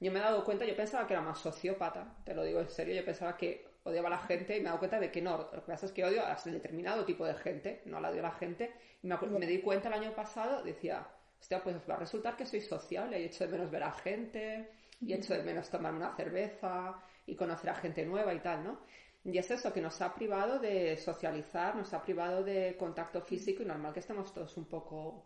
Yo 0.00 0.12
me 0.12 0.18
he 0.18 0.22
dado 0.22 0.44
cuenta, 0.44 0.64
yo 0.64 0.76
pensaba 0.76 1.06
que 1.06 1.14
era 1.14 1.22
más 1.22 1.38
sociópata, 1.38 2.16
te 2.24 2.34
lo 2.34 2.42
digo 2.42 2.60
en 2.60 2.68
serio, 2.68 2.94
yo 2.94 3.04
pensaba 3.04 3.36
que 3.36 3.66
odiaba 3.84 4.08
a 4.08 4.12
la 4.12 4.18
gente 4.18 4.56
y 4.56 4.60
me 4.60 4.64
he 4.64 4.68
dado 4.68 4.78
cuenta 4.78 4.98
de 4.98 5.10
que 5.10 5.22
no, 5.22 5.38
lo 5.38 5.50
que 5.50 5.72
pasa 5.72 5.86
es 5.86 5.92
que 5.92 6.04
odio 6.04 6.22
a 6.26 6.36
determinado 6.44 7.04
tipo 7.04 7.24
de 7.26 7.34
gente, 7.34 7.82
no 7.84 8.00
la 8.00 8.10
odio 8.10 8.20
a 8.20 8.28
la 8.28 8.32
gente. 8.32 8.72
Y 9.02 9.06
me, 9.06 9.16
me 9.16 9.46
di 9.46 9.60
cuenta 9.60 9.88
el 9.88 9.94
año 9.94 10.14
pasado, 10.14 10.62
decía, 10.62 11.06
hostia, 11.40 11.62
pues 11.62 11.76
va 11.88 11.94
a 11.94 11.98
resultar 11.98 12.36
que 12.36 12.46
soy 12.46 12.60
sociable 12.60 13.20
y 13.20 13.24
echo 13.24 13.44
de 13.44 13.52
menos 13.52 13.70
ver 13.70 13.82
a 13.82 13.92
gente 13.92 14.70
y 15.00 15.12
echo 15.12 15.34
de 15.34 15.42
menos 15.42 15.68
tomarme 15.68 15.98
una 15.98 16.16
cerveza 16.16 16.96
y 17.26 17.34
conocer 17.36 17.70
a 17.70 17.74
gente 17.74 18.04
nueva 18.04 18.32
y 18.34 18.40
tal, 18.40 18.64
¿no? 18.64 18.80
Y 19.24 19.38
es 19.38 19.50
eso, 19.50 19.72
que 19.72 19.80
nos 19.80 20.00
ha 20.02 20.14
privado 20.14 20.58
de 20.58 20.96
socializar, 20.98 21.76
nos 21.76 21.92
ha 21.94 22.02
privado 22.02 22.42
de 22.42 22.76
contacto 22.78 23.22
físico 23.22 23.62
y 23.62 23.66
normal 23.66 23.92
que 23.94 24.00
estemos 24.00 24.32
todos 24.32 24.56
un 24.56 24.66
poco 24.66 25.24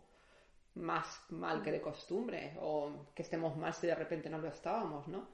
más 0.75 1.21
mal 1.29 1.61
que 1.61 1.71
de 1.71 1.81
costumbre 1.81 2.53
o 2.59 3.11
que 3.15 3.23
estemos 3.23 3.55
mal 3.57 3.73
si 3.73 3.87
de 3.87 3.95
repente 3.95 4.29
no 4.29 4.37
lo 4.37 4.47
estábamos, 4.47 5.07
¿no? 5.07 5.29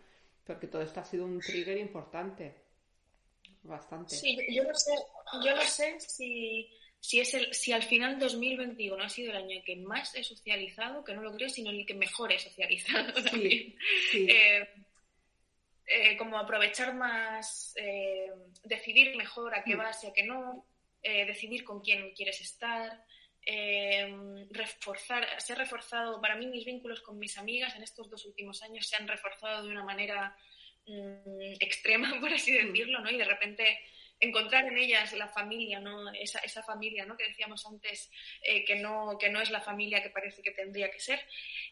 Porque 0.45 0.67
todo 0.67 0.81
esto 0.81 0.99
ha 0.99 1.05
sido 1.05 1.25
un 1.25 1.39
trigger 1.39 1.77
importante 1.77 2.65
bastante. 3.63 4.15
Sí, 4.15 4.37
yo 4.51 4.63
no 4.63 4.73
sé, 4.73 4.91
yo 5.43 5.55
no 5.55 5.61
sé 5.61 5.99
si, 5.99 6.69
si, 6.99 7.19
es 7.19 7.33
el, 7.33 7.53
si 7.53 7.71
al 7.71 7.83
final 7.83 8.19
2021 8.19 9.03
ha 9.03 9.09
sido 9.09 9.31
el 9.31 9.37
año 9.37 9.57
en 9.57 9.63
que 9.63 9.75
más 9.75 10.15
he 10.15 10.23
socializado, 10.23 11.03
que 11.03 11.13
no 11.13 11.21
lo 11.21 11.33
creo, 11.33 11.49
sino 11.49 11.71
el 11.71 11.85
que 11.85 11.95
mejor 11.95 12.31
he 12.31 12.39
socializado 12.39 13.13
también. 13.23 13.75
Eh, 14.13 14.69
eh, 15.87 16.17
como 16.17 16.39
aprovechar 16.39 16.95
más, 16.95 17.73
eh, 17.75 18.31
decidir 18.63 19.15
mejor 19.15 19.53
a 19.53 19.63
qué 19.63 19.75
mm. 19.75 19.77
vas 19.77 20.03
y 20.03 20.07
a 20.07 20.13
qué 20.13 20.23
no, 20.23 20.65
decidir 21.03 21.63
con 21.63 21.81
quién 21.81 22.15
quieres 22.15 22.41
estar, 22.41 23.05
reforzar, 24.49 25.27
se 25.39 25.53
ha 25.53 25.55
reforzado, 25.55 26.19
para 26.19 26.35
mí 26.35 26.47
mis 26.47 26.65
vínculos 26.65 27.01
con 27.01 27.19
mis 27.19 27.37
amigas 27.37 27.75
en 27.75 27.83
estos 27.83 28.09
dos 28.09 28.25
últimos 28.25 28.63
años 28.63 28.87
se 28.87 28.95
han 28.95 29.07
reforzado 29.07 29.65
de 29.65 29.71
una 29.71 29.83
manera 29.83 30.35
Mm, 30.87 31.53
extrema, 31.59 32.07
por 32.21 32.31
así 32.33 32.51
mm. 32.51 32.67
decirlo, 32.67 32.99
¿no? 32.99 33.09
Y 33.09 33.17
de 33.17 33.25
repente 33.25 33.79
encontrar 34.19 34.65
en 34.65 34.77
ellas 34.77 35.13
la 35.13 35.27
familia, 35.27 35.79
¿no? 35.79 36.11
Esa, 36.13 36.39
esa 36.39 36.63
familia, 36.63 37.05
¿no? 37.05 37.17
Que 37.17 37.27
decíamos 37.27 37.65
antes 37.65 38.09
eh, 38.41 38.63
que, 38.63 38.75
no, 38.75 39.17
que 39.19 39.29
no 39.29 39.41
es 39.41 39.49
la 39.49 39.61
familia 39.61 40.01
que 40.01 40.09
parece 40.09 40.41
que 40.41 40.51
tendría 40.51 40.89
que 40.91 40.99
ser. 40.99 41.19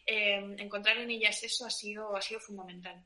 Eh, 0.05 0.55
encontrar 0.57 0.97
en 0.97 1.09
ellas 1.09 1.41
eso 1.43 1.65
ha 1.65 1.69
sido, 1.69 2.15
ha 2.15 2.21
sido 2.21 2.39
fundamental. 2.39 3.01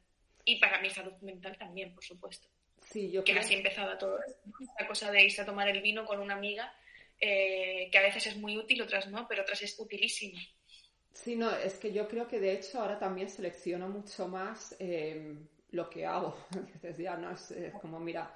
Y 0.45 0.59
para 0.59 0.80
mi 0.82 0.89
salud 0.89 1.13
mental 1.22 1.57
también, 1.57 1.93
por 1.93 2.03
supuesto. 2.03 2.47
Sí, 2.82 3.11
yo 3.11 3.24
que 3.24 3.34
así 3.34 3.55
empezaba 3.55 3.97
todo. 3.97 4.18
La 4.80 4.88
cosa 4.88 5.11
de 5.11 5.24
irse 5.24 5.41
a 5.41 5.45
tomar 5.45 5.68
el 5.68 5.82
vino 5.82 6.05
con 6.05 6.20
una 6.20 6.36
amiga, 6.36 6.74
eh, 7.20 7.89
que 7.91 7.97
a 7.97 8.03
veces 8.03 8.28
es 8.28 8.38
muy 8.38 8.57
útil, 8.57 8.82
otras 8.82 9.07
no, 9.07 9.28
pero 9.28 9.41
otras 9.41 9.61
es 9.61 9.80
utilísima. 9.80 10.39
Sí, 11.11 11.36
no, 11.36 11.51
es 11.51 11.76
que 11.76 11.91
yo 11.91 12.07
creo 12.07 12.28
que 12.28 12.39
de 12.39 12.53
hecho 12.53 12.80
ahora 12.80 12.99
también 12.99 13.30
selecciono 13.30 13.89
mucho 13.89 14.28
más 14.28 14.76
lo 15.72 15.89
que 15.89 16.05
hago. 16.05 16.36
ya 16.97 17.18
no 17.18 17.32
es, 17.32 17.53
como, 17.82 17.99
mira, 17.99 18.32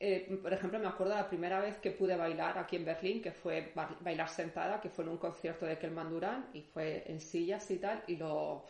eh, 0.00 0.38
por 0.42 0.52
ejemplo, 0.52 0.78
me 0.78 0.88
acuerdo 0.88 1.14
la 1.14 1.28
primera 1.28 1.60
vez 1.60 1.78
que 1.78 1.92
pude 1.92 2.16
bailar 2.16 2.58
aquí 2.58 2.76
en 2.76 2.84
Berlín, 2.84 3.22
que 3.22 3.32
fue 3.32 3.72
bailar 4.00 4.28
sentada, 4.28 4.80
que 4.80 4.90
fue 4.90 5.04
en 5.04 5.10
un 5.10 5.18
concierto 5.18 5.66
de 5.66 5.78
Kelman 5.78 6.10
Durán 6.10 6.50
y 6.52 6.62
fue 6.62 7.04
en 7.06 7.20
sillas 7.20 7.70
y 7.70 7.78
tal, 7.78 8.02
y 8.06 8.16
lo. 8.16 8.30
O 8.32 8.66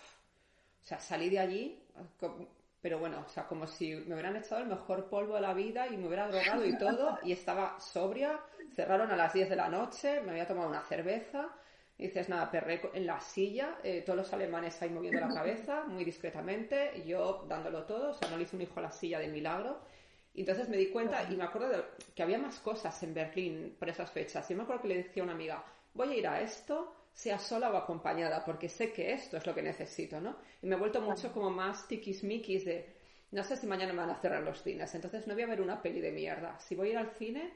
sea, 0.87 1.01
salí 1.01 1.31
de 1.31 1.39
allí, 1.39 1.83
pero 2.85 2.99
bueno, 2.99 3.25
o 3.27 3.31
sea, 3.31 3.47
como 3.47 3.67
si 3.67 3.95
me 3.95 4.13
hubieran 4.13 4.37
echado 4.37 4.61
el 4.61 4.69
mejor 4.69 5.09
polvo 5.09 5.37
de 5.37 5.41
la 5.41 5.55
vida 5.55 5.87
y 5.87 5.97
me 5.97 6.07
hubiera 6.07 6.29
drogado 6.29 6.67
y 6.67 6.77
todo, 6.77 7.19
y 7.23 7.33
estaba 7.33 7.81
sobria, 7.81 8.39
cerraron 8.77 9.11
a 9.11 9.17
las 9.17 9.33
10 9.33 9.49
de 9.49 9.57
la 9.57 9.71
noche, 9.71 10.21
me 10.21 10.33
había 10.33 10.47
tomado 10.47 10.69
una 10.69 10.83
cerveza 10.83 11.51
dices, 11.97 12.29
nada, 12.29 12.51
perré 12.51 12.83
en 12.93 13.07
la 13.07 13.21
silla, 13.21 13.79
eh, 13.83 14.03
todos 14.05 14.19
los 14.19 14.33
alemanes 14.35 14.83
ahí 14.83 14.91
moviendo 14.91 15.19
la 15.21 15.33
cabeza, 15.33 15.85
muy 15.85 16.05
discretamente, 16.05 17.03
yo 17.07 17.47
dándolo 17.49 17.85
todo, 17.85 18.11
o 18.11 18.13
sea, 18.13 18.29
no 18.29 18.37
le 18.37 18.43
hice 18.43 18.57
un 18.57 18.63
hijo 18.63 18.81
a 18.81 18.83
la 18.83 18.93
silla 18.93 19.19
de 19.19 19.29
milagro. 19.29 19.81
Y 20.35 20.41
entonces 20.41 20.69
me 20.69 20.77
di 20.77 20.89
cuenta 20.91 21.23
y 21.31 21.37
me 21.37 21.45
acuerdo 21.45 21.87
que 22.15 22.23
había 22.23 22.39
más 22.39 22.59
cosas 22.59 23.03
en 23.03 23.15
Berlín 23.15 23.77
por 23.79 23.89
esas 23.89 24.11
fechas. 24.11 24.51
Y 24.51 24.55
me 24.55 24.65
acuerdo 24.65 24.83
que 24.83 24.89
le 24.89 24.97
decía 24.97 25.23
a 25.23 25.25
una 25.25 25.33
amiga, 25.33 25.65
voy 25.95 26.11
a 26.11 26.17
ir 26.17 26.29
a 26.29 26.41
esto, 26.43 26.93
sea 27.15 27.39
sola 27.39 27.71
o 27.71 27.77
acompañada, 27.77 28.45
porque 28.45 28.69
sé 28.69 28.93
que 28.93 29.13
esto 29.13 29.37
es 29.37 29.47
lo 29.47 29.55
que 29.55 29.63
necesito, 29.63 30.21
¿no? 30.21 30.37
Y 30.61 30.67
me 30.67 30.75
he 30.75 30.79
vuelto 30.79 31.01
mucho 31.01 31.33
como 31.33 31.49
más 31.49 31.87
tiquismiquis 31.87 32.65
de, 32.65 32.97
no 33.31 33.45
sé 33.45 33.57
si 33.57 33.67
mañana 33.67 33.93
me 33.93 34.01
van 34.01 34.11
a 34.11 34.21
cerrar 34.21 34.43
los 34.43 34.63
cines, 34.63 34.93
entonces 34.95 35.27
no 35.27 35.35
voy 35.35 35.45
a 35.45 35.47
ver 35.47 35.61
una 35.61 35.81
peli 35.81 36.01
de 36.01 36.11
mierda. 36.11 36.59
Si 36.59 36.75
voy 36.75 36.89
a 36.89 36.91
ir 36.93 36.99
al 36.99 37.11
cine, 37.13 37.55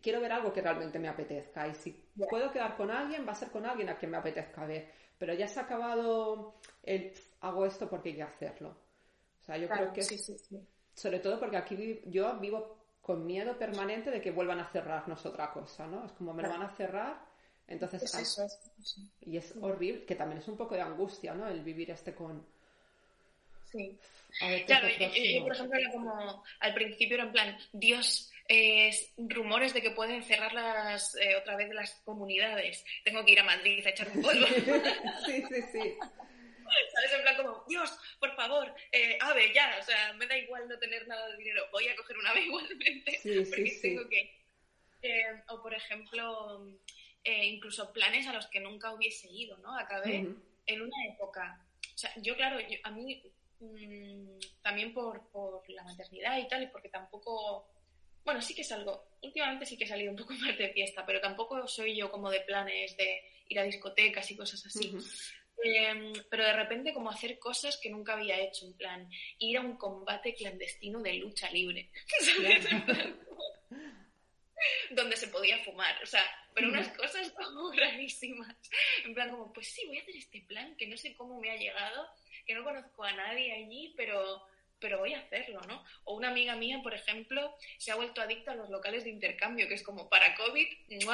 quiero 0.00 0.20
ver 0.20 0.32
algo 0.32 0.52
que 0.52 0.62
realmente 0.62 1.00
me 1.00 1.08
apetezca 1.08 1.66
y 1.66 1.74
si 1.74 1.90
puedo 2.30 2.52
quedar 2.52 2.76
con 2.76 2.90
alguien, 2.90 3.26
va 3.26 3.32
a 3.32 3.36
ser 3.36 3.50
con 3.50 3.66
alguien 3.66 3.88
a 3.88 3.96
quien 3.96 4.12
me 4.12 4.16
apetezca 4.16 4.64
ver. 4.64 4.88
Pero 5.18 5.34
ya 5.34 5.48
se 5.48 5.58
ha 5.58 5.64
acabado 5.64 6.54
el 6.82 7.12
hago 7.40 7.66
esto 7.66 7.88
porque 7.90 8.10
hay 8.10 8.16
que 8.16 8.22
hacerlo. 8.22 8.76
O 9.40 9.42
sea, 9.42 9.56
yo 9.58 9.68
creo 9.68 9.92
que 9.92 10.02
sobre 10.94 11.18
todo 11.18 11.40
porque 11.40 11.56
aquí 11.56 12.00
yo 12.06 12.38
vivo 12.38 12.78
con 13.00 13.26
miedo 13.26 13.58
permanente 13.58 14.10
de 14.10 14.20
que 14.20 14.30
vuelvan 14.30 14.60
a 14.60 14.70
cerrarnos 14.70 15.26
otra 15.26 15.52
cosa, 15.52 15.86
¿no? 15.86 16.06
Es 16.06 16.12
como 16.12 16.32
me 16.32 16.42
lo 16.42 16.48
van 16.48 16.62
a 16.62 16.70
cerrar, 16.70 17.33
entonces... 17.66 18.38
y 19.20 19.36
es 19.36 19.54
horrible, 19.60 20.04
que 20.04 20.14
también 20.14 20.40
es 20.40 20.48
un 20.48 20.56
poco 20.56 20.74
de 20.74 20.82
angustia, 20.82 21.34
¿no? 21.34 21.48
El 21.48 21.62
vivir 21.62 21.90
este 21.90 22.14
con... 22.14 22.46
Sí. 23.70 23.98
Claro, 24.66 24.88
yo, 24.88 25.42
por 25.44 25.52
ejemplo 25.52 25.78
era 25.78 25.90
como, 25.92 26.44
al 26.60 26.74
principio 26.74 27.14
era 27.14 27.24
en 27.24 27.32
plan, 27.32 27.58
Dios, 27.72 28.32
rumores 29.16 29.72
de 29.74 29.82
que 29.82 29.92
pueden 29.92 30.22
cerrar 30.22 30.52
las, 30.52 31.14
eh, 31.16 31.36
otra 31.36 31.56
vez 31.56 31.72
las 31.72 31.92
comunidades. 32.04 32.84
Tengo 33.04 33.24
que 33.24 33.32
ir 33.32 33.40
a 33.40 33.44
Madrid 33.44 33.84
a 33.86 33.90
echar 33.90 34.08
un 34.14 34.22
polvo. 34.22 34.46
sí, 35.26 35.44
sí, 35.48 35.62
sí. 35.72 35.94
¿Sabes? 36.92 37.12
En 37.12 37.22
plan 37.22 37.36
como, 37.36 37.64
Dios, 37.68 37.98
por 38.18 38.34
favor, 38.34 38.74
eh, 38.90 39.18
ave, 39.20 39.52
ya, 39.54 39.76
o 39.80 39.84
sea, 39.84 40.12
me 40.14 40.26
da 40.26 40.36
igual 40.36 40.68
no 40.68 40.78
tener 40.78 41.06
nada 41.06 41.28
de 41.28 41.36
dinero, 41.36 41.66
voy 41.70 41.88
a 41.88 41.96
coger 41.96 42.18
un 42.18 42.26
ave 42.26 42.40
igualmente, 42.46 43.18
sí, 43.22 43.34
porque 43.34 43.70
sí, 43.70 43.80
tengo 43.80 44.08
que... 44.08 44.44
Eh, 45.02 45.42
o, 45.48 45.62
por 45.62 45.74
ejemplo, 45.74 46.66
incluso 47.24 47.92
planes 47.92 48.26
a 48.26 48.32
los 48.32 48.46
que 48.46 48.60
nunca 48.60 48.92
hubiese 48.92 49.28
ido, 49.30 49.56
¿no? 49.58 49.76
Acabé 49.78 50.26
en 50.66 50.82
una 50.82 51.06
época... 51.12 51.64
O 51.94 51.98
sea, 51.98 52.12
yo, 52.20 52.36
claro, 52.36 52.58
a 52.82 52.90
mí 52.90 53.22
mm, 53.60 54.38
también 54.62 54.92
por, 54.92 55.30
por 55.30 55.68
la 55.70 55.84
maternidad 55.84 56.38
y 56.38 56.48
tal, 56.48 56.62
y 56.62 56.66
porque 56.66 56.88
tampoco 56.88 57.68
bueno, 58.24 58.40
sí 58.40 58.54
que 58.54 58.64
salgo, 58.64 59.18
últimamente 59.22 59.66
sí 59.66 59.76
que 59.76 59.84
he 59.84 59.88
salido 59.88 60.10
un 60.10 60.16
poco 60.16 60.32
más 60.40 60.56
de 60.56 60.70
fiesta, 60.70 61.04
pero 61.06 61.20
tampoco 61.20 61.66
soy 61.68 61.96
yo 61.96 62.10
como 62.10 62.30
de 62.30 62.40
planes 62.40 62.96
de 62.96 63.22
ir 63.48 63.58
a 63.58 63.64
discotecas 63.64 64.30
y 64.30 64.36
cosas 64.36 64.64
así. 64.66 64.96
Em, 65.62 66.12
pero 66.30 66.44
de 66.44 66.52
repente 66.52 66.92
como 66.92 67.10
hacer 67.10 67.38
cosas 67.38 67.78
que 67.80 67.90
nunca 67.90 68.14
había 68.14 68.40
hecho, 68.40 68.66
en 68.66 68.74
plan, 68.74 69.08
ir 69.38 69.56
a 69.56 69.60
un 69.60 69.76
combate 69.76 70.34
clandestino 70.34 71.00
de 71.00 71.14
lucha 71.14 71.50
libre, 71.50 71.90
donde 74.90 75.16
se 75.16 75.28
podía 75.28 75.58
fumar, 75.64 76.02
o 76.02 76.06
sea, 76.06 76.24
pero 76.54 76.68
unas 76.68 76.88
cosas 76.96 77.30
como 77.32 77.72
rarísimas. 77.72 78.56
En 79.04 79.14
plan 79.14 79.30
como, 79.30 79.52
pues 79.52 79.68
sí, 79.72 79.86
voy 79.86 79.98
a 79.98 80.02
hacer 80.02 80.16
este 80.16 80.40
plan 80.42 80.76
que 80.76 80.86
no 80.86 80.96
sé 80.96 81.14
cómo 81.14 81.40
me 81.40 81.50
ha 81.50 81.56
llegado, 81.56 82.08
que 82.46 82.54
no 82.54 82.64
conozco 82.64 83.04
a 83.04 83.12
nadie 83.12 83.52
allí, 83.52 83.94
pero 83.96 84.46
pero 84.84 84.98
voy 84.98 85.14
a 85.14 85.20
hacerlo, 85.20 85.62
¿no? 85.66 85.82
O 86.04 86.14
una 86.14 86.28
amiga 86.28 86.56
mía, 86.56 86.80
por 86.82 86.92
ejemplo, 86.92 87.56
se 87.78 87.90
ha 87.90 87.94
vuelto 87.94 88.20
adicta 88.20 88.52
a 88.52 88.54
los 88.54 88.68
locales 88.68 89.04
de 89.04 89.10
intercambio, 89.10 89.66
que 89.66 89.74
es 89.74 89.82
como 89.82 90.10
para 90.10 90.34
COVID, 90.34 90.66
¿no? 91.06 91.10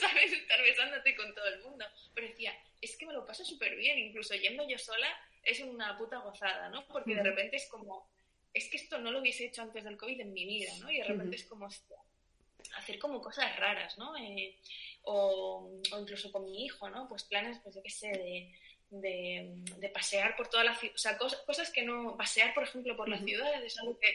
¿Sabes? 0.00 0.32
Estar 0.32 0.62
besándote 0.62 1.14
con 1.14 1.34
todo 1.34 1.46
el 1.48 1.60
mundo. 1.60 1.84
Pero 2.14 2.28
decía, 2.28 2.58
es 2.80 2.96
que 2.96 3.04
me 3.04 3.12
lo 3.12 3.26
paso 3.26 3.44
súper 3.44 3.76
bien, 3.76 3.98
incluso 3.98 4.34
yendo 4.34 4.66
yo 4.66 4.78
sola 4.78 5.08
es 5.42 5.60
una 5.60 5.98
puta 5.98 6.18
gozada, 6.20 6.70
¿no? 6.70 6.86
Porque 6.86 7.14
de 7.14 7.22
repente 7.22 7.56
es 7.56 7.68
como, 7.68 8.10
es 8.54 8.70
que 8.70 8.78
esto 8.78 8.98
no 8.98 9.12
lo 9.12 9.20
hubiese 9.20 9.44
hecho 9.44 9.60
antes 9.60 9.84
del 9.84 9.98
COVID 9.98 10.20
en 10.20 10.32
mi 10.32 10.46
vida, 10.46 10.72
¿no? 10.80 10.90
Y 10.90 10.96
de 10.96 11.04
repente 11.04 11.36
es 11.36 11.44
como 11.44 11.66
hacer 12.76 12.98
como 12.98 13.20
cosas 13.20 13.56
raras, 13.56 13.96
¿no? 13.98 14.16
Eh, 14.16 14.56
o, 15.02 15.70
o, 15.92 16.00
incluso 16.00 16.32
con 16.32 16.44
mi 16.44 16.64
hijo, 16.64 16.88
¿no? 16.88 17.08
Pues 17.08 17.24
planes, 17.24 17.58
pues 17.62 17.74
yo 17.74 17.82
qué 17.82 17.90
sé, 17.90 18.08
de 18.08 18.52
de, 19.00 19.88
pasear 19.92 20.36
por 20.36 20.48
toda 20.48 20.64
la 20.64 20.74
ciudad, 20.74 20.94
o 20.94 20.98
sea, 20.98 21.18
cosas, 21.18 21.70
que 21.70 21.82
no, 21.82 22.16
pasear, 22.16 22.54
por 22.54 22.64
ejemplo, 22.64 22.96
por 22.96 23.08
las 23.08 23.24
ciudades 23.24 23.62
es 23.62 23.78
algo 23.78 23.98
que, 23.98 24.08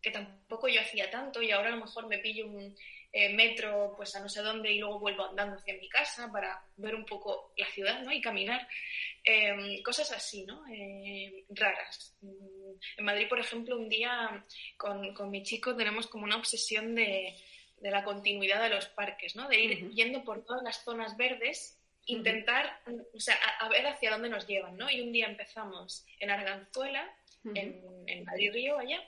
que, 0.00 0.10
tampoco 0.10 0.68
yo 0.68 0.80
hacía 0.80 1.10
tanto 1.10 1.42
y 1.42 1.50
ahora 1.50 1.68
a 1.68 1.76
lo 1.76 1.84
mejor 1.84 2.06
me 2.06 2.18
pillo 2.18 2.46
un 2.46 2.76
eh, 3.12 3.32
metro 3.32 3.94
pues 3.96 4.14
a 4.14 4.20
no 4.20 4.28
sé 4.28 4.42
dónde 4.42 4.70
y 4.70 4.78
luego 4.78 4.98
vuelvo 4.98 5.24
andando 5.24 5.56
hacia 5.56 5.74
mi 5.74 5.88
casa 5.88 6.30
para 6.30 6.62
ver 6.76 6.94
un 6.94 7.04
poco 7.04 7.52
la 7.56 7.66
ciudad, 7.66 8.02
¿no? 8.02 8.12
Y 8.12 8.20
caminar. 8.20 8.66
Em, 9.24 9.82
cosas 9.82 10.12
así, 10.12 10.44
¿no? 10.44 10.64
Eh, 10.68 11.44
raras. 11.50 12.14
En 12.22 13.04
Madrid, 13.04 13.28
por 13.28 13.40
ejemplo, 13.40 13.76
un 13.76 13.88
día 13.88 14.44
con, 14.76 15.14
con 15.14 15.30
mi 15.30 15.42
chico 15.42 15.74
tenemos 15.74 16.06
como 16.06 16.24
una 16.24 16.36
obsesión 16.36 16.94
de, 16.94 17.36
de 17.78 17.90
la 17.90 18.04
continuidad 18.04 18.62
de 18.62 18.70
los 18.70 18.86
parques, 18.86 19.36
¿no? 19.36 19.48
De 19.48 19.60
ir 19.60 19.90
yendo 19.90 20.24
por 20.24 20.44
todas 20.44 20.62
las 20.62 20.82
zonas 20.84 21.16
verdes 21.16 21.78
intentar, 22.06 22.80
o 23.14 23.20
sea, 23.20 23.34
a, 23.60 23.68
ver 23.68 23.86
hacia 23.86 24.12
dónde 24.12 24.28
nos 24.28 24.46
llevan, 24.46 24.76
¿no? 24.76 24.88
Y 24.88 25.00
un 25.00 25.12
día 25.12 25.26
empezamos 25.26 26.06
en 26.20 26.30
Arganzuela, 26.30 27.12
en, 27.54 27.80
en, 28.06 28.24
Madrid 28.24 28.52
Río, 28.52 28.78
allá, 28.78 29.00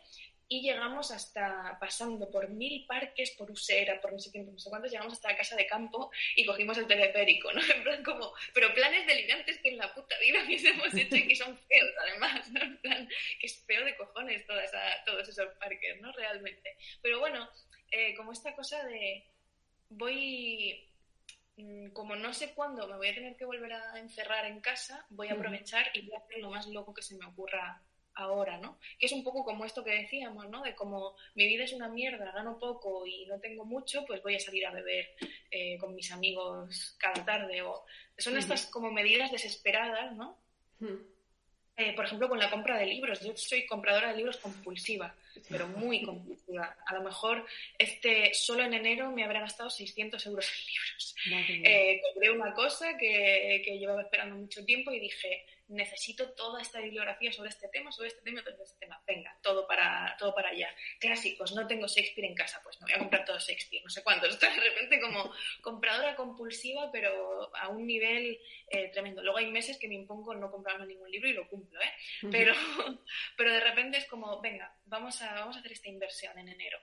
y 0.50 0.62
llegamos 0.62 1.10
hasta, 1.10 1.76
pasando 1.78 2.30
por 2.30 2.48
mil 2.48 2.86
parques, 2.86 3.32
por 3.32 3.50
Usera, 3.50 4.00
por 4.00 4.12
no 4.12 4.18
sé 4.18 4.32
qué, 4.32 4.40
no 4.40 4.58
sé 4.58 4.70
cuántos, 4.70 4.90
llegamos 4.90 5.12
hasta 5.12 5.30
la 5.30 5.36
casa 5.36 5.54
de 5.56 5.66
campo 5.66 6.10
y 6.34 6.46
cogimos 6.46 6.78
el 6.78 6.86
teleférico, 6.86 7.52
¿no? 7.52 7.60
En 7.74 7.82
plan 7.82 8.02
como, 8.02 8.32
pero 8.54 8.72
planes 8.74 9.06
delirantes 9.06 9.58
que 9.58 9.68
en 9.68 9.76
la 9.76 9.92
puta 9.94 10.18
vida 10.18 10.42
hubiésemos 10.46 10.92
hecho 10.94 11.16
y 11.16 11.28
que 11.28 11.36
son 11.36 11.56
feos 11.68 11.90
además, 12.00 12.50
¿no? 12.50 12.62
En 12.62 12.78
plan, 12.78 13.08
que 13.38 13.46
es 13.46 13.62
feo 13.66 13.84
de 13.84 13.96
cojones 13.96 14.46
toda 14.46 14.64
esa, 14.64 14.80
todos 15.04 15.28
esos 15.28 15.54
parques, 15.56 16.00
¿no? 16.00 16.12
Realmente. 16.12 16.76
Pero 17.02 17.20
bueno, 17.20 17.48
eh, 17.90 18.14
como 18.16 18.32
esta 18.32 18.54
cosa 18.54 18.84
de 18.84 19.24
voy 19.90 20.88
Mm, 21.58 21.88
como 21.88 22.14
no 22.14 22.32
sé 22.32 22.54
cuándo 22.54 22.86
me 22.86 22.96
voy 22.96 23.08
a 23.08 23.14
tener 23.14 23.36
que 23.36 23.44
volver 23.44 23.72
a 23.72 23.98
encerrar 23.98 24.46
en 24.46 24.60
casa, 24.60 25.04
voy 25.10 25.26
a 25.28 25.32
aprovechar 25.32 25.86
y 25.92 26.02
voy 26.02 26.14
a 26.14 26.20
hacer 26.20 26.38
lo 26.38 26.50
más 26.50 26.68
loco 26.68 26.94
que 26.94 27.02
se 27.02 27.16
me 27.16 27.26
ocurra 27.26 27.82
ahora, 28.14 28.58
¿no? 28.58 28.78
Que 28.96 29.06
es 29.06 29.12
un 29.12 29.24
poco 29.24 29.44
como 29.44 29.64
esto 29.64 29.82
que 29.82 29.90
decíamos, 29.90 30.48
¿no? 30.48 30.62
De 30.62 30.76
como 30.76 31.16
mi 31.34 31.48
vida 31.48 31.64
es 31.64 31.72
una 31.72 31.88
mierda, 31.88 32.30
gano 32.30 32.58
poco 32.60 33.04
y 33.06 33.26
no 33.26 33.40
tengo 33.40 33.64
mucho, 33.64 34.04
pues 34.06 34.22
voy 34.22 34.36
a 34.36 34.40
salir 34.40 34.66
a 34.66 34.70
beber 34.70 35.08
eh, 35.50 35.76
con 35.78 35.96
mis 35.96 36.12
amigos 36.12 36.96
cada 36.96 37.24
tarde. 37.24 37.62
O 37.62 37.84
son 38.16 38.38
estas 38.38 38.66
como 38.66 38.92
medidas 38.92 39.32
desesperadas, 39.32 40.14
¿no? 40.14 40.38
Eh, 41.80 41.92
por 41.92 42.06
ejemplo, 42.06 42.28
con 42.28 42.40
la 42.40 42.50
compra 42.50 42.76
de 42.76 42.86
libros. 42.86 43.20
Yo 43.20 43.36
soy 43.36 43.64
compradora 43.64 44.10
de 44.10 44.16
libros 44.16 44.38
compulsiva, 44.38 45.14
pero 45.48 45.68
muy 45.68 46.02
compulsiva. 46.02 46.76
A 46.84 46.94
lo 46.94 47.04
mejor 47.04 47.46
este 47.78 48.34
solo 48.34 48.64
en 48.64 48.74
enero 48.74 49.12
me 49.12 49.22
habrá 49.22 49.38
gastado 49.38 49.70
600 49.70 50.26
euros 50.26 50.50
en 50.50 50.66
libros. 50.66 51.14
Eh, 51.64 52.00
compré 52.02 52.30
una 52.32 52.52
cosa 52.52 52.98
que, 52.98 53.62
que 53.64 53.78
llevaba 53.78 54.02
esperando 54.02 54.34
mucho 54.34 54.64
tiempo 54.64 54.90
y 54.90 54.98
dije, 54.98 55.46
necesito 55.68 56.30
toda 56.30 56.62
esta 56.62 56.80
bibliografía 56.80 57.32
sobre 57.32 57.50
este 57.50 57.68
tema, 57.68 57.92
sobre 57.92 58.08
este 58.08 58.22
tema, 58.22 58.42
sobre 58.42 58.64
este 58.64 58.78
tema. 58.78 59.02
Venga, 59.06 59.36
todo 59.42 59.66
para, 59.66 60.16
todo 60.18 60.34
para 60.34 60.48
allá. 60.48 60.74
Clásicos, 60.98 61.52
no 61.52 61.66
tengo 61.66 61.86
Shakespeare 61.86 62.26
en 62.26 62.34
casa, 62.34 62.60
pues 62.62 62.80
me 62.80 62.86
voy 62.86 62.94
a 62.94 62.98
comprar 62.98 63.24
todo 63.24 63.38
Shakespeare, 63.38 63.82
no 63.82 63.90
sé 63.90 64.02
cuántos. 64.02 64.38
de 64.40 64.48
repente 64.48 65.00
como 65.00 65.32
compradora 65.60 66.16
compulsiva, 66.16 66.90
pero 66.90 67.54
a 67.54 67.68
un 67.68 67.86
nivel 67.86 68.38
eh, 68.68 68.88
tremendo. 68.88 69.22
Luego 69.22 69.38
hay 69.38 69.50
meses 69.50 69.78
que 69.78 69.88
me 69.88 69.94
impongo 69.94 70.34
no 70.34 70.50
comprarme 70.50 70.86
ningún 70.86 71.10
libro 71.10 71.28
y 71.28 71.34
lo 71.34 71.48
cumplo, 71.48 71.80
¿eh? 71.80 71.92
Pero, 72.30 72.54
pero 73.36 73.52
de 73.52 73.60
repente 73.60 73.98
es 73.98 74.06
como, 74.06 74.40
venga, 74.40 74.74
vamos 74.86 75.20
a, 75.22 75.34
vamos 75.34 75.56
a 75.56 75.60
hacer 75.60 75.72
esta 75.72 75.88
inversión 75.88 76.38
en 76.38 76.48
enero. 76.48 76.78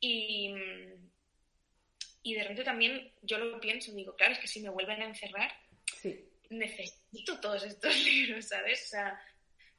Y, 0.00 0.54
y 2.22 2.34
de 2.34 2.42
repente 2.42 2.64
también 2.64 3.12
yo 3.22 3.38
lo 3.38 3.60
pienso, 3.60 3.92
digo, 3.92 4.14
claro, 4.14 4.32
es 4.32 4.38
que 4.38 4.46
si 4.46 4.60
me 4.60 4.68
vuelven 4.68 5.02
a 5.02 5.06
encerrar, 5.06 5.52
necesito 6.58 7.40
todos 7.40 7.64
estos 7.64 7.96
libros, 8.04 8.46
¿sabes? 8.46 8.84
O 8.86 8.88
sea, 8.88 9.20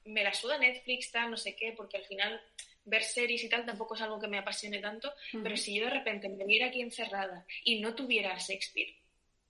me 0.06 0.24
la 0.24 0.34
suda 0.34 0.58
Netflix, 0.58 1.12
tal, 1.12 1.32
no 1.32 1.38
sé 1.38 1.56
qué, 1.56 1.74
porque 1.76 1.98
al 1.98 2.06
final 2.06 2.42
ver 2.86 3.04
series 3.04 3.44
y 3.44 3.50
tal 3.50 3.66
tampoco 3.66 3.96
es 3.96 4.02
algo 4.02 4.20
que 4.20 4.28
me 4.28 4.38
apasione 4.38 4.80
tanto, 4.80 5.12
pero 5.44 5.58
si 5.58 5.76
yo 5.76 5.86
de 5.86 5.92
repente 5.92 6.30
me 6.30 6.46
viera 6.46 6.68
aquí 6.68 6.82
encerrada 6.82 7.46
y 7.64 7.80
no 7.80 7.96
tuviera 7.96 8.38
Shakespeare, 8.38 8.96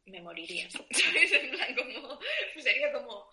me 0.06 0.22
moriría, 0.22 0.70
¿sabes? 0.70 1.32
En 1.32 1.52
plan, 1.52 1.76
como, 1.76 2.20
sería 2.58 2.94
como, 2.94 3.28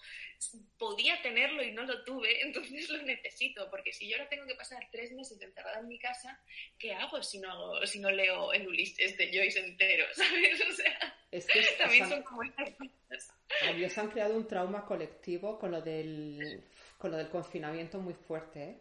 podía 0.79 1.21
tenerlo 1.23 1.63
y 1.63 1.73
no 1.73 1.83
lo 1.83 2.05
tuve, 2.05 2.41
entonces 2.47 2.89
lo 2.91 3.03
necesito, 3.03 3.71
porque 3.71 3.93
si 3.93 4.09
yo 4.09 4.17
ahora 4.17 4.29
tengo 4.29 4.47
que 4.47 4.55
pasar 4.55 4.89
tres 4.91 5.13
meses 5.13 5.41
encerrada 5.41 5.81
en 5.81 5.89
mi 5.89 5.99
casa, 5.99 6.39
¿qué 6.79 6.95
hago 6.95 7.23
si 7.23 7.39
no, 7.39 7.85
si 7.87 8.01
no 8.01 8.11
leo 8.11 8.53
el 8.53 8.67
Ulises 8.69 9.17
de 9.17 9.31
Joyce 9.33 9.61
entero, 9.61 10.07
¿sabes? 10.15 10.61
O 10.69 10.73
sea, 10.73 11.17
es 11.31 11.47
que 11.47 11.63
también 11.79 12.09
son 12.09 12.23
como 12.23 12.43
estas 12.43 12.71
cosas. 12.75 13.35
Ellos 13.69 13.97
han 13.99 14.11
creado 14.11 14.37
un 14.37 14.47
trauma 14.47 14.85
colectivo 14.85 15.59
con 15.59 15.71
lo 15.71 15.83
del, 15.83 16.65
con 16.99 17.11
lo 17.11 17.17
del 17.17 17.29
confinamiento 17.29 17.99
muy 17.99 18.15
fuerte, 18.15 18.63
¿eh? 18.63 18.81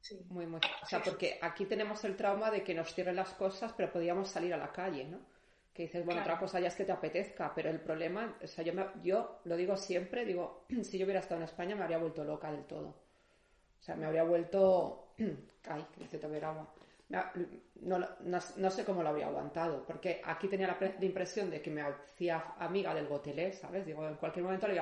Sí. 0.00 0.16
Muy, 0.28 0.46
muy. 0.46 0.60
O 0.82 0.86
sea, 0.86 1.02
porque 1.02 1.38
aquí 1.42 1.66
tenemos 1.66 2.04
el 2.04 2.16
trauma 2.16 2.52
de 2.52 2.62
que 2.62 2.72
nos 2.72 2.94
cierren 2.94 3.16
las 3.16 3.34
cosas, 3.34 3.72
pero 3.76 3.92
podíamos 3.92 4.30
salir 4.30 4.54
a 4.54 4.56
la 4.56 4.72
calle, 4.72 5.04
¿no? 5.04 5.20
Que 5.78 5.84
dices, 5.84 6.04
bueno, 6.04 6.22
otra 6.22 6.40
cosa 6.40 6.58
ya 6.58 6.66
es 6.66 6.74
que 6.74 6.84
te 6.84 6.90
apetezca, 6.90 7.52
pero 7.54 7.70
el 7.70 7.78
problema, 7.78 8.36
o 8.42 8.46
sea, 8.48 8.64
yo, 8.64 8.72
yo 9.00 9.38
lo 9.44 9.56
digo 9.56 9.76
siempre, 9.76 10.24
digo, 10.24 10.64
si 10.82 10.98
yo 10.98 11.04
hubiera 11.04 11.20
estado 11.20 11.40
en 11.40 11.44
España 11.44 11.76
me 11.76 11.82
habría 11.82 11.98
vuelto 11.98 12.24
loca 12.24 12.50
del 12.50 12.64
todo. 12.64 12.88
O 12.88 13.82
sea, 13.82 13.94
me 13.94 14.04
habría 14.04 14.24
vuelto... 14.24 15.14
Ay, 15.68 15.86
que 15.94 16.00
necesito 16.00 16.26
beber 16.26 16.46
agua. 16.46 16.74
No, 17.08 17.98
no, 18.56 18.70
sé 18.72 18.84
cómo 18.84 19.04
lo 19.04 19.10
habría 19.10 19.28
aguantado, 19.28 19.86
porque 19.86 20.20
aquí 20.24 20.48
tenía 20.48 20.66
la, 20.66 21.04
impresión 21.06 21.48
de 21.48 21.62
que 21.62 21.70
me 21.70 21.82
hacía 21.82 22.54
amiga 22.58 22.92
del 22.92 23.06
gotelé, 23.06 23.52
¿sabes? 23.52 23.86
Digo, 23.86 24.06
en 24.06 24.16
cualquier 24.16 24.44
momento 24.44 24.66
le 24.66 24.80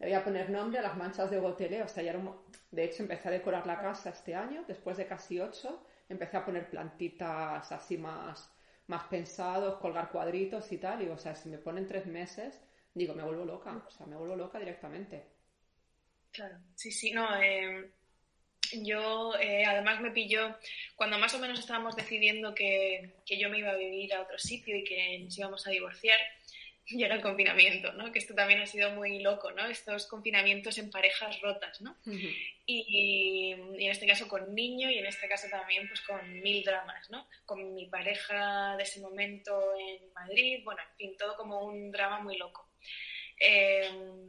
voy 0.00 0.12
a, 0.12 0.24
poner 0.24 0.48
nombre 0.48 0.78
a 0.78 0.82
las 0.82 0.96
manchas 0.96 1.30
de 1.30 1.38
gotelé, 1.38 1.82
o 1.82 1.88
sea, 1.88 2.02
ya 2.02 2.12
era 2.12 2.22
de 2.70 2.84
hecho 2.84 3.02
empecé 3.02 3.28
a 3.28 3.32
decorar 3.32 3.66
la 3.66 3.78
casa 3.78 4.08
este 4.08 4.34
año, 4.34 4.64
después 4.66 4.96
de 4.96 5.06
casi 5.06 5.38
ocho, 5.38 5.84
empecé 6.08 6.38
a 6.38 6.46
poner 6.46 6.70
plantitas 6.70 7.70
así 7.70 7.98
más 7.98 8.53
más 8.86 9.04
pensados, 9.04 9.78
colgar 9.80 10.10
cuadritos 10.10 10.70
y 10.72 10.78
tal. 10.78 11.02
Y, 11.02 11.08
o 11.08 11.18
sea, 11.18 11.34
si 11.34 11.48
me 11.48 11.58
ponen 11.58 11.86
tres 11.86 12.06
meses, 12.06 12.60
digo, 12.92 13.14
me 13.14 13.22
vuelvo 13.22 13.44
loca. 13.44 13.82
O 13.86 13.90
sea, 13.90 14.06
me 14.06 14.16
vuelvo 14.16 14.36
loca 14.36 14.58
directamente. 14.58 15.24
Claro, 16.30 16.58
sí, 16.74 16.90
sí, 16.90 17.12
no. 17.12 17.26
Eh, 17.40 17.90
yo, 18.82 19.34
eh, 19.38 19.64
además, 19.64 20.00
me 20.00 20.10
pilló 20.10 20.56
cuando 20.96 21.18
más 21.18 21.34
o 21.34 21.38
menos 21.38 21.58
estábamos 21.58 21.96
decidiendo 21.96 22.54
que, 22.54 23.14
que 23.24 23.38
yo 23.38 23.48
me 23.48 23.58
iba 23.58 23.70
a 23.70 23.76
vivir 23.76 24.12
a 24.14 24.22
otro 24.22 24.38
sitio 24.38 24.76
y 24.76 24.84
que 24.84 25.18
nos 25.20 25.38
íbamos 25.38 25.66
a 25.66 25.70
divorciar 25.70 26.18
y 26.86 27.02
era 27.02 27.14
el 27.14 27.22
confinamiento, 27.22 27.92
¿no? 27.92 28.12
Que 28.12 28.18
esto 28.18 28.34
también 28.34 28.60
ha 28.60 28.66
sido 28.66 28.90
muy 28.90 29.20
loco, 29.20 29.50
¿no? 29.52 29.66
Estos 29.66 30.06
confinamientos 30.06 30.76
en 30.78 30.90
parejas 30.90 31.40
rotas, 31.40 31.80
¿no? 31.80 31.96
y, 32.66 33.52
en 33.52 33.90
este 33.90 34.06
caso 34.06 34.28
con 34.28 34.54
niño 34.54 34.90
y 34.90 34.98
en 34.98 35.06
este 35.06 35.28
caso 35.28 35.48
también 35.48 35.88
pues 35.88 36.00
con 36.02 36.40
mil 36.42 36.62
dramas, 36.62 37.08
¿no? 37.10 37.26
Con 37.46 37.74
mi 37.74 37.86
pareja 37.86 38.76
de 38.76 38.82
ese 38.82 39.00
momento 39.00 39.74
en 39.78 40.12
Madrid, 40.12 40.60
bueno, 40.64 40.82
en 40.82 40.96
fin, 40.96 41.16
todo 41.16 41.36
como 41.36 41.64
un 41.64 41.90
drama 41.90 42.20
muy 42.20 42.36
loco. 42.36 42.68
Em, 43.38 44.28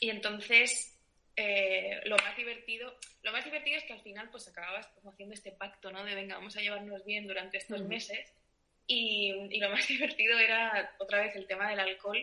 y 0.00 0.10
entonces 0.10 0.98
eh, 1.36 2.00
lo 2.04 2.16
más 2.16 2.36
divertido, 2.36 2.92
lo 3.22 3.30
más 3.32 3.44
divertido 3.44 3.78
es 3.78 3.84
que 3.84 3.92
al 3.92 4.02
final 4.02 4.28
pues 4.30 4.48
acababas 4.48 4.88
como 4.88 5.10
haciendo 5.10 5.34
este 5.34 5.52
pacto, 5.52 5.92
¿no? 5.92 6.04
De 6.04 6.16
venga, 6.16 6.34
vamos 6.34 6.56
a 6.56 6.60
llevarnos 6.60 7.04
bien 7.04 7.28
durante 7.28 7.58
estos 7.58 7.82
meses 7.82 8.34
y, 8.90 9.60
lo 9.60 9.68
más 9.68 9.86
divertido 9.88 10.36
era 10.38 10.94
otra 10.98 11.20
vez 11.20 11.36
el 11.36 11.46
tema 11.46 11.68
del 11.68 11.80
alcohol. 11.80 12.18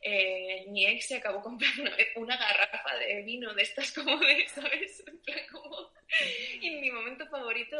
Eh, 0.00 0.64
mi 0.68 0.86
ex 0.86 1.08
se 1.08 1.16
acabó 1.16 1.42
comprando 1.42 1.90
una, 2.16 2.36
garrafa 2.36 2.96
de 2.96 3.22
vino 3.22 3.52
de 3.54 3.62
estas 3.62 3.92
como 3.92 4.18
de, 4.18 4.48
¿sabes? 4.54 5.04
Como... 5.52 5.92
Y 6.60 6.70
mi 6.70 6.90
momento 6.90 7.26
favorito 7.28 7.76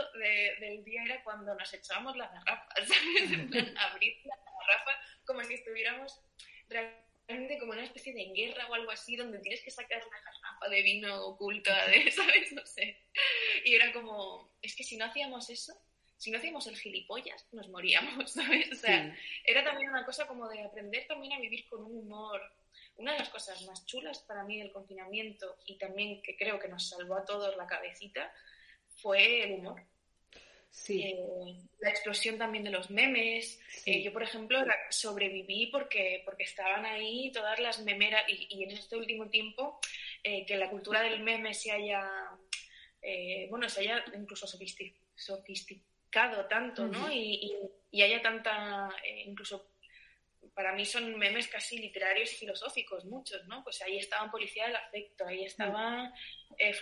del 0.59 0.85
día 0.85 1.05
era 1.05 1.25
cuando 1.25 1.55
nos 1.55 1.73
echábamos 1.73 2.17
la 2.17 2.29
garrafa, 2.29 2.69
¿sabes? 2.77 3.33
En 3.33 3.51
plan, 3.51 3.75
abrir 3.79 4.17
la 4.25 4.37
garrafa 4.37 5.01
como 5.25 5.43
si 5.45 5.55
estuviéramos 5.55 6.21
realmente 6.69 7.59
como 7.59 7.73
una 7.73 7.85
especie 7.85 8.13
de 8.13 8.33
guerra 8.35 8.67
o 8.69 8.75
algo 8.75 8.91
así, 8.91 9.17
donde 9.17 9.39
tienes 9.39 9.63
que 9.63 9.71
sacar 9.71 10.05
una 10.07 10.21
garrafa 10.21 10.69
de 10.69 10.83
vino 10.83 11.25
oculta, 11.25 11.87
de, 11.87 12.11
¿sabes? 12.11 12.53
No 12.53 12.67
sé. 12.67 13.01
Y 13.65 13.75
era 13.75 13.93
como, 13.93 14.59
es 14.61 14.77
que 14.77 14.85
si 14.85 14.97
no 14.97 15.07
hacíamos 15.07 15.49
eso, 15.49 15.73
si 16.17 16.31
no 16.31 16.39
hacíamos 16.39 16.67
el 16.67 16.77
gilipollas, 16.77 17.47
nos 17.53 17.69
moríamos, 17.69 18.31
¿sabes? 18.33 18.71
O 18.73 18.75
sea, 18.75 19.15
era 19.45 19.65
también 19.65 19.91
una 19.91 20.05
cosa 20.05 20.27
como 20.27 20.49
de 20.49 20.63
aprender 20.63 21.07
también 21.07 21.35
a 21.35 21.41
vivir 21.41 21.69
con 21.69 21.85
un 21.85 21.97
humor. 21.97 22.41
Una 22.97 23.13
de 23.13 23.19
las 23.19 23.29
cosas 23.29 23.63
más 23.67 23.85
chulas 23.85 24.21
para 24.21 24.45
mí 24.45 24.59
del 24.59 24.73
confinamiento 24.73 25.59
y 25.67 25.77
también 25.77 26.23
que 26.23 26.37
creo 26.37 26.59
que 26.59 26.69
nos 26.69 26.89
salvó 26.89 27.17
a 27.17 27.25
todos 27.25 27.55
la 27.57 27.67
cabecita 27.67 28.33
fue 28.97 29.45
el 29.45 29.53
humor. 29.53 29.83
Sí. 30.71 31.03
Eh, 31.03 31.57
la 31.81 31.91
explosión 31.91 32.39
también 32.39 32.65
de 32.65 32.71
los 32.71 32.91
memes. 32.91 33.61
Eh, 33.85 34.03
yo, 34.03 34.13
por 34.13 34.23
ejemplo, 34.23 34.59
sobreviví 34.91 35.67
porque, 35.67 36.23
porque 36.25 36.45
estaban 36.45 36.87
ahí 36.87 37.31
todas 37.33 37.59
las 37.61 37.83
memeras 37.83 38.25
y, 38.29 38.63
en 38.63 38.71
este 38.71 38.97
último 38.97 39.29
tiempo 39.29 39.79
eh, 40.23 40.47
que 40.47 40.57
la 40.57 40.71
cultura 40.71 41.03
del 41.03 41.23
meme 41.23 41.53
se 41.53 41.73
haya, 41.73 42.11
bueno, 43.51 43.69
se 43.69 43.81
haya 43.81 44.05
incluso 44.15 44.47
sofisticado 44.47 45.96
tanto, 46.49 46.87
¿no? 46.87 47.11
y, 47.11 47.53
y, 47.91 48.03
haya 48.03 48.23
tanta, 48.23 48.89
incluso 49.25 49.71
para 50.57 50.73
mí 50.73 50.87
son 50.87 51.19
memes 51.19 51.49
casi 51.49 51.79
literarios 51.79 52.33
y 52.33 52.37
filosóficos, 52.37 53.05
muchos, 53.05 53.47
¿no? 53.47 53.63
Pues 53.63 53.83
ahí 53.83 53.99
estaba 53.99 54.31
Policía 54.31 54.67
del 54.67 54.77
Afecto, 54.77 55.27
ahí 55.27 55.45
estaba 55.45 56.13
eh, 56.59 56.75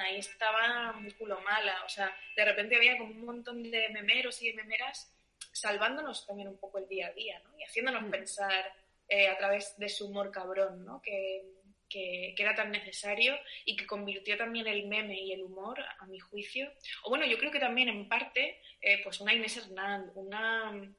ahí 0.00 0.18
estaba 0.18 0.94
Culo 1.18 1.40
Mala, 1.40 1.82
o 1.84 1.88
sea, 1.88 2.16
de 2.36 2.44
repente 2.44 2.76
había 2.76 2.96
como 2.96 3.10
un 3.10 3.24
montón 3.24 3.62
de 3.64 3.88
memeros 3.88 4.40
y 4.42 4.52
de 4.52 4.54
memeras 4.54 5.12
salvándonos 5.52 6.24
también 6.24 6.48
un 6.48 6.58
poco 6.58 6.78
el 6.78 6.86
día 6.86 7.08
a 7.08 7.12
día, 7.12 7.40
¿no? 7.40 7.58
Y 7.58 7.64
haciéndonos 7.64 8.08
pensar 8.10 8.72
eh, 9.08 9.28
a 9.28 9.36
través 9.36 9.76
de 9.76 9.88
su 9.88 10.06
humor 10.06 10.30
cabrón, 10.30 10.84
¿no? 10.84 11.02
Que, 11.02 11.42
que, 11.88 12.34
era 12.36 12.54
tan 12.54 12.70
necesario 12.70 13.38
y 13.64 13.76
que 13.76 13.86
convirtió 13.86 14.36
también 14.36 14.66
el 14.66 14.86
meme 14.86 15.20
y 15.20 15.32
el 15.32 15.42
humor, 15.42 15.80
a 15.98 16.06
mi 16.06 16.18
juicio. 16.18 16.72
O 17.04 17.10
bueno, 17.10 17.26
yo 17.26 17.38
creo 17.38 17.50
que 17.50 17.60
también 17.60 17.88
en 17.88 18.08
parte, 18.08 18.60
eh, 18.80 19.00
pues 19.02 19.20
una 19.20 19.34
Inés 19.34 19.56
Hernán, 19.56 20.10
una... 20.14 20.94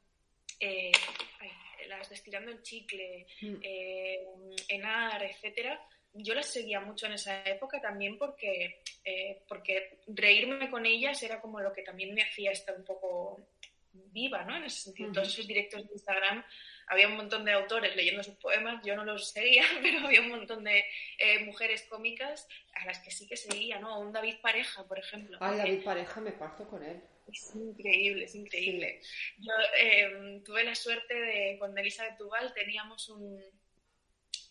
Eh, 0.59 0.91
las 1.87 2.09
Destilando 2.09 2.51
el 2.51 2.63
Chicle, 2.63 3.27
mm. 3.41 3.55
eh, 3.61 4.25
Enar, 4.69 5.21
etcétera, 5.23 5.79
yo 6.13 6.33
las 6.33 6.47
seguía 6.47 6.79
mucho 6.79 7.07
en 7.07 7.13
esa 7.13 7.43
época 7.43 7.81
también 7.81 8.17
porque, 8.17 8.81
eh, 9.03 9.43
porque 9.47 9.99
reírme 10.07 10.69
con 10.69 10.85
ellas 10.85 11.21
era 11.23 11.41
como 11.41 11.59
lo 11.59 11.73
que 11.73 11.81
también 11.81 12.13
me 12.13 12.23
hacía 12.23 12.51
estar 12.51 12.75
un 12.75 12.85
poco 12.85 13.49
viva, 13.91 14.43
¿no? 14.43 14.55
En 14.55 14.63
ese 14.63 14.83
sentido, 14.83 15.11
todos 15.11 15.27
esos 15.27 15.47
directos 15.47 15.85
de 15.85 15.93
Instagram 15.93 16.43
había 16.87 17.07
un 17.07 17.15
montón 17.15 17.45
de 17.45 17.53
autores 17.53 17.95
leyendo 17.95 18.23
sus 18.23 18.35
poemas, 18.35 18.83
yo 18.83 18.95
no 18.95 19.05
los 19.05 19.29
seguía, 19.29 19.63
pero 19.81 20.05
había 20.05 20.21
un 20.21 20.29
montón 20.29 20.63
de 20.63 20.83
eh, 21.17 21.45
mujeres 21.45 21.83
cómicas 21.89 22.47
a 22.73 22.85
las 22.85 22.99
que 22.99 23.11
sí 23.11 23.27
que 23.27 23.37
seguía, 23.37 23.79
¿no? 23.79 23.99
Un 23.99 24.11
David 24.11 24.35
Pareja, 24.41 24.87
por 24.87 24.99
ejemplo. 24.99 25.37
Ay, 25.41 25.57
David 25.57 25.83
Pareja, 25.83 26.21
me 26.21 26.31
parto 26.31 26.67
con 26.67 26.83
él. 26.83 27.01
Es 27.27 27.55
increíble, 27.55 28.25
es 28.25 28.35
increíble. 28.35 29.01
Yo 29.39 29.53
em, 29.79 30.43
tuve 30.43 30.63
la 30.63 30.75
suerte 30.75 31.13
de, 31.13 31.57
con 31.59 31.75
Elizabeth 31.77 32.17
Duval 32.17 32.53
teníamos 32.53 33.09
un, 33.09 33.41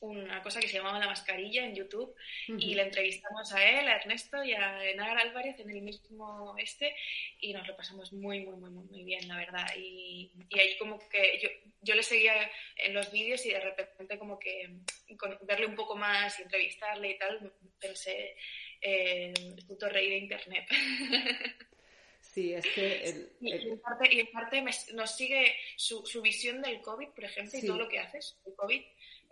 una 0.05 0.43
cosa 0.43 0.61
que 0.61 0.69
se 0.69 0.77
llamaba 0.77 0.99
La 0.99 1.07
Mascarilla 1.07 1.65
en 1.65 1.75
YouTube 1.75 2.15
y 2.47 2.75
le 2.75 2.83
entrevistamos 2.83 3.53
a 3.53 3.65
él, 3.65 3.89
a 3.89 3.97
Ernesto 3.97 4.43
y 4.45 4.53
a 4.53 4.85
Enar 4.89 5.19
Álvarez 5.19 5.59
en 5.61 5.71
el 5.71 5.83
mismo 5.83 6.55
este 6.59 6.95
y 7.41 7.53
nos 7.53 7.67
lo 7.67 7.77
pasamos 7.77 8.13
muy, 8.13 8.41
muy, 8.41 8.57
muy, 8.57 8.71
muy, 8.71 9.05
bien, 9.05 9.27
la 9.29 9.37
verdad. 9.37 9.67
Y, 9.77 10.31
y 10.49 10.59
ahí 10.59 10.77
como 10.79 10.99
que 11.09 11.39
yo, 11.43 11.49
yo 11.83 11.95
le 11.95 12.03
seguía 12.03 12.35
en 12.77 12.95
los 12.95 13.11
vídeos 13.11 13.45
y 13.47 13.51
de 13.51 13.61
repente 13.61 14.19
como 14.19 14.39
que 14.39 14.71
con 15.19 15.39
verle 15.43 15.67
un 15.67 15.75
poco 15.75 15.97
más 15.97 16.39
y 16.39 16.43
entrevistarle 16.43 17.11
y 17.11 17.19
tal, 17.19 17.53
pensé, 17.81 18.37
eh, 18.81 19.33
el 19.37 19.65
puto 19.67 19.89
rey 19.89 20.11
de 20.11 20.19
Internet. 20.19 20.69
Sí, 22.35 22.53
es 22.53 22.67
que... 22.75 23.29
Y, 23.41 23.53
en 23.53 23.79
parte, 24.33 24.61
nos 24.93 25.17
sigue 25.17 25.55
su, 25.77 26.05
su, 26.05 26.21
visión 26.21 26.61
del 26.63 26.81
COVID, 26.81 27.11
por 27.11 27.23
ejemplo, 27.23 27.57
y 27.57 27.65
todo 27.65 27.79
lo 27.79 27.89
que 27.89 28.01
haces, 28.01 28.37
el 28.45 28.55
COVID. 28.55 28.83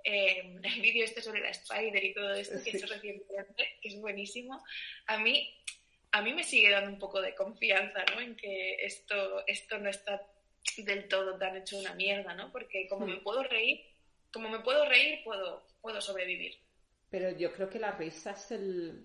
Eh, 0.04 0.58
el 0.62 0.80
vídeo 0.80 1.04
este 1.04 1.22
sobre 1.22 1.40
la 1.40 1.50
Spider 1.50 2.04
y 2.04 2.14
todo 2.14 2.34
esto, 2.34 2.62
que 2.62 2.70
es 2.70 2.88
recientemente, 2.88 3.78
que 3.80 3.88
es 3.88 4.00
buenísimo. 4.00 4.62
A 5.06 5.18
mí, 5.18 5.48
a 6.12 6.22
mí 6.22 6.32
me 6.32 6.44
sigue 6.44 6.70
dando 6.70 6.90
un 6.90 6.98
poco 6.98 7.20
de 7.20 7.34
confianza, 7.34 8.04
¿no? 8.14 8.20
En 8.20 8.36
que 8.36 8.76
esto, 8.84 9.46
esto 9.46 9.78
no 9.78 9.88
está 9.88 10.22
del 10.78 11.08
todo 11.08 11.36
tan 11.38 11.56
hecho 11.56 11.78
una 11.78 11.94
mierda, 11.94 12.34
¿no? 12.34 12.52
Porque 12.52 12.86
como 12.88 13.06
me 13.06 13.16
puedo 13.18 13.42
reír, 13.42 13.80
como 14.32 14.48
me 14.48 14.60
puedo 14.60 14.84
reír, 14.84 15.20
puedo, 15.24 15.66
puedo 15.80 16.00
sobrevivir. 16.00 16.56
Pero 17.10 17.30
yo 17.36 17.52
creo 17.52 17.68
que 17.68 17.78
la 17.78 17.92
risa 17.92 18.30
es 18.30 18.52
el, 18.52 19.04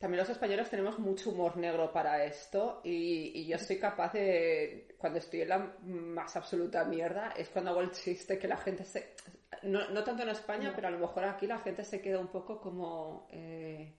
también 0.00 0.20
los 0.20 0.30
españoles 0.30 0.70
tenemos 0.70 0.98
mucho 0.98 1.28
humor 1.28 1.58
negro 1.58 1.92
para 1.92 2.24
esto 2.24 2.80
y, 2.82 3.46
yo 3.46 3.58
soy 3.58 3.78
capaz 3.78 4.14
de, 4.14 4.94
cuando 4.96 5.18
estoy 5.18 5.42
en 5.42 5.50
la 5.50 5.58
más 5.82 6.34
absoluta 6.36 6.84
mierda, 6.84 7.34
es 7.36 7.50
cuando 7.50 7.72
hago 7.72 7.82
el 7.82 7.90
chiste 7.90 8.38
que 8.38 8.48
la 8.48 8.56
gente 8.56 8.82
se... 8.82 9.14
No, 9.62 9.88
no 9.90 10.04
tanto 10.04 10.22
en 10.22 10.28
España, 10.30 10.72
pero 10.74 10.88
a 10.88 10.90
lo 10.90 10.98
mejor 10.98 11.24
aquí 11.24 11.46
la 11.46 11.58
gente 11.58 11.84
se 11.84 12.00
queda 12.00 12.18
un 12.18 12.28
poco 12.28 12.60
como... 12.60 13.28
Eh, 13.30 13.96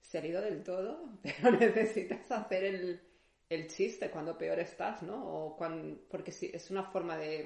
se 0.00 0.18
ha 0.18 0.26
ido 0.26 0.40
del 0.40 0.64
todo, 0.64 1.08
pero 1.22 1.52
necesitas 1.52 2.30
hacer 2.30 2.64
el, 2.64 3.00
el, 3.48 3.68
chiste 3.68 4.10
cuando 4.10 4.36
peor 4.36 4.58
estás, 4.58 5.02
¿no? 5.02 5.24
O 5.24 5.56
cuando, 5.56 6.00
porque 6.08 6.32
sí, 6.32 6.50
es 6.52 6.70
una 6.70 6.84
forma 6.84 7.16
de, 7.16 7.44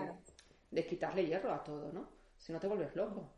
de 0.70 0.86
quitarle 0.86 1.26
hierro 1.26 1.52
a 1.52 1.62
todo, 1.62 1.92
¿no? 1.92 2.08
Si 2.38 2.52
no 2.52 2.60
te 2.60 2.66
vuelves 2.66 2.94
loco. 2.96 3.34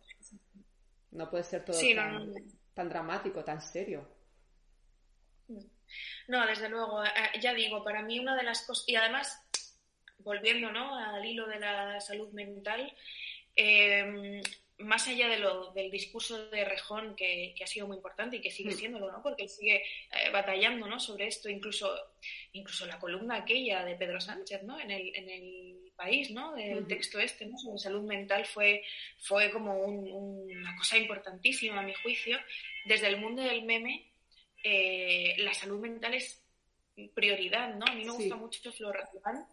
No 1.12 1.30
puede 1.30 1.44
ser 1.44 1.64
todo 1.64 1.78
tan, 1.94 2.34
tan 2.74 2.88
dramático, 2.88 3.42
tan 3.44 3.60
serio. 3.60 4.06
No, 6.28 6.46
desde 6.46 6.68
luego, 6.68 7.04
eh, 7.04 7.40
ya 7.40 7.54
digo, 7.54 7.84
para 7.84 8.02
mí 8.02 8.18
una 8.18 8.36
de 8.36 8.42
las 8.42 8.66
cosas, 8.66 8.88
y 8.88 8.96
además, 8.96 9.40
volviendo 10.18 10.70
¿no? 10.72 10.96
al 10.96 11.24
hilo 11.24 11.46
de 11.46 11.60
la 11.60 12.00
salud 12.00 12.32
mental, 12.32 12.92
em, 13.56 14.42
más 14.78 15.08
allá 15.08 15.28
de 15.28 15.38
lo, 15.38 15.72
del 15.72 15.90
discurso 15.90 16.48
de 16.50 16.64
Rejón, 16.64 17.16
que, 17.16 17.54
ha 17.62 17.66
sido 17.66 17.86
muy 17.86 17.96
importante 17.96 18.36
y 18.36 18.40
que 18.40 18.50
sigue 18.50 18.74
mm. 18.74 18.78
siéndolo, 18.78 19.10
¿no? 19.10 19.22
porque 19.22 19.44
él 19.44 19.48
sigue 19.48 19.76
eh, 19.76 20.30
batallando 20.30 20.86
¿no? 20.86 21.00
sobre 21.00 21.26
esto, 21.26 21.48
incluso, 21.48 21.90
incluso 22.52 22.86
la 22.86 22.98
columna 22.98 23.36
aquella 23.36 23.84
de 23.84 23.96
Pedro 23.96 24.20
Sánchez 24.20 24.62
¿no? 24.64 24.78
en, 24.78 24.90
el, 24.90 25.16
en 25.16 25.30
el 25.30 25.92
país, 25.96 26.30
¿no? 26.30 26.54
el 26.56 26.86
texto 26.86 27.18
este 27.18 27.46
¿no? 27.46 27.56
sobre 27.58 27.78
salud 27.78 28.02
mental 28.02 28.44
fue, 28.44 28.84
fue 29.18 29.50
como 29.50 29.74
una 29.78 30.76
cosa 30.76 30.98
importantísima 30.98 31.80
a 31.80 31.82
mi 31.82 31.94
juicio. 31.94 32.38
Desde 32.84 33.08
el 33.08 33.16
mundo 33.16 33.42
del 33.42 33.64
meme 33.64 34.12
eh, 34.68 35.36
la 35.38 35.54
salud 35.54 35.78
mental 35.80 36.14
es 36.14 36.42
prioridad, 37.14 37.74
¿no? 37.76 37.84
A 37.86 37.94
mí 37.94 38.04
me 38.04 38.10
gusta 38.10 38.34
mucho 38.34 38.72
Floracepan. 38.72 39.46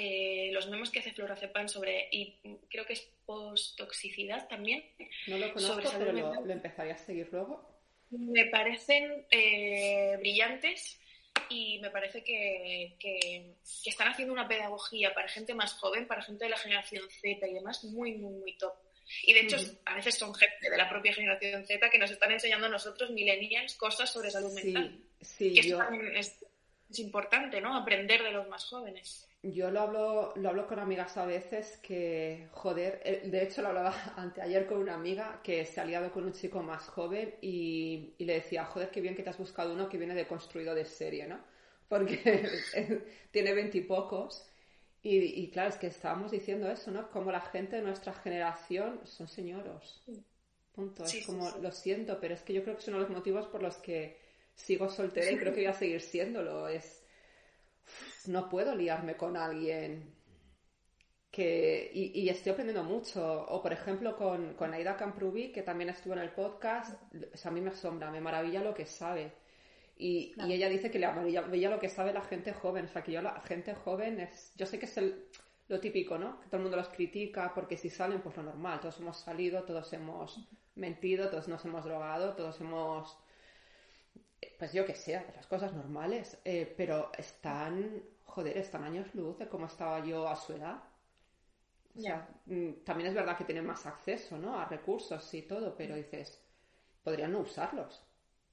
Eh, 0.00 0.50
los 0.52 0.68
memes 0.68 0.90
que 0.90 1.00
hace 1.00 1.12
Floracepan 1.12 1.68
sobre, 1.68 2.08
y 2.12 2.38
creo 2.70 2.86
que 2.86 2.92
es 2.92 3.00
post-toxicidad 3.26 4.46
también. 4.46 4.84
No 5.26 5.38
lo 5.38 5.52
conozco, 5.52 5.90
pero 5.98 6.12
lo, 6.12 6.52
empezaría 6.52 6.94
a 6.94 6.98
seguir 6.98 7.28
luego. 7.32 7.68
Me 8.10 8.44
parecen 8.44 9.26
eh, 9.28 10.14
brillantes 10.20 11.00
y 11.48 11.80
me 11.80 11.90
parece 11.90 12.22
que, 12.22 12.94
que, 13.00 13.56
están 13.86 14.06
haciendo 14.06 14.32
una 14.32 14.46
pedagogía 14.46 15.12
para 15.14 15.26
gente 15.26 15.52
más 15.52 15.72
joven, 15.72 16.06
para 16.06 16.22
gente 16.22 16.44
de 16.44 16.50
la 16.50 16.58
generación 16.58 17.02
Z 17.10 17.48
y 17.48 17.54
demás, 17.54 17.82
muy, 17.82 18.12
muy, 18.18 18.34
muy 18.34 18.56
top. 18.56 18.74
Y 19.24 19.32
de 19.32 19.40
hecho, 19.40 19.56
a 19.84 19.96
veces 19.96 20.14
son 20.14 20.32
gente 20.32 20.70
de 20.70 20.76
la 20.76 20.88
propia 20.88 21.12
generación 21.12 21.66
Z 21.66 21.90
que 21.90 21.98
nos 21.98 22.12
están 22.12 22.30
enseñando 22.30 22.68
a 22.68 22.70
nosotros, 22.70 23.10
millennials, 23.10 23.74
cosas 23.74 24.12
sobre 24.12 24.30
salud 24.30 24.52
mental. 24.52 24.96
Sí, 25.20 25.54
que 25.54 25.68
yo... 25.68 25.80
es, 26.14 26.38
es, 26.90 26.98
importante, 26.98 27.60
¿no? 27.60 27.76
Aprender 27.76 28.22
de 28.22 28.32
los 28.32 28.48
más 28.48 28.64
jóvenes. 28.66 29.28
Yo 29.42 29.70
lo 29.70 29.80
hablo, 29.80 30.32
lo 30.36 30.48
hablo 30.48 30.66
con 30.66 30.78
amigas 30.78 31.16
a 31.16 31.24
veces 31.24 31.78
que, 31.82 32.48
joder, 32.52 33.00
eh, 33.04 33.22
de 33.24 33.42
hecho 33.42 33.62
lo 33.62 33.68
hablaba 33.68 33.94
anteayer 34.16 34.66
con 34.66 34.78
una 34.78 34.94
amiga 34.94 35.40
que 35.42 35.64
se 35.64 35.80
ha 35.80 35.84
liado 35.84 36.10
con 36.10 36.24
un 36.24 36.32
chico 36.32 36.62
más 36.62 36.88
joven 36.88 37.34
y, 37.40 38.14
y 38.18 38.24
le 38.24 38.34
decía, 38.34 38.64
joder, 38.64 38.90
qué 38.90 39.00
bien 39.00 39.14
que 39.14 39.22
te 39.22 39.30
has 39.30 39.38
buscado 39.38 39.72
uno 39.72 39.88
que 39.88 39.98
viene 39.98 40.14
de 40.14 40.26
construido 40.26 40.74
de 40.74 40.84
serie, 40.84 41.26
¿no? 41.26 41.38
Porque 41.88 42.48
tiene 43.30 43.54
veintipocos 43.54 44.48
y, 45.02 45.50
claro, 45.50 45.70
es 45.70 45.76
que 45.76 45.86
estábamos 45.86 46.32
diciendo 46.32 46.70
eso, 46.70 46.90
¿no? 46.90 47.10
Como 47.10 47.30
la 47.30 47.40
gente 47.40 47.76
de 47.76 47.82
nuestra 47.82 48.12
generación 48.12 49.00
son 49.04 49.28
señoros. 49.28 50.02
Punto. 50.72 51.04
es 51.04 51.24
como, 51.24 51.50
lo 51.62 51.72
siento, 51.72 52.18
pero 52.20 52.34
es 52.34 52.42
que 52.42 52.52
yo 52.52 52.62
creo 52.62 52.74
que 52.74 52.82
es 52.82 52.88
uno 52.88 52.98
de 52.98 53.04
los 53.04 53.12
motivos 53.12 53.46
por 53.46 53.62
los 53.62 53.76
que 53.78 54.18
sigo 54.58 54.90
soltera 54.90 55.30
y 55.30 55.38
creo 55.38 55.54
que 55.54 55.60
voy 55.60 55.66
a 55.66 55.72
seguir 55.84 56.00
siéndolo. 56.00 56.68
Es. 56.68 57.04
No 58.26 58.48
puedo 58.50 58.74
liarme 58.74 59.16
con 59.16 59.36
alguien 59.36 60.14
que. 61.30 61.90
Y, 61.94 62.28
estoy 62.28 62.52
aprendiendo 62.52 62.84
mucho. 62.84 63.46
O 63.48 63.62
por 63.62 63.72
ejemplo 63.72 64.16
con, 64.16 64.54
con 64.54 64.74
Aida 64.74 64.96
Camprubi, 64.96 65.52
que 65.52 65.62
también 65.62 65.90
estuvo 65.90 66.12
en 66.12 66.20
el 66.20 66.30
podcast. 66.30 66.94
a 67.44 67.50
mí 67.50 67.60
me 67.60 67.70
asombra, 67.70 68.10
me 68.10 68.20
maravilla 68.20 68.62
lo 68.62 68.74
que 68.74 68.84
sabe 68.84 69.32
y, 69.98 70.34
ella 70.40 70.68
dice 70.68 70.90
que 70.90 70.98
le 71.00 71.08
veía 71.48 71.70
lo 71.70 71.80
que 71.80 71.88
sabe 71.88 72.12
la 72.12 72.22
gente 72.22 72.52
joven. 72.52 72.84
O 72.84 72.88
sea, 72.88 73.02
que 73.02 73.12
yo 73.12 73.20
la 73.20 73.40
gente 73.40 73.74
joven 73.74 74.20
es... 74.20 74.52
Yo 74.56 74.64
sé 74.64 74.78
que 74.78 74.86
es 74.86 74.96
el, 74.96 75.26
lo 75.66 75.80
típico, 75.80 76.16
¿no? 76.16 76.40
Que 76.40 76.46
todo 76.46 76.58
el 76.58 76.62
mundo 76.62 76.76
los 76.76 76.88
critica 76.88 77.52
porque 77.52 77.76
si 77.76 77.90
salen, 77.90 78.20
pues 78.20 78.36
lo 78.36 78.44
normal. 78.44 78.80
Todos 78.80 79.00
hemos 79.00 79.18
salido, 79.18 79.64
todos 79.64 79.92
hemos 79.92 80.48
mentido, 80.76 81.28
todos 81.28 81.48
nos 81.48 81.64
hemos 81.64 81.84
drogado, 81.84 82.34
todos 82.34 82.60
hemos 82.60 83.18
pues 84.58 84.72
yo 84.72 84.84
que 84.84 84.94
sé, 84.94 85.24
las 85.34 85.46
cosas 85.46 85.72
normales, 85.72 86.38
eh, 86.44 86.72
pero 86.76 87.12
están, 87.16 88.02
joder, 88.24 88.58
están 88.58 88.82
años 88.84 89.14
luz 89.14 89.38
de 89.38 89.48
cómo 89.48 89.66
estaba 89.66 90.04
yo 90.04 90.28
a 90.28 90.36
su 90.36 90.52
edad. 90.54 90.82
O 91.96 92.00
sea, 92.00 92.28
mm, 92.46 92.84
también 92.84 93.08
es 93.08 93.14
verdad 93.14 93.36
que 93.36 93.44
tienen 93.44 93.66
más 93.66 93.86
acceso, 93.86 94.36
¿no? 94.38 94.58
A 94.58 94.66
recursos 94.66 95.32
y 95.34 95.42
todo, 95.42 95.76
pero 95.76 95.94
dices, 95.94 96.40
podrían 97.02 97.32
no 97.32 97.40
usarlos. 97.40 98.04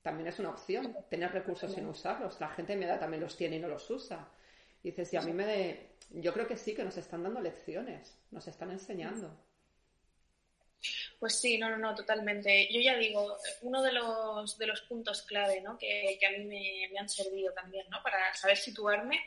También 0.03 0.27
es 0.27 0.39
una 0.39 0.49
opción, 0.51 0.95
tener 1.09 1.31
recursos 1.31 1.71
sin 1.73 1.87
usarlos. 1.87 2.39
La 2.39 2.49
gente 2.49 2.73
en 2.73 2.79
mi 2.79 2.85
edad 2.85 2.99
también 2.99 3.21
los 3.23 3.35
tiene 3.35 3.57
y 3.57 3.59
no 3.59 3.67
los 3.67 3.89
usa. 3.89 4.27
dices, 4.83 5.11
y 5.13 5.17
a 5.17 5.21
mí 5.21 5.33
me... 5.33 5.45
De... 5.45 5.89
Yo 6.11 6.33
creo 6.33 6.47
que 6.47 6.57
sí, 6.57 6.75
que 6.75 6.83
nos 6.83 6.97
están 6.97 7.23
dando 7.23 7.41
lecciones, 7.41 8.15
nos 8.29 8.47
están 8.47 8.69
enseñando. 8.71 9.35
Pues 11.19 11.39
sí, 11.39 11.57
no, 11.57 11.69
no, 11.69 11.77
no, 11.77 11.95
totalmente. 11.95 12.67
Yo 12.71 12.79
ya 12.81 12.95
digo, 12.97 13.37
uno 13.61 13.81
de 13.81 13.91
los, 13.91 14.57
de 14.57 14.67
los 14.67 14.81
puntos 14.81 15.21
clave 15.23 15.61
¿no? 15.61 15.77
que, 15.77 16.19
a 16.25 16.31
mí 16.37 16.45
me, 16.45 16.99
han 16.99 17.09
servido 17.09 17.53
también 17.53 17.85
¿no? 17.89 18.01
para 18.03 18.33
saber 18.33 18.57
situarme 18.57 19.19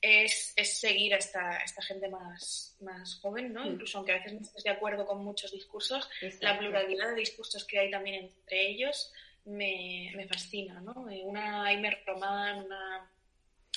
es, 0.00 0.54
seguir 0.56 1.14
a 1.14 1.18
esta, 1.18 1.58
esta 1.58 1.82
gente 1.82 2.08
más, 2.08 2.76
más 2.80 3.16
joven, 3.16 3.52
¿no? 3.52 3.64
Mm. 3.64 3.68
Incluso 3.72 3.98
aunque 3.98 4.12
a 4.12 4.16
veces 4.16 4.32
no 4.34 4.40
estés 4.40 4.64
de 4.64 4.70
acuerdo 4.70 5.06
con 5.06 5.24
muchos 5.24 5.50
discursos, 5.50 6.08
la 6.40 6.58
pluralidad 6.58 7.10
de 7.10 7.16
discursos 7.16 7.64
que 7.64 7.78
hay 7.80 7.90
también 7.90 8.24
entre 8.24 8.68
ellos 8.68 9.12
me, 9.44 10.26
fascina, 10.28 10.80
¿no? 10.80 11.08
Eh, 11.10 11.22
una 11.24 11.64
Aimer 11.64 12.02
Román, 12.06 12.64
una 12.64 13.10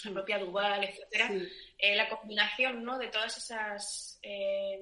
la 0.03 0.11
mm. 0.11 0.13
propia 0.13 0.39
Duval, 0.39 0.83
etcétera, 0.83 1.31
eh, 1.77 1.95
la 1.95 2.09
combinación 2.09 2.83
¿no? 2.83 2.97
de 2.97 3.07
todas 3.07 3.37
esas 3.37 4.19
eh, 4.21 4.79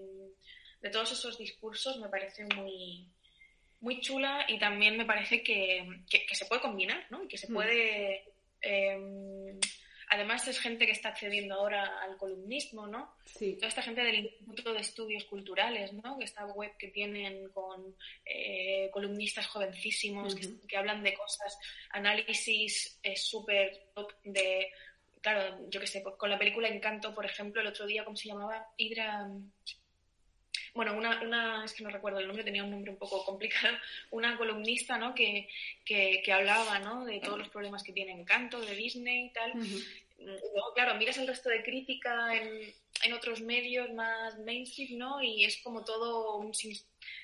de 0.82 0.90
todos 0.90 1.12
esos 1.12 1.38
discursos 1.38 2.00
me 2.00 2.10
parece 2.10 2.46
muy, 2.56 3.08
muy 3.82 4.02
chula 4.02 4.46
y 4.48 4.58
también 4.60 4.98
me 4.98 5.06
parece 5.06 5.44
que, 5.44 5.86
se 6.32 6.46
puede 6.46 6.62
combinar, 6.62 7.06
¿no? 7.10 7.28
que 7.28 7.38
se 7.38 7.50
mm. 7.50 7.54
puede... 7.54 8.24
Em, 8.62 9.60
además 10.10 10.48
es 10.48 10.60
gente 10.60 10.86
que 10.86 10.92
está 10.92 11.10
accediendo 11.10 11.56
ahora 11.56 12.02
al 12.02 12.18
columnismo, 12.18 12.88
¿no? 12.88 13.16
Sí. 13.26 13.54
Toda 13.54 13.68
esta 13.68 13.84
gente 13.84 14.02
del 14.02 14.26
Instituto 14.26 14.74
de 14.74 14.80
Estudios 14.80 15.24
Culturales, 15.26 15.94
¿no? 15.94 16.18
Que 16.18 16.26
esta 16.26 16.46
web 16.48 16.76
que 16.78 16.88
tienen 16.88 17.48
con 17.50 17.96
eh, 18.26 18.90
columnistas 18.92 19.48
jovencísimos 19.48 20.36
que, 20.68 20.78
hablan 20.78 21.04
de 21.04 21.14
cosas, 21.14 21.58
análisis 21.92 23.00
súper 23.16 23.92
top 23.94 24.12
de... 24.24 24.72
Claro, 25.22 25.70
yo 25.70 25.80
qué 25.82 25.88
sé, 25.88 26.02
con 26.02 26.30
la 26.30 26.40
película 26.40 26.70
Encanto, 26.70 27.14
por 27.14 27.26
ejemplo, 27.26 27.62
el 27.62 27.68
otro 27.68 27.86
día, 27.86 28.06
¿cómo 28.06 28.16
se 28.16 28.30
llamaba? 28.30 28.66
Hidra 28.78 29.30
bueno, 30.74 30.94
una, 30.94 31.22
una, 31.22 31.66
es 31.66 31.74
que 31.74 31.84
no 31.84 31.90
recuerdo 31.90 32.20
el 32.20 32.28
nombre, 32.28 32.44
tenía 32.44 32.64
un 32.64 32.72
nombre 32.72 32.92
un 32.92 32.98
poco 32.98 33.24
complicado, 33.26 33.78
una 34.12 34.38
columnista, 34.38 34.98
¿no? 34.98 35.14
Que, 35.14 35.48
que, 35.86 36.32
hablaba, 36.32 36.80
¿no? 36.80 37.06
De 37.06 37.20
todos 37.20 37.38
los 37.38 37.50
problemas 37.50 37.84
que 37.84 37.94
tiene 37.94 38.12
Encanto, 38.12 38.60
de 38.62 38.76
Disney 38.76 39.26
y 39.26 39.34
tal. 39.34 39.54
luego, 40.20 40.74
claro, 40.74 40.96
miras 40.96 41.18
el 41.18 41.28
resto 41.28 41.50
de 41.50 41.64
crítica 41.64 42.36
en, 42.36 42.74
en, 43.04 43.14
otros 43.14 43.42
medios 43.42 43.92
más 43.94 44.38
mainstream, 44.40 44.98
¿no? 44.98 45.22
Y 45.22 45.46
es 45.46 45.58
como 45.58 45.84
todo 45.84 46.38
un... 46.38 46.52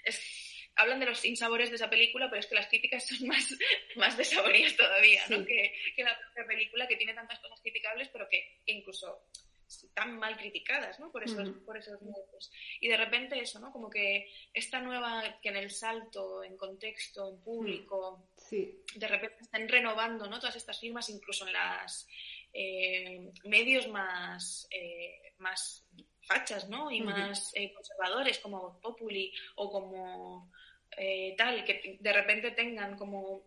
Es, 0.03 0.55
hablan 0.75 0.99
de 0.99 1.05
los 1.05 1.19
sinsabores 1.19 1.69
de 1.69 1.75
esa 1.75 1.89
película, 1.89 2.29
pero 2.29 2.39
es 2.39 2.47
que 2.47 2.55
las 2.55 2.67
críticas 2.67 3.07
son 3.07 3.27
más, 3.27 3.55
más 3.95 4.17
desaborías 4.17 4.75
todavía, 4.75 5.23
¿no? 5.29 5.45
Que, 5.45 5.73
que, 5.95 6.03
la 6.03 6.17
propia 6.17 6.45
película, 6.45 6.87
que 6.87 6.97
tiene 6.97 7.13
tantas 7.13 7.39
cosas 7.39 7.59
criticables, 7.61 8.09
pero 8.09 8.27
que 8.29 8.59
incluso 8.65 9.23
tan 9.93 10.17
mal 10.17 10.37
criticadas, 10.37 10.99
¿no? 10.99 11.11
Por 11.11 11.23
esos, 11.23 11.49
por 11.65 11.77
esos 11.77 12.01
medios. 12.01 12.51
Y 12.79 12.87
de 12.87 12.97
repente 12.97 13.39
eso, 13.39 13.59
¿no? 13.59 13.71
Como 13.71 13.89
que 13.89 14.29
esta 14.53 14.79
nueva, 14.79 15.39
que 15.41 15.49
en 15.49 15.57
el 15.57 15.71
salto, 15.71 16.43
en 16.43 16.57
contexto, 16.57 17.29
en 17.29 17.41
público, 17.41 18.29
sí. 18.37 18.83
de 18.95 19.07
repente 19.07 19.37
están 19.41 19.67
renovando, 19.67 20.27
¿no? 20.27 20.39
Todas 20.39 20.55
estas 20.55 20.79
firmas, 20.79 21.09
incluso 21.09 21.47
en 21.47 21.53
las 21.53 22.07
eh, 22.53 23.31
medios 23.45 23.87
más, 23.87 24.67
eh, 24.71 25.33
más 25.39 25.85
fachas, 26.21 26.69
¿no? 26.69 26.91
Y 26.91 27.01
más 27.01 27.51
eh, 27.55 27.73
conservadores, 27.73 28.39
como 28.39 28.79
Populi 28.81 29.33
o 29.55 29.71
como 29.71 30.51
tal, 31.37 31.65
que 31.65 31.97
de 31.99 32.13
repente 32.13 32.51
tengan 32.51 32.97
como 32.97 33.43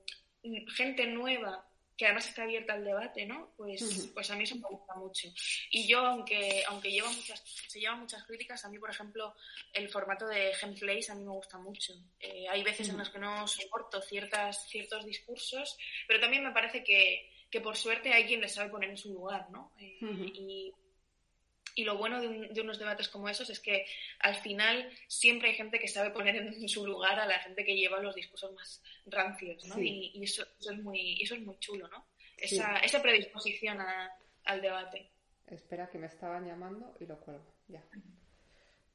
gente 0.77 1.07
nueva 1.07 1.68
que 1.99 2.07
además 2.07 2.29
está 2.29 2.45
abierta 2.45 2.75
al 2.75 2.85
debate, 2.85 3.27
¿no? 3.27 3.53
Pues, 3.57 4.09
pues 4.15 4.31
a 4.31 4.37
mí 4.37 4.45
eso 4.45 4.55
me 4.55 4.69
gusta 4.69 4.95
mucho. 4.95 5.29
Y 5.69 5.89
yo, 5.89 5.99
aunque, 5.99 6.63
aunque 6.69 6.93
lleva 6.93 7.11
muchas, 7.11 7.43
se 7.67 7.81
llevan 7.81 7.99
muchas 7.99 8.23
críticas, 8.23 8.65
a 8.65 8.69
mí, 8.69 8.79
por 8.79 8.89
ejemplo, 8.89 9.35
el 9.73 9.89
formato 9.89 10.29
de 10.29 10.53
Gameplays 10.63 11.11
a 11.11 11.17
mí 11.17 11.25
me 11.25 11.33
gusta 11.33 11.59
mucho. 11.59 11.93
Eh, 12.21 12.47
hay 12.49 12.63
veces 12.63 12.89
en 12.89 12.99
las 12.99 13.11
que 13.11 13.19
no 13.19 13.49
soporto 13.49 14.01
ciertas, 14.01 14.69
ciertos 14.69 15.05
discursos, 15.05 15.77
pero 16.07 16.21
también 16.21 16.45
me 16.45 16.53
parece 16.53 16.85
que, 16.85 17.29
que 17.51 17.61
por 17.61 17.77
suerte 17.77 18.13
hay 18.13 18.27
quien 18.27 18.41
les 18.41 18.55
sabe 18.55 18.71
poner 18.71 18.91
en 18.91 18.97
su 18.97 19.13
lugar, 19.13 19.51
¿no? 19.51 19.73
Eh, 19.81 19.99
y 20.01 20.73
y 21.79 21.85
lo 21.85 21.97
bueno 21.97 22.21
de, 22.21 22.61
unos 22.61 22.81
debates 22.81 23.09
como 23.09 23.29
esos 23.29 23.49
es 23.51 23.61
que 23.61 23.87
al 24.19 24.35
final 24.35 24.91
siempre 25.07 25.51
hay 25.51 25.55
gente 25.55 25.79
que 25.79 25.87
sabe 25.87 26.11
poner 26.11 26.35
en 26.35 26.69
su 26.69 26.85
lugar 26.85 27.21
a 27.21 27.27
la 27.27 27.39
gente 27.39 27.65
que 27.65 27.77
lleva 27.77 28.01
los 28.01 28.17
discursos 28.17 28.53
más 28.53 28.83
rancios, 29.07 29.65
¿no? 29.67 29.81
Y, 29.81 30.21
eso, 30.21 30.45
es 30.61 30.77
muy, 30.83 31.23
eso 31.23 31.37
es 31.37 31.43
muy 31.43 31.57
chulo, 31.61 31.87
¿no? 31.87 32.05
Esa, 32.37 32.79
esa 32.79 33.01
predisposición 33.01 33.79
al 34.45 34.61
debate. 34.61 35.09
Espera, 35.47 35.89
que 35.89 35.99
me 35.99 36.09
estaban 36.09 36.47
llamando 36.47 36.97
y 36.99 37.07
lo 37.07 37.21
cuelgo, 37.21 37.47
ya. 37.69 37.85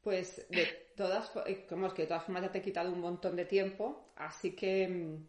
Pues 0.01 0.45
de 0.49 0.65
todas, 0.97 1.31
como 1.69 1.87
es 1.87 1.93
que 1.93 2.01
de 2.01 2.07
todas 2.09 2.25
formas 2.25 2.43
ya 2.43 2.51
te 2.51 2.57
he 2.57 2.61
quitado 2.61 2.91
un 2.91 2.99
montón 2.99 3.37
de 3.37 3.45
tiempo, 3.45 4.11
así 4.17 4.53
que 4.57 4.89
mm, 4.89 5.27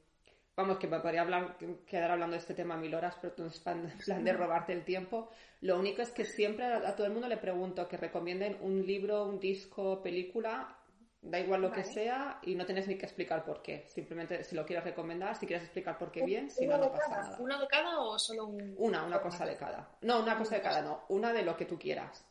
vamos, 0.56 0.78
que 0.78 0.86
me 0.86 1.00
podría 1.00 1.22
hablar, 1.22 1.56
quedar 1.86 2.10
hablando 2.10 2.34
de 2.34 2.40
este 2.40 2.54
tema 2.54 2.76
mil 2.76 2.94
horas, 2.94 3.16
pero 3.20 3.34
tú 3.34 3.44
en 3.44 3.98
plan 3.98 4.24
de 4.24 4.32
robarte 4.32 4.72
el 4.72 4.84
tiempo. 4.84 5.30
Lo 5.60 5.78
único 5.78 6.02
es 6.02 6.10
que 6.10 6.24
siempre 6.24 6.66
a, 6.66 6.94
todo 6.94 7.06
el 7.06 7.12
mundo 7.12 7.28
le 7.28 7.36
pregunto 7.36 7.88
que 7.88 7.96
recomienden 7.96 8.58
un 8.60 8.86
libro, 8.86 9.24
un 9.24 9.40
disco, 9.40 10.02
película, 10.02 10.78
da 11.20 11.40
igual 11.40 11.62
lo 11.62 11.72
que 11.72 11.84
sea, 11.84 12.38
y 12.42 12.54
no 12.54 12.66
tienes 12.66 12.86
ni 12.86 12.96
que 12.96 13.06
explicar 13.06 13.44
por 13.44 13.62
qué. 13.62 13.86
Simplemente 13.88 14.44
si 14.44 14.54
lo 14.54 14.66
quieres 14.66 14.84
recomendar, 14.84 15.36
si 15.36 15.46
quieres 15.46 15.64
explicar 15.64 15.98
por 15.98 16.12
qué 16.12 16.24
bien, 16.24 16.50
si 16.50 16.66
no, 16.66 16.78
no 16.78 16.92
pasa 16.92 17.08
nada. 17.08 17.36
¿Una 17.38 17.58
de 17.60 17.66
cada 17.66 17.98
o 18.00 18.18
solo 18.18 18.46
un.? 18.46 18.74
Una, 18.76 19.04
una 19.04 19.20
cosa 19.20 19.46
de 19.46 19.56
cada. 19.56 19.96
No, 20.02 20.20
una 20.20 20.36
cosa 20.36 20.56
de 20.56 20.62
cada, 20.62 20.82
no. 20.82 21.04
Una 21.08 21.32
de 21.32 21.42
lo 21.42 21.56
que 21.56 21.64
tú 21.64 21.78
quieras. 21.78 22.26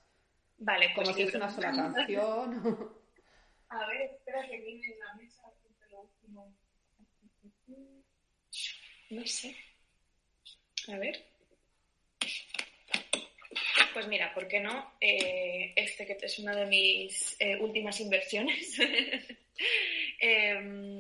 Vale, 0.60 0.91
pues 0.95 1.10
Como 1.10 1.18
si 1.18 1.24
es 1.24 1.36
una 1.36 1.50
sola 1.50 1.72
canción. 1.72 2.62
A 3.70 3.88
ver, 3.88 4.02
espera 4.02 4.48
que 4.48 4.62
viene 4.62 4.86
en 4.86 5.00
la 5.00 5.16
mesa. 5.16 5.41
Lo 5.90 6.02
último. 6.02 6.54
No 9.14 9.26
sé. 9.27 9.56
A 10.88 10.98
ver. 10.98 11.23
Pues 13.94 14.07
mira, 14.07 14.34
¿por 14.34 14.48
qué 14.48 14.60
no? 14.60 14.94
Eh, 14.99 15.72
este 15.76 16.07
que 16.07 16.18
es 16.19 16.40
una 16.40 16.56
de 16.56 16.65
mis 16.65 17.35
eh, 17.40 17.57
últimas 17.57 17.99
inversiones. 17.99 18.77
Em, 20.19 20.98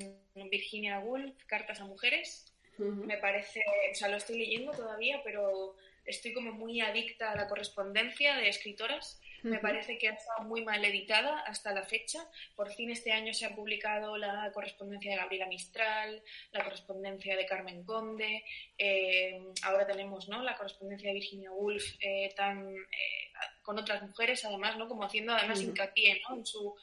Virginia 0.51 0.99
Woolf, 0.99 1.33
Cartas 1.47 1.79
a 1.79 1.85
Mujeres. 1.85 2.45
Me 2.77 3.17
parece, 3.17 3.61
o 3.91 3.95
sea, 3.95 4.09
lo 4.09 4.17
estoy 4.17 4.37
leyendo 4.37 4.71
todavía, 4.73 5.21
pero 5.23 5.77
estoy 6.05 6.33
como 6.33 6.51
muy 6.51 6.81
adicta 6.81 7.31
a 7.31 7.35
la 7.35 7.47
correspondencia 7.47 8.35
de 8.35 8.49
escritoras 8.49 9.21
me 9.43 9.59
parece 9.59 9.97
que 9.97 10.09
ha 10.09 10.13
estado 10.13 10.43
muy 10.43 10.63
mal 10.63 10.83
editada 10.83 11.39
hasta 11.41 11.73
la 11.73 11.83
fecha. 11.83 12.25
Por 12.55 12.71
fin 12.73 12.91
este 12.91 13.11
año 13.11 13.33
se 13.33 13.45
ha 13.45 13.55
publicado 13.55 14.17
la 14.17 14.51
correspondencia 14.53 15.11
de 15.11 15.17
Gabriela 15.17 15.47
Mistral, 15.47 16.23
la 16.51 16.63
correspondencia 16.63 17.35
de 17.35 17.45
Carmen 17.45 17.83
Conde, 17.83 18.43
eh, 18.77 19.39
ahora 19.63 19.85
tenemos 19.85 20.27
¿no? 20.29 20.41
la 20.41 20.55
correspondencia 20.55 21.09
de 21.09 21.15
Virginia 21.15 21.51
Woolf 21.51 21.95
eh, 21.99 22.33
tan, 22.35 22.75
eh, 22.75 23.31
con 23.61 23.77
otras 23.77 24.01
mujeres, 24.01 24.43
además, 24.45 24.77
¿no? 24.77 24.87
como 24.87 25.03
haciendo 25.03 25.33
además 25.33 25.61
hincapié 25.61 26.21
¿no? 26.27 26.37
en 26.37 26.45
su, 26.45 26.75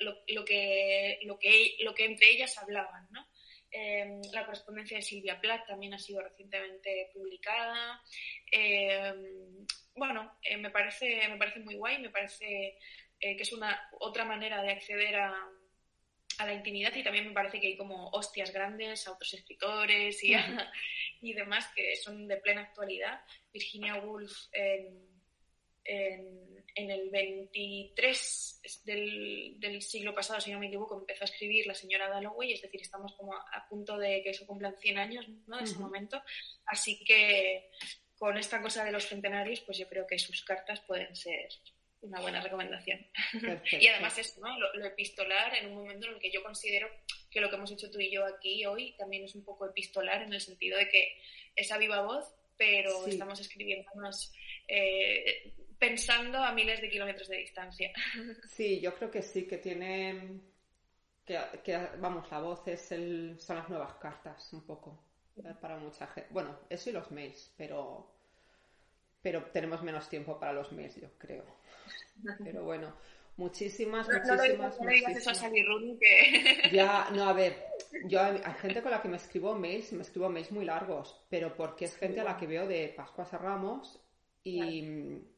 lo, 0.00 0.44
que, 0.44 1.18
lo, 1.22 1.38
que, 1.38 1.76
lo 1.80 1.94
que 1.94 2.04
entre 2.04 2.30
ellas 2.30 2.56
hablaban. 2.58 3.08
¿no? 3.10 3.26
La 4.32 4.44
correspondencia 4.44 4.96
de 4.96 5.02
Silvia 5.02 5.40
Plath 5.40 5.66
también 5.66 5.94
ha 5.94 5.98
sido 5.98 6.22
recientemente 6.22 7.10
publicada 7.12 8.00
bueno, 9.96 10.32
eh, 10.42 10.56
me, 10.56 10.70
parece, 10.70 11.28
me 11.28 11.36
parece 11.36 11.60
muy 11.60 11.76
guay, 11.76 11.98
me 11.98 12.10
parece 12.10 12.78
eh, 13.20 13.36
que 13.36 13.42
es 13.42 13.52
una 13.52 13.80
otra 14.00 14.24
manera 14.24 14.62
de 14.62 14.72
acceder 14.72 15.16
a, 15.16 15.34
la 16.36 16.52
intimidad 16.52 16.92
y 16.96 17.04
también 17.04 17.28
me 17.28 17.32
parece 17.32 17.60
que 17.60 17.68
hay 17.68 17.76
como 17.76 18.08
hostias 18.08 18.52
grandes 18.52 19.06
a 19.06 19.12
otros 19.12 19.34
escritores 19.34 20.22
y, 20.24 20.34
y 21.20 21.32
demás 21.32 21.70
que 21.76 21.94
son 21.94 22.26
de 22.26 22.38
plena 22.38 22.62
actualidad. 22.62 23.20
Virginia 23.52 23.94
Woolf 23.96 24.32
en, 24.52 25.14
el 26.74 27.10
23 27.10 28.82
del, 28.84 29.54
del, 29.58 29.82
siglo 29.82 30.14
pasado, 30.14 30.40
si 30.40 30.52
no 30.52 30.58
me 30.58 30.66
equivoco, 30.66 30.98
empezó 30.98 31.24
a 31.24 31.26
escribir 31.26 31.66
La 31.66 31.74
señora 31.74 32.08
Dalloway, 32.08 32.52
es 32.52 32.62
decir, 32.62 32.80
estamos 32.80 33.14
como 33.14 33.34
a 33.34 33.66
punto 33.68 33.96
de 33.96 34.22
que 34.22 34.30
eso 34.30 34.46
cumplan 34.46 34.76
100 34.76 34.98
años 34.98 35.28
¿no? 35.46 35.58
de 35.58 35.64
ese 35.64 35.78
momento. 35.78 36.22
Así 36.66 37.04
que 37.04 37.70
con 38.16 38.36
esta 38.38 38.60
cosa 38.60 38.84
de 38.84 38.92
los 38.92 39.06
centenarios, 39.06 39.60
pues 39.60 39.78
yo 39.78 39.88
creo 39.88 40.06
que 40.06 40.18
sus 40.18 40.42
cartas 40.44 40.80
pueden 40.80 41.14
ser 41.14 41.48
una 42.00 42.20
buena 42.20 42.40
recomendación. 42.40 43.06
y 43.80 43.86
además 43.86 44.18
eso, 44.18 44.40
¿no? 44.40 44.58
Lo, 44.58 44.84
epistolar 44.84 45.54
en 45.56 45.68
un 45.68 45.74
momento 45.76 46.06
en 46.06 46.14
el 46.14 46.20
que 46.20 46.30
yo 46.30 46.42
considero 46.42 46.88
que 47.30 47.40
lo 47.40 47.48
que 47.48 47.56
hemos 47.56 47.72
hecho 47.72 47.90
tú 47.90 47.98
y 48.00 48.12
yo 48.12 48.24
aquí 48.26 48.64
hoy 48.66 48.94
también 48.96 49.24
es 49.24 49.34
un 49.34 49.44
poco 49.44 49.66
epistolar 49.66 50.22
en 50.22 50.32
el 50.32 50.40
sentido 50.40 50.78
de 50.78 50.88
que 50.88 51.18
es 51.56 51.70
a 51.72 51.78
viva 51.78 52.02
voz, 52.02 52.24
pero 52.56 53.06
estamos 53.06 53.40
escribiéndonos 53.40 54.32
eh, 54.68 55.52
pensando 55.88 56.38
a 56.38 56.52
miles 56.52 56.80
de 56.80 56.88
kilómetros 56.88 57.28
de 57.28 57.38
distancia. 57.38 57.90
Sí, 58.48 58.80
yo 58.80 58.94
creo 58.94 59.10
que 59.10 59.22
sí, 59.22 59.46
que 59.46 59.58
tiene, 59.58 60.40
que, 61.24 61.88
vamos, 61.98 62.30
la 62.30 62.40
voz 62.40 62.66
es 62.68 62.92
el, 62.92 63.36
son 63.38 63.56
las 63.56 63.68
nuevas 63.68 63.94
cartas, 63.94 64.52
un 64.52 64.64
poco, 64.64 65.04
para 65.60 65.76
mucha 65.76 66.06
gente. 66.06 66.30
Bueno, 66.32 66.60
eso 66.70 66.90
y 66.90 66.92
los 66.92 67.10
mails, 67.10 67.52
pero, 67.56 68.10
pero 69.20 69.44
tenemos 69.46 69.82
menos 69.82 70.08
tiempo 70.08 70.38
para 70.38 70.52
los 70.52 70.72
mails, 70.72 70.96
yo 70.96 71.08
creo. 71.18 71.44
Pero 72.44 72.62
bueno, 72.62 72.94
muchísimas, 73.36 74.06
muchísimas, 74.06 74.78
no, 74.78 74.84
muchísimas. 74.84 75.42
que... 75.98 76.70
Ya, 76.72 77.08
no, 77.12 77.28
a 77.28 77.32
ver, 77.32 77.66
yo 78.06 78.20
hay 78.22 78.40
gente 78.60 78.82
con 78.82 78.92
la 78.92 79.02
que 79.02 79.08
me 79.08 79.16
escribo 79.16 79.52
mails, 79.56 79.92
me 79.92 80.02
escribo 80.02 80.28
mails 80.28 80.52
muy 80.52 80.64
largos, 80.64 81.20
pero 81.28 81.56
porque 81.56 81.86
es 81.86 81.96
gente 81.96 82.20
a 82.20 82.24
la 82.24 82.36
que 82.36 82.46
veo 82.46 82.68
de 82.68 82.94
Pascuas 82.96 83.34
a 83.34 83.38
Ramos 83.38 84.00
y, 84.44 85.33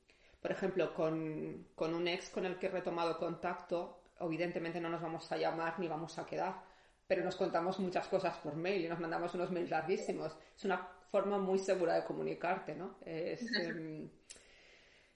por 0.46 0.54
ejemplo, 0.54 0.94
con, 0.94 1.66
con 1.74 1.92
un 1.92 2.06
ex 2.06 2.28
con 2.28 2.46
el 2.46 2.56
que 2.56 2.66
he 2.66 2.70
retomado 2.70 3.18
contacto, 3.18 3.98
evidentemente 4.20 4.80
no 4.80 4.88
nos 4.88 5.02
vamos 5.02 5.32
a 5.32 5.36
llamar 5.36 5.76
ni 5.80 5.88
vamos 5.88 6.20
a 6.20 6.24
quedar, 6.24 6.62
pero 7.04 7.24
nos 7.24 7.34
contamos 7.34 7.80
muchas 7.80 8.06
cosas 8.06 8.36
por 8.38 8.54
mail 8.54 8.84
y 8.84 8.88
nos 8.88 9.00
mandamos 9.00 9.34
unos 9.34 9.50
mails 9.50 9.70
larguísimos. 9.70 10.36
Es 10.56 10.64
una 10.64 10.86
forma 11.10 11.38
muy 11.38 11.58
segura 11.58 11.94
de 11.94 12.04
comunicarte, 12.04 12.76
¿no? 12.76 12.94
Es, 13.04 13.42
em, 13.56 14.08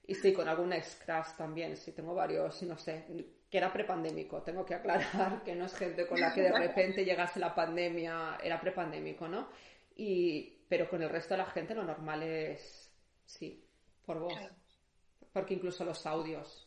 y 0.05 0.15
sí, 0.15 0.33
con 0.33 0.49
algún 0.49 0.73
ex 0.73 0.99
crash 1.01 1.37
también, 1.37 1.77
sí, 1.77 1.93
tengo 1.93 2.13
varios, 2.13 2.61
no 2.63 2.77
sé, 2.77 3.05
que 3.49 3.57
era 3.57 3.71
prepandémico, 3.71 4.41
tengo 4.41 4.65
que 4.65 4.75
aclarar 4.75 5.43
que 5.45 5.55
no 5.55 5.63
es 5.63 5.73
gente 5.73 6.07
con 6.07 6.19
la 6.19 6.33
que 6.33 6.41
de 6.41 6.51
repente 6.59 7.05
llegase 7.05 7.39
la 7.39 7.55
pandemia, 7.55 8.37
era 8.43 8.59
prepandémico, 8.59 9.29
¿no? 9.29 9.47
Y, 9.95 10.57
pero 10.67 10.89
con 10.89 11.01
el 11.01 11.09
resto 11.09 11.35
de 11.35 11.37
la 11.37 11.45
gente 11.45 11.73
lo 11.73 11.85
normal 11.85 12.21
es, 12.21 12.91
sí, 13.23 13.65
por 14.05 14.19
voz. 14.19 14.60
Porque 15.33 15.53
incluso 15.53 15.85
los 15.85 16.05
audios, 16.05 16.65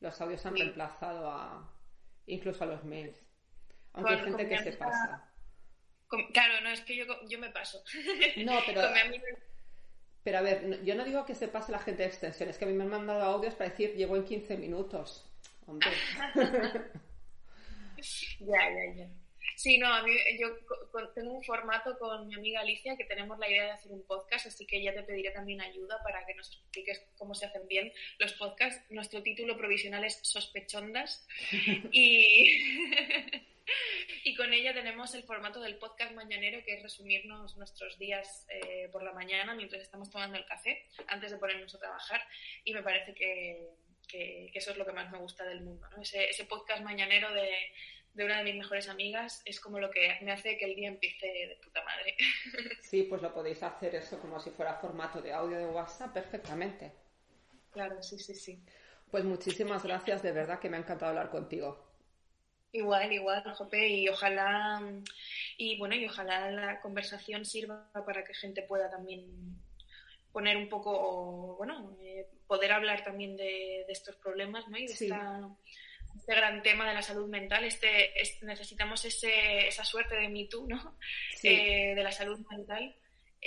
los 0.00 0.20
audios 0.20 0.44
han 0.46 0.56
reemplazado 0.56 1.30
a, 1.30 1.72
incluso 2.26 2.64
a 2.64 2.66
los 2.66 2.84
mails. 2.84 3.16
Aunque 3.92 4.14
hay 4.14 4.20
gente 4.20 4.48
que 4.48 4.58
se 4.58 4.72
pasa. 4.72 5.30
claro, 6.32 6.60
no, 6.62 6.70
es 6.70 6.80
que 6.82 6.96
yo, 6.96 7.04
yo 7.28 7.38
me 7.38 7.50
paso. 7.50 7.82
No, 8.44 8.60
pero... 8.66 8.82
Pero 10.22 10.38
a 10.38 10.42
ver, 10.42 10.82
yo 10.82 10.96
no 10.96 11.04
digo 11.04 11.24
que 11.24 11.36
se 11.36 11.46
pase 11.46 11.70
la 11.70 11.78
gente 11.78 12.02
de 12.02 12.08
extensiones, 12.08 12.58
que 12.58 12.64
a 12.64 12.68
mí 12.68 12.74
me 12.74 12.82
han 12.82 12.90
mandado 12.90 13.22
audios 13.22 13.54
para 13.54 13.70
decir 13.70 13.94
llego 13.94 14.16
en 14.16 14.24
15 14.24 14.56
minutos. 14.56 15.24
Hombre. 15.66 15.88
ya, 18.40 18.70
ya, 18.70 18.94
ya. 18.96 19.08
Sí, 19.56 19.78
no, 19.78 19.88
a 19.88 20.02
mí 20.02 20.12
yo 20.38 20.56
tengo 21.14 21.32
un 21.32 21.42
formato 21.42 21.98
con 21.98 22.28
mi 22.28 22.34
amiga 22.34 22.60
Alicia 22.60 22.96
que 22.96 23.04
tenemos 23.04 23.38
la 23.38 23.48
idea 23.48 23.64
de 23.64 23.70
hacer 23.72 23.90
un 23.90 24.06
podcast, 24.06 24.46
así 24.46 24.66
que 24.66 24.82
ya 24.82 24.94
te 24.94 25.02
pediré 25.02 25.30
también 25.30 25.60
ayuda 25.60 26.02
para 26.02 26.24
que 26.26 26.34
nos 26.34 26.48
expliques 26.48 27.04
cómo 27.16 27.34
se 27.34 27.46
hacen 27.46 27.66
bien 27.66 27.92
los 28.18 28.34
podcasts. 28.34 28.84
Nuestro 28.90 29.22
título 29.22 29.56
provisional 29.56 30.04
es 30.04 30.20
Sospechondas 30.22 31.26
y 31.90 33.46
y 34.24 34.34
con 34.34 34.52
ella 34.52 34.72
tenemos 34.72 35.14
el 35.14 35.22
formato 35.24 35.60
del 35.60 35.76
podcast 35.76 36.12
mañanero, 36.12 36.62
que 36.64 36.74
es 36.74 36.82
resumirnos 36.82 37.56
nuestros 37.56 37.98
días 37.98 38.46
eh, 38.48 38.88
por 38.92 39.02
la 39.02 39.12
mañana 39.12 39.54
mientras 39.54 39.82
estamos 39.82 40.10
tomando 40.10 40.36
el 40.36 40.46
café, 40.46 40.86
antes 41.08 41.30
de 41.30 41.38
ponernos 41.38 41.74
a 41.74 41.78
trabajar. 41.78 42.22
Y 42.64 42.72
me 42.72 42.82
parece 42.82 43.14
que, 43.14 43.70
eso 44.54 44.70
es 44.70 44.76
lo 44.76 44.86
que 44.86 44.92
más 44.92 45.10
me 45.10 45.18
gusta 45.18 45.44
del 45.44 45.60
mundo. 45.60 45.88
¿no? 45.90 46.02
Ese, 46.02 46.28
ese 46.28 46.44
podcast 46.44 46.82
mañanero 46.82 47.32
de, 47.32 47.50
de 48.16 48.24
una 48.24 48.38
de 48.38 48.44
mis 48.44 48.56
mejores 48.56 48.88
amigas 48.88 49.42
es 49.44 49.60
como 49.60 49.78
lo 49.78 49.90
que 49.90 50.18
me 50.22 50.32
hace 50.32 50.56
que 50.56 50.64
el 50.64 50.74
día 50.74 50.88
empiece 50.88 51.26
de 51.26 51.58
puta 51.62 51.82
madre. 51.84 52.16
Sí, 52.82 53.02
pues 53.02 53.20
lo 53.20 53.34
podéis 53.34 53.62
hacer 53.62 53.94
eso 53.94 54.18
como 54.18 54.40
si 54.40 54.50
fuera 54.50 54.76
formato 54.76 55.20
de 55.20 55.32
audio 55.32 55.58
de 55.58 55.66
WhatsApp 55.66 56.14
perfectamente. 56.14 56.92
Claro, 57.72 58.02
sí, 58.02 58.18
sí, 58.18 58.34
sí. 58.34 58.64
Pues 59.10 59.24
muchísimas 59.24 59.82
gracias, 59.82 60.22
de 60.22 60.32
verdad 60.32 60.58
que 60.58 60.70
me 60.70 60.78
ha 60.78 60.80
encantado 60.80 61.10
hablar 61.10 61.30
contigo. 61.30 61.84
Igual, 62.72 63.12
igual, 63.12 63.42
Jope, 63.54 63.88
y 63.88 64.08
ojalá, 64.08 64.80
y 65.58 65.78
bueno, 65.78 65.94
y 65.94 66.06
ojalá 66.06 66.50
la 66.50 66.80
conversación 66.80 67.44
sirva 67.44 67.90
para 68.06 68.24
que 68.24 68.34
gente 68.34 68.62
pueda 68.62 68.90
también 68.90 69.60
poner 70.32 70.56
un 70.56 70.68
poco, 70.68 71.56
bueno, 71.56 71.96
eh, 72.00 72.28
poder 72.46 72.72
hablar 72.72 73.04
también 73.04 73.36
de, 73.36 73.82
estos 73.88 74.16
problemas, 74.16 74.68
¿no? 74.68 74.78
Y 74.78 74.86
de 74.86 74.94
este 76.16 76.34
gran 76.34 76.62
tema 76.62 76.88
de 76.88 76.94
la 76.94 77.02
salud 77.02 77.28
mental, 77.28 77.64
este, 77.64 78.12
necesitamos 78.42 79.04
ese, 79.04 79.68
esa 79.68 79.84
suerte 79.84 80.16
de 80.16 80.28
Me 80.28 80.46
Too, 80.46 80.66
¿no? 80.66 80.98
Eh, 81.42 81.94
de 81.94 82.02
la 82.02 82.12
salud 82.12 82.38
mental. 82.50 82.94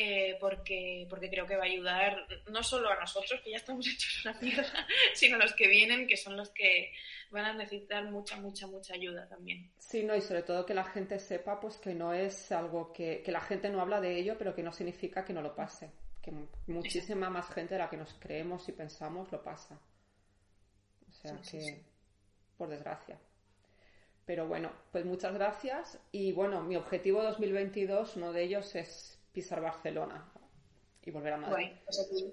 Eh, 0.02 0.38
porque, 0.40 1.08
porque 1.10 1.30
creo 1.30 1.46
que 1.46 1.58
va 1.58 1.64
a 1.64 1.66
ayudar 1.66 2.26
no 2.50 2.64
solo 2.64 2.90
a 2.90 3.00
nosotros, 3.00 3.42
que 3.42 3.52
ya 3.52 3.58
estamos 3.58 3.86
hechos 3.88 4.24
una 4.24 4.40
mierda, 4.40 4.88
sino 5.14 5.36
a 5.36 5.40
los 5.40 5.54
que 5.54 5.68
vienen, 5.68 6.08
que 6.08 6.16
son 6.16 6.38
los 6.38 6.52
que 6.52 6.94
van 7.32 7.44
a 7.46 7.54
necesitar 7.54 8.06
mucha, 8.06 8.38
mucha, 8.38 8.66
mucha 8.68 8.94
ayuda 8.94 9.28
también. 9.28 9.70
Sí, 9.78 10.04
no, 10.04 10.16
y 10.16 10.22
sobre 10.22 10.44
todo 10.44 10.66
que 10.66 10.74
la 10.74 10.86
gente 10.86 11.20
sepa 11.20 11.60
pues 11.60 11.78
que 11.78 11.94
no 11.94 12.14
es 12.14 12.52
algo 12.52 12.94
que, 12.94 13.22
que 13.24 13.32
la 13.32 13.42
gente 13.42 13.70
no 13.70 13.82
habla 13.82 14.00
de 14.00 14.18
ello, 14.18 14.38
pero 14.38 14.56
que 14.56 14.64
no 14.64 14.72
significa 14.72 15.26
que 15.26 15.34
no 15.34 15.42
lo 15.42 15.54
pase. 15.54 15.92
Que 16.22 16.32
muchísima 16.68 17.30
más 17.30 17.50
gente 17.50 17.74
de 17.74 17.80
la 17.80 17.90
que 17.90 17.98
nos 17.98 18.14
creemos 18.14 18.70
y 18.70 18.72
pensamos 18.72 19.30
lo 19.32 19.44
pasa. 19.44 19.82
O 21.10 21.12
sea 21.12 21.42
que, 21.42 21.84
por 22.60 22.70
desgracia. 22.70 23.18
Pero 24.26 24.48
bueno, 24.48 24.72
pues 24.92 25.06
muchas 25.06 25.34
gracias. 25.34 25.98
Y 26.12 26.34
bueno, 26.34 26.62
mi 26.62 26.76
objetivo 26.76 27.24
2022, 27.24 28.18
uno 28.18 28.32
de 28.32 28.44
ellos 28.44 28.76
es 28.76 29.18
pisar 29.32 29.62
Barcelona 29.62 30.32
y 31.04 31.10
volver 31.10 31.34
a 31.34 31.38
Madrid. 31.38 31.72
Pues 31.86 32.26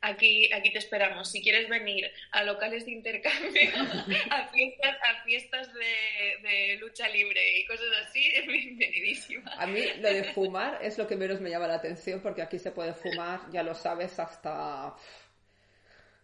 aquí, 0.00 0.52
aquí 0.52 0.72
te 0.72 0.78
esperamos. 0.78 1.30
Si 1.30 1.42
quieres 1.42 1.68
venir 1.68 2.10
a 2.32 2.42
locales 2.42 2.86
de 2.86 2.92
intercambio, 2.92 3.70
a 4.30 4.48
fiestas, 4.48 4.96
a 4.96 5.24
fiestas 5.24 5.68
de, 5.74 6.78
lucha 6.80 7.08
libre 7.10 7.58
y 7.58 7.66
cosas 7.66 7.86
así, 8.06 8.26
es 8.34 8.46
bienvenidísima. 8.48 9.52
A 9.58 9.66
mí 9.66 9.82
lo 10.00 10.08
de 10.08 10.24
fumar 10.32 10.78
es 10.82 10.96
lo 10.98 11.06
que 11.06 11.16
menos 11.16 11.40
me 11.40 11.50
llama 11.50 11.68
la 11.68 11.76
atención 11.76 12.20
porque 12.22 12.42
aquí 12.42 12.58
se 12.58 12.72
puede 12.72 12.94
fumar, 12.94 13.40
ya 13.52 13.62
lo 13.62 13.74
sabes, 13.74 14.18
hasta 14.18 14.96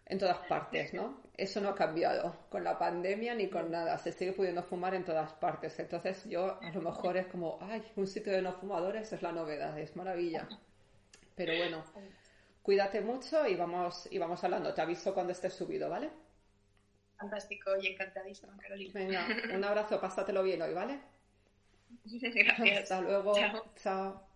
en 0.05 0.19
todas 0.19 0.37
partes, 0.47 0.93
¿no? 0.93 1.21
Eso 1.35 1.61
no 1.61 1.69
ha 1.69 1.75
cambiado 1.75 2.35
con 2.49 2.63
la 2.63 2.77
pandemia 2.77 3.33
ni 3.35 3.49
con 3.49 3.71
nada. 3.71 3.97
Se 3.97 4.11
sigue 4.11 4.33
pudiendo 4.33 4.63
fumar 4.63 4.93
en 4.93 5.05
todas 5.05 5.33
partes. 5.33 5.79
Entonces 5.79 6.23
yo 6.25 6.59
a 6.61 6.69
lo 6.71 6.81
mejor 6.81 7.17
es 7.17 7.27
como, 7.27 7.57
ay, 7.61 7.83
un 7.95 8.07
sitio 8.07 8.33
de 8.33 8.41
no 8.41 8.53
fumadores 8.53 9.11
es 9.13 9.21
la 9.21 9.31
novedad, 9.31 9.77
es 9.79 9.95
maravilla. 9.95 10.47
Pero 11.35 11.57
bueno, 11.57 11.83
Cuídate 12.63 13.01
mucho 13.01 13.45
y 13.45 13.55
vamos, 13.55 14.07
y 14.09 14.17
vamos 14.17 14.41
hablando. 14.41 14.73
Te 14.73 14.81
aviso 14.81 15.13
cuando 15.13 15.33
estés 15.33 15.53
subido, 15.53 15.89
¿vale? 15.89 16.09
Fantástico 17.17 17.71
y 17.81 17.87
encantadísima, 17.87 18.57
Carolina. 18.57 18.93
Venga, 18.93 19.27
un 19.53 19.63
abrazo, 19.65 19.99
pásatelo 19.99 20.41
bien 20.43 20.61
hoy, 20.61 20.73
¿vale? 20.73 21.01
Gracias. 22.05 22.83
Hasta 22.83 23.01
luego. 23.01 23.33
Chao. 23.75 24.32